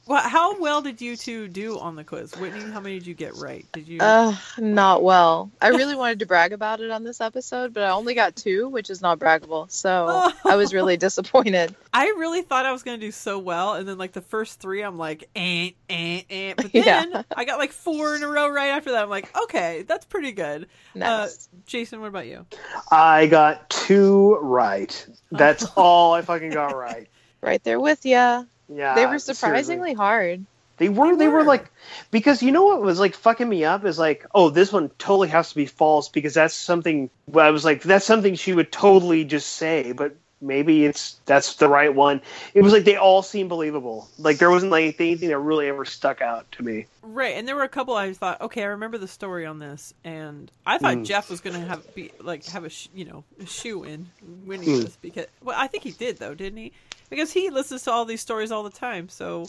well, 0.10 0.28
how 0.28 0.60
well 0.60 0.82
did 0.82 1.02
you 1.02 1.16
two 1.16 1.48
do 1.48 1.78
on 1.78 1.96
the 1.96 2.04
quiz, 2.04 2.36
Whitney? 2.36 2.62
How 2.72 2.80
many 2.80 2.98
did 2.98 3.06
you 3.06 3.14
get 3.14 3.36
right? 3.36 3.64
Did 3.74 3.88
you? 3.88 4.00
Uh, 4.02 4.36
not 4.58 5.04
well. 5.04 5.52
I 5.62 5.68
really 5.70 5.96
wanted 5.96 6.18
to 6.20 6.26
brag 6.26 6.52
about 6.52 6.82
it 6.82 6.90
on 6.90 7.04
this 7.04 7.22
episode, 7.22 7.76
but 7.76 7.84
I 7.84 7.92
only 7.92 8.16
got 8.16 8.36
two, 8.36 8.68
which 8.70 8.90
is 8.90 9.04
not 9.04 9.20
braggable. 9.20 9.70
So 9.70 10.32
I 10.44 10.56
was 10.56 10.74
really 10.74 10.98
disappointed. 11.08 11.76
I 11.94 12.08
really 12.18 12.42
thought 12.42 12.66
I 12.66 12.72
was 12.72 12.82
going 12.82 13.00
to 13.00 13.06
do 13.06 13.12
so 13.12 13.38
well, 13.38 13.76
and 13.76 13.88
then 13.88 14.00
like 14.00 14.14
the 14.14 14.22
first 14.22 14.60
three, 14.60 14.82
I'm 14.82 14.98
like, 14.98 15.30
eh, 15.36 15.72
eh, 15.92 16.22
eh. 16.28 16.54
But 16.58 16.74
Yeah. 16.74 17.06
then 17.06 17.24
I 17.36 17.46
got 17.46 17.60
like 17.60 17.72
four 17.72 18.16
in 18.16 18.24
a 18.24 18.28
row 18.28 18.50
right 18.50 18.70
after 18.70 18.92
that. 18.94 19.04
I'm 19.04 19.10
like, 19.12 19.30
okay, 19.44 19.84
that's 19.88 20.06
pretty 20.06 20.32
good. 20.32 20.70
Uh, 21.00 21.28
Jason, 21.68 22.02
what 22.02 22.08
about 22.08 22.26
you? 22.26 22.48
I 22.92 23.28
got 23.28 23.70
two 23.70 24.38
right. 24.42 25.08
That's 25.32 25.66
all 25.76 26.16
I 26.16 26.24
fucking 26.24 26.50
got 26.50 26.76
right. 26.76 27.08
right 27.42 27.64
there 27.64 27.80
with 27.80 28.08
ya. 28.08 28.46
Yeah, 28.74 28.96
they 28.96 29.06
were 29.06 29.20
seriously. 29.20 29.34
surprisingly 29.36 29.94
hard. 29.94 30.46
They 30.78 30.88
were, 30.88 31.12
They 31.16 31.26
they 31.26 31.28
were 31.28 31.40
were. 31.40 31.44
like, 31.44 31.70
because 32.10 32.42
you 32.42 32.52
know 32.52 32.64
what 32.64 32.82
was 32.82 33.00
like 33.00 33.14
fucking 33.16 33.50
me 33.50 33.66
up 33.66 33.84
is 33.84 34.00
like, 34.00 34.26
oh, 34.34 34.50
this 34.50 34.72
one 34.72 34.90
totally 34.98 35.28
has 35.28 35.50
to 35.50 35.56
be 35.56 35.66
false 35.66 36.08
because 36.08 36.34
that's 36.34 36.54
something. 36.54 37.10
I 37.36 37.50
was 37.52 37.66
like, 37.66 37.82
that's 37.84 38.06
something 38.06 38.36
she 38.36 38.54
would 38.54 38.72
totally 38.72 39.26
just 39.26 39.50
say, 39.50 39.92
but 39.92 40.16
maybe 40.42 40.86
it's 40.86 41.20
that's 41.26 41.56
the 41.56 41.68
right 41.68 41.94
one. 41.94 42.22
It 42.54 42.62
was 42.62 42.72
like 42.72 42.86
they 42.86 42.96
all 42.96 43.22
seemed 43.22 43.50
believable. 43.50 44.08
Like 44.18 44.38
there 44.38 44.50
wasn't 44.50 44.72
like 44.72 44.96
anything 45.02 45.28
that 45.30 45.38
really 45.40 45.68
ever 45.68 45.84
stuck 45.84 46.22
out 46.22 46.50
to 46.54 46.64
me. 46.64 46.86
Right, 47.02 47.36
and 47.36 47.46
there 47.46 47.58
were 47.58 47.64
a 47.64 47.68
couple 47.70 47.96
I 47.96 48.14
thought, 48.14 48.40
okay, 48.40 48.62
I 48.62 48.68
remember 48.68 48.98
the 48.98 49.08
story 49.10 49.46
on 49.46 49.60
this, 49.60 49.94
and 50.06 50.50
I 50.66 50.78
thought 50.78 50.96
Mm. 50.98 51.06
Jeff 51.06 51.30
was 51.30 51.42
going 51.42 51.60
to 51.60 51.68
have 51.68 51.94
be 51.94 52.12
like 52.22 52.46
have 52.46 52.64
a 52.64 52.70
sh- 52.70 52.88
you 52.96 53.04
know 53.04 53.26
a 53.42 53.46
shoe 53.46 53.84
in 53.84 54.08
winning 54.46 54.70
Mm. 54.70 54.84
this 54.86 54.96
because 55.02 55.26
well, 55.44 55.58
I 55.60 55.68
think 55.68 55.84
he 55.84 55.92
did 55.92 56.20
though, 56.20 56.36
didn't 56.36 56.60
he? 56.60 56.72
Because 57.10 57.32
he 57.32 57.50
listens 57.50 57.84
to 57.84 57.92
all 57.92 58.06
these 58.06 58.22
stories 58.22 58.52
all 58.52 58.64
the 58.64 58.70
time, 58.70 59.10
so 59.10 59.48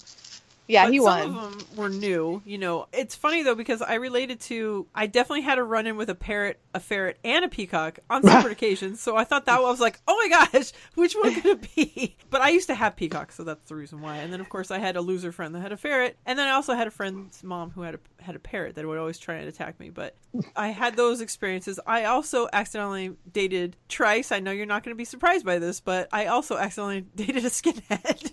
Yeah, 0.67 0.85
but 0.85 0.93
he 0.93 0.99
some 0.99 1.05
won. 1.07 1.23
of 1.29 1.35
them 1.35 1.67
were 1.77 1.89
new. 1.89 2.43
You 2.45 2.59
know, 2.59 2.87
it's 2.93 3.15
funny 3.15 3.43
though 3.43 3.55
because 3.55 3.83
I 3.83 3.95
related 3.95 4.41
to. 4.43 4.87
I 4.95 5.07
definitely 5.07 5.43
had 5.43 5.59
a 5.59 5.63
run 5.63 5.87
in 5.87 5.97
with 5.97 6.09
a 6.11 6.15
parrot, 6.15 6.59
a 6.75 6.81
ferret, 6.81 7.19
and 7.25 7.45
a 7.45 7.49
peacock 7.49 7.99
on 8.09 8.23
separate 8.25 8.53
occasions. 8.53 9.01
So 9.01 9.17
I 9.17 9.25
thought 9.25 9.47
that 9.47 9.59
I 9.59 9.61
was 9.61 9.81
like, 9.81 10.01
oh 10.07 10.17
my 10.17 10.47
gosh, 10.53 10.73
which 10.95 11.15
one 11.15 11.35
could 11.35 11.47
it 11.47 11.75
be? 11.75 12.17
But 12.31 12.43
I 12.43 12.51
used 12.51 12.69
to 12.69 12.77
have 12.77 12.95
peacocks, 12.95 13.35
so 13.35 13.43
that's 13.43 13.69
the 13.69 13.75
reason 13.75 14.01
why. 14.01 14.19
And 14.19 14.33
then 14.33 14.41
of 14.41 14.49
course 14.49 14.71
I 14.71 14.79
had 14.79 14.95
a 14.95 15.01
loser 15.01 15.33
friend 15.33 15.53
that 15.55 15.61
had 15.61 15.73
a 15.73 15.77
ferret, 15.77 16.17
and 16.25 16.39
then 16.39 16.47
I 16.47 16.53
also 16.53 16.75
had 16.75 16.87
a 16.87 16.91
friend's 16.93 17.43
mom 17.43 17.71
who 17.73 17.83
had 17.83 17.97
a 17.97 17.99
had 18.23 18.37
a 18.37 18.39
parrot 18.39 18.77
that 18.77 18.87
would 18.87 18.99
always 18.99 19.19
try 19.19 19.37
and 19.37 19.49
attack 19.49 19.81
me. 19.81 19.91
But 19.91 20.15
I 20.55 20.69
had 20.69 20.95
those 20.95 21.21
experiences. 21.21 21.81
I 21.87 22.05
also 22.05 22.49
accidentally 22.53 23.17
dated 23.33 23.77
Trice. 23.89 24.31
I 24.31 24.39
know 24.39 24.53
you're 24.53 24.65
not 24.67 24.85
going 24.85 24.95
to 24.95 24.99
be 24.99 25.05
surprised 25.05 25.45
by 25.45 25.59
this, 25.59 25.81
but 25.81 26.09
I 26.13 26.27
also 26.27 26.57
accidentally 26.57 27.01
dated 27.17 27.45
a 27.45 27.51
skinhead. 27.51 28.31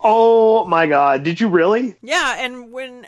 Oh 0.00 0.66
my 0.66 0.86
god, 0.86 1.22
did 1.22 1.40
you 1.40 1.48
really? 1.48 1.96
Yeah, 2.02 2.36
and 2.38 2.72
when 2.72 3.06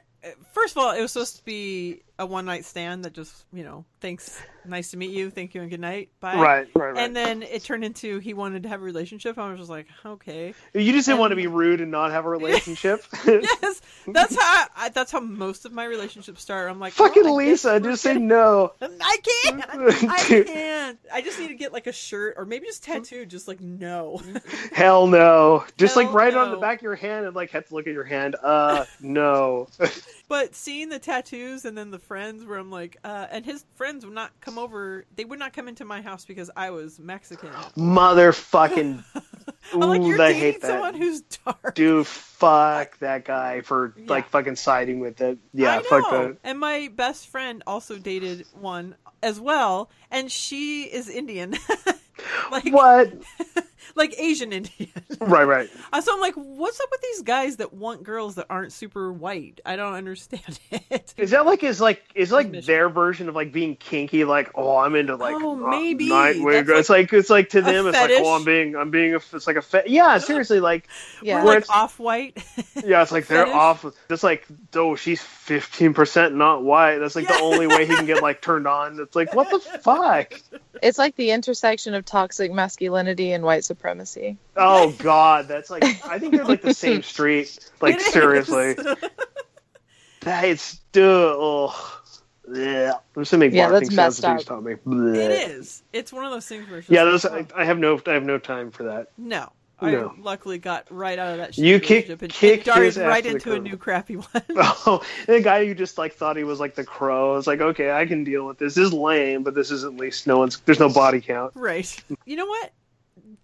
first 0.57 0.74
of 0.74 0.82
all, 0.82 0.92
it 0.92 1.02
was 1.02 1.12
supposed 1.12 1.36
to 1.36 1.44
be 1.44 2.00
a 2.18 2.24
one 2.24 2.46
night 2.46 2.64
stand 2.64 3.04
that 3.04 3.12
just 3.12 3.44
you 3.52 3.62
know, 3.62 3.84
thanks, 4.00 4.40
nice 4.64 4.90
to 4.90 4.96
meet 4.96 5.11
you, 5.11 5.28
thank 5.28 5.54
you, 5.54 5.61
and 5.61 5.68
good 5.68 5.80
night, 5.80 6.09
bye. 6.18 6.34
Right, 6.34 6.66
right, 6.74 6.94
right. 6.94 6.96
And 6.96 7.14
then 7.14 7.42
it 7.42 7.62
turned 7.62 7.84
into 7.84 8.20
he 8.20 8.32
wanted 8.32 8.62
to 8.62 8.70
have 8.70 8.80
a 8.80 8.84
relationship. 8.84 9.36
I 9.36 9.50
was 9.50 9.59
just 9.59 9.68
like, 9.68 9.86
okay, 10.04 10.54
you 10.72 10.92
just 10.92 11.07
didn't 11.07 11.18
want 11.18 11.32
to 11.32 11.36
be 11.36 11.46
rude 11.46 11.82
and 11.82 11.90
not 11.90 12.12
have 12.12 12.24
a 12.24 12.28
relationship. 12.38 13.04
yes, 13.26 13.82
that's 14.07 14.34
how 14.34 14.66
I, 14.74 14.88
that's 14.88 15.12
how 15.12 15.20
most 15.20 15.66
of 15.66 15.72
my 15.72 15.84
relationships 15.84 16.40
start. 16.40 16.70
I'm 16.70 16.80
like, 16.80 16.94
Fucking 16.94 17.24
well, 17.24 17.36
Lisa, 17.36 17.72
we're 17.72 17.90
just 17.90 18.02
say 18.02 18.14
no. 18.14 18.72
I 18.80 19.18
can't. 19.44 19.62
I 19.68 20.24
can't. 20.24 20.98
I 21.12 21.20
just 21.20 21.38
need 21.38 21.48
to 21.48 21.54
get 21.54 21.74
like 21.74 21.86
a 21.86 21.92
shirt 21.92 22.34
or 22.38 22.46
maybe 22.46 22.66
just 22.66 22.82
tattoo, 22.82 23.26
just 23.26 23.46
like 23.46 23.61
no. 23.61 24.22
Hell 24.72 25.07
no. 25.07 25.66
Just 25.76 25.96
like 25.96 26.07
Hell 26.07 26.14
right 26.14 26.34
on 26.34 26.50
the 26.50 26.57
back 26.57 26.78
of 26.78 26.82
your 26.82 26.96
hand 26.96 27.26
and 27.26 27.36
like 27.36 27.50
have 27.50 27.66
to 27.66 27.74
look 27.74 27.86
at 27.86 27.92
your 27.92 28.04
hand. 28.04 28.36
Uh, 28.42 28.86
no. 29.00 29.68
But 30.29 30.55
seeing 30.57 30.89
the 30.89 30.99
tattoos 30.99 31.64
and 31.64 31.79
then 31.79 31.93
the 31.93 32.01
friends 32.01 32.45
where 32.45 32.59
I'm 32.59 32.70
like, 32.70 32.97
uh, 33.05 33.27
and 33.31 33.45
his 33.45 33.64
friends 33.77 34.05
would 34.05 34.14
not 34.14 34.33
come 34.41 34.59
over. 34.59 35.05
They 35.14 35.24
would 35.24 35.39
not 35.39 35.53
come 35.53 35.68
into 35.68 35.85
my 35.85 36.03
house 36.03 36.24
because 36.24 36.51
I 36.57 36.70
was 36.70 36.99
Mexican. 36.99 37.51
Motherfucking. 37.77 39.05
I'm 39.72 39.81
like, 39.81 40.01
Ooh, 40.01 40.09
you're 40.09 40.20
I 40.20 40.29
dating 40.33 40.41
hate 40.41 40.61
that. 40.62 40.66
someone 40.68 40.95
who's 40.95 41.20
dark. 41.22 41.74
Dude, 41.74 42.07
fuck 42.07 42.99
that 42.99 43.24
guy 43.24 43.61
for 43.61 43.95
Yeah. 43.97 44.05
like 44.09 44.29
fucking 44.29 44.57
siding 44.57 45.01
with 45.01 45.20
it. 45.20 45.39
Yeah, 45.53 45.79
I 45.79 45.83
fuck 45.83 46.11
that. 46.11 46.37
And 46.45 46.59
my 46.59 46.89
best 46.95 47.29
friend 47.29 47.62
also 47.66 47.97
dated 47.99 48.47
one 48.55 48.97
as 49.22 49.41
well, 49.41 49.91
and 50.11 50.31
she 50.31 50.85
is 50.85 51.09
Indian, 51.09 51.57
like 52.51 52.72
What? 52.72 53.12
like 53.95 54.14
Asian 54.18 54.53
Indian. 54.53 54.91
Right, 55.18 55.45
right. 55.45 55.70
Uh, 55.93 56.01
so 56.03 56.12
I'm 56.12 56.20
like, 56.20 56.34
what's 56.34 56.78
up 56.78 56.89
with 56.91 57.01
these 57.01 57.22
guys 57.22 57.57
that 57.57 57.72
want 57.72 58.03
girls 58.03 58.34
that 58.34 58.47
aren't 58.51 58.72
super 58.72 59.11
white? 59.12 59.61
I 59.64 59.74
don't 59.76 59.95
understand 59.95 60.59
it. 60.70 61.14
Is 61.16 61.30
that 61.30 61.47
like 61.47 61.62
is 61.64 61.80
like 61.80 62.03
is 62.14 62.30
like 62.30 62.51
Mission. 62.51 62.66
their 62.66 62.89
version 62.91 63.28
of 63.28 63.34
like 63.34 63.51
being 63.51 63.76
kinky? 63.76 64.24
Like, 64.24 64.51
oh, 64.55 64.76
I'm 64.76 64.95
into 64.95 65.16
like 65.16 65.34
Oh, 65.39 65.53
uh, 65.53 65.70
maybe. 65.70 66.11
Nightwing. 66.11 66.66
That's 66.66 66.80
it's 66.80 66.89
like 66.91 67.12
it's 67.12 67.30
like 67.30 67.49
to 67.51 67.59
a 67.59 67.62
them, 67.62 67.87
it's 67.87 67.97
fetish. 67.97 68.16
like, 68.18 68.26
oh, 68.26 68.34
I'm 68.37 68.45
being 68.45 68.76
I'm 68.76 68.91
being 68.91 69.14
a, 69.14 69.16
it's 69.16 69.47
like 69.47 69.57
a 69.57 69.62
fe- 69.62 69.84
yeah, 69.87 70.18
seriously, 70.30 70.61
like 70.61 70.87
Yeah. 71.22 71.41
We're 71.43 71.47
like 71.47 71.57
it's- 71.59 71.70
off 71.70 71.99
white. 71.99 72.37
yeah, 72.84 73.03
it's 73.03 73.12
like 73.12 73.26
they're 73.26 73.47
off. 73.47 73.87
It's 74.11 74.22
like 74.22 74.47
oh, 74.74 74.97
she's 74.97 75.22
fifteen 75.22 75.95
percent 75.95 76.34
not 76.34 76.62
white. 76.62 76.99
That's 76.99 77.16
like 77.16 77.28
Yeah. 77.28 77.39
the 77.39 77.43
only 77.43 77.66
way 77.68 77.87
he 77.87 77.95
can 77.97 78.07
get 78.07 78.22
like 78.22 78.43
turned 78.43 78.66
on. 78.66 79.01
It's 79.01 79.16
like 79.16 79.34
what 79.34 79.51
the 79.51 79.61
fuck? 79.61 80.34
It's 80.82 80.99
like 80.99 81.16
the 81.16 81.30
intersection 81.30 81.95
of 81.95 82.05
toxic 82.05 82.53
masculinity 82.53 83.32
and 83.32 83.43
white 83.45 83.64
supremacy. 83.64 83.76
Oh 84.57 84.91
god, 84.99 85.49
that's 85.49 85.70
like 85.70 85.85
I 86.07 86.18
think 86.18 86.35
they're 86.35 86.45
like 86.45 86.62
the 86.62 86.74
same 86.87 87.03
street. 87.03 87.59
Like 87.81 87.95
It 87.97 88.01
is. 88.03 88.07
seriously, 88.12 88.74
that 90.20 90.45
it's 90.45 90.77
duh. 90.93 91.70
Yeah. 92.53 92.93
There's 93.14 93.29
so 93.29 93.39
many 93.39 93.57
Yeah, 93.57 93.70
barking 93.70 93.89
that's 93.97 93.97
sounds 93.97 93.97
messed 93.97 94.22
that 94.22 94.31
you 94.33 94.39
just 94.39 94.51
up. 94.51 94.57
taught 94.57 94.64
me. 94.64 94.74
Bleh. 94.87 95.16
It 95.16 95.51
is. 95.51 95.83
It's 95.93 96.12
one 96.12 96.24
of 96.24 96.31
those 96.31 96.47
things 96.47 96.68
where 96.68 96.79
it's 96.79 96.89
Yeah, 96.89 97.05
just 97.05 97.24
those, 97.24 97.33
like, 97.33 97.53
I, 97.57 97.62
I 97.62 97.64
have 97.64 97.79
no 97.79 98.01
I 98.07 98.12
have 98.12 98.22
no 98.24 98.39
time 98.39 98.70
for 98.70 98.85
that. 98.85 99.09
no. 99.18 99.51
No. 99.83 100.14
I 100.16 100.22
luckily 100.22 100.57
got 100.57 100.87
right 100.91 101.18
out 101.18 101.33
of 101.33 101.37
that. 101.37 101.59
You 101.59 101.79
shitty 101.79 101.83
kick- 101.83 102.09
and, 102.09 102.33
kick 102.33 102.66
and 102.66 102.83
his 102.83 102.97
ass 102.97 103.07
right 103.09 103.27
into 103.27 103.53
a 103.53 103.59
new 103.59 103.77
crappy 103.77 104.14
one. 104.16 104.43
Oh, 104.57 105.03
the 105.27 105.43
guy 105.43 105.66
who 105.66 105.74
just 105.74 105.99
like 105.99 106.14
thought 106.14 106.39
he 106.39 106.45
was 106.45 106.59
like 106.59 106.77
the 106.77 106.85
crow. 106.85 107.37
It's 107.37 107.47
like 107.47 107.61
okay, 107.61 107.91
I 107.93 108.07
can 108.07 108.24
deal 108.24 108.47
with 108.47 108.57
this. 108.57 108.74
This 108.77 108.87
is 108.87 108.93
lame, 108.95 109.43
but 109.43 109.55
this 109.55 109.70
is 109.70 109.85
at 109.85 109.93
least 109.95 110.27
no 110.27 110.39
one's. 110.39 110.61
There's 110.61 110.81
no 110.81 110.89
body 110.89 111.20
count. 111.20 111.53
right. 111.55 111.95
You 112.24 112.37
know 112.37 112.47
what? 112.47 112.72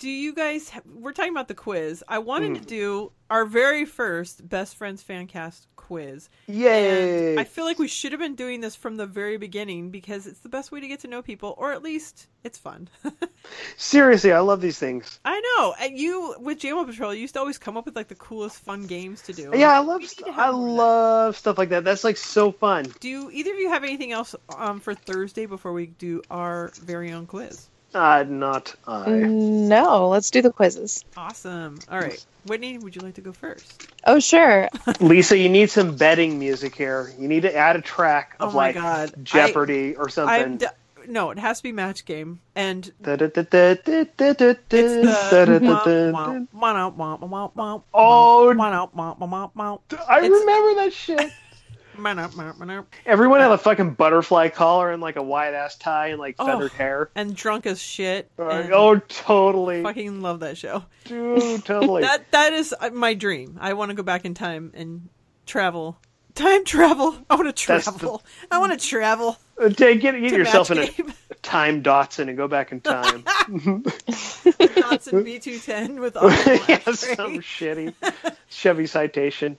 Do 0.03 0.11
you 0.11 0.35
guys? 0.35 0.69
ha- 0.69 0.81
We're 0.93 1.13
talking 1.13 1.31
about 1.31 1.47
the 1.47 1.55
quiz. 1.55 2.03
I 2.09 2.19
wanted 2.19 2.51
Mm. 2.53 2.59
to 2.59 2.65
do 2.67 3.13
our 3.31 3.45
very 3.45 3.85
first 3.85 4.47
best 4.49 4.75
friends 4.77 5.01
fan 5.01 5.29
cast 5.29 5.69
quiz. 5.77 6.29
Yay! 6.49 7.31
And 7.31 7.39
I 7.41 7.45
feel 7.45 7.65
like 7.65 7.79
we 7.79 7.87
should 7.87 8.11
have 8.11 8.21
been 8.21 8.35
doing 8.35 8.61
this 8.63 8.75
from 8.75 8.97
the 8.97 9.07
very 9.07 9.37
beginning 9.37 9.91
because 9.91 10.27
it's 10.27 10.41
the 10.41 10.49
best 10.49 10.73
way 10.73 10.81
to 10.81 10.89
get 10.89 10.99
to 11.01 11.07
know 11.09 11.23
people, 11.23 11.55
or 11.57 11.71
at 11.73 11.85
least 11.85 12.27
it's 12.43 12.59
fun. 12.59 12.89
Seriously, 13.77 14.33
I 14.33 14.41
love 14.41 14.61
these 14.61 14.77
things. 14.79 15.21
I 15.25 15.41
know. 15.41 15.75
And 15.81 15.97
you 15.97 16.35
with 16.41 16.59
JMO 16.59 16.85
Patrol, 16.85 17.15
you 17.15 17.21
used 17.21 17.35
to 17.35 17.41
always 17.41 17.59
come 17.59 17.77
up 17.77 17.85
with 17.87 17.95
like 17.95 18.09
the 18.09 18.17
coolest 18.17 18.59
fun 18.59 18.87
games 18.89 19.23
to 19.23 19.33
do. 19.33 19.53
Yeah, 19.55 19.71
I 19.71 19.79
love 19.79 20.05
st- 20.05 20.29
I 20.37 20.51
more 20.51 20.61
of 20.63 20.77
that. 20.77 20.83
love 20.83 21.37
stuff 21.37 21.59
like 21.59 21.69
that. 21.69 21.85
That's 21.85 22.03
like 22.03 22.17
so 22.17 22.51
fun. 22.51 22.93
Do 22.99 23.31
either 23.33 23.53
of 23.53 23.59
you 23.59 23.69
have 23.69 23.85
anything 23.85 24.11
else 24.11 24.35
um, 24.57 24.81
for 24.81 24.95
Thursday 24.95 25.47
before 25.47 25.73
we 25.73 25.87
do 25.87 26.23
our 26.29 26.73
very 26.83 27.13
own 27.13 27.27
quiz? 27.27 27.69
Uh, 27.95 28.25
not 28.27 28.75
I. 28.87 29.11
No, 29.11 30.09
let's 30.09 30.31
do 30.31 30.41
the 30.43 30.51
quizzes. 30.53 31.05
Awesome. 31.17 31.79
All 31.91 31.99
right, 31.99 32.25
Whitney, 32.47 32.79
would 32.79 32.97
you 32.97 33.03
like 33.03 33.15
to 33.15 33.21
go 33.21 33.33
first? 33.33 33.89
Oh, 34.07 34.19
sure. 34.19 34.69
Lisa, 35.01 35.37
you 35.37 35.49
need 35.49 35.71
some 35.71 35.97
betting 35.97 36.39
music 36.39 36.75
here. 36.75 37.13
You 37.19 37.29
need 37.29 37.43
to 37.43 37.55
add 37.55 37.77
a 37.77 37.81
track 37.83 38.37
of 38.41 38.55
Oh 38.55 38.57
like 38.57 38.75
God. 38.77 39.13
Jeopardy 39.23 39.95
or 39.95 40.05
I'm 40.05 40.11
something. 40.11 40.57
d- 40.59 40.67
no, 41.09 41.31
it 41.31 41.39
has 41.39 41.59
to 41.59 41.63
be 41.65 41.73
match 41.73 42.05
game, 42.05 42.41
and 42.55 42.91
Da-da-da-da-da-da-da-da. 43.03 44.51
it's 44.71 45.31
the 45.31 45.45
oh, 47.93 47.93
Oh, 47.93 48.51
I 50.09 50.15
I 50.17 50.19
remember 50.19 50.75
that 50.77 50.93
shit. 50.93 51.33
Everyone 51.97 53.41
had 53.41 53.51
a 53.51 53.59
fucking 53.59 53.95
butterfly 53.95 54.49
collar 54.49 54.91
and 54.91 55.03
like 55.03 55.17
a 55.17 55.23
wide 55.23 55.55
ass 55.55 55.77
tie 55.77 56.09
and 56.09 56.19
like 56.19 56.37
Oh. 56.39 56.47
feathered 56.47 56.73
hair. 56.73 57.11
and 57.15 57.35
drunk 57.35 57.67
as 57.67 57.81
shit. 57.81 58.31
Like, 58.39 58.71
oh, 58.73 58.99
totally, 58.99 59.83
fucking 59.83 60.23
love 60.23 60.41
that 60.41 60.57
show. 60.59 60.85
dude, 61.05 61.65
totally. 61.65 62.03
That 62.03 62.31
that 62.33 62.53
is 62.53 62.75
uh, 62.79 62.91
my 62.91 63.15
dream. 63.15 63.59
I 63.61 63.75
want 63.75 63.91
to 63.91 63.95
go 63.95 64.03
back 64.03 64.25
in 64.25 64.35
time 64.35 64.73
and 64.75 65.09
travel. 65.47 65.99
Time 66.35 66.65
travel. 66.65 67.15
I 67.29 67.35
want 67.37 67.55
to 67.55 67.67
That's 67.67 67.85
the- 67.85 67.91
travel. 67.93 68.23
I 68.51 68.59
want 68.59 68.79
to 68.79 68.87
travel. 68.89 69.37
Uh, 69.61 69.69
Take, 69.69 70.01
get 70.01 70.19
get 70.19 70.33
yourself 70.33 70.71
in 70.71 70.79
a 70.79 70.89
time 71.43 71.83
Datsun 71.83 72.29
and 72.29 72.37
go 72.39 72.49
back 72.49 72.73
in 72.73 72.81
time. 72.81 73.23
Datsun 73.23 73.83
B210 75.25 76.01
with 76.01 76.17
all 76.17 76.31
yeah, 76.31 76.79
some 76.95 77.39
shitty 77.41 77.93
Chevy 78.49 78.87
Citation. 78.87 79.59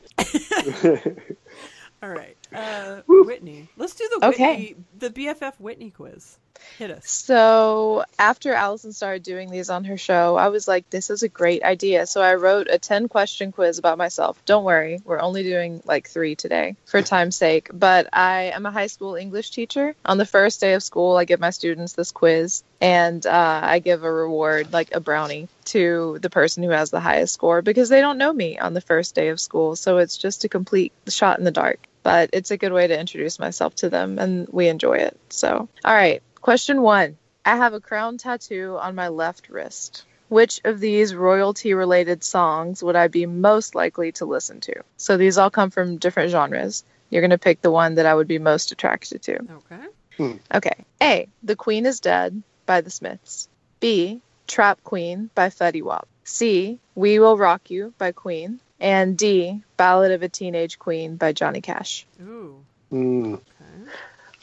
All 2.03 2.09
right, 2.09 2.35
uh, 2.53 3.01
Whitney. 3.07 3.69
Let's 3.77 3.95
do 3.95 4.09
the 4.19 4.27
Okay. 4.27 4.75
Whitney, 4.75 4.75
the 4.99 5.09
BFF 5.09 5.57
Whitney 5.59 5.89
quiz. 5.89 6.37
Hit 6.77 6.91
us. 6.91 7.09
So 7.09 8.03
after 8.19 8.53
Alison 8.53 8.93
started 8.93 9.23
doing 9.23 9.49
these 9.49 9.69
on 9.69 9.85
her 9.85 9.97
show, 9.97 10.35
I 10.35 10.49
was 10.49 10.67
like, 10.67 10.89
this 10.89 11.09
is 11.09 11.23
a 11.23 11.27
great 11.29 11.63
idea. 11.63 12.05
So 12.05 12.21
I 12.21 12.35
wrote 12.35 12.67
a 12.69 12.77
10 12.77 13.07
question 13.07 13.51
quiz 13.51 13.79
about 13.79 13.97
myself. 13.97 14.43
Don't 14.45 14.63
worry, 14.63 14.99
we're 15.03 15.19
only 15.19 15.43
doing 15.43 15.81
like 15.85 16.07
three 16.07 16.35
today 16.35 16.75
for 16.85 17.01
time's 17.01 17.35
sake. 17.35 17.69
But 17.73 18.07
I 18.13 18.51
am 18.53 18.65
a 18.65 18.71
high 18.71 18.87
school 18.87 19.15
English 19.15 19.51
teacher. 19.51 19.95
On 20.05 20.17
the 20.17 20.25
first 20.25 20.61
day 20.61 20.73
of 20.73 20.83
school, 20.83 21.17
I 21.17 21.25
give 21.25 21.39
my 21.39 21.49
students 21.49 21.93
this 21.93 22.11
quiz 22.11 22.63
and 22.79 23.25
uh, 23.25 23.61
I 23.63 23.79
give 23.79 24.03
a 24.03 24.11
reward, 24.11 24.71
like 24.73 24.93
a 24.93 24.99
brownie, 24.99 25.47
to 25.65 26.19
the 26.21 26.29
person 26.29 26.63
who 26.63 26.69
has 26.69 26.91
the 26.91 26.99
highest 26.99 27.33
score 27.33 27.61
because 27.61 27.89
they 27.89 28.01
don't 28.01 28.17
know 28.17 28.31
me 28.31 28.59
on 28.59 28.73
the 28.73 28.81
first 28.81 29.15
day 29.15 29.29
of 29.29 29.39
school. 29.39 29.75
So 29.75 29.97
it's 29.97 30.17
just 30.17 30.43
a 30.43 30.49
complete 30.49 30.93
shot 31.07 31.39
in 31.39 31.45
the 31.45 31.51
dark. 31.51 31.87
But 32.03 32.29
it's 32.33 32.51
a 32.51 32.57
good 32.57 32.73
way 32.73 32.87
to 32.87 32.99
introduce 32.99 33.39
myself 33.39 33.75
to 33.75 33.89
them 33.89 34.19
and 34.19 34.47
we 34.51 34.67
enjoy 34.67 34.97
it. 34.97 35.17
So, 35.29 35.67
all 35.85 35.95
right. 35.95 36.21
Question 36.41 36.81
one 36.81 37.17
I 37.45 37.55
have 37.55 37.73
a 37.73 37.79
crown 37.79 38.17
tattoo 38.17 38.77
on 38.79 38.95
my 38.95 39.07
left 39.07 39.49
wrist. 39.49 40.03
Which 40.29 40.61
of 40.63 40.79
these 40.79 41.13
royalty 41.13 41.73
related 41.73 42.23
songs 42.23 42.81
would 42.81 42.95
I 42.95 43.07
be 43.07 43.25
most 43.25 43.75
likely 43.75 44.11
to 44.13 44.25
listen 44.25 44.61
to? 44.61 44.83
So 44.97 45.17
these 45.17 45.37
all 45.37 45.49
come 45.49 45.69
from 45.69 45.97
different 45.97 46.31
genres. 46.31 46.83
You're 47.09 47.21
going 47.21 47.31
to 47.31 47.37
pick 47.37 47.61
the 47.61 47.71
one 47.71 47.95
that 47.95 48.07
I 48.07 48.15
would 48.15 48.27
be 48.27 48.39
most 48.39 48.71
attracted 48.71 49.21
to. 49.23 49.35
Okay. 49.35 49.83
Hmm. 50.17 50.31
Okay. 50.53 50.85
A. 51.01 51.27
The 51.43 51.55
Queen 51.55 51.85
is 51.85 51.99
Dead 51.99 52.41
by 52.65 52.81
the 52.81 52.89
Smiths. 52.89 53.47
B. 53.79 54.21
Trap 54.47 54.83
Queen 54.83 55.29
by 55.35 55.49
Fetty 55.49 55.83
Wap. 55.83 56.07
C. 56.23 56.79
We 56.95 57.19
Will 57.19 57.37
Rock 57.37 57.69
You 57.69 57.93
by 57.97 58.11
Queen. 58.11 58.59
And 58.80 59.17
D. 59.17 59.61
Ballad 59.78 60.11
of 60.11 60.24
a 60.24 60.30
Teenage 60.30 60.80
Queen 60.80 61.15
by 61.15 61.32
Johnny 61.32 61.61
Cash. 61.61 62.05
Ooh. 62.21 62.63
Mm. 62.91 63.34
Okay. 63.36 63.91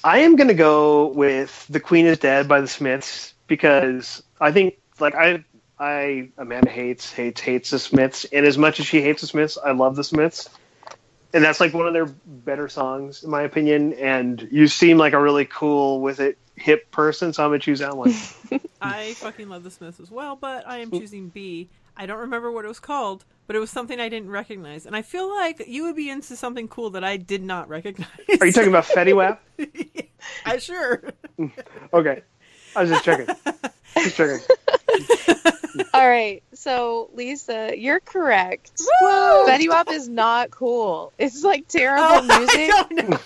I 0.02 0.18
am 0.20 0.36
gonna 0.36 0.54
go 0.54 1.08
with 1.08 1.66
"The 1.68 1.80
Queen 1.80 2.06
Is 2.06 2.18
Dead" 2.18 2.48
by 2.48 2.60
the 2.60 2.68
Smiths 2.68 3.34
because 3.46 4.22
I 4.40 4.50
think, 4.50 4.76
like 4.98 5.14
I, 5.14 5.44
I 5.78 6.30
Amanda 6.38 6.70
hates 6.70 7.12
hates 7.12 7.40
hates 7.40 7.70
the 7.70 7.78
Smiths, 7.78 8.24
and 8.32 8.46
as 8.46 8.56
much 8.56 8.80
as 8.80 8.86
she 8.86 9.02
hates 9.02 9.20
the 9.20 9.26
Smiths, 9.26 9.58
I 9.62 9.72
love 9.72 9.96
the 9.96 10.04
Smiths, 10.04 10.48
and 11.34 11.44
that's 11.44 11.60
like 11.60 11.74
one 11.74 11.86
of 11.86 11.92
their 11.92 12.06
better 12.06 12.68
songs 12.68 13.22
in 13.22 13.30
my 13.30 13.42
opinion. 13.42 13.92
And 13.94 14.48
you 14.50 14.68
seem 14.68 14.96
like 14.96 15.12
a 15.12 15.20
really 15.20 15.44
cool 15.44 16.00
with 16.00 16.20
it 16.20 16.38
hip 16.56 16.90
person, 16.90 17.32
so 17.32 17.44
I'm 17.44 17.50
gonna 17.50 17.58
choose 17.58 17.80
that 17.80 17.96
one. 17.96 18.14
I 18.80 19.14
fucking 19.14 19.48
love 19.50 19.64
the 19.64 19.70
Smiths 19.70 20.00
as 20.00 20.10
well, 20.10 20.36
but 20.36 20.66
I 20.66 20.78
am 20.78 20.90
choosing 20.90 21.28
B. 21.28 21.68
I 22.00 22.06
don't 22.06 22.20
remember 22.20 22.50
what 22.50 22.64
it 22.64 22.68
was 22.68 22.80
called, 22.80 23.26
but 23.46 23.54
it 23.54 23.58
was 23.58 23.68
something 23.68 24.00
I 24.00 24.08
didn't 24.08 24.30
recognize, 24.30 24.86
and 24.86 24.96
I 24.96 25.02
feel 25.02 25.28
like 25.28 25.64
you 25.66 25.82
would 25.84 25.96
be 25.96 26.08
into 26.08 26.34
something 26.34 26.66
cool 26.66 26.88
that 26.90 27.04
I 27.04 27.18
did 27.18 27.42
not 27.42 27.68
recognize. 27.68 28.08
Are 28.40 28.46
you 28.46 28.52
talking 28.52 28.70
about 28.70 28.84
Fetty 28.86 29.14
Wap? 29.14 29.42
I 30.46 30.56
sure. 30.56 31.02
Okay, 31.92 32.22
I 32.74 32.80
was 32.82 32.88
just 32.90 33.04
checking. 33.04 33.26
Just 33.98 34.16
checking. 34.16 34.38
All 35.94 36.08
right, 36.08 36.42
so 36.54 37.10
Lisa, 37.12 37.74
you're 37.76 38.00
correct. 38.00 38.80
Woo! 39.02 39.08
Fetty 39.46 39.68
Wap 39.68 39.90
is 39.90 40.08
not 40.08 40.50
cool. 40.50 41.12
It's 41.18 41.44
like 41.44 41.68
terrible 41.68 42.02
Oh, 42.02 42.38
music, 42.38 42.70
I 42.74 42.86
don't 42.88 43.10
know. 43.10 43.18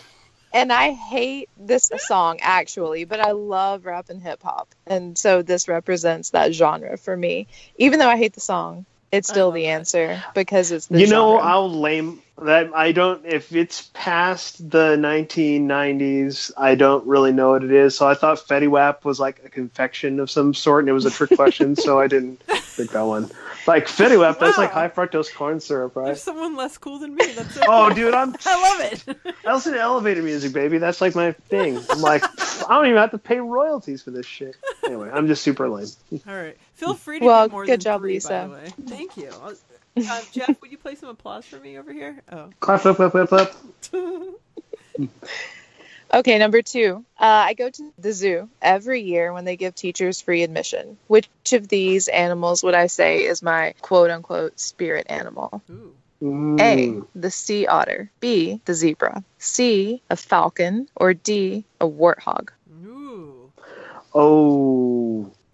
And 0.54 0.72
I 0.72 0.92
hate 0.92 1.50
this 1.58 1.90
song 1.98 2.38
actually, 2.40 3.04
but 3.04 3.20
I 3.20 3.32
love 3.32 3.84
rap 3.84 4.08
and 4.08 4.22
hip 4.22 4.42
hop, 4.42 4.68
and 4.86 5.18
so 5.18 5.42
this 5.42 5.68
represents 5.68 6.30
that 6.30 6.54
genre 6.54 6.96
for 6.96 7.16
me. 7.16 7.48
Even 7.76 7.98
though 7.98 8.08
I 8.08 8.16
hate 8.16 8.34
the 8.34 8.40
song, 8.40 8.86
it's 9.14 9.28
still 9.28 9.46
love 9.46 9.54
the 9.54 9.62
that. 9.62 9.68
answer 9.68 10.22
because 10.34 10.70
it's 10.72 10.86
the 10.86 11.00
you 11.00 11.06
know, 11.06 11.34
genre. 11.38 11.46
I'll 11.50 11.70
lame 11.72 12.20
that. 12.42 12.74
I 12.74 12.92
don't. 12.92 13.24
If 13.24 13.54
it's 13.54 13.90
past 13.94 14.70
the 14.70 14.96
1990s, 14.96 16.50
I 16.56 16.74
don't 16.74 17.06
really 17.06 17.32
know 17.32 17.50
what 17.50 17.64
it 17.64 17.70
is. 17.72 17.96
So 17.96 18.06
I 18.08 18.14
thought 18.14 18.38
Fetty 18.38 18.68
Wap 18.68 19.04
was 19.04 19.20
like 19.20 19.42
a 19.44 19.48
confection 19.48 20.20
of 20.20 20.30
some 20.30 20.54
sort, 20.54 20.82
and 20.84 20.88
it 20.88 20.92
was 20.92 21.04
a 21.06 21.10
trick 21.10 21.30
question, 21.36 21.76
so 21.76 21.98
I 22.00 22.06
didn't 22.06 22.42
pick 22.76 22.90
that 22.90 23.02
one. 23.02 23.30
Like 23.66 23.86
Fetty 23.86 24.18
Wap, 24.18 24.38
that's 24.38 24.58
like 24.58 24.72
high 24.72 24.88
fructose 24.88 25.32
corn 25.34 25.60
syrup, 25.60 25.96
right? 25.96 26.06
There's 26.06 26.22
someone 26.22 26.56
less 26.56 26.76
cool 26.78 26.98
than 26.98 27.14
me. 27.14 27.32
That's 27.32 27.54
so 27.54 27.62
Oh, 27.66 27.86
cool. 27.86 27.94
dude, 27.96 28.14
I'm. 28.14 28.34
I 28.46 28.78
love 28.82 28.92
it. 28.92 29.34
I 29.46 29.54
listen 29.54 29.72
to 29.72 29.80
elevator 29.80 30.22
music, 30.22 30.52
baby. 30.52 30.78
That's 30.78 31.00
like 31.00 31.14
my 31.14 31.32
thing. 31.32 31.78
I'm 31.90 32.00
like, 32.00 32.22
I 32.24 32.74
don't 32.74 32.86
even 32.86 32.98
have 32.98 33.12
to 33.12 33.18
pay 33.18 33.40
royalties 33.40 34.02
for 34.02 34.10
this 34.10 34.26
shit. 34.26 34.56
Anyway, 34.84 35.10
I'm 35.12 35.26
just 35.28 35.42
super 35.42 35.68
lame. 35.68 35.86
All 36.28 36.34
right. 36.34 36.56
Feel 36.74 36.94
free 36.94 37.20
to 37.20 37.24
Well, 37.24 37.44
get 37.46 37.52
more 37.52 37.64
good 37.66 37.72
than 37.72 37.80
job, 37.80 38.00
three, 38.00 38.14
Lisa. 38.14 38.28
By 38.28 38.44
the 38.46 38.52
way. 38.52 38.72
Thank 38.88 39.16
you. 39.16 39.30
Uh, 39.96 40.20
Jeff, 40.32 40.60
would 40.60 40.72
you 40.72 40.76
play 40.76 40.96
some 40.96 41.08
applause 41.08 41.44
for 41.44 41.56
me 41.60 41.78
over 41.78 41.92
here? 41.92 42.20
Oh. 42.32 42.50
Clap, 42.58 42.80
clap, 42.80 42.96
clap, 42.96 43.12
clap, 43.12 43.28
clap. 43.28 43.54
Okay, 46.12 46.38
number 46.38 46.62
two. 46.62 47.04
Uh, 47.18 47.24
I 47.24 47.54
go 47.54 47.70
to 47.70 47.92
the 47.98 48.12
zoo 48.12 48.48
every 48.62 49.02
year 49.02 49.32
when 49.32 49.44
they 49.44 49.56
give 49.56 49.74
teachers 49.74 50.20
free 50.20 50.42
admission. 50.42 50.96
Which 51.08 51.28
of 51.52 51.66
these 51.68 52.08
animals 52.08 52.62
would 52.62 52.74
I 52.74 52.86
say 52.88 53.24
is 53.24 53.42
my 53.42 53.74
quote 53.80 54.10
unquote 54.10 54.60
spirit 54.60 55.06
animal? 55.08 55.62
Ooh. 55.70 55.92
A, 56.22 56.24
Mm. 56.24 57.06
the 57.14 57.30
sea 57.30 57.66
otter. 57.66 58.10
B, 58.20 58.60
the 58.64 58.74
zebra. 58.74 59.22
C, 59.38 60.02
a 60.08 60.16
falcon. 60.16 60.88
Or 60.96 61.14
D, 61.14 61.64
a 61.80 61.86
warthog. 61.88 62.48
Ooh. 62.86 63.52
Oh, 64.14 65.03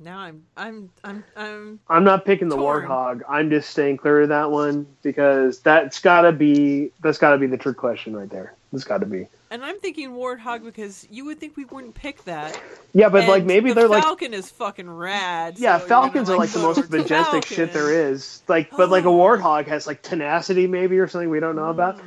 Now 0.03 0.19
I'm 0.19 0.43
I'm 0.57 0.91
I'm 1.05 1.25
I'm 1.37 1.81
I'm 1.89 2.05
not 2.05 2.25
picking 2.25 2.49
the 2.49 2.57
Torn. 2.57 2.87
warthog. 2.87 3.21
I'm 3.29 3.51
just 3.51 3.69
staying 3.71 3.99
clear 3.99 4.23
of 4.23 4.31
that 4.31 4.51
one 4.51 4.87
because 5.03 5.61
that's 5.61 6.01
gotta 6.01 6.33
be 6.33 6.91
that's 7.03 7.19
gotta 7.19 7.37
be 7.37 7.47
the 7.47 7.59
trick 7.59 7.77
question 7.77 8.17
right 8.17 8.31
there. 8.31 8.55
That's 8.73 8.85
gotta 8.85 9.05
be. 9.05 9.27
and 9.51 9.63
I'm 9.63 9.79
thinking 9.81 10.13
warthog 10.13 10.65
because 10.65 11.07
you 11.11 11.27
would 11.27 11.39
think 11.39 11.57
we 11.57 11.67
wouldn't 11.67 11.95
pick 11.95 12.25
that. 12.25 12.59
Yeah, 12.95 13.11
but 13.11 13.29
like 13.29 13.45
maybe 13.45 13.71
the 13.71 13.75
they're 13.75 13.89
like 13.89 14.03
falcon 14.03 14.33
is 14.33 14.49
fucking 14.51 14.89
rad. 14.89 15.59
yeah, 15.59 15.79
so 15.79 15.87
falcons 15.87 16.29
gonna, 16.29 16.39
are 16.39 16.41
like 16.41 16.51
the 16.51 16.61
most 16.61 16.89
majestic 16.91 17.45
shit 17.45 17.73
there 17.75 17.93
is. 17.93 18.43
Like, 18.49 18.71
but 18.71 18.89
like 18.89 19.05
a 19.05 19.09
Oh. 19.09 19.19
warthog 19.19 19.67
has 19.67 19.87
like 19.87 20.01
tenacity 20.01 20.67
maybe 20.67 20.99
or 20.99 21.09
something 21.09 21.29
we 21.29 21.41
don't 21.41 21.57
know 21.57 21.69
about. 21.69 22.01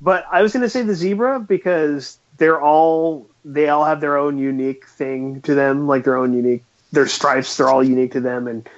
But 0.00 0.24
I 0.30 0.40
was 0.42 0.52
gonna 0.54 0.70
say 0.70 0.82
the 0.82 0.94
zebra 0.94 1.40
because 1.40 2.18
they're 2.38 2.60
all 2.62 3.26
they 3.44 3.68
all 3.68 3.84
have 3.84 4.00
their 4.00 4.16
own 4.16 4.38
unique 4.38 4.86
thing 4.88 5.42
to 5.42 5.54
them, 5.54 5.86
like 5.86 6.04
their 6.04 6.16
own 6.16 6.32
unique 6.32 6.62
their 6.92 7.06
stripes. 7.06 7.56
They're 7.56 7.68
all 7.68 7.82
unique 7.84 8.12
to 8.12 8.20
them, 8.20 8.46
and 8.48 8.68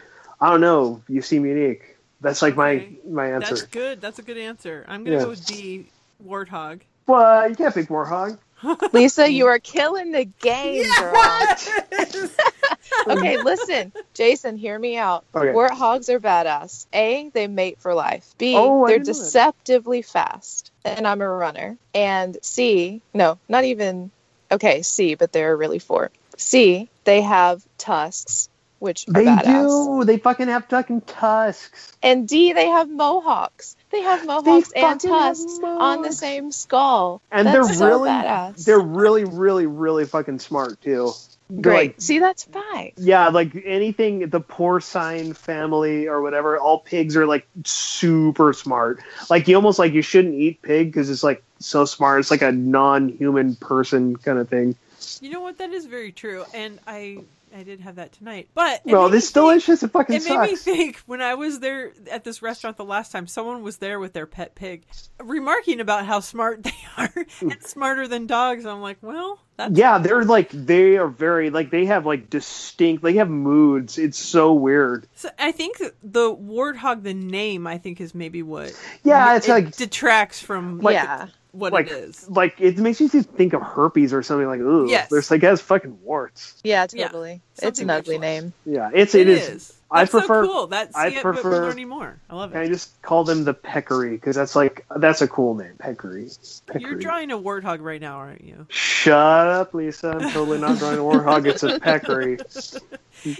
I 0.40 0.50
don't 0.50 0.60
know. 0.60 1.02
You 1.08 1.22
seem 1.22 1.44
unique. 1.46 1.96
That's 2.20 2.42
like 2.42 2.56
Okay. 2.58 2.96
my 3.04 3.10
my 3.10 3.32
answer. 3.32 3.54
That's 3.56 3.66
good. 3.68 4.00
That's 4.00 4.18
a 4.18 4.22
good 4.22 4.38
answer. 4.38 4.84
I'm 4.88 5.04
gonna 5.04 5.16
Yeah. 5.16 5.22
go 5.24 5.28
with 5.30 5.46
D. 5.46 5.86
Warthog. 6.26 6.80
But 7.06 7.50
you 7.50 7.56
can't 7.56 7.74
pick 7.74 7.88
warthog. 7.88 8.38
Lisa, 8.92 9.30
you 9.30 9.46
are 9.46 9.58
killing 9.60 10.10
the 10.12 10.24
game, 10.24 10.82
girl. 10.98 11.14
Okay, 13.06 13.38
listen, 13.38 13.92
Jason, 14.14 14.56
hear 14.56 14.78
me 14.78 14.96
out. 14.98 15.24
Okay. 15.34 15.48
Warthogs 15.52 16.08
are 16.08 16.20
badass. 16.20 16.86
A, 16.92 17.30
they 17.32 17.46
mate 17.46 17.78
for 17.80 17.94
life. 17.94 18.34
B, 18.38 18.54
Oh, 18.56 18.86
they're 18.86 18.98
didn't 18.98 19.08
know 19.08 19.12
that. 19.14 19.24
deceptively 19.24 20.02
fast. 20.02 20.70
And 20.84 21.06
I'm 21.06 21.20
a 21.22 21.28
runner. 21.28 21.76
And 21.94 22.36
C, 22.42 23.00
no, 23.14 23.38
not 23.48 23.64
even, 23.64 24.10
okay, 24.50 24.82
C, 24.82 25.14
but 25.14 25.32
there 25.32 25.52
are 25.52 25.56
really 25.56 25.78
four. 25.78 26.10
C, 26.36 26.88
they 27.08 27.22
have 27.22 27.64
tusks, 27.78 28.50
which 28.80 29.06
are 29.08 29.12
They 29.14 29.34
do. 29.42 30.04
They 30.04 30.18
fucking 30.18 30.48
have 30.48 30.66
fucking 30.66 31.00
tusks. 31.00 31.92
And 32.02 32.28
D, 32.28 32.52
they 32.52 32.66
have 32.66 32.90
mohawks. 32.90 33.76
They 33.90 34.02
have 34.02 34.26
mohawks 34.26 34.70
and 34.76 35.00
fucking 35.00 35.10
have 35.10 35.18
tusks 35.20 35.58
on 35.64 36.02
the 36.02 36.12
same 36.12 36.52
skull. 36.52 37.22
And 37.32 37.46
That's 37.46 37.66
they're 37.68 37.76
so 37.76 37.86
really 37.88 38.10
badass. 38.10 38.64
they're 38.66 38.78
really 38.78 39.24
really 39.24 39.64
really 39.66 40.04
fucking 40.04 40.38
smart 40.40 40.82
too. 40.82 41.12
They're 41.50 41.62
Great. 41.62 41.92
like- 41.92 41.94
See, 42.02 42.18
that's 42.18 42.44
five. 42.44 42.92
yeah, 42.98 43.28
like 43.28 43.52
anything 43.64 44.28
the 44.28 44.40
porcine 44.42 45.34
family 45.34 46.06
or 46.06 46.20
whatever, 46.20 46.58
all 46.58 46.78
pigs 46.78 47.16
are 47.16 47.26
like 47.26 47.48
super 47.64 48.52
smart. 48.52 49.00
Like 49.30 49.48
you 49.48 49.56
almost 49.56 49.78
like 49.78 49.94
you 49.94 50.02
shouldn't 50.02 50.34
eat 50.34 50.60
pig 50.60 50.88
because 50.92 51.08
it's 51.08 51.22
like 51.24 51.42
so 51.58 51.86
smart. 51.86 52.20
It's 52.20 52.30
like 52.30 52.42
a 52.42 52.52
non-human 52.52 53.56
person 53.56 54.16
kind 54.16 54.38
of 54.38 54.50
thing. 54.50 54.76
You 55.20 55.30
know 55.30 55.40
what? 55.40 55.58
That 55.58 55.70
is 55.72 55.86
very 55.86 56.12
true, 56.12 56.44
and 56.54 56.78
I 56.86 57.18
I 57.56 57.62
did 57.62 57.80
have 57.80 57.96
that 57.96 58.12
tonight. 58.12 58.48
But 58.54 58.82
Well, 58.84 59.04
made 59.04 59.06
me 59.12 59.16
this 59.16 59.24
think- 59.30 59.34
delicious. 59.34 59.82
It 59.82 59.90
fucking 59.90 60.16
It 60.16 60.24
made 60.28 60.38
me 60.50 60.56
think 60.56 60.98
when 61.06 61.22
I 61.22 61.34
was 61.34 61.60
there 61.60 61.92
at 62.10 62.22
this 62.24 62.42
restaurant 62.42 62.76
the 62.76 62.84
last 62.84 63.10
time, 63.10 63.26
someone 63.26 63.62
was 63.62 63.78
there 63.78 63.98
with 63.98 64.12
their 64.12 64.26
pet 64.26 64.54
pig, 64.54 64.82
remarking 65.18 65.80
about 65.80 66.04
how 66.04 66.20
smart 66.20 66.62
they 66.64 66.74
are 66.98 67.10
and 67.40 67.62
smarter 67.62 68.06
than 68.06 68.26
dogs. 68.26 68.66
I'm 68.66 68.82
like, 68.82 68.98
well, 69.00 69.40
that's 69.56 69.78
Yeah, 69.78 69.96
they're 69.98 70.24
like 70.24 70.50
they 70.50 70.98
are 70.98 71.08
very 71.08 71.48
like 71.48 71.70
they 71.70 71.86
have 71.86 72.04
like 72.04 72.28
distinct. 72.28 73.02
They 73.02 73.14
have 73.14 73.30
moods. 73.30 73.96
It's 73.96 74.18
so 74.18 74.52
weird. 74.52 75.06
So 75.14 75.30
I 75.38 75.52
think 75.52 75.78
the 76.02 76.34
warthog, 76.36 77.02
the 77.02 77.14
name, 77.14 77.66
I 77.66 77.78
think 77.78 78.00
is 78.00 78.14
maybe 78.14 78.42
what. 78.42 78.78
Yeah, 79.04 79.36
it's 79.36 79.48
it 79.48 79.52
like 79.52 79.76
detracts 79.76 80.40
from 80.40 80.80
Like- 80.80 80.94
yeah. 80.94 81.28
What 81.52 81.72
like 81.72 81.86
it 81.86 81.92
is. 81.92 82.28
like 82.28 82.60
it 82.60 82.78
makes 82.78 83.00
you 83.00 83.08
think 83.08 83.52
of 83.54 83.62
herpes 83.62 84.12
or 84.12 84.22
something 84.22 84.46
like 84.46 84.60
ooh. 84.60 84.86
Yes. 84.88 85.08
There's 85.10 85.30
like 85.30 85.42
it 85.42 85.46
has 85.46 85.60
fucking 85.60 86.02
warts. 86.02 86.60
Yeah, 86.62 86.86
Yeah, 86.92 87.06
totally. 87.08 87.40
it's 87.60 87.80
an 87.80 87.90
ugly 87.90 88.18
name. 88.18 88.52
Yeah, 88.66 88.90
it's 88.92 89.14
It 89.14 89.28
it 89.28 89.38
is. 89.38 89.48
is. 89.48 89.77
I 89.90 90.00
That's 90.00 90.10
prefer- 90.10 90.44
so 90.44 90.52
cool. 90.52 90.66
That's 90.66 90.94
I 90.94 91.10
see, 91.10 91.16
it, 91.16 91.22
but 91.22 91.32
prefer- 91.34 91.62
learning 91.66 91.88
more. 91.88 92.18
I 92.28 92.36
love 92.36 92.52
Can 92.52 92.60
I 92.60 92.66
just 92.68 93.00
call 93.00 93.24
them 93.24 93.44
the 93.44 93.54
peccary 93.54 94.10
because 94.10 94.36
that's 94.36 94.54
like 94.54 94.84
that's 94.96 95.22
a 95.22 95.28
cool 95.28 95.54
name, 95.54 95.76
peccary. 95.78 96.28
peccary. 96.66 96.90
You're 96.90 97.00
drawing 97.00 97.30
a 97.30 97.38
warthog 97.38 97.80
right 97.80 98.00
now, 98.00 98.16
aren't 98.18 98.44
you? 98.44 98.66
Shut 98.68 99.14
up, 99.16 99.72
Lisa. 99.72 100.10
I'm 100.10 100.30
totally 100.30 100.58
not 100.58 100.78
drawing 100.78 100.98
a 100.98 101.02
warthog. 101.02 101.46
It's 101.46 101.62
a 101.62 101.80
peccary. 101.80 102.38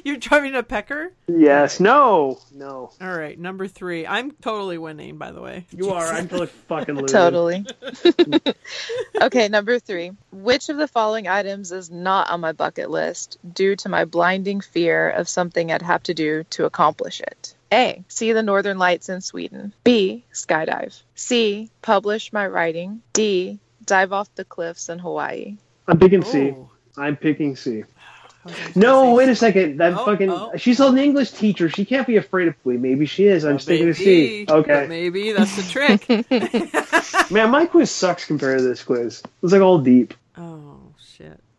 You're 0.05 0.17
drawing 0.17 0.57
a 0.57 0.63
pecker. 0.63 1.13
Yes. 1.29 1.79
No. 1.79 2.41
No. 2.53 2.91
All 3.01 3.17
right, 3.17 3.39
number 3.39 3.69
three. 3.69 4.07
I'm 4.07 4.33
totally 4.33 4.77
winning, 4.79 5.19
by 5.19 5.31
the 5.31 5.41
way. 5.41 5.67
You 5.71 5.91
are. 5.91 6.05
I'm 6.05 6.29
totally 6.29 6.47
fucking 6.69 6.97
losing. 6.97 7.07
Totally. 7.15 7.65
okay, 9.23 9.49
number 9.49 9.79
three. 9.79 10.13
Which 10.33 10.69
of 10.69 10.79
the 10.79 10.89
following 10.89 11.29
items 11.29 11.73
is 11.73 11.91
not 11.91 12.31
on 12.31 12.41
my 12.41 12.53
bucket 12.53 12.91
list 12.91 13.39
due 13.53 13.77
to 13.77 13.89
my 13.89 14.05
blinding 14.05 14.61
fear 14.61 15.11
of 15.11 15.29
something 15.29 15.71
I'd 15.71 15.83
have 15.83 16.03
to 16.05 16.15
do 16.15 16.38
to 16.45 16.65
accomplish 16.65 17.21
it? 17.21 17.55
A. 17.73 18.03
See 18.09 18.33
the 18.33 18.43
northern 18.43 18.79
lights 18.79 19.09
in 19.09 19.21
Sweden. 19.21 19.73
B. 19.85 20.25
Skydive. 20.33 21.01
C. 21.15 21.71
Publish 21.83 22.33
my 22.33 22.47
writing. 22.47 23.03
D. 23.13 23.59
Dive 23.85 24.13
off 24.13 24.35
the 24.35 24.45
cliffs 24.45 24.89
in 24.89 24.99
Hawaii. 24.99 25.57
I'm 25.87 25.99
picking 25.99 26.23
C. 26.25 26.51
Oh. 26.53 26.71
I'm 26.97 27.17
picking 27.17 27.57
C. 27.57 27.85
No, 28.75 29.03
say- 29.05 29.13
wait 29.15 29.29
a 29.29 29.37
second. 29.37 29.77
That 29.79 29.93
Oh, 29.95 30.05
fucking. 30.07 30.31
oh. 30.31 30.53
She's 30.57 30.81
an 30.81 30.97
English 30.97 31.33
teacher. 31.33 31.69
She 31.69 31.85
can't 31.85 32.07
be 32.07 32.17
afraid 32.17 32.49
of 32.49 32.55
Lee. 32.65 32.79
Maybe 32.79 33.05
she 33.05 33.27
is. 33.27 33.45
I'm 33.45 33.53
Well, 33.55 33.59
sticking 33.59 33.93
to 33.93 33.99
maybe, 33.99 34.05
C. 34.39 34.45
but 34.47 34.57
Okay. 34.59 34.87
Maybe 34.89 35.33
that's 35.33 35.55
the 35.57 35.63
trick. 35.71 37.31
Man, 37.31 37.51
my 37.51 37.67
quiz 37.67 37.91
sucks 37.91 38.25
compared 38.25 38.61
to 38.61 38.65
this 38.65 38.83
quiz. 38.83 39.23
It's 39.43 39.53
like 39.53 39.61
all 39.61 39.79
deep. 39.79 40.15
oh 40.39 40.61
shit. 40.61 40.68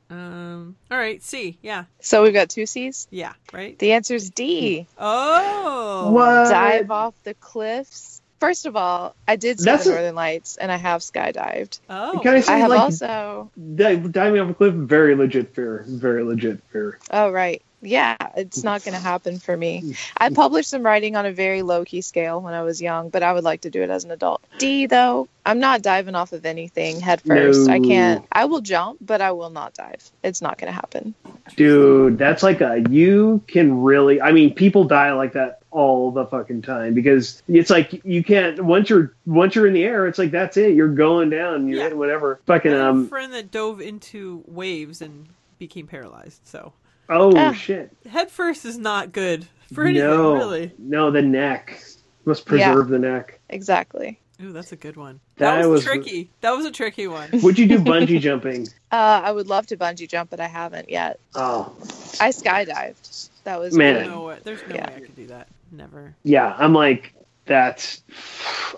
Um. 0.10 0.76
All 0.90 0.98
right. 0.98 1.22
C. 1.22 1.58
Yeah. 1.62 1.86
So 2.00 2.24
we've 2.24 2.34
got 2.34 2.50
two 2.50 2.66
C's. 2.66 3.08
Yeah. 3.12 3.34
Right. 3.54 3.78
The 3.78 3.92
answer 3.94 4.16
is 4.16 4.30
D. 4.32 4.88
Oh. 4.98 6.12
What? 6.12 6.50
Dive 6.50 6.90
off 6.92 7.14
the 7.24 7.34
cliffs. 7.36 8.22
First 8.40 8.66
of 8.66 8.76
all, 8.78 9.16
I 9.28 9.36
did 9.36 9.60
see 9.60 9.66
That's 9.66 9.84
the 9.84 9.92
a- 9.92 9.94
northern 9.96 10.16
lights 10.16 10.56
and 10.58 10.72
I 10.72 10.78
have 10.78 11.02
skydived. 11.02 11.80
Oh. 11.90 12.20
Can 12.24 12.36
I 12.36 12.40
say 12.40 12.54
I 12.54 12.58
have 12.58 12.70
like 12.70 12.80
also 12.80 13.52
di- 13.76 13.98
diving 13.98 14.40
off 14.40 14.50
a 14.50 14.54
cliff? 14.54 14.74
Very 14.74 15.14
legit 15.16 15.54
fear. 15.54 15.84
Very 15.88 16.24
legit 16.24 16.62
fear. 16.72 16.98
Oh 17.12 17.30
right. 17.32 17.62
Yeah, 17.82 18.16
it's 18.36 18.64
not 18.64 18.84
going 18.84 18.94
to 18.94 19.00
happen 19.00 19.40
for 19.40 19.56
me. 19.56 19.96
I 20.18 20.30
published 20.30 20.70
some 20.70 20.84
writing 20.84 21.16
on 21.16 21.26
a 21.26 21.32
very 21.32 21.62
low 21.62 21.86
key 21.86 22.02
scale 22.02 22.42
when 22.42 22.54
I 22.54 22.62
was 22.64 22.82
young, 22.82 23.10
but 23.10 23.24
I 23.24 23.34
would 23.34 23.44
like 23.44 23.62
to 23.62 23.70
do 23.70 23.82
it 23.82 23.90
as 23.90 24.04
an 24.04 24.12
adult. 24.12 24.42
D 24.58 24.86
though, 24.86 25.28
I'm 25.46 25.60
not 25.60 25.82
diving 25.82 26.16
off 26.16 26.34
of 26.34 26.46
anything 26.46 27.00
head 27.00 27.22
first. 27.22 27.70
I 27.70 27.80
can't. 27.80 28.26
I 28.32 28.46
will 28.46 28.62
jump, 28.62 29.00
but 29.02 29.22
I 29.22 29.32
will 29.32 29.50
not 29.50 29.74
dive. 29.74 30.12
It's 30.24 30.42
not 30.42 30.58
going 30.58 30.68
to 30.68 30.74
happen. 30.76 31.14
Dude, 31.56 32.18
that's 32.18 32.44
like 32.44 32.62
a 32.62 32.84
you 32.90 33.42
can 33.48 33.82
really. 33.82 34.22
I 34.22 34.32
mean, 34.32 34.54
people 34.54 34.84
die 34.84 35.12
like 35.14 35.34
that 35.34 35.60
all 35.72 36.12
the 36.12 36.26
fucking 36.26 36.64
time 36.64 36.94
because 36.96 37.44
it's 37.48 37.70
like 37.70 38.04
you 38.04 38.24
can't 38.24 38.64
once 38.64 38.90
you're 38.90 39.14
once 39.26 39.56
you're 39.56 39.68
in 39.68 39.74
the 39.74 39.84
air, 39.84 40.08
it's 40.08 40.20
like 40.20 40.32
that's 40.32 40.58
it. 40.58 40.74
You're 40.76 40.88
going 40.94 41.30
down. 41.30 41.68
You're 41.68 41.78
Yeah. 41.78 41.84
hitting 41.86 42.00
whatever. 42.00 42.40
Fucking 42.46 42.72
I 42.74 42.76
had 42.76 42.86
a 42.86 42.90
um. 42.90 43.08
friend 43.08 43.34
that 43.34 43.52
dove 43.52 43.82
into 43.82 44.44
waves 44.48 45.02
and 45.02 45.28
became 45.58 45.88
paralyzed. 45.88 46.42
So 46.46 46.74
Oh 47.10 47.34
Ah. 47.36 47.54
shit. 47.54 47.92
head 48.10 48.30
first 48.32 48.66
is 48.66 48.78
not 48.78 49.12
good 49.12 49.48
for 49.74 49.86
anything, 49.86 50.08
no, 50.08 50.34
really. 50.36 50.72
no, 50.78 51.12
the 51.12 51.22
neck 51.22 51.82
must 52.26 52.46
preserve 52.46 52.90
the 52.90 53.00
neck. 53.00 53.40
Exactly. 53.50 54.20
Ooh, 54.42 54.54
that's 54.54 54.72
a 54.72 54.76
good 54.78 54.96
one. 54.96 55.20
That, 55.38 55.56
That 55.62 55.68
was, 55.68 55.80
was- 55.80 55.84
tricky. 55.86 56.30
That 56.42 56.52
was 56.52 56.66
a 56.66 56.72
tricky 56.72 57.08
one. 57.08 57.30
Would 57.44 57.60
you 57.60 57.68
do 57.68 57.80
bungee 57.80 58.20
jumping? 58.22 58.68
Uh, 58.92 59.22
I 59.24 59.32
would 59.32 59.48
love 59.48 59.68
to 59.68 59.78
bungee 59.78 60.08
jump, 60.08 60.30
but 60.30 60.40
I 60.40 60.48
haven't 60.48 60.90
yet. 60.90 61.20
Oh, 61.36 61.74
I 62.22 62.30
skydived. 62.30 63.30
That 63.44 63.60
was 63.60 63.76
Man. 63.76 63.96
There's 63.96 64.08
no 64.08 64.22
way. 64.24 64.38
There's 64.44 64.62
no 64.70 64.76
Yeah. 64.76 64.90
way 64.90 64.96
I 64.96 65.00
could 65.02 65.16
do 65.16 65.28
that. 65.28 65.48
Never. 65.72 66.16
yeah. 66.24 66.56
I'm 66.58 66.74
like 66.74 67.14
that's. 67.46 68.02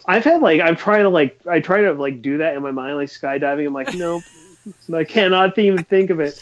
I've 0.05 0.23
had 0.23 0.41
like 0.41 0.61
I've 0.61 0.79
tried 0.79 1.03
to 1.03 1.09
like 1.09 1.37
I 1.47 1.59
try 1.59 1.81
to 1.81 1.93
like 1.93 2.21
do 2.21 2.37
that 2.39 2.55
in 2.55 2.63
my 2.63 2.71
mind 2.71 2.95
like 2.97 3.09
skydiving. 3.09 3.67
I'm 3.67 3.73
like 3.73 3.93
nope. 3.93 4.23
I 4.93 5.03
cannot 5.03 5.57
even 5.57 5.83
think 5.83 6.09
of 6.09 6.19
it. 6.19 6.41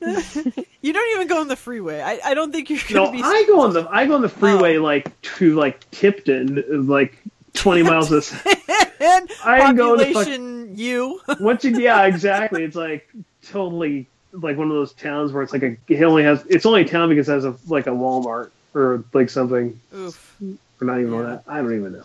You 0.82 0.92
don't 0.92 1.16
even 1.16 1.26
go 1.26 1.40
on 1.40 1.48
the 1.48 1.56
freeway. 1.56 2.00
I, 2.00 2.20
I 2.24 2.34
don't 2.34 2.52
think 2.52 2.70
you're 2.70 2.78
gonna 2.88 3.06
No, 3.06 3.12
be. 3.12 3.20
I 3.22 3.44
go 3.48 3.60
on 3.60 3.72
the 3.72 3.88
I 3.90 4.06
go 4.06 4.14
on 4.14 4.22
the 4.22 4.28
freeway 4.28 4.76
Oh. 4.76 4.82
like 4.82 5.20
to 5.22 5.54
like 5.56 5.90
Tipton, 5.90 6.86
like 6.86 7.18
twenty 7.54 7.82
miles. 7.82 8.08
This 8.08 8.32
and 9.00 9.30
I 9.44 9.72
go 9.72 9.96
to 9.96 10.04
fuck- 10.04 10.14
population 10.14 10.76
you. 10.76 11.20
once 11.40 11.64
you 11.64 11.76
yeah 11.78 12.04
exactly. 12.06 12.62
It's 12.62 12.76
like 12.76 13.08
totally 13.42 14.06
like 14.32 14.56
one 14.56 14.68
of 14.68 14.74
those 14.74 14.92
towns 14.92 15.32
where 15.32 15.42
it's 15.42 15.52
like 15.52 15.62
a 15.62 15.76
it 15.88 16.02
only 16.02 16.22
has 16.24 16.44
it's 16.46 16.66
only 16.66 16.82
a 16.82 16.88
town 16.88 17.08
because 17.08 17.28
it 17.28 17.32
has 17.32 17.44
a 17.44 17.56
like 17.66 17.86
a 17.86 17.90
Walmart 17.90 18.50
or 18.74 19.02
like 19.12 19.30
something 19.30 19.80
Oof. 19.94 20.36
or 20.80 20.84
not 20.86 21.00
even 21.00 21.14
Yeah. 21.14 21.22
that. 21.22 21.42
I 21.48 21.62
don't 21.62 21.74
even 21.74 21.92
know. 21.94 22.02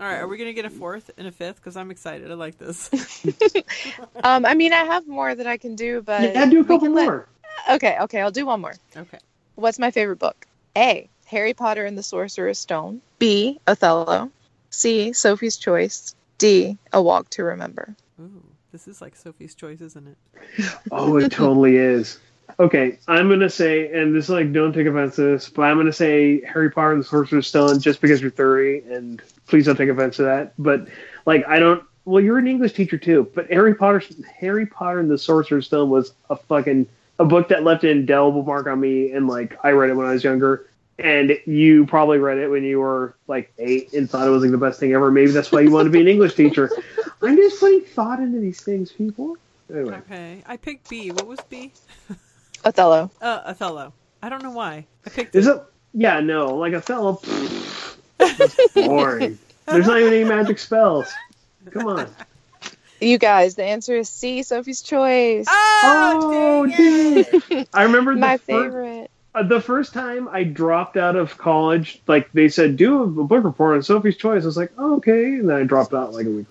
All 0.00 0.06
right, 0.06 0.18
are 0.20 0.28
we 0.28 0.36
gonna 0.38 0.52
get 0.52 0.64
a 0.64 0.70
fourth 0.70 1.10
and 1.18 1.26
a 1.26 1.32
fifth? 1.32 1.56
Because 1.56 1.76
I'm 1.76 1.90
excited. 1.90 2.30
I 2.30 2.34
like 2.34 2.58
this. 2.58 2.90
Um, 4.24 4.44
I 4.44 4.54
mean, 4.54 4.72
I 4.72 4.84
have 4.84 5.06
more 5.06 5.34
that 5.34 5.46
I 5.46 5.56
can 5.56 5.74
do, 5.76 6.02
but 6.02 6.22
Yeah, 6.34 6.46
do 6.46 6.60
a 6.60 6.64
couple 6.64 6.80
can 6.80 6.94
let- 6.94 7.04
more. 7.06 7.28
Okay, 7.70 7.96
okay, 8.02 8.20
I'll 8.20 8.30
do 8.30 8.46
one 8.46 8.60
more. 8.60 8.74
Okay. 8.96 9.18
What's 9.54 9.78
my 9.78 9.90
favorite 9.90 10.18
book? 10.18 10.46
A. 10.76 11.08
Harry 11.26 11.54
Potter 11.54 11.84
and 11.84 11.96
the 11.96 12.02
Sorcerer's 12.02 12.58
Stone. 12.58 13.00
B. 13.18 13.60
Othello. 13.66 14.30
C. 14.70 15.12
Sophie's 15.12 15.56
Choice. 15.56 16.14
D. 16.38 16.78
A 16.92 17.00
Walk 17.02 17.30
to 17.30 17.44
Remember. 17.44 17.94
Ooh, 18.20 18.42
this 18.72 18.86
is 18.88 19.00
like 19.00 19.16
Sophie's 19.16 19.54
choice, 19.54 19.80
isn't 19.80 20.08
it? 20.08 20.16
Oh, 20.92 21.16
it 21.16 21.30
totally 21.32 21.76
is. 21.76 22.18
Okay, 22.60 22.98
I'm 23.06 23.28
gonna 23.28 23.50
say, 23.50 23.92
and 23.92 24.14
this 24.14 24.24
is 24.24 24.30
like, 24.30 24.52
don't 24.52 24.72
take 24.72 24.86
offense 24.86 25.16
to 25.16 25.22
this, 25.22 25.48
but 25.48 25.62
I'm 25.62 25.76
gonna 25.76 25.92
say 25.92 26.40
Harry 26.44 26.70
Potter 26.70 26.92
and 26.92 27.00
the 27.00 27.06
Sorcerer's 27.06 27.46
Stone 27.46 27.80
just 27.80 28.00
because 28.00 28.20
you're 28.20 28.30
30, 28.30 28.84
and 28.90 29.22
please 29.46 29.66
don't 29.66 29.76
take 29.76 29.88
offense 29.88 30.16
to 30.16 30.22
that. 30.24 30.54
But 30.58 30.88
like, 31.26 31.46
I 31.46 31.58
don't. 31.58 31.84
Well, 32.04 32.24
you're 32.24 32.38
an 32.38 32.48
English 32.48 32.72
teacher 32.72 32.98
too, 32.98 33.30
but 33.34 33.48
Harry 33.50 33.74
Potter, 33.74 34.02
Harry 34.40 34.66
Potter 34.66 34.98
and 34.98 35.10
the 35.10 35.18
Sorcerer's 35.18 35.66
Stone 35.66 35.90
was 35.90 36.12
a 36.30 36.36
fucking 36.36 36.86
a 37.18 37.24
book 37.24 37.48
that 37.48 37.64
left 37.64 37.84
an 37.84 37.90
indelible 37.90 38.42
mark 38.42 38.66
on 38.66 38.80
me, 38.80 39.12
and 39.12 39.26
like, 39.28 39.56
I 39.64 39.70
read 39.70 39.90
it 39.90 39.94
when 39.94 40.06
I 40.06 40.12
was 40.12 40.24
younger. 40.24 40.66
And 41.00 41.38
you 41.46 41.86
probably 41.86 42.18
read 42.18 42.38
it 42.38 42.48
when 42.48 42.64
you 42.64 42.80
were 42.80 43.14
like 43.28 43.52
eight 43.58 43.92
and 43.92 44.10
thought 44.10 44.26
it 44.26 44.30
was 44.30 44.42
like 44.42 44.50
the 44.50 44.58
best 44.58 44.80
thing 44.80 44.94
ever. 44.94 45.12
Maybe 45.12 45.30
that's 45.30 45.52
why 45.52 45.60
you 45.60 45.70
wanted 45.70 45.84
to 45.84 45.90
be 45.90 46.00
an 46.00 46.08
English 46.08 46.34
teacher. 46.34 46.68
I'm 47.22 47.36
just 47.36 47.60
putting 47.60 47.82
thought 47.82 48.18
into 48.18 48.40
these 48.40 48.60
things, 48.60 48.90
people. 48.90 49.36
Anyway, 49.72 49.94
Okay, 49.94 50.42
I 50.44 50.56
picked 50.56 50.90
B. 50.90 51.12
What 51.12 51.28
was 51.28 51.38
B? 51.48 51.72
Othello. 52.64 53.10
Uh, 53.20 53.40
Othello. 53.46 53.92
I 54.22 54.28
don't 54.28 54.42
know 54.42 54.50
why. 54.50 54.86
I 55.06 55.10
picked 55.10 55.34
Is 55.34 55.46
it. 55.46 55.56
it? 55.56 55.62
Yeah, 55.94 56.20
no. 56.20 56.56
Like 56.56 56.74
Othello, 56.74 57.14
pfft, 57.22 58.74
boring. 58.86 59.38
There's 59.66 59.86
not 59.86 59.98
even 60.00 60.12
any 60.12 60.24
magic 60.24 60.58
spells. 60.58 61.10
Come 61.70 61.86
on. 61.86 62.08
You 63.00 63.18
guys, 63.18 63.54
the 63.54 63.64
answer 63.64 63.94
is 63.96 64.08
C. 64.08 64.42
Sophie's 64.42 64.82
Choice. 64.82 65.46
Oh, 65.48 66.66
dang 66.68 67.24
dang 67.40 67.58
it. 67.60 67.68
I 67.72 67.84
remember 67.84 68.14
my 68.16 68.38
fir- 68.38 68.64
favorite. 68.64 69.10
uh, 69.34 69.42
the 69.44 69.60
first 69.60 69.92
time 69.92 70.26
I 70.28 70.42
dropped 70.42 70.96
out 70.96 71.14
of 71.14 71.38
college. 71.38 72.00
Like 72.08 72.32
they 72.32 72.48
said, 72.48 72.76
do 72.76 73.02
a 73.04 73.06
book 73.06 73.44
report 73.44 73.76
on 73.76 73.82
Sophie's 73.84 74.16
Choice. 74.16 74.42
I 74.42 74.46
was 74.46 74.56
like, 74.56 74.72
oh, 74.78 74.96
okay, 74.96 75.24
and 75.36 75.48
then 75.48 75.56
I 75.56 75.62
dropped 75.62 75.94
out 75.94 76.12
like 76.12 76.26
a 76.26 76.30
week. 76.30 76.46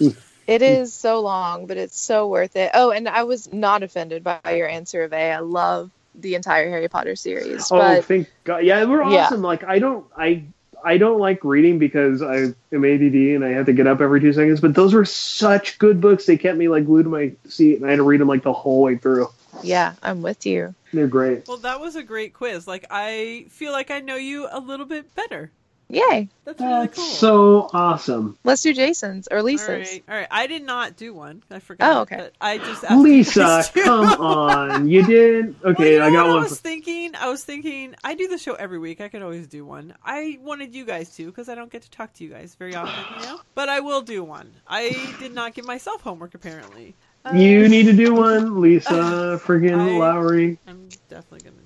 later. 0.00 0.16
It 0.46 0.60
hmm. 0.60 0.66
is 0.66 0.94
so 0.94 1.20
long, 1.20 1.66
but 1.66 1.76
it's 1.76 1.98
so 1.98 2.28
worth 2.28 2.56
it. 2.56 2.70
Oh, 2.74 2.90
and 2.90 3.08
I 3.08 3.24
was 3.24 3.52
not 3.52 3.82
offended 3.82 4.22
by 4.22 4.40
your 4.46 4.68
answer 4.68 5.02
of 5.04 5.12
A. 5.12 5.32
I 5.32 5.38
love 5.40 5.90
the 6.14 6.34
entire 6.34 6.68
Harry 6.70 6.88
Potter 6.88 7.16
series, 7.16 7.70
Oh, 7.70 7.78
but 7.78 8.04
thank 8.04 8.28
God! 8.44 8.64
Yeah, 8.64 8.84
we're 8.84 9.02
Yeah. 9.02 9.26
awesome. 9.26 9.42
Like 9.42 9.64
I 9.64 9.78
don't, 9.78 10.06
I, 10.16 10.44
I 10.84 10.98
don't 10.98 11.18
like 11.18 11.44
reading 11.44 11.78
because 11.78 12.22
I 12.22 12.54
am 12.72 12.84
ADD 12.84 13.14
and 13.14 13.44
I 13.44 13.50
have 13.50 13.66
to 13.66 13.72
get 13.72 13.86
up 13.86 14.00
every 14.00 14.20
two 14.20 14.32
seconds. 14.32 14.60
But 14.60 14.74
those 14.74 14.94
were 14.94 15.04
such 15.04 15.78
good 15.78 16.00
books. 16.00 16.26
They 16.26 16.36
kept 16.38 16.56
me 16.56 16.68
like 16.68 16.86
glued 16.86 17.02
to 17.04 17.08
my 17.10 17.32
seat, 17.48 17.76
and 17.76 17.86
I 17.86 17.90
had 17.90 17.96
to 17.96 18.02
read 18.02 18.20
them 18.20 18.28
like 18.28 18.42
the 18.42 18.52
whole 18.52 18.82
way 18.82 18.96
through. 18.96 19.28
yeah, 19.62 19.94
I'm 20.02 20.22
with 20.22 20.46
you. 20.46 20.74
They're 20.92 21.06
great. 21.08 21.46
Well, 21.48 21.58
that 21.58 21.80
was 21.80 21.96
a 21.96 22.02
great 22.02 22.32
quiz. 22.32 22.66
Like, 22.66 22.86
I 22.90 23.46
feel 23.50 23.72
like 23.72 23.90
I 23.90 24.00
know 24.00 24.16
you 24.16 24.48
a 24.50 24.60
little 24.60 24.86
bit 24.86 25.14
better. 25.14 25.50
Yay. 25.88 26.28
That's 26.44 26.60
really 26.60 26.72
That's 26.86 26.96
cool. 26.96 27.04
so 27.06 27.70
awesome. 27.72 28.36
Let's 28.42 28.62
do 28.62 28.72
Jason's 28.74 29.28
or 29.30 29.40
Lisa's. 29.42 29.68
right, 29.68 30.04
all 30.08 30.14
right. 30.16 30.26
I 30.30 30.46
did 30.48 30.64
not 30.64 30.96
do 30.96 31.14
one. 31.14 31.42
I 31.50 31.60
forgot. 31.60 31.96
Oh, 31.96 32.00
okay. 32.00 32.16
But 32.16 32.32
I 32.40 32.58
just 32.58 32.82
asked 32.84 33.00
Lisa, 33.02 33.64
come 33.72 34.06
on. 34.20 34.88
You 34.88 35.04
did? 35.06 35.54
Well, 35.62 35.72
Okay, 35.72 35.92
you 35.94 35.98
know 36.00 36.06
I 36.06 36.10
got 36.10 36.26
one. 36.28 36.38
I 36.38 36.42
was 36.42 36.58
thinking. 36.60 37.14
I 37.14 37.28
was 37.28 37.44
thinking. 37.44 37.94
I 38.02 38.14
do 38.14 38.26
the 38.28 38.38
show 38.38 38.54
every 38.54 38.78
week. 38.78 39.00
I 39.00 39.08
could 39.08 39.22
always 39.22 39.46
do 39.46 39.64
one. 39.64 39.94
I 40.04 40.38
wanted 40.42 40.74
you 40.74 40.84
guys 40.84 41.14
to 41.16 41.26
because 41.26 41.48
I 41.48 41.54
don't 41.54 41.70
get 41.70 41.82
to 41.82 41.90
talk 41.90 42.12
to 42.14 42.24
you 42.24 42.30
guys 42.30 42.54
very 42.56 42.74
often, 42.74 43.20
you 43.20 43.26
know. 43.26 43.40
But 43.54 43.68
I 43.68 43.80
will 43.80 44.02
do 44.02 44.24
one. 44.24 44.52
I 44.66 45.14
did 45.20 45.34
not 45.34 45.54
give 45.54 45.64
myself 45.66 46.00
homework 46.02 46.34
apparently. 46.34 46.94
Uh, 47.24 47.32
You 47.34 47.68
need 47.68 47.84
to 47.84 47.92
do 47.92 48.14
one, 48.14 48.60
Lisa 48.60 48.90
friggin' 49.44 49.78
I- 49.78 49.98
Lawrie. 49.98 50.58
I'm 50.66 50.88
definitely 51.08 51.40
gonna 51.40 51.56
do 51.56 51.60
one. 51.60 51.60
All 51.60 51.65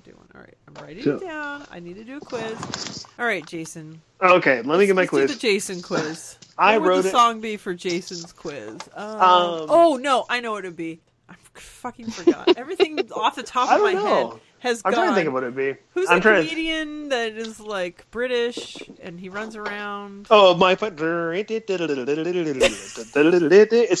I'm 0.75 0.83
writing 0.83 1.03
So- 1.03 1.15
it 1.15 1.21
down. 1.21 1.65
I 1.71 1.79
need 1.79 1.95
to 1.95 2.03
do 2.03 2.17
a 2.17 2.19
quiz. 2.19 3.05
All 3.19 3.25
right, 3.25 3.45
Jason. 3.45 4.01
Okay, 4.21 4.61
let 4.61 4.79
me 4.79 4.85
get 4.85 4.95
my 4.95 5.01
Let's 5.03 5.11
do 5.11 5.17
quiz. 5.17 5.33
the 5.33 5.39
Jason 5.39 5.81
quiz. 5.81 6.37
I 6.57 6.73
what 6.77 6.81
would 6.83 6.87
wrote 6.89 7.01
the 7.03 7.07
it- 7.09 7.11
song 7.11 7.41
be 7.41 7.57
for 7.57 7.73
Jason's 7.73 8.31
quiz? 8.33 8.77
Um, 8.95 9.05
Um, 9.05 9.65
oh 9.69 9.99
no, 10.01 10.25
I 10.29 10.39
know 10.39 10.51
what 10.51 10.65
it'd 10.65 10.75
be. 10.75 10.99
I 11.29 11.35
fucking 11.53 12.11
forgot. 12.11 12.53
Everything 12.57 12.99
off 13.13 13.35
the 13.35 13.43
top 13.43 13.69
of 13.71 13.81
my 13.81 13.93
don't 13.93 14.05
head 14.05 14.23
know. 14.23 14.39
Has 14.61 14.81
I'm 14.85 14.91
gone. 14.93 15.01
trying 15.03 15.09
to 15.09 15.15
think 15.15 15.27
of 15.27 15.33
what 15.33 15.43
it'd 15.43 15.55
be. 15.55 15.75
Who's 15.95 16.07
I'm 16.09 16.19
a 16.19 16.21
to. 16.21 16.43
comedian 16.47 17.09
that 17.09 17.33
is 17.33 17.59
like 17.59 18.05
British 18.11 18.77
and 19.01 19.19
he 19.19 19.29
runs 19.29 19.55
around? 19.55 20.27
Oh, 20.29 20.55
my 20.55 20.75
foot. 20.75 20.93
It's 20.99 21.01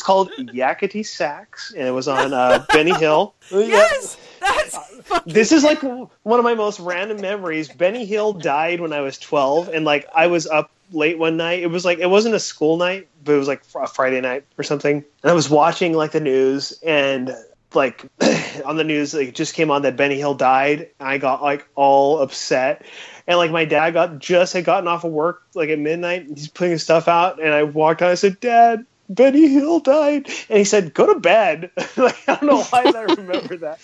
called 0.03 0.31
Yakety 0.37 1.05
Sax, 1.05 1.73
and 1.75 1.87
it 1.87 1.91
was 1.91 2.07
on 2.07 2.33
uh, 2.33 2.63
Benny 2.73 2.93
Hill. 2.93 3.33
yes, 3.49 4.17
that's. 4.39 4.77
This 5.25 5.51
is 5.51 5.63
like 5.63 5.81
one 5.81 6.39
of 6.39 6.43
my 6.43 6.53
most 6.53 6.79
random 6.79 7.19
memories. 7.21 7.67
Benny 7.67 8.05
Hill 8.05 8.33
died 8.33 8.79
when 8.79 8.93
I 8.93 9.01
was 9.01 9.17
12, 9.17 9.69
and 9.69 9.83
like 9.83 10.07
I 10.15 10.27
was 10.27 10.45
up 10.47 10.69
late 10.91 11.17
one 11.17 11.37
night. 11.37 11.63
It 11.63 11.71
was 11.71 11.85
like 11.85 11.97
it 11.99 12.09
wasn't 12.09 12.35
a 12.35 12.39
school 12.39 12.77
night, 12.77 13.07
but 13.23 13.33
it 13.33 13.37
was 13.37 13.47
like 13.47 13.63
a 13.75 13.87
Friday 13.87 14.21
night 14.21 14.43
or 14.59 14.63
something. 14.63 15.03
And 15.23 15.31
I 15.31 15.33
was 15.33 15.49
watching 15.49 15.93
like 15.93 16.11
the 16.11 16.19
news, 16.19 16.71
and 16.83 17.35
like 17.73 18.05
on 18.65 18.77
the 18.77 18.83
news, 18.83 19.13
like, 19.13 19.29
it 19.29 19.35
just 19.35 19.53
came 19.53 19.71
on 19.71 19.81
that 19.83 19.95
Benny 19.97 20.17
Hill 20.17 20.33
died. 20.33 20.89
And 20.99 21.09
I 21.09 21.17
got 21.17 21.41
like 21.41 21.67
all 21.75 22.19
upset, 22.19 22.85
and 23.27 23.37
like 23.37 23.51
my 23.51 23.65
dad 23.65 23.91
got 23.91 24.19
just 24.19 24.53
had 24.53 24.65
gotten 24.65 24.87
off 24.87 25.03
of 25.03 25.11
work 25.11 25.43
like 25.53 25.69
at 25.69 25.79
midnight. 25.79 26.27
He's 26.27 26.47
putting 26.47 26.71
his 26.71 26.83
stuff 26.83 27.07
out, 27.07 27.41
and 27.41 27.53
I 27.53 27.63
walked 27.63 28.01
out. 28.01 28.11
I 28.11 28.15
said, 28.15 28.39
"Dad." 28.39 28.85
Benny 29.09 29.49
Hill 29.49 29.81
died, 29.81 30.27
and 30.47 30.57
he 30.57 30.63
said, 30.63 30.93
"Go 30.93 31.13
to 31.13 31.19
bed." 31.19 31.69
like 31.97 32.17
I 32.29 32.35
don't 32.35 32.43
know 32.43 32.63
why 32.63 32.83
I 32.95 33.01
remember 33.01 33.57
that. 33.57 33.79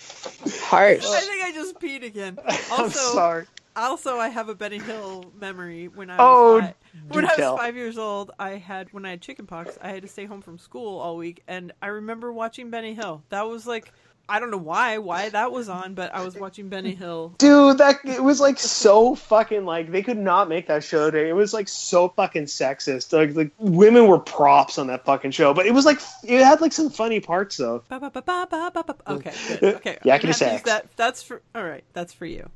Harsh. 0.62 1.04
I 1.06 1.20
think 1.20 1.42
I 1.44 1.52
just 1.52 1.78
peed 1.78 2.02
again. 2.02 2.38
I'm 2.72 2.84
Also, 2.84 3.12
sorry. 3.14 3.46
Also 3.84 4.16
I 4.16 4.28
have 4.28 4.48
a 4.48 4.54
Benny 4.54 4.78
Hill 4.78 5.32
memory 5.38 5.88
when 5.88 6.10
I 6.10 6.16
was 6.16 6.20
Oh, 6.20 6.60
five, 6.60 6.74
when 7.08 7.24
I 7.24 7.28
was 7.28 7.36
tell. 7.36 7.56
five 7.56 7.76
years 7.76 7.98
old. 7.98 8.30
I 8.38 8.50
had 8.50 8.92
when 8.92 9.04
I 9.04 9.10
had 9.10 9.20
chickenpox. 9.20 9.78
I 9.80 9.90
had 9.90 10.02
to 10.02 10.08
stay 10.08 10.24
home 10.26 10.42
from 10.42 10.58
school 10.58 10.98
all 10.98 11.16
week, 11.16 11.42
and 11.48 11.72
I 11.82 11.88
remember 11.88 12.32
watching 12.32 12.70
Benny 12.70 12.94
Hill. 12.94 13.22
That 13.30 13.48
was 13.48 13.66
like 13.66 13.92
I 14.30 14.40
don't 14.40 14.50
know 14.50 14.58
why 14.58 14.98
why 14.98 15.30
that 15.30 15.52
was 15.52 15.70
on, 15.70 15.94
but 15.94 16.14
I 16.14 16.22
was 16.22 16.36
watching 16.36 16.68
Benny 16.68 16.94
Hill. 16.94 17.34
Dude, 17.38 17.78
that 17.78 18.00
it 18.04 18.22
was 18.22 18.40
like 18.40 18.58
so 18.58 19.14
fucking 19.14 19.64
like 19.64 19.90
they 19.90 20.02
could 20.02 20.18
not 20.18 20.50
make 20.50 20.66
that 20.66 20.84
show 20.84 21.10
today. 21.10 21.30
It 21.30 21.32
was 21.32 21.54
like 21.54 21.66
so 21.66 22.10
fucking 22.10 22.44
sexist. 22.44 23.10
Like, 23.14 23.34
like 23.34 23.52
women 23.58 24.06
were 24.06 24.18
props 24.18 24.76
on 24.76 24.88
that 24.88 25.06
fucking 25.06 25.30
show, 25.30 25.54
but 25.54 25.64
it 25.64 25.72
was 25.72 25.86
like 25.86 25.98
it 26.24 26.44
had 26.44 26.60
like 26.60 26.74
some 26.74 26.90
funny 26.90 27.20
parts 27.20 27.56
though. 27.56 27.82
Ba, 27.88 27.98
ba, 28.00 28.10
ba. 28.10 28.94
Okay, 29.08 29.32
good. 29.60 29.74
Okay, 29.76 29.98
Yakety 30.04 30.04
I'm 30.04 30.04
gonna 30.04 30.10
have 30.12 30.20
to 30.20 30.26
use 30.26 30.36
sax. 30.36 30.62
That 30.64 30.96
that's 30.96 31.22
for 31.22 31.40
all 31.54 31.64
right. 31.64 31.84
That's 31.94 32.12
for 32.12 32.26
you. 32.26 32.50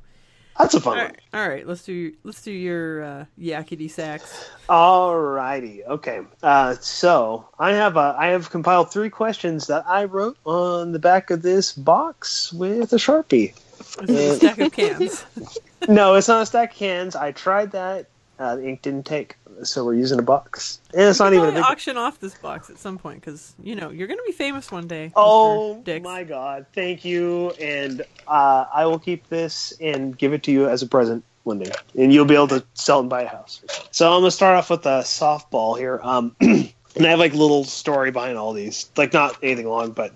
That's 0.57 0.73
a 0.75 0.79
fun 0.79 0.97
All 0.97 1.03
one. 1.03 1.11
right, 1.13 1.21
all 1.33 1.49
right. 1.49 1.67
Let's 1.67 1.83
do 1.83 2.13
let's 2.23 2.41
do 2.43 2.51
your 2.51 3.03
uh, 3.03 3.25
Yakety 3.39 3.89
Sax. 3.89 4.49
Alrighty, 4.69 5.85
okay. 5.87 6.21
Uh, 6.43 6.75
so 6.79 7.47
I 7.57 7.71
have 7.73 7.97
uh, 7.97 8.15
I 8.17 8.27
have 8.27 8.49
compiled 8.49 8.91
three 8.91 9.09
questions 9.09 9.67
that 9.67 9.83
I 9.87 10.05
wrote 10.05 10.37
on 10.45 10.91
the 10.91 10.99
back 10.99 11.31
of 11.31 11.41
this 11.41 11.73
box 11.73 12.53
with 12.53 12.93
a 12.93 12.97
sharpie. 12.97 13.55
This 14.01 14.09
is 14.09 14.33
a 14.33 14.35
stack 14.37 14.59
of 14.59 14.71
cans. 14.71 15.25
No, 15.89 16.15
it's 16.15 16.29
not 16.29 16.43
a 16.43 16.45
stack 16.45 16.71
of 16.71 16.77
cans. 16.77 17.15
I 17.15 17.33
tried 17.33 17.71
that. 17.71 18.07
Uh, 18.39 18.55
the 18.55 18.65
ink 18.67 18.81
didn't 18.81 19.05
take, 19.05 19.35
so 19.65 19.85
we're 19.85 19.95
using 19.95 20.19
a 20.19 20.23
box, 20.23 20.79
and 20.93 21.03
it's 21.03 21.19
not 21.19 21.33
even 21.33 21.49
a 21.49 21.51
big. 21.53 21.63
auction 21.63 21.97
off 21.97 22.19
this 22.19 22.35
box 22.35 22.69
at 22.69 22.77
some 22.77 22.97
point 22.97 23.21
because 23.21 23.53
you 23.61 23.75
know 23.75 23.89
you're 23.89 24.07
gonna 24.07 24.21
be 24.25 24.31
famous 24.31 24.71
one 24.71 24.87
day. 24.87 25.11
Oh 25.15 25.83
my 26.03 26.23
god! 26.23 26.65
Thank 26.73 27.05
you, 27.05 27.51
and 27.51 28.01
uh, 28.27 28.65
I 28.73 28.85
will 28.85 28.99
keep 28.99 29.27
this 29.29 29.73
and 29.79 30.17
give 30.17 30.33
it 30.33 30.43
to 30.43 30.51
you 30.51 30.67
as 30.69 30.81
a 30.81 30.87
present 30.87 31.23
one 31.43 31.59
day, 31.59 31.71
and 31.97 32.13
you'll 32.13 32.25
be 32.25 32.35
able 32.35 32.47
to 32.49 32.63
sell 32.73 32.99
and 32.99 33.09
buy 33.09 33.23
a 33.23 33.27
house. 33.27 33.61
So 33.91 34.11
I'm 34.11 34.21
gonna 34.21 34.31
start 34.31 34.57
off 34.57 34.69
with 34.69 34.85
a 34.85 35.01
softball 35.01 35.77
here. 35.77 35.99
Um, 36.03 36.35
and 36.95 37.05
I 37.05 37.09
have 37.09 37.19
like 37.19 37.33
a 37.33 37.37
little 37.37 37.63
story 37.63 38.11
behind 38.11 38.37
all 38.37 38.53
these, 38.53 38.89
like 38.97 39.13
not 39.13 39.37
anything 39.43 39.67
long, 39.67 39.91
but 39.91 40.15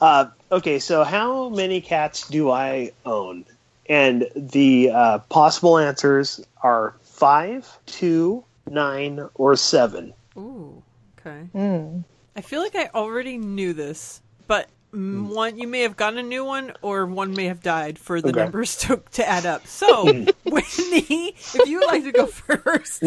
uh, 0.00 0.26
okay. 0.50 0.78
So 0.78 1.04
how 1.04 1.48
many 1.48 1.80
cats 1.80 2.28
do 2.28 2.50
I 2.50 2.92
own? 3.04 3.44
And 3.88 4.28
the 4.34 4.90
uh, 4.90 5.18
possible 5.18 5.78
answers 5.78 6.40
are 6.62 6.94
five, 7.02 7.68
two, 7.86 8.44
nine, 8.68 9.20
or 9.34 9.56
seven. 9.56 10.14
Ooh, 10.36 10.82
okay. 11.18 11.48
Mm. 11.54 12.04
I 12.36 12.40
feel 12.40 12.60
like 12.62 12.74
I 12.76 12.88
already 12.94 13.36
knew 13.38 13.72
this, 13.74 14.22
but 14.46 14.68
mm, 14.94 15.26
one 15.34 15.58
you 15.58 15.66
may 15.68 15.80
have 15.82 15.96
gotten 15.96 16.18
a 16.18 16.22
new 16.22 16.44
one, 16.44 16.72
or 16.82 17.04
one 17.06 17.34
may 17.34 17.46
have 17.46 17.62
died 17.62 17.98
for 17.98 18.20
the 18.20 18.28
Okay. 18.30 18.40
numbers 18.40 18.76
to, 18.82 19.02
to 19.12 19.28
add 19.28 19.44
up. 19.46 19.66
So, 19.66 20.04
Whitney, 20.44 21.34
if 21.54 21.66
you 21.66 21.78
would 21.78 21.86
like 21.86 22.04
to 22.04 22.12
go 22.12 22.26
first, 22.26 23.02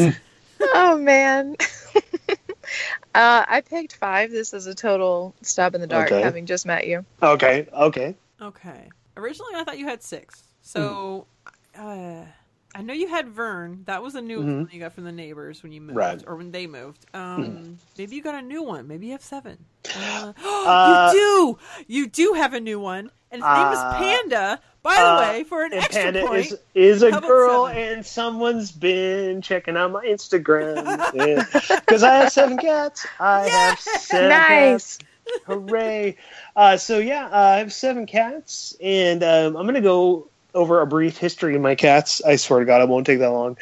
Oh 0.73 0.97
man. 0.97 1.55
uh, 3.15 3.45
I 3.47 3.61
picked 3.67 3.95
five. 3.95 4.31
This 4.31 4.53
is 4.53 4.67
a 4.67 4.75
total 4.75 5.33
stab 5.41 5.75
in 5.75 5.81
the 5.81 5.87
dark, 5.87 6.11
Okay. 6.11 6.21
having 6.21 6.45
just 6.45 6.65
met 6.65 6.87
you. 6.87 7.05
Okay, 7.21 7.67
okay. 7.73 8.15
okay. 8.41 8.89
Originally, 9.17 9.55
I 9.55 9.63
thought 9.63 9.77
you 9.79 9.87
had 9.87 10.03
six. 10.03 10.43
So, 10.61 11.25
uh, 11.77 12.23
I 12.75 12.81
know 12.81 12.93
you 12.93 13.07
had 13.07 13.29
Vern. 13.29 13.83
That 13.85 14.03
was 14.03 14.15
a 14.15 14.21
new 14.21 14.41
Mhm. 14.41 14.57
one 14.57 14.69
you 14.71 14.79
got 14.81 14.91
from 14.93 15.05
the 15.05 15.11
neighbors 15.13 15.63
when 15.63 15.71
you 15.71 15.79
moved, 15.79 15.95
Right. 15.97 16.21
or 16.27 16.35
when 16.35 16.51
they 16.51 16.67
moved. 16.67 17.05
Um, 17.15 17.77
maybe 17.97 18.17
you 18.17 18.21
got 18.21 18.35
a 18.35 18.41
new 18.41 18.61
one. 18.61 18.85
Maybe 18.87 19.05
you 19.07 19.11
have 19.13 19.23
seven. 19.23 19.57
Uh, 19.95 20.33
Uh, 20.43 21.09
you 21.13 21.19
do. 21.19 21.57
You 21.87 22.07
do 22.07 22.33
have 22.33 22.53
a 22.53 22.59
new 22.59 22.79
one, 22.79 23.09
and 23.31 23.41
his 23.41 23.49
name 23.49 23.71
is 23.71 23.79
Uh, 23.79 23.93
Panda. 23.97 24.59
By 24.83 24.95
the 24.95 25.01
uh, 25.13 25.19
way, 25.19 25.43
for 25.45 25.63
an 25.63 25.71
And 25.73 25.83
extra 25.83 26.03
Panda 26.03 26.27
point, 26.27 26.45
is 26.45 26.57
is 26.75 27.01
a 27.03 27.11
girl, 27.21 27.67
seven? 27.67 27.81
and 27.81 28.05
someone's 28.05 28.71
been 28.71 29.41
checking 29.41 29.77
out 29.77 29.91
my 29.91 30.05
Instagram 30.05 30.83
because 31.79 32.03
I 32.03 32.15
have 32.15 32.31
seven 32.31 32.57
cats. 32.57 33.07
I 33.19 33.47
have 33.47 33.79
seven 33.79 34.29
Nice. 34.29 34.97
cats. 34.97 34.99
Hooray! 35.47 36.17
Uh, 36.55 36.77
so 36.77 36.99
yeah, 36.99 37.27
uh, 37.31 37.53
I 37.55 37.57
have 37.57 37.73
seven 37.73 38.05
cats, 38.05 38.75
and 38.81 39.23
um, 39.23 39.55
I'm 39.55 39.65
gonna 39.65 39.81
go 39.81 40.27
over 40.55 40.81
a 40.81 40.87
brief 40.87 41.17
history 41.17 41.55
of 41.55 41.61
my 41.61 41.75
cats. 41.75 42.21
I 42.23 42.37
swear 42.37 42.61
to 42.61 42.65
God, 42.65 42.81
it 42.81 42.89
won't 42.89 43.05
take 43.05 43.19
that 43.19 43.31
long. 43.31 43.57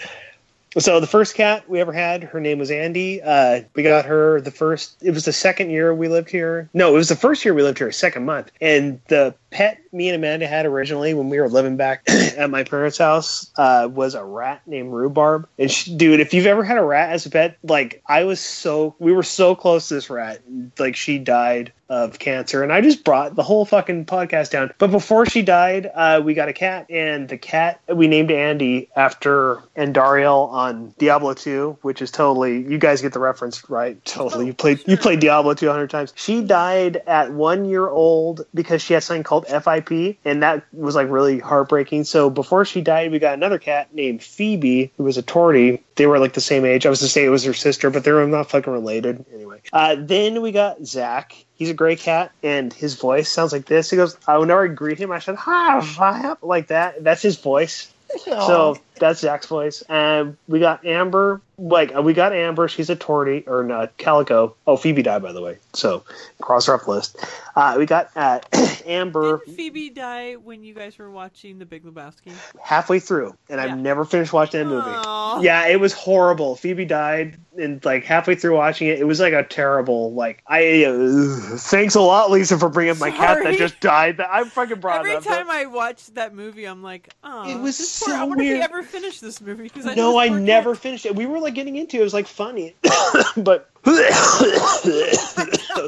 So 0.78 1.00
the 1.00 1.08
first 1.08 1.36
cat 1.36 1.70
we 1.70 1.80
ever 1.82 1.92
had, 1.92 2.24
her 2.24 2.40
name 2.40 2.58
was 2.58 2.72
Andy. 2.72 3.22
Uh, 3.22 3.62
we 3.76 3.84
got 3.84 4.06
her 4.06 4.42
the 4.42 4.50
first. 4.50 4.96
It 5.04 5.12
was 5.12 5.26
the 5.26 5.34
second 5.34 5.70
year 5.70 5.94
we 5.94 6.08
lived 6.08 6.30
here. 6.30 6.68
No, 6.74 6.90
it 6.90 6.98
was 6.98 7.10
the 7.10 7.16
first 7.16 7.46
year 7.46 7.54
we 7.54 7.62
lived 7.62 7.78
here, 7.78 7.92
second 7.92 8.26
month. 8.26 8.52
And 8.60 9.00
the 9.08 9.36
pet 9.52 9.80
me 9.94 10.10
and 10.10 10.16
Amanda 10.16 10.48
had 10.48 10.66
originally 10.66 11.14
when 11.14 11.30
we 11.30 11.40
were 11.40 11.50
living 11.50 11.78
back 11.78 12.04
at 12.08 12.50
my 12.50 12.64
parents' 12.64 12.98
house 12.98 13.52
uh, 13.58 13.88
was 13.92 14.16
a 14.16 14.24
rat 14.24 14.62
named 14.66 14.92
Rhubarb. 14.92 15.48
And 15.58 15.72
she, 15.72 15.96
dude, 15.96 16.20
if 16.20 16.34
you've 16.34 16.48
ever 16.48 16.64
had 16.64 16.78
a 16.78 16.84
rat 16.84 17.12
as 17.12 17.26
a 17.26 17.30
pet, 17.30 17.58
like 17.64 18.02
I 18.08 18.24
was 18.24 18.40
so, 18.40 18.96
we 19.00 19.14
were 19.14 19.24
so 19.24 19.56
close 19.56 19.88
to 19.90 19.96
this 19.96 20.10
rat. 20.10 20.42
Like 20.80 20.96
she 20.96 21.20
died 21.20 21.72
of 21.94 22.18
cancer, 22.18 22.64
and 22.64 22.74
I 22.74 22.82
just 22.82 23.04
brought 23.04 23.36
the 23.36 23.44
whole 23.44 23.66
fucking 23.66 24.06
podcast 24.06 24.50
down. 24.50 24.74
But 24.80 24.90
before 24.90 25.28
she 25.28 25.44
died, 25.44 25.92
uh, 25.94 26.22
we 26.24 26.34
got 26.34 26.50
a 26.50 26.54
cat, 26.54 26.88
and 26.90 27.30
the 27.30 27.38
cat 27.38 27.82
we 27.88 28.08
named 28.08 28.32
Andy 28.32 28.90
after 28.96 29.62
Andariel 29.78 30.50
on 30.50 30.94
Diablo 30.98 31.36
2, 31.36 31.78
which 31.84 32.02
is 32.02 32.10
totally 32.10 32.62
you 32.62 32.80
guys 32.80 33.02
get 33.02 33.14
the 33.14 33.20
reference 33.20 33.70
right. 33.70 34.04
Totally, 34.06 34.48
you 34.48 34.54
played 34.54 34.82
you 34.88 34.98
played 34.98 35.20
Diablo 35.20 35.54
2 35.54 35.70
hundred 35.70 35.92
times. 35.92 36.14
She 36.16 36.42
died 36.42 36.98
at 37.06 37.32
one 37.32 37.66
year 37.66 37.88
old 37.88 38.46
because 38.56 38.82
she 38.82 38.94
had 38.94 39.04
something 39.04 39.24
called 39.24 39.46
FIP, 39.46 39.83
and 40.26 40.44
that 40.44 40.66
was 40.74 40.96
like 40.96 41.10
really 41.10 41.40
heartbreaking. 41.40 42.04
So 42.04 42.30
before 42.30 42.66
she 42.66 42.82
died, 42.82 43.12
we 43.12 43.20
got 43.20 43.34
another 43.34 43.60
cat 43.60 43.94
named 43.94 44.24
Phoebe, 44.24 44.92
who 44.98 45.04
was 45.04 45.18
a 45.18 45.24
tortie. 45.24 45.82
They 45.96 46.06
were 46.06 46.20
like 46.20 46.34
the 46.34 46.42
same 46.42 46.66
age. 46.66 46.86
I 46.86 46.90
was 46.90 47.00
to 47.00 47.08
say 47.08 47.26
it 47.26 47.30
was 47.30 47.44
her 47.44 47.54
sister, 47.54 47.90
but 47.90 48.04
they 48.04 48.12
were 48.12 48.26
not 48.26 48.50
fucking 48.50 48.72
related. 48.72 49.26
Anyway, 49.34 49.62
uh, 49.72 49.96
then 50.00 50.42
we 50.42 50.52
got 50.52 50.86
Zach. 50.86 51.36
He's 51.56 51.70
a 51.70 51.74
gray 51.74 51.96
cat, 51.96 52.32
and 52.42 52.74
his 52.74 52.96
voice 52.96 53.30
sounds 53.30 53.52
like 53.52 53.66
this. 53.66 53.90
He 53.90 53.96
goes, 53.96 54.18
I 54.28 54.38
whenever 54.38 54.64
I 54.64 54.68
greet 54.68 54.98
him, 54.98 55.12
I 55.12 55.20
said, 55.20 55.36
"Hi, 55.36 55.80
hi," 55.80 56.36
like 56.42 56.68
that. 56.68 57.04
That's 57.04 57.22
his 57.22 57.38
voice. 57.38 57.90
So 58.26 58.78
that's 59.00 59.20
Zach's 59.20 59.48
voice. 59.48 59.82
And 59.90 60.38
we 60.48 60.60
got 60.60 60.86
Amber. 60.86 61.42
Like 61.60 61.96
uh, 61.96 62.02
we 62.02 62.14
got 62.14 62.34
Amber. 62.34 62.68
She's 62.68 62.90
a 62.90 62.96
tortie 62.96 63.48
or 63.48 63.64
not 63.64 63.96
calico. 63.98 64.56
Oh, 64.66 64.76
Phoebe 64.76 65.04
died 65.04 65.22
by 65.22 65.32
the 65.34 65.42
way. 65.42 65.60
So 65.74 66.04
cross 66.42 66.66
her 66.66 66.74
off 66.74 66.88
list. 66.88 67.16
Uh, 67.56 67.76
we 67.78 67.86
got 67.86 68.10
uh, 68.16 68.40
Amber 68.88 69.38
didn't 69.46 69.56
Phoebe 69.56 69.90
die 69.92 70.34
when 70.34 70.64
you 70.64 70.74
guys 70.74 70.98
were 70.98 71.12
watching 71.12 71.60
The 71.60 71.66
Big 71.66 71.84
Lebowski? 71.84 72.32
halfway 72.62 73.00
through, 73.00 73.36
and 73.50 73.60
Yeah. 73.62 73.66
I've 73.72 73.78
never 73.78 74.04
finished 74.04 74.34
watching 74.34 74.62
that 74.62 74.66
movie. 74.66 74.90
Aw. 74.90 75.42
Yeah, 75.42 75.68
it 75.68 75.80
was 75.80 75.94
horrible. 75.94 76.56
Phoebe 76.56 76.86
died, 76.86 77.38
and 77.56 77.84
like 77.86 78.04
halfway 78.04 78.34
through 78.34 78.56
watching 78.58 78.88
it, 78.88 79.00
it 79.00 79.04
was 79.06 79.20
like 79.20 79.34
a 79.34 79.44
terrible. 79.44 80.12
Like 80.14 80.42
I, 80.48 80.86
uh, 80.86 81.58
thanks 81.58 81.94
a 81.94 82.02
lot, 82.02 82.32
Lisa, 82.32 82.58
for 82.58 82.70
bringing 82.70 82.94
up 82.94 83.00
my 83.00 83.12
cat 83.12 83.38
that 83.44 83.58
just 83.60 83.80
died. 83.80 84.18
That 84.18 84.30
I 84.32 84.44
fucking 84.44 84.80
brought 84.80 85.02
Every 85.02 85.12
it 85.12 85.18
up. 85.18 85.24
time 85.24 85.50
I 85.52 85.68
watch 85.68 86.08
that 86.16 86.34
movie, 86.34 86.66
I'm 86.66 86.82
like, 86.82 87.14
oh, 87.24 87.48
It 87.48 87.60
was 87.62 87.78
so 87.78 88.12
I 88.14 88.24
wonder 88.24 88.42
if 88.44 88.48
weird. 88.48 88.58
he 88.58 88.64
ever 88.64 88.83
finished 88.84 89.22
this 89.22 89.42
movie 89.42 89.64
because 89.64 89.86
I 89.86 89.96
no, 89.96 90.18
I 90.18 90.30
never 90.30 90.76
finished 90.76 91.06
it. 91.06 91.16
We 91.16 91.26
were 91.26 91.40
like 91.40 91.54
getting 91.54 91.76
into 91.76 91.98
it. 91.98 92.02
It 92.02 92.04
was 92.04 92.14
like 92.14 92.28
funny, 92.28 92.76
but 93.38 93.70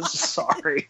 sorry. 0.07 0.88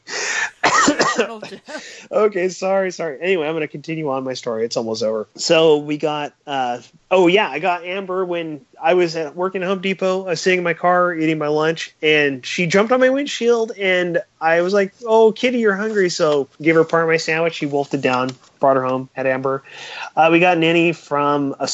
Okay, 2.11 2.49
sorry, 2.49 2.91
sorry. 2.91 3.19
Anyway, 3.21 3.45
I'm 3.47 3.53
going 3.53 3.61
to 3.61 3.67
continue 3.67 4.09
on 4.09 4.23
my 4.23 4.33
story. 4.33 4.65
It's 4.65 4.77
almost 4.77 5.03
over. 5.03 5.27
So 5.35 5.77
we 5.77 5.97
got, 5.97 6.33
uh, 6.47 6.81
oh 7.11 7.27
yeah, 7.27 7.49
I 7.49 7.59
got 7.59 7.83
Amber 7.83 8.25
when 8.25 8.65
I 8.81 8.93
was 8.93 9.15
at 9.15 9.35
working 9.35 9.63
at 9.63 9.67
Home 9.67 9.81
Depot. 9.81 10.25
I 10.25 10.29
was 10.29 10.41
sitting 10.41 10.59
in 10.59 10.63
my 10.63 10.73
car 10.73 11.13
eating 11.15 11.37
my 11.37 11.47
lunch, 11.47 11.95
and 12.01 12.45
she 12.45 12.67
jumped 12.67 12.91
on 12.91 12.99
my 12.99 13.09
windshield, 13.09 13.71
and 13.77 14.21
I 14.41 14.61
was 14.61 14.73
like, 14.73 14.93
"Oh, 15.05 15.31
Kitty, 15.31 15.59
you're 15.59 15.75
hungry." 15.75 16.09
So 16.09 16.47
gave 16.61 16.75
her 16.75 16.83
part 16.83 17.03
of 17.03 17.09
my 17.09 17.17
sandwich. 17.17 17.55
She 17.55 17.65
wolfed 17.65 17.93
it 17.93 18.01
down, 18.01 18.31
brought 18.59 18.75
her 18.75 18.83
home. 18.83 19.09
Had 19.13 19.27
Amber. 19.27 19.63
Uh, 20.15 20.29
we 20.31 20.39
got 20.39 20.57
Nanny 20.57 20.93
from 20.93 21.55
a 21.59 21.69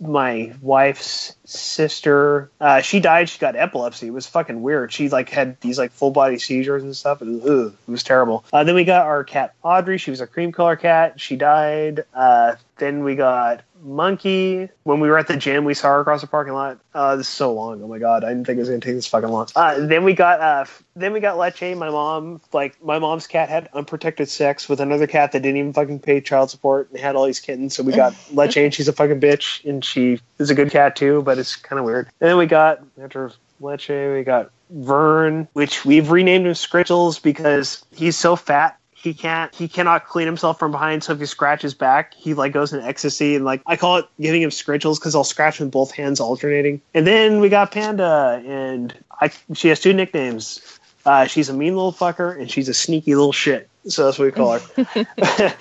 my 0.00 0.52
wife's 0.60 1.35
sister. 1.46 2.50
Uh, 2.60 2.80
she 2.80 3.00
died. 3.00 3.28
She 3.28 3.38
got 3.38 3.56
epilepsy. 3.56 4.08
It 4.08 4.12
was 4.12 4.26
fucking 4.26 4.62
weird. 4.62 4.92
She 4.92 5.08
like 5.08 5.30
had 5.30 5.60
these 5.60 5.78
like 5.78 5.92
full 5.92 6.10
body 6.10 6.38
seizures 6.38 6.82
and 6.82 6.94
stuff. 6.96 7.22
It 7.22 7.28
was, 7.28 7.44
ugh, 7.44 7.76
it 7.86 7.90
was 7.90 8.02
terrible. 8.02 8.44
Uh, 8.52 8.64
then 8.64 8.74
we 8.74 8.84
got 8.84 9.06
our 9.06 9.24
cat 9.24 9.54
Audrey. 9.62 9.98
She 9.98 10.10
was 10.10 10.20
a 10.20 10.26
cream 10.26 10.52
color 10.52 10.76
cat. 10.76 11.20
She 11.20 11.36
died. 11.36 12.04
Uh, 12.14 12.56
then 12.78 13.04
we 13.04 13.16
got 13.16 13.62
Monkey. 13.86 14.68
When 14.82 15.00
we 15.00 15.08
were 15.08 15.16
at 15.16 15.28
the 15.28 15.36
gym, 15.36 15.64
we 15.64 15.74
saw 15.74 15.88
her 15.94 16.00
across 16.00 16.20
the 16.20 16.26
parking 16.26 16.52
lot. 16.54 16.78
Uh, 16.92 17.16
this 17.16 17.28
is 17.28 17.32
so 17.32 17.52
long. 17.52 17.82
Oh 17.82 17.88
my 17.88 17.98
god, 17.98 18.24
I 18.24 18.28
didn't 18.28 18.46
think 18.46 18.56
it 18.56 18.60
was 18.60 18.68
gonna 18.68 18.80
take 18.80 18.94
this 18.96 19.06
fucking 19.06 19.28
long. 19.30 19.46
Uh, 19.54 19.86
then 19.86 20.04
we 20.04 20.12
got 20.12 20.40
uh, 20.40 20.60
f- 20.62 20.82
then 20.96 21.12
we 21.12 21.20
got 21.20 21.38
Leche. 21.38 21.76
My 21.76 21.88
mom, 21.90 22.40
like 22.52 22.82
my 22.84 22.98
mom's 22.98 23.26
cat, 23.26 23.48
had 23.48 23.68
unprotected 23.72 24.28
sex 24.28 24.68
with 24.68 24.80
another 24.80 25.06
cat 25.06 25.32
that 25.32 25.40
didn't 25.40 25.58
even 25.58 25.72
fucking 25.72 26.00
pay 26.00 26.20
child 26.20 26.50
support 26.50 26.90
and 26.90 26.98
had 26.98 27.16
all 27.16 27.26
these 27.26 27.40
kittens. 27.40 27.74
So 27.76 27.82
we 27.82 27.92
got 27.92 28.14
Leche, 28.32 28.56
and 28.58 28.74
she's 28.74 28.88
a 28.88 28.92
fucking 28.92 29.20
bitch, 29.20 29.64
and 29.68 29.84
she 29.84 30.20
is 30.38 30.50
a 30.50 30.54
good 30.54 30.70
cat 30.70 30.96
too, 30.96 31.22
but 31.22 31.38
it's 31.38 31.54
kind 31.56 31.78
of 31.78 31.84
weird. 31.84 32.08
And 32.20 32.30
then 32.30 32.36
we 32.36 32.46
got 32.46 32.80
after 33.00 33.32
Leche, 33.60 33.88
we 33.88 34.24
got 34.24 34.50
Vern, 34.70 35.46
which 35.52 35.84
we've 35.84 36.10
renamed 36.10 36.46
him 36.46 36.52
Scritchels 36.54 37.22
because 37.22 37.84
he's 37.94 38.16
so 38.18 38.34
fat 38.36 38.78
he 38.96 39.12
can't 39.12 39.54
he 39.54 39.68
cannot 39.68 40.06
clean 40.06 40.26
himself 40.26 40.58
from 40.58 40.72
behind 40.72 41.04
so 41.04 41.12
if 41.12 41.20
he 41.20 41.26
scratches 41.26 41.74
back 41.74 42.14
he 42.14 42.34
like 42.34 42.52
goes 42.52 42.72
in 42.72 42.80
ecstasy 42.80 43.36
and 43.36 43.44
like 43.44 43.62
i 43.66 43.76
call 43.76 43.98
it 43.98 44.06
giving 44.20 44.40
him 44.42 44.50
scritchels 44.50 44.98
because 44.98 45.14
i'll 45.14 45.24
scratch 45.24 45.60
with 45.60 45.70
both 45.70 45.90
hands 45.90 46.18
alternating 46.18 46.80
and 46.94 47.06
then 47.06 47.38
we 47.38 47.48
got 47.48 47.70
panda 47.70 48.42
and 48.46 48.94
i 49.20 49.30
she 49.54 49.68
has 49.68 49.80
two 49.80 49.92
nicknames 49.92 50.78
uh, 51.04 51.24
she's 51.24 51.48
a 51.48 51.52
mean 51.54 51.76
little 51.76 51.92
fucker 51.92 52.36
and 52.40 52.50
she's 52.50 52.68
a 52.68 52.74
sneaky 52.74 53.14
little 53.14 53.32
shit 53.32 53.68
so 53.86 54.06
that's 54.06 54.18
what 54.18 54.24
we 54.24 54.32
call 54.32 54.58
her 54.58 55.06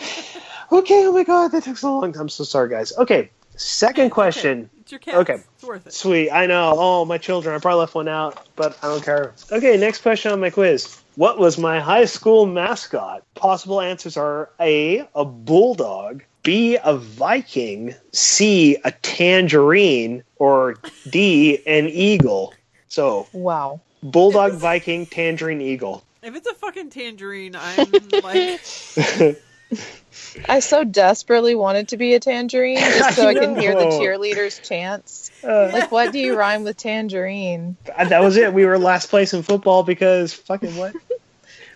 okay 0.72 1.06
oh 1.06 1.12
my 1.14 1.24
god 1.24 1.52
that 1.52 1.64
took 1.64 1.78
so 1.78 2.00
long 2.00 2.18
i'm 2.18 2.30
so 2.30 2.44
sorry 2.44 2.70
guys 2.70 2.98
okay 2.98 3.30
second 3.56 4.10
question 4.10 4.70
It's 4.82 4.92
your 4.92 5.00
cat. 5.00 5.16
Okay. 5.16 5.36
It's 5.36 5.64
worth 5.64 5.88
it. 5.88 5.94
Sweet. 5.94 6.30
I 6.30 6.46
know. 6.46 6.74
Oh, 6.76 7.06
my 7.06 7.18
children. 7.18 7.56
I 7.56 7.60
probably 7.60 7.80
left 7.80 7.96
one 7.96 8.10
out, 8.10 8.46
but 8.58 8.78
I 8.84 8.88
don't 8.88 9.04
care. 9.04 9.34
Okay, 9.50 9.78
next 9.78 10.02
question 10.02 10.32
on 10.32 10.42
my 10.42 10.50
quiz. 10.50 11.02
What 11.16 11.40
was 11.40 11.58
my 11.58 11.80
high 11.80 12.06
school 12.06 12.46
mascot? 12.46 13.24
Possible 13.36 13.80
answers 13.80 14.18
are 14.18 14.50
A, 14.60 15.08
a 15.16 15.24
bulldog, 15.24 16.24
B, 16.44 16.78
a 16.84 16.98
Viking, 16.98 17.96
C, 18.14 18.78
a 18.84 18.92
tangerine, 18.92 20.24
or 20.36 20.76
D, 21.10 21.60
an 21.66 21.88
eagle? 21.88 22.54
So, 22.90 23.30
Wow. 23.32 23.80
bulldog, 24.04 24.56
Viking, 24.56 25.06
tangerine, 25.06 25.62
eagle. 25.62 26.04
If 26.22 26.36
it's 26.36 26.48
a 26.48 26.54
fucking 26.54 26.90
tangerine, 26.90 27.56
I'm 27.56 28.10
like, 28.22 28.60
I 30.50 30.60
so 30.60 30.84
desperately 30.84 31.56
wanted 31.56 31.90
to 31.90 31.98
be 31.98 32.14
a 32.14 32.20
tangerine 32.20 32.78
just 32.80 33.16
so 33.16 33.28
I 33.28 33.32
I, 33.32 33.34
can 33.34 33.56
hear 33.60 33.74
the 33.74 33.86
cheerleaders 33.86 34.62
chants. 34.68 35.32
Uh, 35.44 35.70
Like, 35.72 35.92
what 35.92 36.12
do 36.12 36.20
you 36.20 36.38
rhyme 36.38 36.64
with 36.64 36.78
tangerine? 36.78 37.78
that 37.86 38.22
was 38.22 38.38
it. 38.38 38.54
We 38.54 38.66
were 38.66 38.78
last 38.78 39.10
place 39.10 39.34
in 39.34 39.44
football 39.44 39.84
because 39.84 40.34
fucking 40.34 40.76
what? 40.76 40.96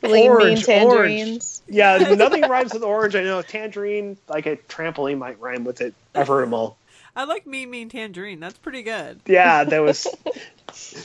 Lean 0.01 0.13
mean 0.13 0.31
Orange, 0.31 0.65
tangerines. 0.65 1.61
Yeah, 1.67 1.97
nothing 2.15 2.41
rhymes 2.43 2.73
with 2.73 2.83
orange. 2.83 3.15
I 3.15 3.23
know 3.23 3.41
tangerine, 3.41 4.17
like 4.29 4.45
a 4.45 4.55
trampoline, 4.55 5.17
might 5.17 5.39
rhyme 5.41 5.65
with 5.65 5.81
it. 5.81 5.93
I've 6.15 6.29
heard 6.29 6.43
them 6.43 6.53
all. 6.53 6.77
I 7.17 7.25
like 7.25 7.45
me 7.45 7.65
mean 7.65 7.89
tangerine. 7.89 8.39
That's 8.39 8.57
pretty 8.57 8.81
good. 8.81 9.19
Yeah, 9.25 9.65
that 9.65 9.79
was 9.79 10.07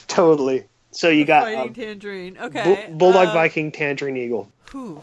totally. 0.07 0.65
So 0.93 1.09
you 1.09 1.25
got 1.25 1.43
Fighting 1.43 1.61
um, 1.61 1.75
tangerine. 1.75 2.39
Okay. 2.39 2.87
Bu- 2.89 2.95
bulldog, 2.99 3.29
uh, 3.29 3.33
Viking, 3.35 3.73
tangerine, 3.73 4.17
eagle. 4.17 4.49
Whew. 4.71 5.03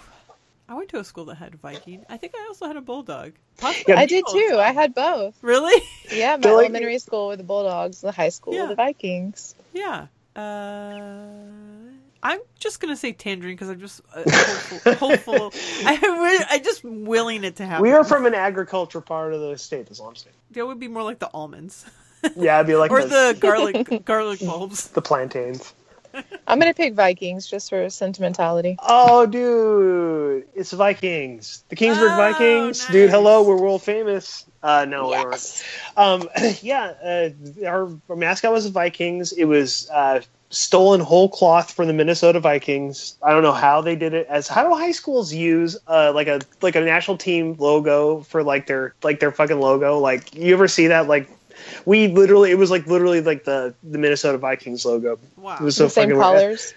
I 0.71 0.73
went 0.73 0.87
to 0.91 0.99
a 0.99 1.03
school 1.03 1.25
that 1.25 1.35
had 1.35 1.55
Viking. 1.55 2.05
I 2.09 2.15
think 2.15 2.31
I 2.33 2.45
also 2.47 2.65
had 2.65 2.77
a 2.77 2.81
bulldog. 2.81 3.33
Yeah. 3.61 3.99
I 3.99 4.05
did 4.05 4.23
too. 4.31 4.55
I 4.57 4.71
had 4.71 4.93
both. 4.95 5.35
Really? 5.41 5.83
Yeah, 6.09 6.31
my 6.31 6.37
They're 6.37 6.53
like- 6.53 6.65
elementary 6.67 6.97
school 6.99 7.27
were 7.27 7.35
the 7.35 7.43
Bulldogs, 7.43 7.99
the 7.99 8.13
high 8.13 8.29
school 8.29 8.53
Yeah. 8.53 8.61
were 8.63 8.67
the 8.69 8.75
Vikings. 8.75 9.53
Yeah. 9.73 10.07
Uh, 10.33 11.33
I'm 12.23 12.39
just 12.57 12.79
gonna 12.79 12.95
say 12.95 13.11
tangerine 13.11 13.55
because 13.55 13.67
I'm 13.69 13.81
just 13.81 13.99
uh, 14.15 14.23
hopeful. 14.31 14.95
hopeful. 15.39 15.51
I, 15.85 15.97
wi- 15.97 16.45
I 16.49 16.59
just 16.63 16.85
willing 16.85 17.43
it 17.43 17.57
to 17.57 17.65
happen. 17.65 17.81
We 17.81 17.91
are 17.91 18.05
from 18.05 18.25
an 18.25 18.33
agriculture 18.33 19.01
part 19.01 19.33
of 19.33 19.41
the 19.41 19.57
state. 19.57 19.87
That's 19.87 19.99
all 19.99 20.07
I'm 20.07 20.15
saying. 20.15 20.35
That 20.51 20.65
would 20.67 20.79
be 20.79 20.87
more 20.87 21.03
like 21.03 21.19
the 21.19 21.29
almonds 21.33 21.85
Yeah, 22.37 22.57
it'd 22.59 22.67
be 22.67 22.75
like 22.77 22.91
or 22.91 23.01
the, 23.01 23.33
the 23.33 23.37
garlic 23.41 24.05
garlic 24.05 24.39
bulbs. 24.39 24.87
the 24.93 25.01
plantains. 25.01 25.73
I'm 26.47 26.59
gonna 26.59 26.73
pick 26.73 26.93
Vikings 26.93 27.47
just 27.47 27.69
for 27.69 27.89
sentimentality. 27.89 28.75
Oh, 28.79 29.25
dude, 29.25 30.47
it's 30.55 30.71
Vikings. 30.71 31.63
The 31.69 31.75
Kingsburg 31.75 32.13
Oh, 32.13 32.17
Vikings, 32.17 32.79
nice. 32.79 32.91
dude. 32.91 33.09
Hello, 33.09 33.43
we're 33.43 33.57
world 33.59 33.81
famous. 33.83 34.45
Uh, 34.61 34.85
no, 34.85 35.07
we 35.09 35.15
weren't. 35.15 35.63
Um, 35.97 36.29
yeah, 36.61 36.93
uh, 37.03 37.29
our, 37.65 37.89
our 38.09 38.15
mascot 38.15 38.51
was 38.51 38.65
the 38.65 38.71
Vikings. 38.71 39.31
It 39.31 39.45
was 39.45 39.89
uh, 39.89 40.21
stolen 40.49 40.99
whole 40.99 41.29
cloth 41.29 41.71
from 41.71 41.87
the 41.87 41.93
Minnesota 41.93 42.39
Vikings. 42.39 43.17
I 43.23 43.31
don't 43.31 43.43
know 43.43 43.53
how 43.53 43.81
they 43.81 43.95
did 43.95 44.13
it. 44.13 44.27
As 44.27 44.47
how 44.47 44.67
do 44.67 44.75
high 44.75 44.91
schools 44.91 45.33
use 45.33 45.77
uh, 45.87 46.11
like 46.13 46.27
a 46.27 46.41
like 46.61 46.75
a 46.75 46.81
national 46.81 47.17
team 47.17 47.55
logo 47.57 48.21
for 48.21 48.43
like 48.43 48.67
their 48.67 48.93
like 49.03 49.19
their 49.19 49.31
fucking 49.31 49.59
logo? 49.59 49.99
Like 49.99 50.35
you 50.35 50.53
ever 50.53 50.67
see 50.67 50.87
that? 50.87 51.07
Like 51.07 51.29
we 51.85 52.07
literally, 52.07 52.51
it 52.51 52.57
was 52.57 52.71
like 52.71 52.87
literally 52.87 53.21
like 53.21 53.43
the 53.43 53.73
the 53.83 53.97
Minnesota 53.97 54.37
Vikings 54.37 54.85
logo. 54.85 55.19
Wow. 55.37 55.57
It 55.59 55.61
was 55.61 55.75
so 55.75 55.85
the 55.85 55.89
same 55.89 56.03
fucking 56.03 56.17
weird. 56.17 56.23
colors. 56.23 56.73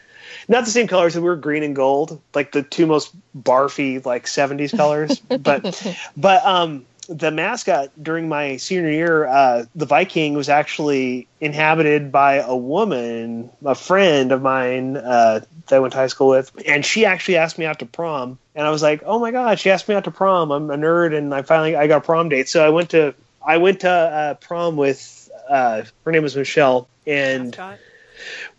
Not 0.48 0.64
the 0.64 0.70
same 0.70 0.86
colors. 0.89 1.14
We 1.14 1.22
were 1.22 1.36
green 1.36 1.62
and 1.62 1.74
gold, 1.74 2.20
like 2.35 2.52
the 2.52 2.62
two 2.62 2.86
most 2.86 3.14
barfy 3.36 4.05
like 4.05 4.26
'70s 4.26 4.76
colors. 4.76 5.18
but 5.40 5.97
but 6.16 6.44
um, 6.44 6.85
the 7.09 7.31
mascot 7.31 7.90
during 8.02 8.28
my 8.28 8.56
senior 8.56 8.90
year, 8.90 9.26
uh, 9.26 9.64
the 9.74 9.86
Viking 9.86 10.35
was 10.35 10.48
actually 10.48 11.26
inhabited 11.40 12.10
by 12.10 12.36
a 12.36 12.56
woman, 12.56 13.51
a 13.64 13.74
friend 13.74 14.32
of 14.32 14.43
mine 14.43 14.97
uh, 14.97 15.40
that 15.66 15.76
I 15.76 15.78
went 15.78 15.93
to 15.93 15.98
high 15.98 16.06
school 16.09 16.28
with, 16.28 16.52
and 16.66 16.85
she 16.85 17.05
actually 17.05 17.36
asked 17.36 17.59
me 17.59 17.66
out 17.66 17.78
to 17.81 17.86
prom. 17.86 18.39
And 18.55 18.66
I 18.66 18.70
was 18.70 18.82
like, 18.82 19.02
"Oh 19.05 19.18
my 19.18 19.31
god, 19.31 19.59
she 19.59 19.70
asked 19.70 19.89
me 19.89 19.94
out 19.94 20.05
to 20.05 20.10
prom! 20.10 20.51
I'm 20.51 20.70
a 20.70 20.76
nerd, 20.76 21.16
and 21.16 21.35
I 21.35 21.43
finally 21.43 21.76
I 21.76 21.86
got 21.86 21.98
a 21.98 22.01
prom 22.01 22.28
date." 22.28 22.48
So 22.48 22.64
I 22.64 22.68
went 22.68 22.90
to 22.90 23.14
I 23.47 23.59
went 23.59 23.81
to 23.81 23.91
uh, 23.91 24.35
prom 24.35 24.77
with 24.77 25.31
uh, 25.49 25.83
her 26.05 26.12
name 26.12 26.23
was 26.23 26.37
Michelle, 26.37 26.89
and 27.07 27.47
Mascot. 27.57 27.79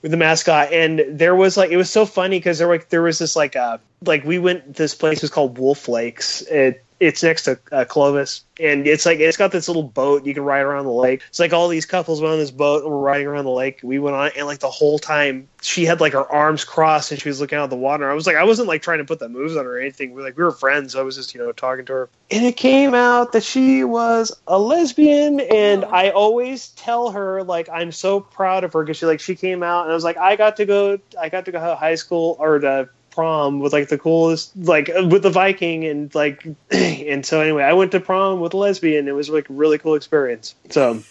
with 0.01 0.11
the 0.11 0.17
mascot 0.17 0.71
and 0.71 1.03
there 1.09 1.35
was 1.35 1.57
like 1.57 1.71
it 1.71 1.77
was 1.77 1.89
so 1.89 2.05
funny 2.05 2.37
because 2.37 2.59
there 2.59 2.67
like 2.67 2.89
there 2.89 3.01
was 3.01 3.17
this 3.17 3.35
like 3.35 3.55
uh 3.55 3.77
like 4.03 4.23
we 4.23 4.37
went 4.37 4.75
this 4.75 4.93
place 4.93 5.21
was 5.21 5.31
called 5.31 5.57
wolf 5.57 5.87
lakes 5.87 6.41
it 6.43 6.84
it's 6.99 7.23
next 7.23 7.43
to 7.43 7.59
uh, 7.71 7.85
clovis 7.85 8.43
and 8.59 8.87
it's 8.87 9.05
like 9.05 9.19
it's 9.19 9.35
got 9.37 9.51
this 9.51 9.67
little 9.67 9.83
boat 9.83 10.25
you 10.25 10.33
can 10.33 10.43
ride 10.43 10.61
around 10.61 10.85
the 10.85 10.91
lake. 10.91 11.21
It's 11.27 11.39
like 11.39 11.51
all 11.51 11.67
these 11.67 11.85
couples 11.85 12.21
went 12.21 12.33
on 12.33 12.39
this 12.39 12.51
boat 12.51 12.83
and 12.83 12.91
we're 12.91 12.99
riding 12.99 13.27
around 13.27 13.45
the 13.45 13.51
lake. 13.51 13.81
We 13.83 13.99
went 13.99 14.15
on 14.15 14.27
it 14.27 14.33
and 14.37 14.47
like 14.47 14.59
the 14.59 14.69
whole 14.69 14.97
time 14.97 15.47
she 15.61 15.83
had 15.85 15.99
like 15.99 16.13
her 16.13 16.31
arms 16.31 16.63
crossed 16.63 17.11
and 17.11 17.19
she 17.19 17.27
was 17.27 17.41
looking 17.41 17.57
out 17.57 17.69
the 17.69 17.75
water. 17.75 18.09
I 18.09 18.13
was 18.13 18.25
like 18.25 18.37
i 18.37 18.43
wasn't 18.43 18.67
like 18.67 18.81
trying 18.81 18.99
to 18.99 19.05
put 19.05 19.19
the 19.19 19.27
moves 19.29 19.57
on 19.57 19.65
her 19.65 19.77
or 19.77 19.79
anything. 19.79 20.13
We 20.13 20.21
are 20.21 20.25
like 20.25 20.37
we 20.37 20.43
were 20.43 20.51
friends 20.51 20.93
so 20.93 20.99
i 20.99 21.03
was 21.03 21.15
just 21.15 21.33
you 21.33 21.41
know 21.41 21.51
talking 21.51 21.85
to 21.85 21.93
her. 21.93 22.09
And 22.31 22.45
it 22.45 22.55
came 22.57 22.93
out 22.93 23.33
that 23.33 23.43
she 23.43 23.83
was 23.83 24.31
a 24.47 24.57
lesbian 24.57 25.41
and 25.41 25.83
Oh. 25.83 25.89
i 25.89 26.09
always 26.11 26.69
tell 26.69 27.11
her 27.11 27.43
like 27.43 27.67
i'm 27.69 27.91
so 27.91 28.19
proud 28.21 28.63
of 28.63 28.73
her 28.73 28.83
because 28.83 28.97
she 28.97 29.05
like 29.05 29.19
she 29.19 29.35
came 29.35 29.63
out 29.63 29.83
and 29.83 29.91
i 29.91 29.95
was 29.95 30.03
like 30.03 30.17
i 30.17 30.35
got 30.35 30.55
to 30.57 30.65
go 30.65 30.97
i 31.19 31.29
got 31.29 31.45
to 31.45 31.51
go 31.51 31.59
to 31.59 31.75
high 31.75 31.95
school 31.95 32.37
or 32.39 32.59
to 32.59 32.89
prom 33.15 33.59
with 33.61 33.71
like 33.73 33.87
the 33.87 33.97
coolest 33.97 34.55
like 34.57 34.87
with 35.09 35.23
the 35.23 35.29
viking 35.29 35.85
and 35.85 36.13
like 36.13 36.45
and 36.71 37.25
so 37.25 37.39
anyway 37.41 37.63
i 37.63 37.73
went 37.73 37.91
to 37.91 37.99
prom 37.99 38.39
with 38.41 38.53
a 38.53 38.57
lesbian 38.57 39.07
it 39.07 39.13
was 39.15 39.29
like 39.29 39.49
a 39.49 39.53
really 39.53 39.77
cool 39.77 39.95
experience 39.95 40.53
so 40.69 41.01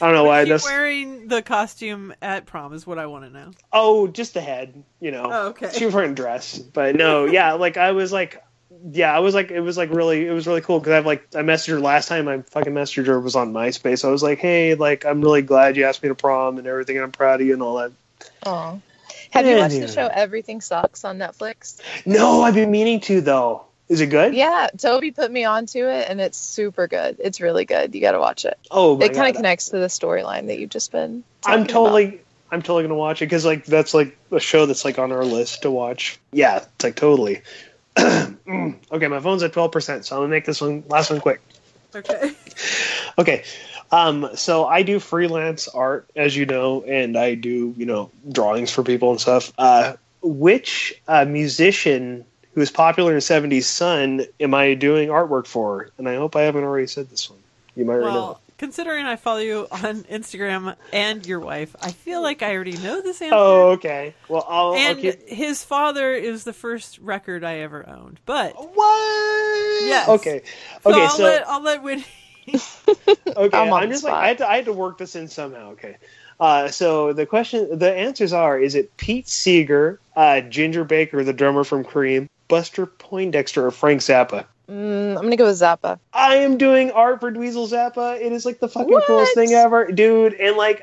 i 0.00 0.06
don't 0.06 0.14
know 0.14 0.24
why 0.24 0.40
Was 0.40 0.46
she 0.46 0.50
that's 0.52 0.64
wearing 0.64 1.26
the 1.28 1.42
costume 1.42 2.14
at 2.22 2.46
prom 2.46 2.72
is 2.72 2.86
what 2.86 2.98
I 2.98 3.06
want 3.06 3.24
to 3.24 3.30
know. 3.30 3.50
oh 3.72 4.06
just 4.06 4.34
the 4.34 4.40
head 4.40 4.82
you 5.00 5.10
know 5.10 5.28
Oh, 5.30 5.46
okay. 5.48 5.70
she 5.74 5.84
was 5.84 5.94
wearing 5.94 6.12
a 6.12 6.14
dress 6.14 6.58
but 6.58 6.94
no 6.94 7.24
yeah 7.26 7.52
like 7.54 7.76
i 7.76 7.92
was 7.92 8.12
like 8.12 8.42
yeah 8.92 9.14
i 9.14 9.18
was 9.18 9.34
like 9.34 9.50
it 9.50 9.60
was 9.60 9.76
like 9.76 9.90
really 9.90 10.26
it 10.26 10.30
was 10.32 10.46
really 10.46 10.60
cool 10.62 10.78
because 10.78 10.92
i've 10.92 11.04
like 11.04 11.26
i 11.34 11.40
messaged 11.42 11.68
her 11.72 11.80
last 11.80 12.08
time 12.08 12.28
i 12.28 12.40
fucking 12.42 12.72
messaged 12.72 13.06
her 13.06 13.20
was 13.20 13.34
on 13.36 13.52
myspace 13.52 14.04
i 14.06 14.10
was 14.10 14.22
like 14.22 14.38
hey 14.38 14.74
like 14.74 15.04
i'm 15.04 15.20
really 15.20 15.42
glad 15.42 15.76
you 15.76 15.84
asked 15.84 16.02
me 16.02 16.08
to 16.08 16.14
prom 16.14 16.56
and 16.56 16.66
everything 16.66 16.96
and 16.96 17.04
i'm 17.04 17.12
proud 17.12 17.40
of 17.40 17.46
you 17.46 17.52
and 17.52 17.62
all 17.62 17.76
that 17.76 17.92
Aw. 18.46 18.78
Have 19.30 19.46
you 19.46 19.56
watched 19.56 19.80
the 19.80 19.88
show 19.88 20.06
Everything 20.06 20.60
Sucks 20.60 21.04
on 21.04 21.18
Netflix? 21.18 21.80
no 22.06 22.42
i've 22.42 22.54
been 22.54 22.70
meaning 22.70 23.00
to 23.00 23.20
though 23.20 23.64
is 23.88 24.00
it 24.00 24.06
good 24.06 24.34
Yeah, 24.34 24.68
Toby 24.78 25.10
put 25.10 25.32
me 25.32 25.44
onto 25.44 25.84
it, 25.88 26.08
and 26.08 26.20
it's 26.20 26.38
super 26.38 26.86
good. 26.86 27.16
It's 27.18 27.40
really 27.40 27.64
good. 27.64 27.92
You 27.92 28.00
got 28.00 28.12
to 28.12 28.20
watch 28.20 28.44
it. 28.44 28.56
oh 28.70 28.96
my 28.96 29.06
it 29.06 29.14
kind 29.14 29.28
of 29.28 29.34
connects 29.34 29.70
to 29.70 29.78
the 29.78 29.88
storyline 29.88 30.46
that 30.46 30.60
you've 30.60 30.70
just 30.70 30.92
been. 30.92 31.24
I'm 31.44 31.66
talking 31.66 31.66
totally, 31.66 32.20
I'm 32.52 32.62
totally 32.62 32.84
gonna 32.84 32.94
watch 32.94 33.20
it 33.20 33.26
because 33.26 33.44
like 33.44 33.64
that's 33.64 33.92
like 33.92 34.16
a 34.30 34.38
show 34.38 34.66
that's 34.66 34.84
like 34.84 35.00
on 35.00 35.10
our 35.10 35.24
list 35.24 35.62
to 35.62 35.72
watch. 35.72 36.20
Yeah, 36.32 36.58
it's 36.58 36.84
like 36.84 36.96
totally. 36.96 37.42
Okay, 38.92 39.06
my 39.06 39.20
phone's 39.20 39.42
at 39.44 39.52
twelve 39.52 39.70
percent, 39.72 40.04
so 40.04 40.16
I'm 40.16 40.22
gonna 40.22 40.30
make 40.30 40.44
this 40.44 40.60
one 40.60 40.82
last 40.88 41.10
one 41.10 41.20
quick. 41.20 41.40
Okay. 41.94 42.32
Okay, 43.18 43.44
um, 43.92 44.30
so 44.34 44.66
I 44.66 44.82
do 44.82 45.00
freelance 45.00 45.68
art, 45.68 46.08
as 46.14 46.36
you 46.36 46.46
know, 46.46 46.82
and 46.82 47.16
I 47.16 47.34
do 47.34 47.74
you 47.76 47.86
know 47.86 48.10
drawings 48.30 48.70
for 48.70 48.82
people 48.82 49.10
and 49.10 49.20
stuff. 49.20 49.52
Uh, 49.58 49.94
which 50.22 51.00
uh, 51.08 51.24
musician 51.24 52.24
who 52.52 52.60
was 52.60 52.70
popular 52.70 53.10
in 53.10 53.16
the 53.16 53.20
'70s, 53.20 53.64
son, 53.64 54.26
am 54.38 54.54
I 54.54 54.74
doing 54.74 55.08
artwork 55.08 55.46
for? 55.46 55.90
And 55.98 56.08
I 56.08 56.16
hope 56.16 56.36
I 56.36 56.42
haven't 56.42 56.64
already 56.64 56.86
said 56.86 57.10
this 57.10 57.30
one. 57.30 57.38
You 57.76 57.84
might 57.84 57.94
already 57.94 58.14
know. 58.14 58.22
Well, 58.22 58.40
considering 58.58 59.06
I 59.06 59.16
follow 59.16 59.38
you 59.38 59.66
on 59.70 60.04
Instagram 60.10 60.76
and 60.92 61.26
your 61.26 61.40
wife, 61.40 61.74
I 61.80 61.92
feel 61.92 62.22
like 62.22 62.42
I 62.42 62.54
already 62.54 62.76
know 62.76 63.00
this 63.00 63.22
answer. 63.22 63.34
Oh, 63.36 63.70
okay. 63.70 64.14
Well, 64.28 64.46
I'll, 64.48 64.66
I'll 64.66 64.74
and 64.74 65.00
keep. 65.00 65.28
his 65.28 65.64
father 65.64 66.12
is 66.12 66.44
the 66.44 66.52
first 66.52 66.98
record 66.98 67.42
I 67.42 67.58
ever 67.58 67.88
owned. 67.88 68.20
But 68.26 68.54
What? 68.54 69.84
Yes. 69.84 70.08
Okay. 70.08 70.42
so 70.82 70.90
Okay. 70.90 71.02
I'll 71.02 71.16
So, 71.16 71.24
let 71.24 71.48
I'll 71.48 71.62
let 71.62 71.82
Whitney. 71.82 72.04
Okay. 72.56 73.56
I'm 73.56 73.72
I'm 73.72 73.90
just 73.90 74.04
like. 74.04 74.12
I 74.12 74.28
had, 74.28 74.38
to, 74.38 74.48
I 74.48 74.56
had 74.56 74.64
to 74.66 74.72
work 74.72 74.98
this 74.98 75.16
in 75.16 75.28
somehow. 75.28 75.70
Okay. 75.70 75.96
Uh, 76.38 76.68
so 76.68 77.12
the 77.12 77.26
question, 77.26 77.78
the 77.78 77.94
answers 77.94 78.32
are: 78.32 78.58
Is 78.58 78.74
it 78.74 78.96
Pete 78.96 79.28
Seeger, 79.28 80.00
uh, 80.16 80.40
Ginger 80.40 80.84
Baker, 80.84 81.22
the 81.22 81.32
drummer 81.32 81.64
from 81.64 81.84
Cream, 81.84 82.28
Buster 82.48 82.86
Poindexter, 82.86 83.66
or 83.66 83.70
Frank 83.70 84.00
Zappa? 84.00 84.46
Mm, 84.70 85.16
I'm 85.16 85.22
gonna 85.24 85.36
go 85.36 85.46
with 85.46 85.56
Zappa. 85.58 85.98
I 86.12 86.36
am 86.36 86.56
doing 86.56 86.92
art 86.92 87.18
for 87.18 87.32
Dweezil 87.32 87.68
Zappa. 87.68 88.20
It 88.20 88.30
is 88.32 88.46
like 88.46 88.60
the 88.60 88.68
fucking 88.68 88.92
What? 88.92 89.04
coolest 89.06 89.34
thing 89.34 89.52
ever, 89.52 89.90
dude. 89.90 90.34
And 90.34 90.56
like, 90.56 90.82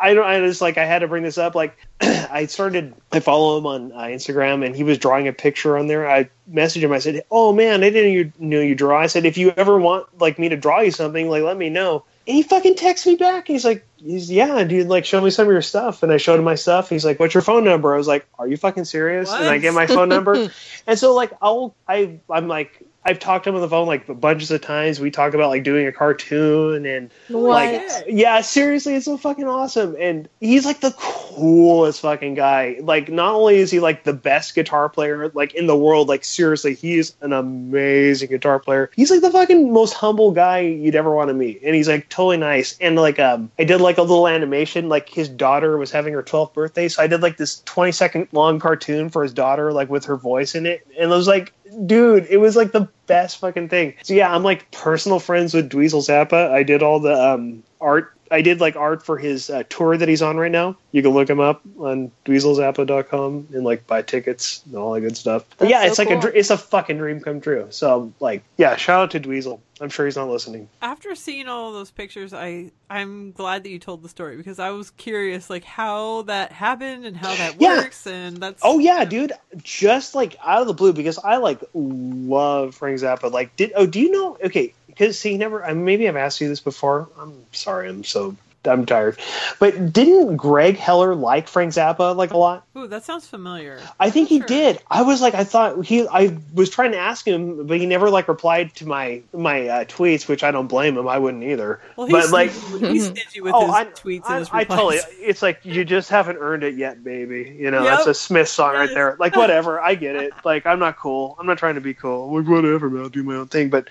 I 0.00 0.14
don't. 0.14 0.24
I 0.26 0.40
just 0.40 0.62
like 0.62 0.78
I 0.78 0.86
had 0.86 1.00
to 1.00 1.08
bring 1.08 1.24
this 1.24 1.36
up. 1.36 1.54
Like, 1.54 1.76
I 2.00 2.46
started. 2.46 2.94
I 3.12 3.20
follow 3.20 3.58
him 3.58 3.66
on 3.66 3.92
uh, 3.92 4.04
Instagram, 4.04 4.64
and 4.64 4.74
he 4.74 4.82
was 4.82 4.96
drawing 4.96 5.28
a 5.28 5.32
picture 5.34 5.76
on 5.76 5.88
there. 5.88 6.08
I 6.08 6.30
messaged 6.50 6.80
him. 6.82 6.92
I 6.92 7.00
said, 7.00 7.22
"Oh 7.30 7.52
man, 7.52 7.84
I 7.84 7.90
didn't 7.90 8.12
you 8.12 8.32
know 8.38 8.60
you 8.60 8.74
draw." 8.74 8.98
I 8.98 9.08
said, 9.08 9.26
"If 9.26 9.36
you 9.36 9.52
ever 9.56 9.78
want 9.78 10.06
like 10.18 10.38
me 10.38 10.48
to 10.48 10.56
draw 10.56 10.80
you 10.80 10.90
something, 10.90 11.28
like 11.28 11.42
let 11.42 11.56
me 11.58 11.68
know." 11.68 12.04
And 12.26 12.34
he 12.36 12.42
fucking 12.42 12.74
texts 12.76 13.06
me 13.06 13.16
back. 13.16 13.46
He's 13.46 13.64
like, 13.64 13.86
he's, 13.96 14.30
"Yeah, 14.30 14.62
dude. 14.64 14.86
Like, 14.88 15.04
show 15.04 15.20
me 15.20 15.28
some 15.30 15.46
of 15.46 15.52
your 15.52 15.62
stuff." 15.62 16.02
And 16.02 16.10
I 16.12 16.16
showed 16.16 16.38
him 16.38 16.44
my 16.44 16.54
stuff. 16.54 16.88
He's 16.88 17.04
like, 17.04 17.20
"What's 17.20 17.34
your 17.34 17.42
phone 17.42 17.64
number?" 17.64 17.92
I 17.94 17.98
was 17.98 18.08
like, 18.08 18.26
"Are 18.38 18.46
you 18.48 18.56
fucking 18.56 18.84
serious?" 18.86 19.30
And 19.30 19.44
I 19.44 19.52
What? 19.52 19.60
get 19.62 19.74
my 19.74 19.86
phone 19.86 20.08
number. 20.08 20.48
And 20.86 20.98
so 20.98 21.14
like 21.14 21.32
I'll 21.42 21.74
I 21.86 22.20
I'm 22.30 22.48
like 22.48 22.84
I've 23.08 23.18
talked 23.18 23.44
to 23.44 23.48
him 23.48 23.56
on 23.56 23.62
the 23.62 23.70
phone 23.70 23.86
like 23.86 24.06
a 24.10 24.14
bunches 24.14 24.50
of 24.50 24.60
times. 24.60 25.00
We 25.00 25.10
talk 25.10 25.32
about 25.32 25.48
like 25.48 25.64
doing 25.64 25.86
a 25.86 25.92
cartoon 25.92 26.84
and 26.84 27.10
What? 27.28 27.72
like 27.72 28.04
yeah, 28.06 28.42
seriously, 28.42 28.96
it's 28.96 29.06
so 29.06 29.16
fucking 29.16 29.46
awesome. 29.46 29.96
And 29.98 30.28
he's 30.40 30.66
like 30.66 30.80
the 30.80 30.90
coolest 30.98 32.02
fucking 32.02 32.34
guy. 32.34 32.76
Like 32.82 33.08
not 33.08 33.34
only 33.34 33.56
is 33.56 33.70
he 33.70 33.80
like 33.80 34.04
the 34.04 34.12
best 34.12 34.54
guitar 34.54 34.90
player 34.90 35.30
like 35.30 35.54
in 35.54 35.66
the 35.66 35.74
world, 35.76 36.06
like 36.08 36.22
seriously, 36.22 36.74
he's 36.74 37.16
an 37.22 37.32
amazing 37.32 38.28
guitar 38.28 38.58
player. 38.58 38.90
He's 38.94 39.10
like 39.10 39.22
the 39.22 39.30
fucking 39.30 39.72
most 39.72 39.94
humble 39.94 40.32
guy 40.32 40.58
you'd 40.60 40.94
ever 40.94 41.14
want 41.14 41.28
to 41.28 41.34
meet. 41.34 41.62
And 41.64 41.74
he's 41.74 41.88
like 41.88 42.10
totally 42.10 42.36
nice. 42.36 42.76
And 42.78 42.96
like 42.96 43.18
um 43.18 43.50
I 43.58 43.64
did 43.64 43.80
like 43.80 43.96
a 43.96 44.02
little 44.02 44.28
animation, 44.28 44.90
like 44.90 45.08
his 45.08 45.30
daughter 45.30 45.78
was 45.78 45.90
having 45.90 46.12
her 46.12 46.22
12th 46.22 46.52
birthday, 46.52 46.88
so 46.88 47.02
I 47.02 47.06
did 47.06 47.22
like 47.22 47.38
this 47.38 47.62
20 47.64 47.90
second 47.90 48.28
long 48.32 48.60
cartoon 48.60 49.08
for 49.08 49.22
his 49.22 49.32
daughter, 49.32 49.72
like 49.72 49.88
with 49.88 50.04
her 50.04 50.16
voice 50.16 50.54
in 50.54 50.66
it. 50.66 50.86
And 50.98 51.10
it 51.10 51.14
was 51.14 51.26
like 51.26 51.54
dude, 51.86 52.26
it 52.28 52.38
was 52.38 52.56
like 52.56 52.72
the 52.72 52.88
best 53.06 53.38
fucking 53.38 53.68
thing. 53.68 53.94
So 54.02 54.14
yeah, 54.14 54.34
I'm 54.34 54.42
like 54.42 54.70
personal 54.70 55.18
friends 55.20 55.54
with 55.54 55.70
Dweezil 55.70 56.06
Zappa. 56.06 56.50
I 56.50 56.62
did 56.62 56.82
all 56.82 57.00
the 57.00 57.14
um, 57.14 57.62
art. 57.80 58.14
I 58.30 58.42
did 58.42 58.60
like 58.60 58.76
art 58.76 59.04
for 59.04 59.18
his 59.18 59.50
uh, 59.50 59.62
tour 59.68 59.96
that 59.96 60.08
he's 60.08 60.22
on 60.22 60.36
right 60.36 60.50
now. 60.52 60.76
You 60.92 61.02
can 61.02 61.12
look 61.12 61.28
him 61.30 61.40
up 61.40 61.62
on 61.78 62.10
dweezilzappa.com 62.24 63.48
and 63.52 63.64
like 63.64 63.86
buy 63.86 64.02
tickets 64.02 64.62
and 64.66 64.76
all 64.76 64.92
that 64.94 65.00
good 65.00 65.16
stuff. 65.16 65.44
But 65.58 65.68
yeah, 65.68 65.82
so 65.82 65.86
it's 65.88 65.98
like 65.98 66.10
a 66.10 66.20
cool. 66.20 66.30
it's 66.34 66.50
a 66.50 66.58
fucking 66.58 66.98
dream 66.98 67.20
come 67.20 67.40
true. 67.40 67.68
So 67.70 68.12
like 68.20 68.42
yeah, 68.56 68.76
shout 68.76 69.02
out 69.02 69.10
to 69.12 69.20
Dweezil. 69.20 69.60
I'm 69.80 69.90
sure 69.90 70.06
he's 70.06 70.16
not 70.16 70.28
listening. 70.28 70.68
After 70.82 71.14
seeing 71.14 71.46
all 71.48 71.68
of 71.68 71.74
those 71.74 71.90
pictures, 71.90 72.32
I 72.34 72.72
I'm 72.90 73.32
glad 73.32 73.62
that 73.64 73.70
you 73.70 73.78
told 73.78 74.02
the 74.02 74.08
story 74.08 74.36
because 74.36 74.58
I 74.58 74.70
was 74.70 74.90
curious 74.90 75.48
like 75.50 75.64
how 75.64 76.22
that 76.22 76.52
happened 76.52 77.04
and 77.06 77.16
how 77.16 77.34
that 77.34 77.60
Yeah. 77.60 77.76
works 77.82 78.06
and 78.06 78.38
that's 78.38 78.60
Oh 78.64 78.78
yeah, 78.78 79.04
dude! 79.04 79.32
Just 79.62 80.14
like 80.14 80.36
out 80.44 80.60
of 80.62 80.66
the 80.66 80.74
blue, 80.74 80.92
because 80.92 81.18
I 81.18 81.36
like 81.36 81.60
love 81.74 82.74
Frank 82.74 82.98
Zappa. 83.00 83.30
Like, 83.30 83.54
did 83.56 83.72
oh, 83.76 83.86
do 83.86 84.00
you 84.00 84.10
know? 84.10 84.36
Okay, 84.44 84.74
because 84.98 85.18
see, 85.18 85.36
never. 85.36 85.64
I 85.64 85.72
maybe 85.74 86.08
I've 86.08 86.16
asked 86.16 86.40
you 86.40 86.48
this 86.48 86.60
before. 86.60 87.08
I'm 87.18 87.44
sorry. 87.52 87.88
I'm 87.88 88.02
so 88.04 88.36
I'm 88.64 88.84
tired. 88.86 89.18
But 89.60 89.92
didn't 89.92 90.36
Greg 90.36 90.76
Heller 90.76 91.14
like 91.14 91.48
Frank 91.48 91.72
Zappa 91.72 92.14
like 92.14 92.32
a 92.32 92.36
lot? 92.36 92.66
Ooh, 92.76 92.86
that 92.88 93.04
sounds 93.04 93.26
familiar. 93.26 93.80
I 94.00 94.10
think 94.10 94.28
he 94.28 94.38
Sure. 94.38 94.46
did. 94.46 94.80
I 94.90 95.02
was 95.02 95.20
like, 95.20 95.34
I 95.34 95.44
thought 95.44 95.84
he. 95.84 96.06
I 96.08 96.36
was 96.54 96.68
trying 96.68 96.92
to 96.92 96.98
ask 96.98 97.26
him, 97.26 97.66
but 97.66 97.78
he 97.78 97.86
never 97.86 98.10
like 98.10 98.28
replied 98.28 98.74
to 98.76 98.86
my 98.86 99.22
my 99.32 99.68
uh, 99.68 99.84
tweets, 99.84 100.28
which 100.28 100.42
I 100.42 100.50
don't 100.50 100.66
blame 100.66 100.96
him. 100.96 101.08
I 101.08 101.18
wouldn't 101.18 101.44
either. 101.44 101.80
Well, 101.96 102.08
he's, 102.08 102.24
but 102.26 102.30
like, 102.32 102.50
he's 102.50 103.06
stingy 103.06 103.40
with 103.40 103.54
oh, 103.54 103.66
his 103.66 103.74
I, 103.74 103.84
tweets 103.86 104.22
I, 104.26 104.30
and 104.32 104.38
his 104.40 104.50
I 104.52 104.58
replies. 104.60 104.78
totally. 104.78 104.98
It's 105.24 105.40
like 105.42 105.60
you 105.64 105.84
just 105.84 106.10
haven't 106.10 106.38
earned 106.38 106.64
it 106.64 106.74
yet, 106.74 107.02
baby. 107.04 107.56
You 107.58 107.70
know, 107.70 107.84
Yep. 107.84 107.96
that's 107.96 108.06
a 108.08 108.14
Smith 108.14 108.48
song 108.48 108.74
right 108.74 108.90
there. 108.92 109.16
Like 109.18 109.36
whatever, 109.36 109.80
I 109.80 109.94
get 109.94 110.16
it. 110.16 110.32
Like 110.44 110.66
I'm 110.66 110.80
not 110.80 110.98
cool. 110.98 111.36
I'm 111.38 111.46
not 111.46 111.58
trying 111.58 111.76
to 111.76 111.80
be 111.80 111.94
cool. 111.94 112.36
Like 112.36 112.48
whatever, 112.48 112.90
man. 112.90 113.02
I'll 113.02 113.08
do 113.08 113.22
my 113.22 113.36
own 113.36 113.46
thing. 113.46 113.70
But, 113.70 113.88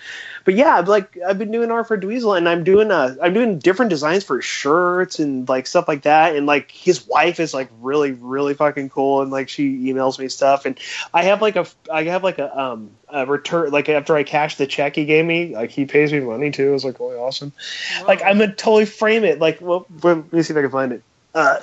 but 0.48 0.56
yeah, 0.56 0.80
like 0.80 1.18
I've 1.28 1.38
been 1.38 1.52
doing 1.52 1.72
art 1.72 1.90
for 1.90 1.98
Dweezil, 1.98 2.38
and 2.38 2.48
I'm 2.48 2.64
doing 2.64 2.90
uh, 2.90 3.18
I'm 3.22 3.34
doing 3.34 3.60
different 3.60 3.90
designs 3.90 4.24
for 4.24 4.42
shirts 4.42 5.20
and 5.20 5.46
like 5.50 5.68
stuff 5.68 5.90
like 5.90 6.04
that. 6.04 6.38
And 6.38 6.46
like 6.46 6.72
his 6.72 7.06
wife 7.06 7.42
is 7.42 7.54
like 7.54 7.68
really, 7.82 8.14
really 8.14 8.54
fucking 8.54 8.88
cool, 8.88 9.22
and 9.22 9.30
like 9.30 9.50
she 9.50 9.78
emails 9.92 10.18
me 10.18 10.30
stuff. 10.30 10.66
And 10.66 10.80
I 11.14 11.24
have 11.24 11.42
like 11.42 11.58
a 11.58 11.68
I 11.92 12.06
have 12.06 12.24
like 12.24 12.40
a 12.40 12.58
um 12.58 12.92
a 13.10 13.26
return 13.26 13.72
like 13.72 13.90
after 13.90 14.16
I 14.16 14.24
cash 14.24 14.56
the 14.56 14.68
check 14.68 14.96
he 14.96 15.04
gave 15.04 15.26
me, 15.26 15.54
like 15.54 15.72
he 15.72 15.84
pays 15.84 16.14
me 16.14 16.22
money 16.22 16.50
too. 16.50 16.70
It 16.70 16.72
was 16.72 16.86
like 16.86 16.98
really 17.02 17.18
awesome. 17.18 17.52
Like 18.08 18.24
I'm 18.24 18.38
gonna 18.38 18.56
totally 18.56 18.86
frame 18.86 19.26
it. 19.26 19.40
Like, 19.40 19.60
well, 19.60 19.86
let 20.02 20.32
me 20.32 20.44
see 20.44 20.54
if 20.54 20.58
I 20.58 20.62
can 20.62 20.72
find 20.72 20.94
it. 20.94 21.04
Uh, 21.36 21.60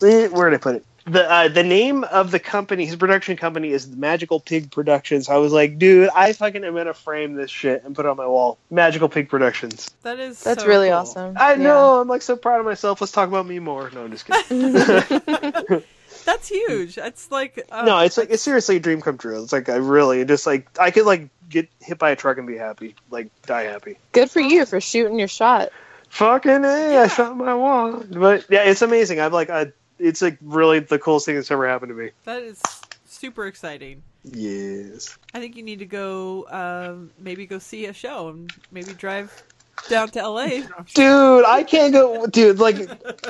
where 0.28 0.50
did 0.50 0.56
I 0.56 0.62
put 0.62 0.74
it? 0.74 0.84
The 1.08 1.30
uh, 1.30 1.48
the 1.48 1.62
name 1.62 2.04
of 2.04 2.30
the 2.30 2.38
company, 2.38 2.84
his 2.86 2.96
production 2.96 3.36
company, 3.36 3.70
is 3.70 3.88
Magical 3.88 4.40
Pig 4.40 4.70
Productions. 4.70 5.28
I 5.28 5.36
was 5.38 5.52
like, 5.52 5.78
dude, 5.78 6.10
I 6.14 6.32
fucking 6.32 6.64
am 6.64 6.74
gonna 6.74 6.92
frame 6.94 7.34
this 7.34 7.50
shit 7.50 7.84
and 7.84 7.94
put 7.96 8.04
it 8.04 8.08
on 8.08 8.16
my 8.16 8.26
wall. 8.26 8.58
Magical 8.70 9.08
Pig 9.08 9.28
Productions. 9.28 9.90
that 10.02 10.18
is 10.18 10.42
That's 10.42 10.62
so 10.62 10.68
really 10.68 10.88
cool. 10.88 10.96
awesome. 10.98 11.34
I 11.38 11.52
Yeah. 11.54 11.62
know. 11.62 12.00
I'm 12.00 12.08
like 12.08 12.22
so 12.22 12.36
proud 12.36 12.60
of 12.60 12.66
myself. 12.66 13.00
Let's 13.00 13.12
talk 13.12 13.28
about 13.28 13.46
me 13.46 13.58
more. 13.58 13.90
No, 13.94 14.04
I'm 14.04 14.10
just 14.10 14.26
kidding. 14.26 14.72
That's 16.24 16.48
huge. 16.48 16.98
It's 16.98 17.30
like 17.30 17.64
uh, 17.70 17.84
no, 17.84 17.98
it's 18.00 18.18
like 18.18 18.28
it's 18.30 18.42
seriously 18.42 18.76
a 18.76 18.80
dream 18.80 19.00
come 19.00 19.16
true. 19.18 19.42
It's 19.42 19.52
like 19.52 19.68
I 19.68 19.76
really 19.76 20.24
just 20.24 20.46
like 20.46 20.68
I 20.78 20.90
could 20.90 21.06
like 21.06 21.28
get 21.48 21.68
hit 21.80 21.98
by 21.98 22.10
a 22.10 22.16
truck 22.16 22.36
and 22.38 22.46
be 22.46 22.56
happy, 22.56 22.96
like 23.10 23.28
die 23.42 23.62
happy. 23.62 23.96
Good 24.12 24.30
for 24.30 24.40
you 24.40 24.66
for 24.66 24.80
shooting 24.80 25.18
your 25.18 25.28
shot. 25.28 25.70
Fucking 26.10 26.64
a, 26.64 26.92
Yeah. 26.92 27.02
I 27.02 27.08
shot 27.08 27.36
my 27.36 27.54
wall. 27.54 28.02
But 28.10 28.46
yeah, 28.50 28.64
it's 28.64 28.82
amazing. 28.82 29.20
I'm 29.20 29.32
like, 29.32 29.50
I, 29.50 29.72
it's 29.98 30.22
like 30.22 30.38
really 30.42 30.80
the 30.80 30.98
coolest 30.98 31.26
thing 31.26 31.34
that's 31.34 31.50
ever 31.50 31.68
happened 31.68 31.90
to 31.90 31.94
me. 31.94 32.10
that 32.24 32.42
is 32.42 32.60
super 33.06 33.46
exciting. 33.46 34.02
Yes. 34.24 35.16
I 35.34 35.40
think 35.40 35.56
you 35.56 35.62
need 35.62 35.78
to 35.78 35.86
go 35.86 36.46
um, 36.50 37.10
maybe 37.18 37.46
go 37.46 37.58
see 37.58 37.86
a 37.86 37.92
show 37.92 38.28
and 38.28 38.52
maybe 38.70 38.92
drive 38.92 39.42
down 39.88 40.08
to 40.10 40.28
LA. 40.28 40.62
Dude, 40.94 41.44
I 41.44 41.62
can't 41.62 41.92
go. 41.92 42.26
Dude, 42.26 42.58
like, 42.58 42.76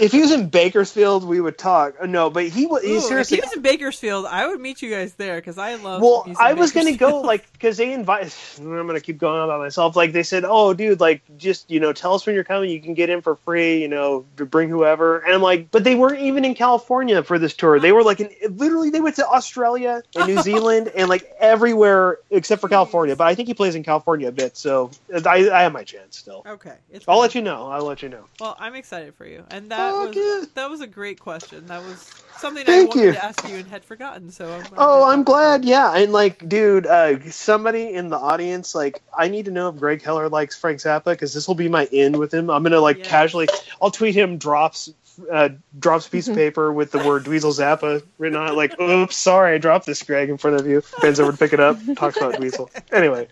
if 0.01 0.13
he 0.13 0.21
was 0.21 0.33
in 0.33 0.49
Bakersfield, 0.49 1.25
we 1.25 1.41
would 1.41 1.59
talk. 1.59 1.95
Uh, 2.01 2.07
No, 2.07 2.31
but 2.31 2.47
he 2.49 2.67
was. 2.67 2.83
He 2.83 2.97
if 2.97 3.29
he 3.29 3.41
was 3.41 3.53
in 3.55 3.63
Bakersfield, 3.63 4.27
I 4.27 4.47
would 4.47 4.61
meet 4.61 4.83
you 4.83 4.91
guys 4.91 5.15
there 5.15 5.37
because 5.37 5.59
I 5.59 5.75
love. 5.77 6.03
Well, 6.03 6.27
I 6.39 6.55
was 6.55 6.73
gonna 6.73 6.97
go 6.97 7.21
like 7.21 7.51
because 7.53 7.77
they 7.77 7.93
invite. 7.93 8.37
I'm 8.59 8.87
gonna 8.87 9.01
keep 9.01 9.19
going 9.19 9.39
on 9.39 9.45
about 9.45 9.61
myself. 9.61 9.97
Like 9.97 10.13
they 10.13 10.23
said, 10.23 10.45
oh, 10.45 10.75
dude, 10.75 11.01
like 11.01 11.23
just 11.37 11.71
you 11.71 11.81
know, 11.81 11.93
tell 11.93 12.15
us 12.15 12.27
when 12.27 12.35
you're 12.35 12.45
coming. 12.45 12.71
You 12.71 12.81
can 12.81 12.95
get 12.95 13.11
in 13.11 13.23
for 13.23 13.37
free. 13.37 13.81
You 13.81 13.89
know, 13.89 14.25
to 14.37 14.47
bring 14.47 14.69
whoever. 14.69 15.19
And 15.19 15.35
I'm 15.35 15.43
like, 15.43 15.71
but 15.71 15.85
they 15.85 15.95
weren't 15.95 16.21
even 16.21 16.45
in 16.45 16.55
California 16.55 17.23
for 17.23 17.39
this 17.39 17.55
tour. 17.55 17.81
They 17.81 17.93
were 17.93 18.03
like 18.03 18.21
in 18.21 18.31
literally 18.57 18.91
they 18.91 19.01
went 19.01 19.17
to 19.17 19.27
Australia 19.27 20.03
and 20.15 20.27
New 20.35 20.43
Zealand 20.43 20.93
and 20.95 21.09
like 21.09 21.31
everywhere 21.39 22.19
except 22.31 22.61
for 22.61 22.69
California. 22.69 23.17
But 23.17 23.27
I 23.27 23.35
think 23.35 23.49
he 23.49 23.55
plays 23.55 23.75
in 23.75 23.83
California 23.83 24.29
a 24.29 24.33
bit, 24.33 24.57
so 24.57 24.91
I, 25.27 25.51
I 25.51 25.63
have 25.63 25.73
my 25.73 25.85
chance 25.85 26.17
still. 26.17 26.38
Okay, 26.47 26.75
it's 26.91 27.05
I'll 27.09 27.19
let 27.21 27.35
you 27.35 27.43
know. 27.43 27.69
I'll 27.69 27.85
let 27.85 28.03
you 28.03 28.09
know. 28.09 28.25
Well, 28.41 28.57
I'm 28.59 28.75
excited 28.75 29.15
for 29.15 29.27
you, 29.27 29.45
and 29.51 29.71
that 29.71 29.93
Fuck 29.93 30.15
was 30.15 30.17
yeah. 30.17 30.45
that 30.55 30.71
was 30.71 30.81
a 30.81 30.87
great 30.87 31.21
question. 31.21 31.67
That 31.67 31.83
was 31.83 32.11
something 32.39 32.65
I 32.69 32.85
wanted 32.85 33.01
you. 33.05 33.13
to 33.13 33.25
ask 33.25 33.49
you 33.49 33.57
and 33.57 33.67
had 33.67 33.85
forgotten. 33.85 34.31
So 34.31 34.53
I'm, 34.53 34.65
Oh, 34.77 35.05
I'm 35.05 35.25
glad. 35.25 35.65
Yeah, 35.65 35.97
and 35.97 36.13
like, 36.13 36.49
dude, 36.49 36.87
uh, 36.87 37.19
somebody 37.31 37.93
in 37.95 38.09
the 38.09 38.19
audience, 38.19 38.75
like, 38.75 39.03
I 39.17 39.29
need 39.29 39.47
to 39.47 39.51
know 39.51 39.69
if 39.71 39.77
Greg 39.77 40.03
Heller 40.03 40.29
likes 40.29 40.57
Frank 40.57 40.79
Zappa 40.79 41.05
because 41.07 41.35
this 41.35 41.49
will 41.49 41.55
be 41.55 41.69
my 41.69 41.87
end 41.93 42.17
with 42.17 42.33
him. 42.33 42.51
I'm 42.51 42.63
gonna 42.63 42.81
like 42.81 42.99
Yeah. 42.99 43.05
casually, 43.05 43.49
I'll 43.83 43.91
tweet 43.91 44.15
him 44.15 44.39
drops, 44.39 44.93
uh, 45.33 45.49
drops 45.79 46.07
a 46.07 46.11
piece 46.11 46.29
of 46.29 46.37
paper 46.37 46.73
with 46.73 46.93
the 46.93 46.99
word 46.99 47.25
Dweezil 47.25 47.53
Zappa 47.59 48.03
written 48.19 48.39
on 48.39 48.49
it. 48.49 48.55
Like, 48.55 48.79
oops, 48.81 49.17
sorry, 49.17 49.55
I 49.55 49.59
dropped 49.59 49.87
this, 49.87 50.03
Greg, 50.03 50.31
in 50.31 50.39
front 50.39 50.61
of 50.61 50.67
you. 50.67 50.83
Bends 51.03 51.19
over 51.19 51.33
to 51.33 51.39
pick 51.39 51.53
it 51.53 51.61
up, 51.61 51.77
talks 51.97 52.17
about 52.17 52.35
Dweezil. 52.35 52.69
Anyway, 52.93 53.27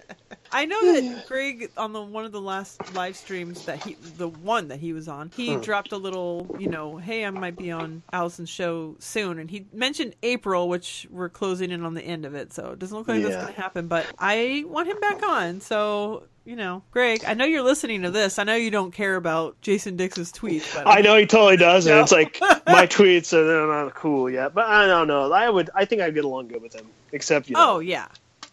I 0.52 0.64
know 0.66 0.92
that 0.94 1.24
Greg 1.28 1.70
on 1.76 1.92
the 1.92 2.02
one 2.02 2.24
of 2.24 2.32
the 2.32 2.40
last 2.40 2.80
live 2.92 3.16
streams 3.16 3.64
that 3.64 3.78
he, 3.78 3.96
the 4.00 4.28
one 4.28 4.68
that 4.68 4.78
he 4.80 4.92
was 4.92 5.08
on, 5.08 5.30
he 5.36 5.54
Hmm. 5.54 5.60
dropped 5.60 5.92
a 5.92 5.96
little, 5.96 6.50
you 6.56 6.68
know, 6.68 6.96
hey, 6.96 7.24
I 7.24 7.30
might 7.30 7.56
be 7.56 7.70
on 7.70 8.02
Alison's 8.12 8.48
show 8.50 8.96
soon, 8.98 9.38
and 9.38 9.50
he 9.50 9.66
mentioned 9.72 10.14
April, 10.22 10.68
which 10.68 11.06
we're 11.10 11.28
closing 11.28 11.70
in 11.70 11.84
on 11.84 11.94
the 11.94 12.02
end 12.02 12.24
of 12.24 12.34
it, 12.34 12.52
so 12.52 12.70
it 12.72 12.78
doesn't 12.78 12.96
look 12.96 13.08
like 13.08 13.22
that's 13.22 13.36
going 13.36 13.54
to 13.54 13.60
happen. 13.60 13.88
But 13.88 14.06
I 14.18 14.64
want 14.66 14.88
him 14.88 14.98
back 15.00 15.22
on, 15.22 15.60
so 15.60 16.24
you 16.44 16.54
know, 16.54 16.84
Greg, 16.92 17.24
I 17.26 17.34
know 17.34 17.44
you're 17.44 17.62
listening 17.62 18.02
to 18.02 18.10
this. 18.12 18.38
I 18.38 18.44
know 18.44 18.54
you 18.54 18.70
don't 18.70 18.92
care 18.92 19.16
about 19.16 19.60
Jason 19.62 19.96
Dix's 19.96 20.30
tweets, 20.30 20.72
but 20.72 20.86
I 20.86 21.00
know 21.00 21.16
he 21.16 21.26
totally 21.26 21.56
does, 21.56 21.86
and 21.86 21.96
No. 21.96 22.02
it's 22.02 22.12
like 22.12 22.38
my 22.68 22.86
tweets 22.86 23.32
are 23.32 23.44
they're 23.44 23.66
not 23.66 23.94
cool 23.96 24.30
yet, 24.30 24.54
but 24.54 24.64
I 24.66 24.86
don't 24.86 25.08
know. 25.08 25.32
I 25.32 25.50
would, 25.50 25.70
I 25.74 25.84
think 25.86 26.02
I'd 26.02 26.14
get 26.14 26.24
along 26.24 26.46
good 26.48 26.62
with 26.62 26.72
him, 26.74 26.86
except 27.12 27.48
you 27.48 27.54
know, 27.54 27.74
Oh 27.76 27.78
yeah, 27.80 28.06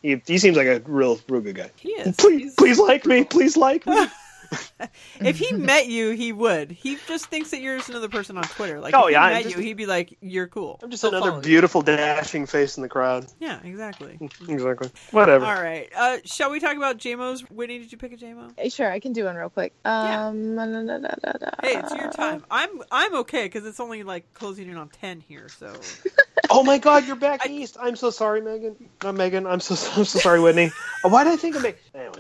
he, 0.04 0.22
he 0.28 0.38
seems 0.38 0.56
like 0.58 0.68
a 0.68 0.80
real, 0.86 1.20
real 1.28 1.42
good 1.42 1.56
guy. 1.56 1.72
he 1.78 1.90
is. 1.94 2.16
Please, 2.18 2.42
He's- 2.42 2.56
please 2.56 2.78
like 2.80 3.06
me. 3.08 3.24
Please 3.24 3.58
like 3.58 3.88
me. 3.88 4.06
If 5.20 5.38
he 5.38 5.54
met 5.54 5.88
you, 5.88 6.12
he 6.12 6.32
would. 6.34 6.72
He 6.72 6.98
just 7.08 7.28
thinks 7.28 7.52
that 7.52 7.62
you're 7.62 7.78
just 7.78 7.90
another 7.90 8.10
person 8.10 8.38
on 8.38 8.44
Twitter. 8.44 8.80
Like, 8.80 8.94
Oh, 8.96 9.06
if 9.08 9.14
yeah, 9.14 9.28
he 9.30 9.34
met 9.36 9.44
just, 9.44 9.56
you, 9.56 9.62
he'd 9.62 9.78
be 9.78 9.86
like, 9.86 10.18
"You're 10.22 10.48
cool." 10.48 10.80
I'm 10.84 10.90
just 10.92 11.02
He'll 11.04 11.12
another 11.12 11.28
follow 11.32 11.38
you. 11.38 11.44
beautiful 11.44 11.82
dashing 11.82 12.46
face 12.46 12.76
in 12.78 12.84
the 12.84 12.90
crowd. 12.90 13.26
Yeah, 13.40 13.60
exactly. 13.64 14.18
Exactly. 14.48 14.90
Whatever. 15.12 15.46
All 15.46 15.54
right. 15.62 15.90
Uh, 15.96 16.18
shall 16.26 16.50
we 16.52 16.60
talk 16.60 16.76
about 16.76 16.98
JMO's? 16.98 17.42
Whitney, 17.50 17.80
did 17.80 17.92
you 17.92 17.98
pick 17.98 18.12
a 18.14 18.18
JMO? 18.18 18.52
Hey, 18.58 18.70
sure, 18.70 18.92
I 18.92 19.00
can 19.00 19.14
do 19.14 19.26
one 19.26 19.36
real 19.36 19.50
quick. 19.50 19.74
Yeah. 19.86 20.28
Um, 20.28 20.56
da, 20.56 20.66
da, 20.66 20.82
da, 20.82 20.98
da, 20.98 21.32
da. 21.34 21.50
Hey, 21.62 21.78
it's 21.78 21.94
your 21.94 22.12
time. 22.12 22.44
I'm 22.52 22.70
I'm 22.92 23.16
okay 23.16 23.44
because 23.46 23.66
it's 23.66 23.80
only 23.80 24.04
like 24.04 24.34
closing 24.34 24.70
in 24.70 24.78
on 24.78 24.90
ten 24.90 25.22
here. 25.22 25.48
So 25.50 25.74
Oh 26.50 26.64
my 26.64 26.78
God, 26.78 27.06
you're 27.08 27.16
back 27.16 27.42
I- 27.46 27.50
east. 27.50 27.78
I'm 27.80 27.96
so 27.96 28.10
sorry, 28.10 28.42
Megan. 28.42 28.76
Not 29.04 29.16
Megan. 29.16 29.46
I'm 29.48 29.60
so 29.60 29.76
I'm 29.98 30.06
so 30.06 30.20
sorry, 30.20 30.40
Whitney. 30.42 30.72
Why 31.04 31.24
did 31.24 31.34
I 31.34 31.38
think 31.38 31.56
of 31.56 31.64
Megan? 31.64 31.80
Anyway. 31.96 32.14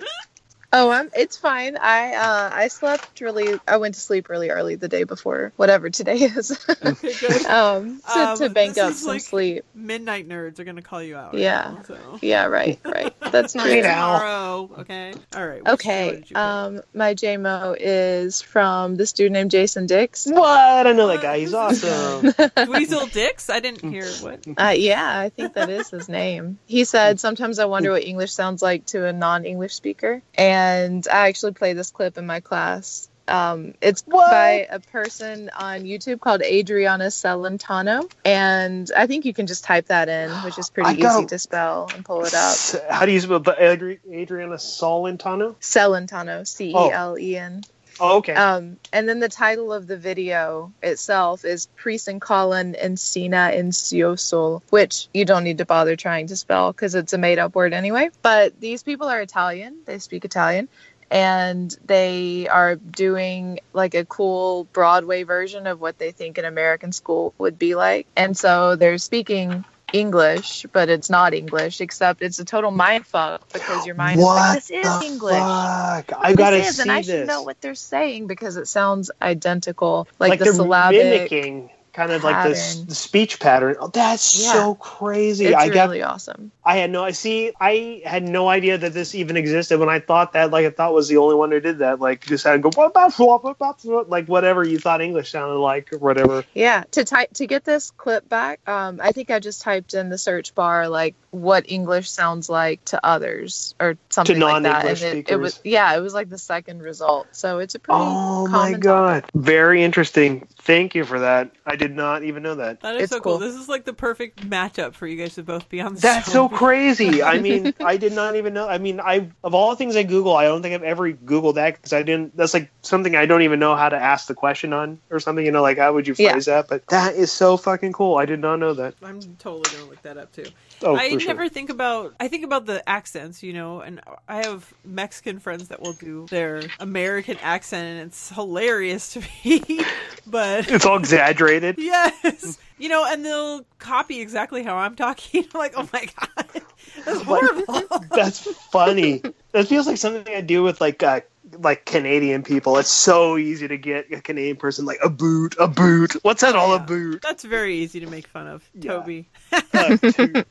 Oh, 0.76 0.90
I'm, 0.90 1.12
it's 1.16 1.38
fine. 1.38 1.78
I 1.78 2.16
uh, 2.16 2.50
I 2.52 2.68
slept 2.68 3.22
really. 3.22 3.60
I 3.68 3.78
went 3.78 3.94
to 3.94 4.02
sleep 4.02 4.28
really 4.28 4.50
early 4.50 4.74
the 4.74 4.88
day 4.88 5.04
before, 5.04 5.54
whatever 5.56 5.91
today 5.91 6.16
is, 6.16 6.52
Okay, 6.86 7.14
good. 7.20 7.45
um, 7.45 8.02
to, 8.12 8.20
Um, 8.20 8.38
to 8.40 8.50
bank 8.50 8.78
up 8.80 8.94
some 8.94 9.10
like- 9.10 9.22
sleep. 9.22 9.66
Midnight 9.76 10.28
nerds 10.28 10.58
are 10.60 10.64
gonna 10.64 10.82
call 10.82 11.04
you 11.04 11.16
out. 11.16 11.34
right 11.34 11.41
Yeah. 11.44 11.76
now, 11.76 11.84
so. 11.88 12.20
Yeah, 12.24 12.45
right, 12.45 12.80
right. 12.84 13.14
That's 13.32 13.54
Hey, 13.54 13.82
nice. 13.82 13.84
Tomorrow. 13.94 14.70
Okay. 14.80 15.14
All 15.36 15.48
right. 15.48 15.62
Okay. 15.68 16.10
did 16.10 16.16
you 16.22 16.26
pick? 16.30 16.38
Um, 16.38 16.82
my 16.94 17.14
JMO 17.14 17.76
is 17.80 18.41
from 18.41 18.95
this 18.95 19.14
dude 19.14 19.32
named 19.32 19.52
Jason 19.52 19.86
Dix. 19.86 20.26
What? 20.26 20.88
I 20.88 20.91
know 20.94 21.06
that 21.08 21.22
guy. 21.22 21.38
He's 21.40 21.54
awesome. 21.54 22.34
Weasel 22.68 23.06
Dix. 23.08 23.50
I 23.52 23.60
didn't 23.60 23.88
hear 23.91 24.08
what. 24.22 24.40
Uh, 24.58 24.74
yeah, 24.76 25.20
I 25.20 25.30
think 25.30 25.54
that 25.56 25.70
is 25.70 25.90
his 25.90 26.08
name. 26.10 26.58
He 26.66 26.84
said, 26.86 27.20
Sometimes 27.20 27.60
I 27.60 27.66
wonder 27.66 27.91
what 27.91 28.04
English 28.04 28.32
sounds 28.34 28.62
like 28.62 28.86
to 28.88 29.06
a 29.06 29.14
non 29.14 29.45
English 29.45 29.74
speaker. 29.76 30.22
And 30.36 30.62
I 31.11 31.27
actually 31.30 31.53
play 31.53 31.73
this 31.73 31.91
clip 31.91 32.18
in 32.18 32.26
my 32.26 32.40
class. 32.40 33.10
Um, 33.26 33.73
it's 33.81 34.03
What? 34.06 34.30
by 34.30 34.68
a 34.69 34.80
person 34.81 35.49
on 35.57 35.84
YouTube 35.84 36.19
called 36.19 36.41
Adriana 36.41 37.06
Celentano. 37.06 38.11
And 38.26 38.91
I 38.98 39.07
think 39.07 39.23
you 39.23 39.34
can 39.34 39.48
just 39.48 39.64
type 39.64 39.85
that 39.88 40.10
in, 40.10 40.30
which 40.44 40.60
is 40.60 40.69
pretty 40.73 41.02
got- 41.02 41.19
easy 41.19 41.27
to 41.27 41.40
spell 41.40 41.90
and 41.95 42.03
pull 42.03 42.26
it 42.26 42.34
up. 42.34 42.57
How 42.90 43.06
do 43.06 43.14
you 43.14 43.22
spell 43.22 43.40
Adri- 43.40 43.99
Adriana 44.11 44.56
Solentano? 44.56 45.56
Celentano, 45.61 46.45
C 46.45 46.72
E 46.72 46.73
L 46.76 47.18
E 47.18 47.38
N. 47.38 47.64
Oh, 47.99 48.18
okay. 48.18 48.34
Um, 48.34 48.78
and 48.91 49.07
then 49.07 49.20
the 49.20 49.30
title 49.30 49.72
of 49.72 49.86
the 49.88 49.98
video 49.98 50.74
itself 50.82 51.45
is 51.45 51.68
Prisencolinensinainciusol, 51.80 54.61
which 54.70 55.07
you 55.14 55.26
don't 55.26 55.44
need 55.44 55.60
to 55.60 55.65
bother 55.65 55.95
trying 55.95 56.26
to 56.28 56.36
spell 56.36 56.72
because 56.72 56.95
it's 56.95 57.14
a 57.14 57.18
made 57.18 57.40
up 57.40 57.56
word 57.56 57.74
anyway. 57.74 58.10
But 58.22 58.60
these 58.60 58.84
people 58.84 59.07
are 59.07 59.22
Italian, 59.22 59.78
they 59.86 59.99
speak 59.99 60.26
Italian, 60.26 60.68
and 61.11 61.76
they 61.86 62.48
are 62.48 62.76
doing 62.76 63.60
like 63.74 63.94
a 63.94 64.06
cool 64.06 64.64
Broadway 64.74 65.22
version 65.24 65.68
of 65.68 65.80
what 65.80 65.99
they 65.99 66.11
think 66.11 66.40
an 66.40 66.45
American 66.45 66.91
school 66.91 67.36
would 67.38 67.60
be 67.60 67.76
like. 67.76 68.07
And 68.15 68.36
so 68.36 68.76
they're 68.76 68.98
speaking. 68.98 69.64
English, 69.94 70.65
but 70.74 70.90
it's 70.90 71.10
not 71.10 71.34
English, 71.34 71.80
except 71.80 72.22
it's 72.22 72.40
a 72.40 72.45
total 72.45 72.72
mind 72.72 73.06
fuck 73.06 73.48
because 73.53 73.86
your 73.86 73.95
mind 73.95 74.20
is 74.20 74.26
like, 74.26 74.53
this 74.56 74.72
is 74.72 75.02
English 75.03 75.36
Fuck? 75.36 76.11
I've 76.20 76.36
got 76.36 76.49
to 76.49 76.57
this 76.57 76.72
is, 76.72 76.76
see 76.78 76.82
and 76.82 76.91
I 76.91 76.98
this. 76.98 77.06
should 77.06 77.28
know 77.28 77.44
what 77.44 77.61
they're 77.61 77.76
saying 77.76 78.28
because 78.28 78.57
it 78.57 78.68
sounds 78.68 79.11
identical, 79.22 80.07
like, 80.20 80.32
like 80.32 80.40
the 80.40 80.45
they're 80.45 80.53
syllabic. 80.53 80.98
mimicking 81.03 81.70
kind 81.94 82.11
of 82.11 82.24
like 82.24 82.49
the, 82.49 82.56
pattern. 82.56 82.90
speech 82.90 83.40
pattern. 83.40 83.76
Oh, 83.80 83.88
that's 83.88 84.44
Yeah. 84.44 84.52
so 84.52 84.76
crazy. 84.76 85.45
It's 85.45 85.56
I 85.56 85.70
got 85.70 85.90
really 85.90 86.02
awesome. 86.02 86.52
I 86.65 86.77
had 86.77 86.91
no 86.91 87.03
I 87.03 87.11
see 87.11 87.52
I 87.60 88.02
had 88.06 88.23
no 88.23 88.48
idea 88.49 88.77
that 88.77 88.94
this 88.94 89.15
even 89.15 89.38
existed 89.38 89.80
when 89.80 89.90
I 89.90 89.99
thought 89.99 90.34
that 90.34 90.52
like 90.52 90.65
I 90.65 90.69
thought 90.69 90.94
was 90.94 91.07
the 91.10 91.18
only 91.18 91.35
one 91.35 91.52
who 91.52 91.60
did 91.60 91.80
that. 91.80 91.99
Like 91.99 92.26
just 92.26 92.44
had 92.45 92.53
to 92.53 92.60
go 92.60 92.69
"Blah, 92.72 92.90
blah, 92.90 93.10
blah, 93.10 93.38
blah, 93.40 93.53
blah, 93.53 93.73
blah," 93.84 94.03
like 94.07 94.27
whatever 94.27 94.64
you 94.64 94.80
thought 94.80 95.02
English 95.02 95.31
sounded 95.31 95.57
like 95.60 95.91
or 95.94 95.98
whatever. 95.98 96.45
Yeah, 96.53 96.84
to 96.91 97.03
type 97.03 97.34
to 97.35 97.48
get 97.48 97.64
this 97.65 97.91
clip 97.91 98.30
back, 98.30 98.61
um, 98.68 98.99
I 99.02 99.11
think 99.11 99.30
I 99.31 99.40
just 99.40 99.61
typed 99.61 99.94
in 99.94 100.10
the 100.10 100.18
search 100.18 100.56
bar 100.56 100.88
like 100.90 101.15
what 101.31 101.69
English 101.69 102.10
sounds 102.10 102.49
like 102.49 102.84
to 102.85 102.99
others 103.06 103.76
or 103.80 103.98
something 104.10 104.40
like 104.40 104.64
that, 104.64 104.85
and 104.85 105.02
non-English 105.02 105.02
it, 105.02 105.31
it 105.31 105.35
was 105.38 105.56
speakers. 105.56 105.61
yeah, 105.64 105.95
it 105.95 105.99
was 106.02 106.14
like 106.14 106.30
the 106.30 106.38
second 106.38 106.81
result. 106.81 107.27
So 107.35 107.60
it's 107.60 107.76
a 107.76 107.80
pretty 107.80 107.99
Oh 107.99 108.48
my 108.48 108.73
god. 108.73 109.23
topic. 109.23 109.31
Very 109.35 109.84
interesting. 109.84 110.48
Thank 110.61 110.95
you 110.95 111.03
for 111.06 111.19
that. 111.19 111.52
I 111.65 111.76
did 111.76 111.95
not 111.95 112.23
even 112.23 112.44
know 112.44 112.56
that. 112.56 112.81
That 112.81 112.95
is 112.95 113.03
It's 113.03 113.11
so 113.11 113.19
cool. 113.19 113.34
cool. 113.34 113.40
This 113.40 113.56
is 113.56 113.68
like 113.68 113.85
the 113.85 113.94
perfect 113.94 114.40
matchup 114.48 114.94
for 114.94 115.07
you 115.07 115.18
guys 115.18 115.35
to 115.35 115.44
both 115.44 115.68
be 115.69 115.81
on 115.81 115.95
the 115.95 116.02
That's 116.02 116.27
show. 116.27 116.31
so 116.31 116.48
crazy. 116.53 117.21
I 117.23 117.38
mean, 117.41 117.73
I 117.81 117.97
did 117.97 118.13
not 118.13 118.35
even 118.35 118.53
know. 118.53 118.67
I 118.67 118.77
mean, 118.77 118.99
I 118.99 119.30
of 119.43 119.53
all 119.53 119.69
the 119.71 119.75
things 119.75 119.95
I 119.95 120.03
Google, 120.03 120.35
I 120.35 120.45
don't 120.45 120.61
think 120.61 120.73
I've 120.75 120.84
ever 120.84 121.11
Googled 121.11 121.55
that 121.55 121.75
because 121.75 121.93
I 121.93 122.03
didn't. 122.03 122.35
That's 122.38 122.53
like 122.53 122.71
something 122.84 123.15
I 123.15 123.25
don't 123.25 123.41
even 123.41 123.59
know 123.59 123.75
how 123.75 123.89
to 123.89 123.97
ask 123.97 124.27
the 124.27 124.35
question 124.35 124.73
on 124.73 124.99
or 125.09 125.19
something. 125.19 125.45
You 125.45 125.51
know, 125.51 125.61
like 125.61 125.77
how 125.77 125.93
would 125.93 126.07
you 126.07 126.15
Yeah. 126.17 126.31
phrase 126.34 126.45
that? 126.45 126.67
But 126.67 126.88
that 126.88 127.15
is 127.15 127.31
so 127.31 127.57
fucking 127.57 127.93
cool. 127.93 128.17
I 128.17 128.25
did 128.25 128.39
not 128.39 128.57
know 128.57 128.73
that. 128.75 128.95
I'm 129.03 129.35
totally 129.38 129.69
gonna 129.69 129.85
look 129.89 130.01
that 130.03 130.17
up 130.17 130.31
too. 130.31 130.51
Oh, 130.81 130.97
I 130.97 131.09
for 131.11 131.19
sure. 131.19 131.27
never 131.30 131.49
think 131.49 131.69
about. 131.69 132.13
I 132.19 132.27
think 132.27 132.43
about 132.45 132.65
the 132.65 132.88
accents, 132.88 133.43
you 133.43 133.53
know, 133.53 133.81
and 133.81 134.01
I 134.27 134.43
have 134.43 134.73
Mexican 134.85 135.39
friends 135.39 135.69
that 135.69 135.81
will 135.81 135.93
do 135.93 136.27
their 136.30 136.71
American 136.80 137.38
accent, 137.41 137.88
and 137.88 138.07
it's 138.07 138.30
hilarious 138.30 139.13
to 139.13 139.21
me. 139.43 139.61
but 140.27 140.69
It's 140.71 140.85
all 140.85 140.97
exaggerated. 140.97 141.75
yes, 141.80 142.57
you 142.78 142.90
know, 142.90 143.06
and 143.06 143.24
they'll 143.26 143.66
copy 143.80 144.20
exactly 144.22 144.64
how 144.64 144.76
I'm 144.78 144.95
talking. 144.95 145.45
I'm 145.54 145.60
like, 145.60 145.74
oh 145.76 145.88
my 145.94 146.08
god, 146.20 146.62
that's 147.06 147.22
horrible. 147.22 147.84
That's 148.12 148.40
funny. 148.68 149.22
That 149.52 149.68
feels 149.68 149.88
like 149.88 149.98
something 149.98 150.34
I 150.36 150.41
do 150.41 150.62
with 150.64 150.80
like 150.82 151.02
uh, 151.04 151.22
like 151.60 151.86
Canadian 151.86 152.44
people. 152.44 152.78
It's 152.78 152.90
so 152.91 153.38
easy 153.38 153.68
to 153.68 153.78
get 153.78 154.12
a 154.12 154.22
Canadian 154.22 154.56
person 154.58 154.86
like 154.86 155.00
a 155.04 155.10
boot, 155.10 155.56
a 155.60 155.68
boot. 155.68 156.14
What's 156.24 156.41
that 156.41 156.56
all 156.56 156.74
a 156.74 156.80
boot? 156.80 157.22
That's 157.22 157.44
very 157.44 157.76
easy 157.78 158.00
to 158.02 158.08
make 158.08 158.28
fun 158.28 158.48
of, 158.48 158.64
Yeah. 158.76 158.94
Toby. 158.94 159.28
Uh, 159.74 159.98
toot. 159.98 160.48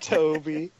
Toby. 0.00 0.70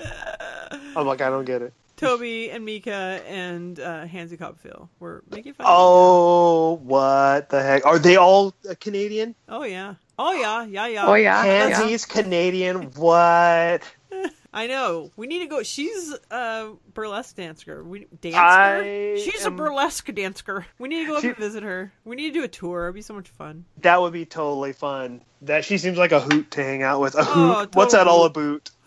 I'm 0.97 1.07
like 1.07 1.21
I 1.21 1.31
don't 1.31 1.45
get 1.45 1.62
it. 1.62 1.73
Toby 1.97 2.51
and 2.51 2.65
Mika 2.65 3.21
and 3.29 3.79
uh, 3.79 4.05
Hansy 4.07 4.37
Copfield 4.37 4.89
were 4.99 5.23
making 5.31 5.55
fun. 5.55 5.65
of 5.66 5.73
Oh, 5.73 6.75
what 6.83 7.49
the 7.51 7.62
heck? 7.62 7.87
Are 7.87 8.01
they 8.01 8.16
all 8.16 8.53
uh, 8.69 8.75
Canadian? 8.81 9.37
oh 9.49 9.62
yeah, 9.62 9.95
oh 10.19 10.32
yeah, 10.32 10.65
yeah, 10.65 10.86
yeah. 10.86 11.07
Oh 11.07 11.15
yeah, 11.15 11.45
yeah. 11.45 11.97
Canadian. 12.09 12.91
What? 12.93 13.82
I 14.53 14.69
know. 14.69 15.11
We 15.16 15.27
need 15.27 15.41
to 15.41 15.47
go. 15.47 15.65
She's 15.65 16.15
a 16.31 16.73
burlesque 16.95 17.35
dancer. 17.35 17.82
We 17.82 18.07
dancer. 18.20 18.39
I 18.39 19.20
She's 19.23 19.45
am- 19.45 19.55
a 19.55 19.57
burlesque 19.57 20.15
dancer. 20.15 20.65
We 20.78 20.89
need 20.89 21.03
to 21.03 21.07
go 21.09 21.16
up 21.16 21.23
She- 21.23 21.28
and 21.28 21.36
visit 21.36 21.65
her. 21.65 21.93
We 22.05 22.15
need 22.15 22.28
to 22.32 22.39
do 22.39 22.45
a 22.45 22.49
tour. 22.49 22.85
It'd 22.85 22.95
be 22.95 23.03
so 23.03 23.15
much 23.15 23.28
fun. 23.31 23.65
That 23.78 24.01
would 24.01 24.12
be 24.12 24.24
totally 24.27 24.73
fun. 24.73 25.23
That 25.43 25.65
she 25.65 25.78
seems 25.78 25.99
like 25.99 26.12
a 26.12 26.20
hoot 26.20 26.53
to 26.53 26.62
hang 26.62 26.82
out 26.85 27.01
with. 27.01 27.16
A 27.16 27.24
hoot. 27.24 27.57
Oh, 27.57 27.66
What's 27.73 27.95
that 27.95 28.07
all 28.07 28.24
a 28.24 28.31
boot? 28.31 28.70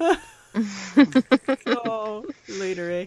oh, 1.68 2.26
later, 2.48 2.90
eh? 2.91 3.06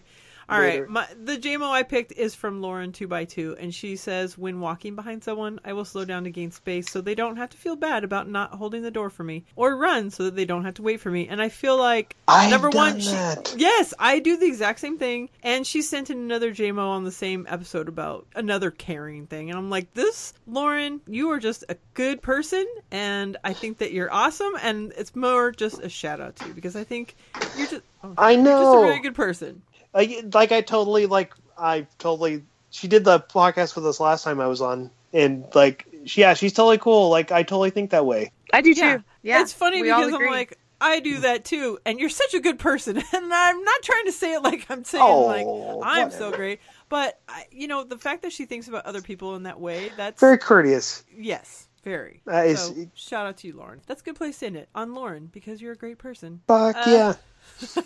All 0.51 0.61
right, 0.61 0.81
Later. 0.81 0.87
my, 0.89 1.07
the 1.23 1.37
JMO 1.39 1.71
I 1.71 1.83
picked 1.85 2.13
is 2.13 2.35
from 2.35 2.61
Lauren 2.61 2.91
2x2, 2.93 3.57
and 3.61 3.73
she 3.75 3.95
says, 3.97 4.37
When 4.37 4.61
walking 4.61 4.97
behind 4.97 5.23
someone, 5.23 5.61
I 5.65 5.73
will 5.73 5.85
slow 5.85 6.05
down 6.05 6.25
to 6.25 6.31
gain 6.31 6.51
space 6.51 6.91
so 6.91 7.01
they 7.01 7.15
don't 7.15 7.37
have 7.37 7.51
to 7.51 7.57
feel 7.57 7.77
bad 7.77 8.03
about 8.05 8.29
not 8.29 8.55
holding 8.55 8.83
the 8.83 8.91
door 8.91 9.11
for 9.11 9.23
me, 9.23 9.45
or 9.55 9.77
run 9.77 10.11
so 10.11 10.25
that 10.25 10.35
they 10.37 10.45
don't 10.45 10.65
have 10.65 10.75
to 10.75 10.83
wait 10.83 11.01
for 11.01 11.11
me. 11.11 11.29
And 11.29 11.41
I 11.41 11.49
feel 11.51 11.77
like, 11.79 12.17
I've 12.27 12.51
number 12.51 12.69
one, 12.71 12.99
she- 12.99 13.11
yes, 13.57 13.95
I 13.99 14.19
do 14.19 14.37
the 14.37 14.47
exact 14.47 14.81
same 14.81 14.99
thing. 14.99 15.31
And 15.43 15.67
she 15.67 15.83
sent 15.83 16.11
in 16.11 16.19
another 16.19 16.51
JMO 16.53 16.89
on 16.89 17.05
the 17.05 17.13
same 17.13 17.47
episode 17.49 17.89
about 17.89 18.27
another 18.35 18.71
caring 18.71 19.27
thing. 19.29 19.51
And 19.51 19.59
I'm 19.59 19.71
like, 19.71 19.95
This, 19.95 20.33
Lauren, 20.47 21.01
you 21.07 21.31
are 21.31 21.39
just 21.39 21.65
a 21.69 21.77
good 21.95 22.23
person, 22.23 22.67
and 22.91 23.37
I 23.45 23.53
think 23.53 23.79
that 23.79 23.93
you're 23.93 24.13
awesome, 24.13 24.53
and 24.63 24.93
it's 24.97 25.15
more 25.15 25.53
just 25.53 25.81
a 25.83 25.89
shout 25.89 26.21
out 26.21 26.37
to 26.37 26.49
you 26.49 26.55
because 26.55 26.75
I 26.75 26.85
think 26.85 27.15
you're 27.57 27.69
just. 27.69 27.83
oh, 28.03 28.15
I 28.19 28.33
you're 28.33 28.45
just 28.45 28.49
a 28.49 28.65
know. 28.65 28.83
very 28.83 29.01
good 29.01 29.15
person. 29.15 29.63
Like, 29.95 30.11
like 30.35 30.53
I 30.53 30.61
totally 30.61 31.07
like 31.07 31.35
I 31.59 31.87
totally 31.99 32.45
she 32.71 32.89
did 32.89 33.05
the 33.05 33.21
podcast 33.21 33.75
with 33.77 33.87
us 33.87 34.01
last 34.01 34.25
time 34.25 34.41
I 34.41 34.47
was 34.47 34.61
on 34.61 34.91
and 35.13 35.45
like 35.55 35.87
she, 36.05 36.21
yeah 36.21 36.35
she's 36.35 36.53
totally 36.53 36.79
cool 36.79 37.09
like 37.11 37.33
I 37.33 37.43
totally 37.43 37.71
think 37.71 37.91
that 37.91 38.07
way 38.07 38.33
I 38.53 38.61
do 38.63 38.71
Yeah. 38.71 38.97
too. 38.99 39.05
Yeah, 39.23 39.43
it's 39.43 39.53
funny 39.53 39.83
we 39.83 39.89
because 39.89 40.13
I'm 40.13 40.27
like, 40.27 40.59
I 40.81 41.01
do 41.01 41.19
that 41.21 41.45
too, 41.45 41.79
and 41.85 42.01
you're 42.01 42.09
such 42.09 42.33
a 42.33 42.41
good 42.41 42.59
person. 42.59 42.97
And 43.13 43.35
I'm 43.35 43.63
not 43.65 43.83
trying 43.83 44.07
to 44.07 44.13
say 44.13 44.33
it 44.33 44.43
like 44.43 44.65
I'm 44.71 44.83
saying 44.83 45.05
Oh, 45.07 45.27
like 45.27 45.47
I'm 45.85 46.11
so 46.11 46.31
great, 46.33 46.61
but 46.89 47.21
I, 47.29 47.45
you 47.51 47.69
know, 47.69 47.85
the 47.85 47.99
fact 47.99 48.23
that 48.23 48.33
she 48.33 48.47
thinks 48.47 48.67
about 48.67 48.87
other 48.87 49.03
people 49.03 49.37
in 49.37 49.43
that 49.43 49.61
way, 49.61 49.93
that's 49.97 50.19
very 50.21 50.39
courteous 50.39 51.05
yes, 51.15 51.69
very. 51.85 52.23
That 52.25 52.47
is- 52.47 52.61
so, 52.65 52.75
shout 52.95 53.27
out 53.27 53.37
to 53.39 53.47
you, 53.47 53.57
Lauren. 53.57 53.83
That's 53.87 54.01
a 54.01 54.05
good 54.05 54.17
place 54.17 54.39
to 54.39 54.47
end 54.47 54.57
it 54.57 54.69
on 54.75 54.95
Lauren 54.95 55.27
because 55.27 55.61
you're 55.61 55.73
a 55.73 55.77
great 55.77 55.99
person. 55.99 56.41
fuck 56.49 56.77
Uh, 56.77 56.85
yeah 56.87 57.13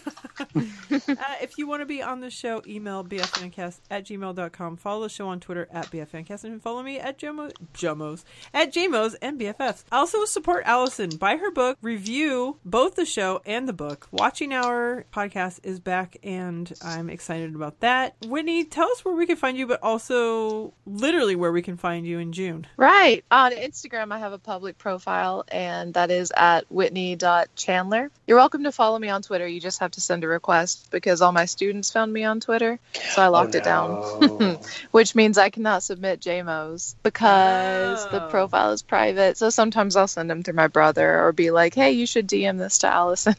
uh, 0.56 1.34
if 1.40 1.58
you 1.58 1.66
want 1.66 1.80
to 1.80 1.86
be 1.86 2.02
on 2.02 2.20
the 2.20 2.30
show, 2.30 2.62
email 2.66 3.04
bfncast 3.04 3.80
at 3.90 4.04
gmail.com. 4.04 4.76
Follow 4.76 5.02
the 5.02 5.08
show 5.08 5.28
on 5.28 5.40
Twitter 5.40 5.68
at 5.70 5.90
bfncast 5.90 6.44
and 6.44 6.62
follow 6.62 6.82
me 6.82 6.98
at 6.98 7.18
Jomo, 7.18 7.52
Jomos, 7.74 8.24
at 8.52 8.72
JMOs 8.72 9.16
and 9.20 9.40
BFFs. 9.40 9.84
Also 9.90 10.24
support 10.24 10.64
Alison. 10.66 11.10
Buy 11.10 11.36
her 11.36 11.50
book, 11.50 11.78
review 11.82 12.58
both 12.64 12.94
the 12.94 13.04
show 13.04 13.42
and 13.44 13.68
the 13.68 13.72
book. 13.72 14.08
Watching 14.12 14.52
Our 14.52 15.06
podcast 15.12 15.60
is 15.62 15.80
back 15.80 16.16
and 16.22 16.72
I'm 16.82 17.10
excited 17.10 17.54
about 17.54 17.80
that. 17.80 18.16
Whitney, 18.26 18.64
tell 18.64 18.90
us 18.90 19.04
where 19.04 19.14
we 19.14 19.26
can 19.26 19.36
find 19.36 19.56
you, 19.56 19.66
but 19.66 19.82
also 19.82 20.72
literally 20.86 21.36
where 21.36 21.52
we 21.52 21.62
can 21.62 21.76
find 21.76 22.06
you 22.06 22.18
in 22.18 22.32
June. 22.32 22.66
Right. 22.76 23.24
On 23.30 23.52
Instagram, 23.52 24.12
I 24.12 24.18
have 24.18 24.32
a 24.32 24.38
public 24.38 24.78
profile, 24.78 25.44
and 25.48 25.94
that 25.94 26.10
is 26.10 26.32
at 26.36 26.70
whitney.chandler. 26.70 28.10
You're 28.26 28.36
welcome 28.36 28.64
to 28.64 28.72
follow 28.72 28.98
me 28.98 29.08
on 29.08 29.22
Twitter 29.22 29.43
Twitter. 29.44 29.54
You 29.54 29.60
just 29.60 29.80
have 29.80 29.90
to 29.92 30.00
send 30.00 30.24
a 30.24 30.28
request 30.28 30.90
because 30.90 31.20
all 31.20 31.32
my 31.32 31.44
students 31.44 31.90
found 31.90 32.12
me 32.12 32.24
on 32.24 32.40
Twitter, 32.40 32.78
so 32.92 33.22
I 33.22 33.26
oh, 33.26 33.30
locked 33.30 33.54
it 33.54 33.64
down. 33.64 33.90
Oh. 34.00 34.60
Which 34.90 35.14
means 35.14 35.36
I 35.38 35.50
cannot 35.50 35.82
submit 35.82 36.20
JMOs 36.20 36.94
because 37.02 38.08
the 38.10 38.24
Oh. 38.24 38.28
profile 38.30 38.72
is 38.72 38.82
private. 38.82 39.36
So 39.36 39.50
sometimes 39.50 39.96
I'll 39.96 40.08
send 40.08 40.30
them 40.30 40.42
through 40.42 40.54
my 40.54 40.68
brother 40.68 41.24
or 41.24 41.32
be 41.32 41.50
like, 41.50 41.74
"Hey, 41.74 41.92
you 41.92 42.06
should 42.06 42.26
DM 42.26 42.58
this 42.58 42.78
to 42.78 42.88
Alison." 42.88 43.36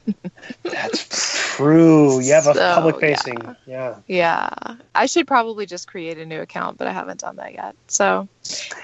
That's 0.63 1.55
true. 1.55 2.19
You 2.21 2.33
have 2.33 2.47
a 2.47 2.53
So, 2.65 2.75
public 2.75 2.99
facing. 2.99 3.55
Yeah. 3.65 3.97
Yeah. 4.07 4.49
I 4.93 5.07
should 5.07 5.27
probably 5.27 5.65
just 5.65 5.87
create 5.87 6.17
a 6.17 6.25
new 6.25 6.39
account, 6.41 6.77
but 6.77 6.87
I 6.87 6.91
haven't 6.91 7.21
done 7.21 7.37
that 7.37 7.53
yet. 7.53 7.75
So, 7.87 8.27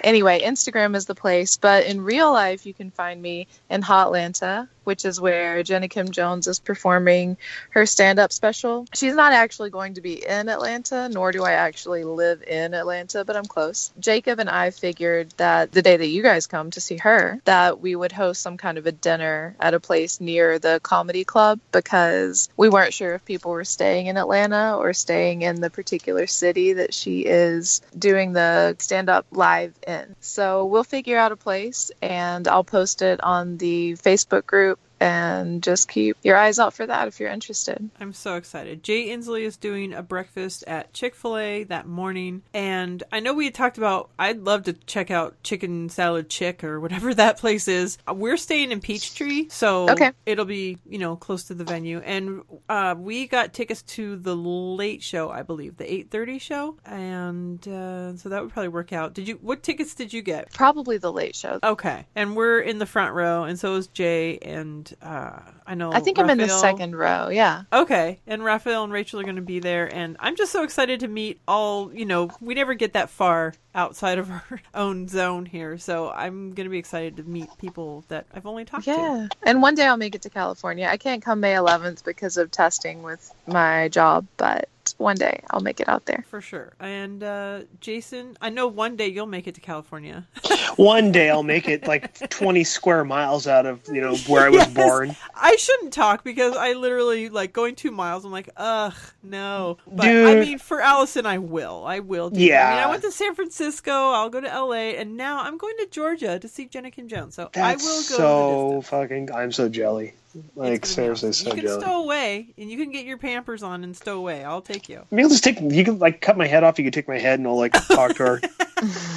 anyway, 0.03 0.41
Instagram 0.41 0.95
is 0.95 1.05
the 1.05 1.15
place. 1.15 1.57
But 1.57 1.85
in 1.85 2.01
real 2.01 2.31
life, 2.31 2.65
you 2.65 2.73
can 2.73 2.91
find 2.91 3.21
me 3.21 3.47
in 3.69 3.81
Hotlanta, 3.81 4.67
which 4.83 5.05
is 5.05 5.21
where 5.21 5.61
Jenna 5.63 5.87
Kim 5.87 6.09
Jones 6.11 6.47
is 6.47 6.59
performing 6.59 7.37
her 7.69 7.85
stand 7.85 8.19
up 8.19 8.31
special. 8.31 8.87
She's 8.93 9.15
not 9.15 9.33
actually 9.33 9.69
going 9.69 9.95
to 9.95 10.01
be 10.01 10.25
in 10.25 10.49
Atlanta, 10.49 11.09
nor 11.09 11.31
do 11.31 11.43
I 11.43 11.53
actually 11.53 12.03
live 12.03 12.43
in 12.43 12.73
Atlanta, 12.73 13.23
but 13.23 13.35
I'm 13.35 13.45
close. 13.45 13.91
Jacob 13.99 14.39
and 14.39 14.49
I 14.49 14.71
figured 14.71 15.31
that 15.37 15.71
the 15.71 15.81
day 15.81 15.97
that 15.97 16.07
you 16.07 16.23
guys 16.23 16.47
come 16.47 16.71
to 16.71 16.81
see 16.81 16.97
her, 16.97 17.39
that 17.45 17.79
we 17.79 17.95
would 17.95 18.11
host 18.11 18.41
some 18.41 18.57
kind 18.57 18.77
of 18.77 18.85
a 18.85 18.91
dinner 18.91 19.55
at 19.59 19.73
a 19.73 19.79
place 19.79 20.19
near 20.19 20.59
the 20.59 20.79
comedy 20.81 21.23
club 21.23 21.59
because 21.71 22.49
we 22.57 22.69
weren't 22.69 22.93
sure 22.93 23.13
if 23.13 23.25
people 23.25 23.51
were 23.51 23.65
staying 23.65 24.07
in 24.07 24.17
Atlanta 24.17 24.77
or 24.77 24.93
staying 24.93 25.43
in 25.43 25.61
the 25.61 25.69
particular 25.69 26.27
city 26.27 26.73
that 26.73 26.93
she 26.93 27.21
is 27.21 27.81
doing 27.97 28.33
the 28.33 28.75
stand 28.79 29.09
up 29.09 29.25
live 29.31 29.50
in. 29.87 30.15
So 30.19 30.65
we'll 30.65 30.83
figure 30.83 31.17
out 31.17 31.31
a 31.31 31.35
place 31.37 31.91
and 32.01 32.47
I'll 32.47 32.63
post 32.63 33.01
it 33.01 33.21
on 33.23 33.57
the 33.57 33.93
Facebook 33.93 34.45
group 34.45 34.79
and 35.01 35.63
just 35.63 35.89
keep 35.89 36.15
your 36.23 36.37
eyes 36.37 36.59
out 36.59 36.73
for 36.73 36.85
that 36.85 37.07
if 37.07 37.19
you're 37.19 37.29
interested. 37.29 37.89
I'm 37.99 38.13
so 38.13 38.35
excited. 38.35 38.83
Jay 38.83 39.07
Inslee 39.09 39.41
is 39.43 39.57
doing 39.57 39.93
a 39.93 40.03
breakfast 40.03 40.63
at 40.67 40.93
Chick 40.93 41.15
fil 41.15 41.37
A 41.37 41.63
that 41.65 41.87
morning. 41.87 42.43
And 42.53 43.01
I 43.11 43.19
know 43.19 43.33
we 43.33 43.45
had 43.45 43.53
talked 43.55 43.77
about, 43.77 44.09
I'd 44.19 44.41
love 44.43 44.63
to 44.63 44.73
check 44.73 45.09
out 45.11 45.41
Chicken 45.43 45.89
Salad 45.89 46.29
Chick 46.29 46.63
or 46.63 46.79
whatever 46.79 47.13
that 47.15 47.37
place 47.37 47.67
is. 47.67 47.97
We're 48.11 48.37
staying 48.37 48.71
in 48.71 48.79
Peachtree, 48.81 49.47
so 49.49 49.89
Okay. 49.89 50.11
it'll 50.25 50.45
be, 50.45 50.77
you 50.87 50.99
know, 50.99 51.15
close 51.15 51.43
to 51.45 51.53
the 51.55 51.63
venue. 51.63 51.99
And 51.99 52.41
uh, 52.69 52.95
we 52.97 53.27
got 53.27 53.53
tickets 53.53 53.81
to 53.83 54.15
the 54.17 54.35
late 54.35 55.01
show, 55.01 55.29
I 55.31 55.41
believe, 55.41 55.77
the 55.77 55.85
8.30 55.85 56.39
show. 56.41 56.77
And 56.85 57.67
uh, 57.67 58.15
so 58.17 58.29
that 58.29 58.41
would 58.43 58.51
probably 58.53 58.69
work 58.69 58.93
out. 58.93 59.13
Did 59.13 59.27
you, 59.27 59.35
what 59.41 59.63
tickets 59.63 59.95
did 59.95 60.13
you 60.13 60.21
get? 60.21 60.53
Probably 60.53 60.97
the 60.97 61.11
late 61.11 61.35
show. 61.35 61.59
Okay. 61.63 62.05
And 62.15 62.35
we're 62.35 62.59
in 62.59 62.77
the 62.77 62.85
front 62.85 63.13
row, 63.15 63.43
and 63.43 63.57
so 63.59 63.75
is 63.75 63.87
Jay. 63.87 64.37
And 64.39 64.90
uh, 65.01 65.39
I 65.65 65.75
know. 65.75 65.91
I 65.91 65.99
think 65.99 66.19
I'm 66.19 66.29
in 66.29 66.37
the 66.37 66.47
second 66.47 66.95
row. 66.95 67.29
Yeah. 67.29 67.63
Okay, 67.71 68.19
and 68.27 68.43
Raphael 68.43 68.83
and 68.83 68.93
Rachel 68.93 69.19
are 69.19 69.23
going 69.23 69.35
to 69.35 69.41
be 69.41 69.59
there, 69.59 69.93
and 69.93 70.17
I'm 70.19 70.35
just 70.35 70.51
so 70.51 70.63
excited 70.63 71.01
to 71.01 71.07
meet 71.07 71.39
all. 71.47 71.93
You 71.93 72.05
know, 72.05 72.29
we 72.39 72.53
never 72.53 72.73
get 72.73 72.93
that 72.93 73.09
far 73.09 73.53
outside 73.73 74.19
of 74.19 74.29
our 74.31 74.61
own 74.73 75.07
zone 75.07 75.45
here, 75.45 75.77
so 75.77 76.09
I'm 76.11 76.51
going 76.53 76.65
to 76.65 76.71
be 76.71 76.79
excited 76.79 77.17
to 77.17 77.23
meet 77.23 77.49
people 77.57 78.03
that 78.07 78.25
I've 78.33 78.45
only 78.45 78.65
talked 78.65 78.85
to. 78.85 78.91
Yeah. 78.91 79.27
And 79.43 79.61
one 79.61 79.75
day 79.75 79.85
I'll 79.85 79.97
make 79.97 80.15
it 80.15 80.21
to 80.23 80.29
California. 80.29 80.87
I 80.89 80.97
can't 80.97 81.21
come 81.21 81.39
May 81.39 81.53
11th 81.53 82.03
because 82.03 82.37
of 82.37 82.51
testing 82.51 83.03
with 83.03 83.33
my 83.47 83.87
job, 83.89 84.25
but 84.37 84.69
one 84.97 85.15
day 85.15 85.41
I'll 85.51 85.59
make 85.61 85.79
it 85.79 85.87
out 85.89 86.05
there. 86.05 86.25
For 86.29 86.41
sure. 86.41 86.73
And 86.79 87.23
uh, 87.23 87.61
Jason, 87.79 88.37
I 88.41 88.49
know 88.49 88.67
one 88.67 88.95
day 88.95 89.07
you'll 89.07 89.25
make 89.25 89.47
it 89.47 89.55
to 89.55 89.61
California. 89.61 90.27
One 90.77 91.11
day 91.11 91.29
I'll 91.29 91.43
make 91.43 91.67
it 91.67 91.85
like 91.85 92.17
20 92.29 92.63
square 92.63 93.03
miles 93.03 93.45
out 93.45 93.65
of, 93.65 93.81
you 93.91 93.99
know, 93.99 94.15
where 94.27 94.45
I 94.45 94.49
was 94.49 94.61
Yes. 94.61 94.73
born. 94.73 95.15
I 95.35 95.55
shouldn't 95.57 95.91
talk 95.91 96.23
because 96.23 96.55
I 96.55 96.73
literally 96.73 97.27
like 97.29 97.51
going 97.51 97.75
two 97.75 97.91
miles. 97.91 98.23
I'm 98.23 98.31
like, 98.31 98.49
ugh, 98.55 98.95
no. 99.21 99.77
But 99.85 100.07
I 100.07 100.39
mean, 100.39 100.59
for 100.59 100.79
Alison, 100.81 101.25
I 101.25 101.39
will. 101.39 101.83
I 101.85 101.99
will. 101.99 102.29
Do 102.29 102.39
Yeah. 102.39 102.67
I 102.67 102.75
mean, 102.75 102.83
I 102.85 102.89
went 102.89 103.01
to 103.03 103.11
San 103.11 103.35
Francisco. 103.35 103.91
I'll 103.91 104.29
go 104.29 104.39
to 104.39 104.49
L.A. 104.51 104.95
and 104.97 105.17
now 105.17 105.41
I'm 105.41 105.57
going 105.57 105.75
to 105.79 105.87
Georgia 105.87 106.39
to 106.39 106.47
see 106.47 106.65
Jenna 106.67 106.89
Kim 106.89 107.07
Jones. 107.09 107.35
So 107.35 107.49
That's 107.53 107.83
I 107.83 107.85
will 107.85 108.01
go. 108.01 108.17
so 108.17 108.75
the 108.77 108.87
fucking. 108.87 109.31
I'm 109.33 109.51
so 109.51 109.67
jelly. 109.67 110.13
Like, 110.55 110.85
seriously, 110.85 111.31
so 111.33 111.53
You 111.53 111.61
can 111.61 111.81
stow 111.81 112.03
away 112.03 112.53
and 112.57 112.69
you 112.69 112.77
can 112.77 112.91
get 112.91 113.05
your 113.05 113.17
Pampers 113.17 113.63
on 113.63 113.83
and 113.83 113.95
stow 113.95 114.17
away. 114.17 114.43
I'll 114.43 114.61
take 114.61 114.89
you. 114.89 115.05
Maybe 115.11 115.23
I'll 115.23 115.29
just 115.29 115.43
take. 115.43 115.59
You 115.59 115.83
can 115.83 115.99
like 115.99 116.21
cut 116.21 116.37
my 116.37 116.47
head 116.47 116.63
off. 116.63 116.77
You 116.79 116.85
can 116.85 116.91
take 116.93 117.07
my 117.07 117.19
head, 117.19 117.39
and 117.39 117.47
I'll 117.47 117.57
like 117.57 117.73
talk 117.87 118.15
to 118.15 118.23
her. 118.25 118.41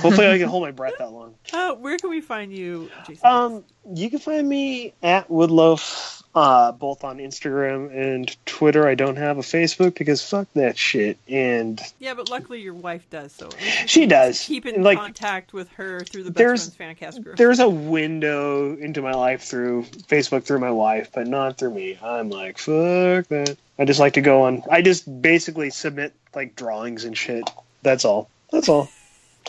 Hopefully, 0.02 0.28
I 0.28 0.38
can 0.38 0.48
hold 0.48 0.62
my 0.62 0.70
breath 0.70 0.94
that 0.98 1.10
long. 1.10 1.34
Uh, 1.52 1.74
where 1.74 1.96
can 1.96 2.10
we 2.10 2.20
find 2.20 2.52
you, 2.52 2.90
Jason? 3.06 3.26
Um, 3.26 3.64
you 3.94 4.10
can 4.10 4.18
find 4.18 4.46
me 4.46 4.92
at 5.02 5.28
Woodloaf, 5.28 6.22
uh, 6.34 6.72
both 6.72 7.04
on 7.04 7.18
Instagram 7.18 7.94
and 7.94 8.36
Twitter. 8.44 8.88
I 8.88 8.94
don't 8.94 9.16
have 9.16 9.38
a 9.38 9.42
Facebook 9.42 9.94
because 9.94 10.28
fuck 10.28 10.48
that 10.54 10.76
shit. 10.76 11.16
And 11.28 11.80
yeah, 11.98 12.14
but 12.14 12.28
luckily 12.28 12.60
your 12.60 12.74
wife 12.74 13.08
does. 13.10 13.32
So 13.32 13.46
at 13.46 13.54
least 13.54 13.80
you 13.80 13.86
she 13.86 14.06
does. 14.06 14.40
keep 14.42 14.66
in 14.66 14.82
like 14.82 14.98
contact 14.98 15.52
with 15.52 15.70
her 15.72 16.00
through 16.00 16.24
the 16.24 16.30
Best 16.30 16.76
Friends 16.76 16.98
Fancast 17.00 17.22
group. 17.22 17.36
there's 17.36 17.60
a 17.60 17.68
window 17.68 18.76
into 18.76 19.00
my 19.00 19.12
life 19.12 19.42
through 19.42 19.84
Facebook 19.84 20.44
through 20.44 20.60
my 20.60 20.72
wife, 20.72 21.10
but 21.14 21.26
not 21.26 21.58
through 21.58 21.74
me. 21.74 21.98
I'm 22.02 22.30
like 22.30 22.58
fuck 22.58 23.28
that. 23.28 23.56
I 23.78 23.84
just 23.84 24.00
like 24.00 24.14
to 24.14 24.20
go 24.20 24.42
on. 24.42 24.62
I 24.70 24.82
just 24.82 25.22
basically 25.22 25.70
submit 25.70 26.12
like 26.34 26.56
drawings 26.56 27.04
and 27.04 27.16
shit. 27.16 27.48
That's 27.82 28.04
all. 28.04 28.28
That's 28.50 28.68
all. 28.68 28.88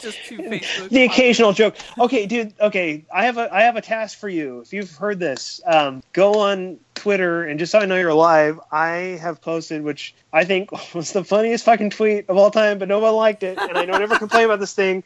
Just 0.02 0.26
to 0.26 0.38
Facebook. 0.40 0.90
the 0.90 1.04
occasional 1.04 1.54
joke. 1.54 1.76
Okay, 1.98 2.26
dude. 2.26 2.54
Okay, 2.60 3.06
I 3.14 3.26
have 3.26 3.38
a 3.38 3.54
I 3.54 3.62
have 3.62 3.76
a 3.76 3.82
task 3.82 4.18
for 4.18 4.30
you. 4.30 4.62
If 4.62 4.74
you've 4.74 4.92
heard 4.96 5.20
this, 5.20 5.62
um, 5.66 6.04
go 6.14 6.40
on 6.40 6.80
Twitter 6.96 7.44
and 7.44 7.60
just 7.60 7.72
so 7.72 7.80
I 7.80 7.86
know 7.86 7.98
you're 7.98 8.10
alive, 8.10 8.60
I 8.72 9.20
have 9.22 9.42
posted, 9.42 9.84
which 9.84 10.16
I 10.34 10.46
think 10.46 10.72
was 10.96 11.14
the 11.14 11.24
funniest 11.24 11.66
fucking 11.66 11.92
tweet 11.92 12.30
of 12.30 12.38
all 12.38 12.52
time, 12.52 12.80
but 12.80 12.88
no 12.88 13.00
one 13.00 13.14
liked 13.14 13.44
it, 13.44 13.58
and 13.60 13.78
I 13.78 13.86
don't 13.86 14.02
ever 14.02 14.18
complain 14.18 14.46
about 14.46 14.60
this 14.60 14.74
thing. 14.74 15.04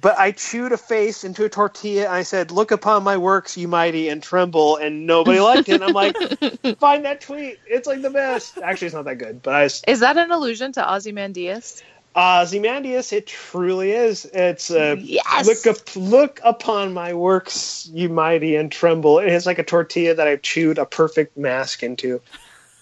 But 0.00 0.16
I 0.16 0.30
chewed 0.30 0.70
a 0.70 0.76
face 0.76 1.24
into 1.24 1.44
a 1.44 1.48
tortilla. 1.48 2.04
And 2.04 2.12
I 2.14 2.22
said, 2.22 2.52
"Look 2.52 2.70
upon 2.70 3.02
my 3.02 3.16
works, 3.16 3.56
you 3.56 3.66
mighty, 3.66 4.08
and 4.08 4.22
tremble." 4.22 4.76
And 4.76 5.08
nobody 5.08 5.40
liked 5.40 5.68
it. 5.68 5.82
And 5.82 5.82
I'm 5.82 5.92
like, 5.92 6.14
"Find 6.78 7.04
that 7.04 7.20
tweet. 7.20 7.58
It's 7.66 7.88
like 7.88 8.02
the 8.02 8.10
best." 8.10 8.58
Actually, 8.58 8.86
it's 8.86 8.94
not 8.94 9.06
that 9.06 9.18
good, 9.18 9.42
but 9.42 9.54
I 9.54 9.64
just 9.64 9.88
Is 9.88 9.98
that 9.98 10.16
an 10.16 10.30
allusion 10.30 10.70
to 10.74 10.94
Ozymandias? 10.94 11.82
Uh, 12.16 12.40
Ozymandias, 12.42 13.12
it 13.12 13.26
truly 13.26 13.92
is. 13.92 14.24
It's 14.26 14.70
a 14.70 14.96
Yes! 14.96 15.46
look 15.46 15.66
up, 15.76 15.96
look 15.96 16.40
upon 16.44 16.92
my 16.92 17.14
works, 17.14 17.88
you 17.92 18.08
mighty, 18.08 18.56
and 18.56 18.70
tremble. 18.72 19.18
It's 19.20 19.46
like 19.46 19.58
a 19.58 19.64
tortilla 19.64 20.14
that 20.14 20.26
I've 20.26 20.42
chewed 20.42 20.78
a 20.78 20.86
perfect 20.86 21.36
mask 21.36 21.82
into. 21.82 22.20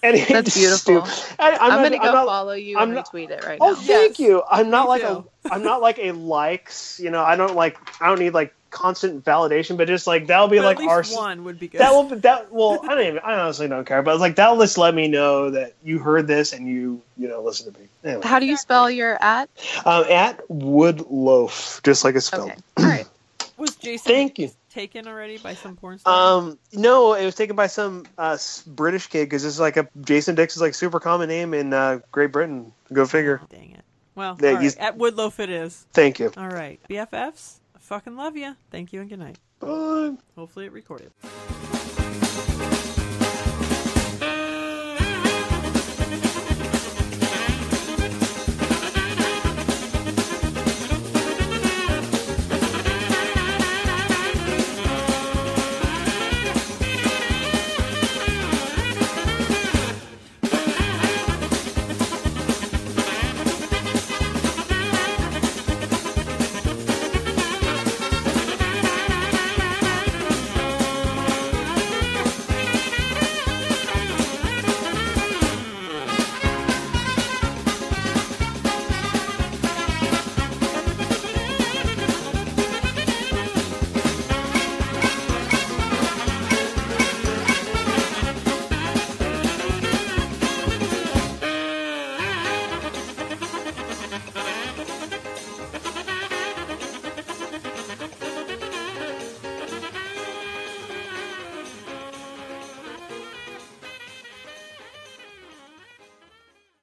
And 0.03 0.15
it's 0.15 0.29
That's 0.31 0.55
beautiful. 0.55 1.05
stu- 1.05 1.35
I, 1.39 1.51
I'm, 1.53 1.61
I'm, 1.61 1.69
not- 1.69 1.83
gonna 1.83 1.97
go 1.97 2.07
I'm 2.09 2.13
not- 2.13 2.25
follow 2.27 2.53
you 2.53 2.77
I'm 2.77 2.83
and 2.89 2.95
not- 2.95 3.11
retweet 3.11 3.29
it 3.31 3.43
right 3.43 3.57
Oh, 3.59 3.71
now. 3.71 3.71
Oh, 3.71 3.75
thank 3.75 4.19
Yes. 4.19 4.27
you. 4.27 4.43
I'm 4.49 4.69
not 4.69 4.83
Me 4.85 4.89
like 4.89 5.01
too. 5.01 5.07
a. 5.45 5.53
I'm 5.53 5.63
not 5.63 5.81
like 5.81 5.97
a 5.99 6.11
likes. 6.11 6.99
You 6.99 7.09
know, 7.09 7.23
I 7.23 7.35
don't 7.35 7.55
like. 7.55 7.77
I 8.01 8.07
don't 8.07 8.19
need 8.19 8.33
like 8.33 8.53
constant 8.69 9.23
validation, 9.25 9.77
but 9.77 9.87
just 9.87 10.07
like 10.07 10.27
that'll 10.27 10.47
be 10.47 10.57
But 10.57 10.65
like 10.65 10.77
at 10.77 10.81
least 10.83 11.13
our. 11.13 11.21
one 11.23 11.43
would 11.45 11.59
be 11.59 11.67
good. 11.67 11.79
That 11.79 11.91
will 11.91 12.03
that 12.19 12.51
well 12.51 12.79
I 12.83 12.95
don't 12.95 13.05
even 13.07 13.19
I 13.19 13.33
honestly 13.39 13.67
don't 13.67 13.85
care 13.85 14.01
but 14.01 14.19
like 14.19 14.35
that'll 14.35 14.59
just 14.59 14.77
let 14.77 14.93
me 14.93 15.07
know 15.07 15.49
that 15.51 15.73
you 15.83 15.99
heard 15.99 16.27
this 16.27 16.53
and 16.53 16.67
you 16.67 17.01
you 17.17 17.27
know 17.27 17.41
listen 17.41 17.71
to 17.73 17.79
me 17.79 17.87
anyway. 18.03 18.21
How 18.25 18.39
do 18.39 18.45
you 18.45 18.57
spell 18.57 18.89
your 18.89 19.21
at? 19.23 19.49
um, 19.85 20.03
at 20.09 20.39
Woodloaf 20.49 21.81
just 21.83 22.03
like 22.03 22.15
it's 22.15 22.25
spelled 22.27 22.51
Okay. 22.51 22.59
All 22.77 22.83
right. 22.85 23.07
Was 23.57 23.75
Jason 23.75 24.11
Thank 24.11 24.37
you. 24.37 24.51
taken 24.71 25.07
already 25.07 25.39
by 25.39 25.55
some 25.55 25.75
porn 25.75 25.97
star? 25.97 26.37
Um, 26.37 26.59
no, 26.73 27.13
it 27.15 27.25
was 27.25 27.33
taken 27.33 27.55
by 27.55 27.65
some 27.65 28.05
uh, 28.15 28.37
British 28.67 29.07
kid 29.07 29.25
because 29.25 29.43
it's 29.45 29.59
like 29.59 29.77
a 29.77 29.87
Jason 30.01 30.35
Dix 30.35 30.55
is 30.55 30.61
like 30.61 30.75
super 30.75 30.99
common 30.99 31.27
name 31.27 31.55
in 31.55 31.73
uh, 31.73 31.99
Great 32.11 32.31
Britain. 32.31 32.71
Go 32.93 33.07
figure. 33.07 33.39
Oh, 33.43 33.47
dang 33.49 33.71
it. 33.71 33.83
Well, 34.13 34.37
Yeah, 34.39 34.49
all 34.51 34.55
right. 34.57 34.77
at 34.77 34.97
Woodloaf 34.99 35.39
it 35.39 35.49
is. 35.49 35.87
Thank 35.91 36.19
you. 36.19 36.31
All 36.37 36.49
right. 36.49 36.79
BFFs, 36.87 37.55
I 37.66 37.66
fucking 37.87 38.15
love 38.15 38.35
you. 38.35 38.55
Thank 38.69 38.93
you 38.93 39.01
and 39.01 39.09
good 39.09 39.19
night. 39.19 39.39
Bye. 39.59 40.17
Hopefully 40.35 40.65
it 40.65 40.71
recorded. 40.73 41.11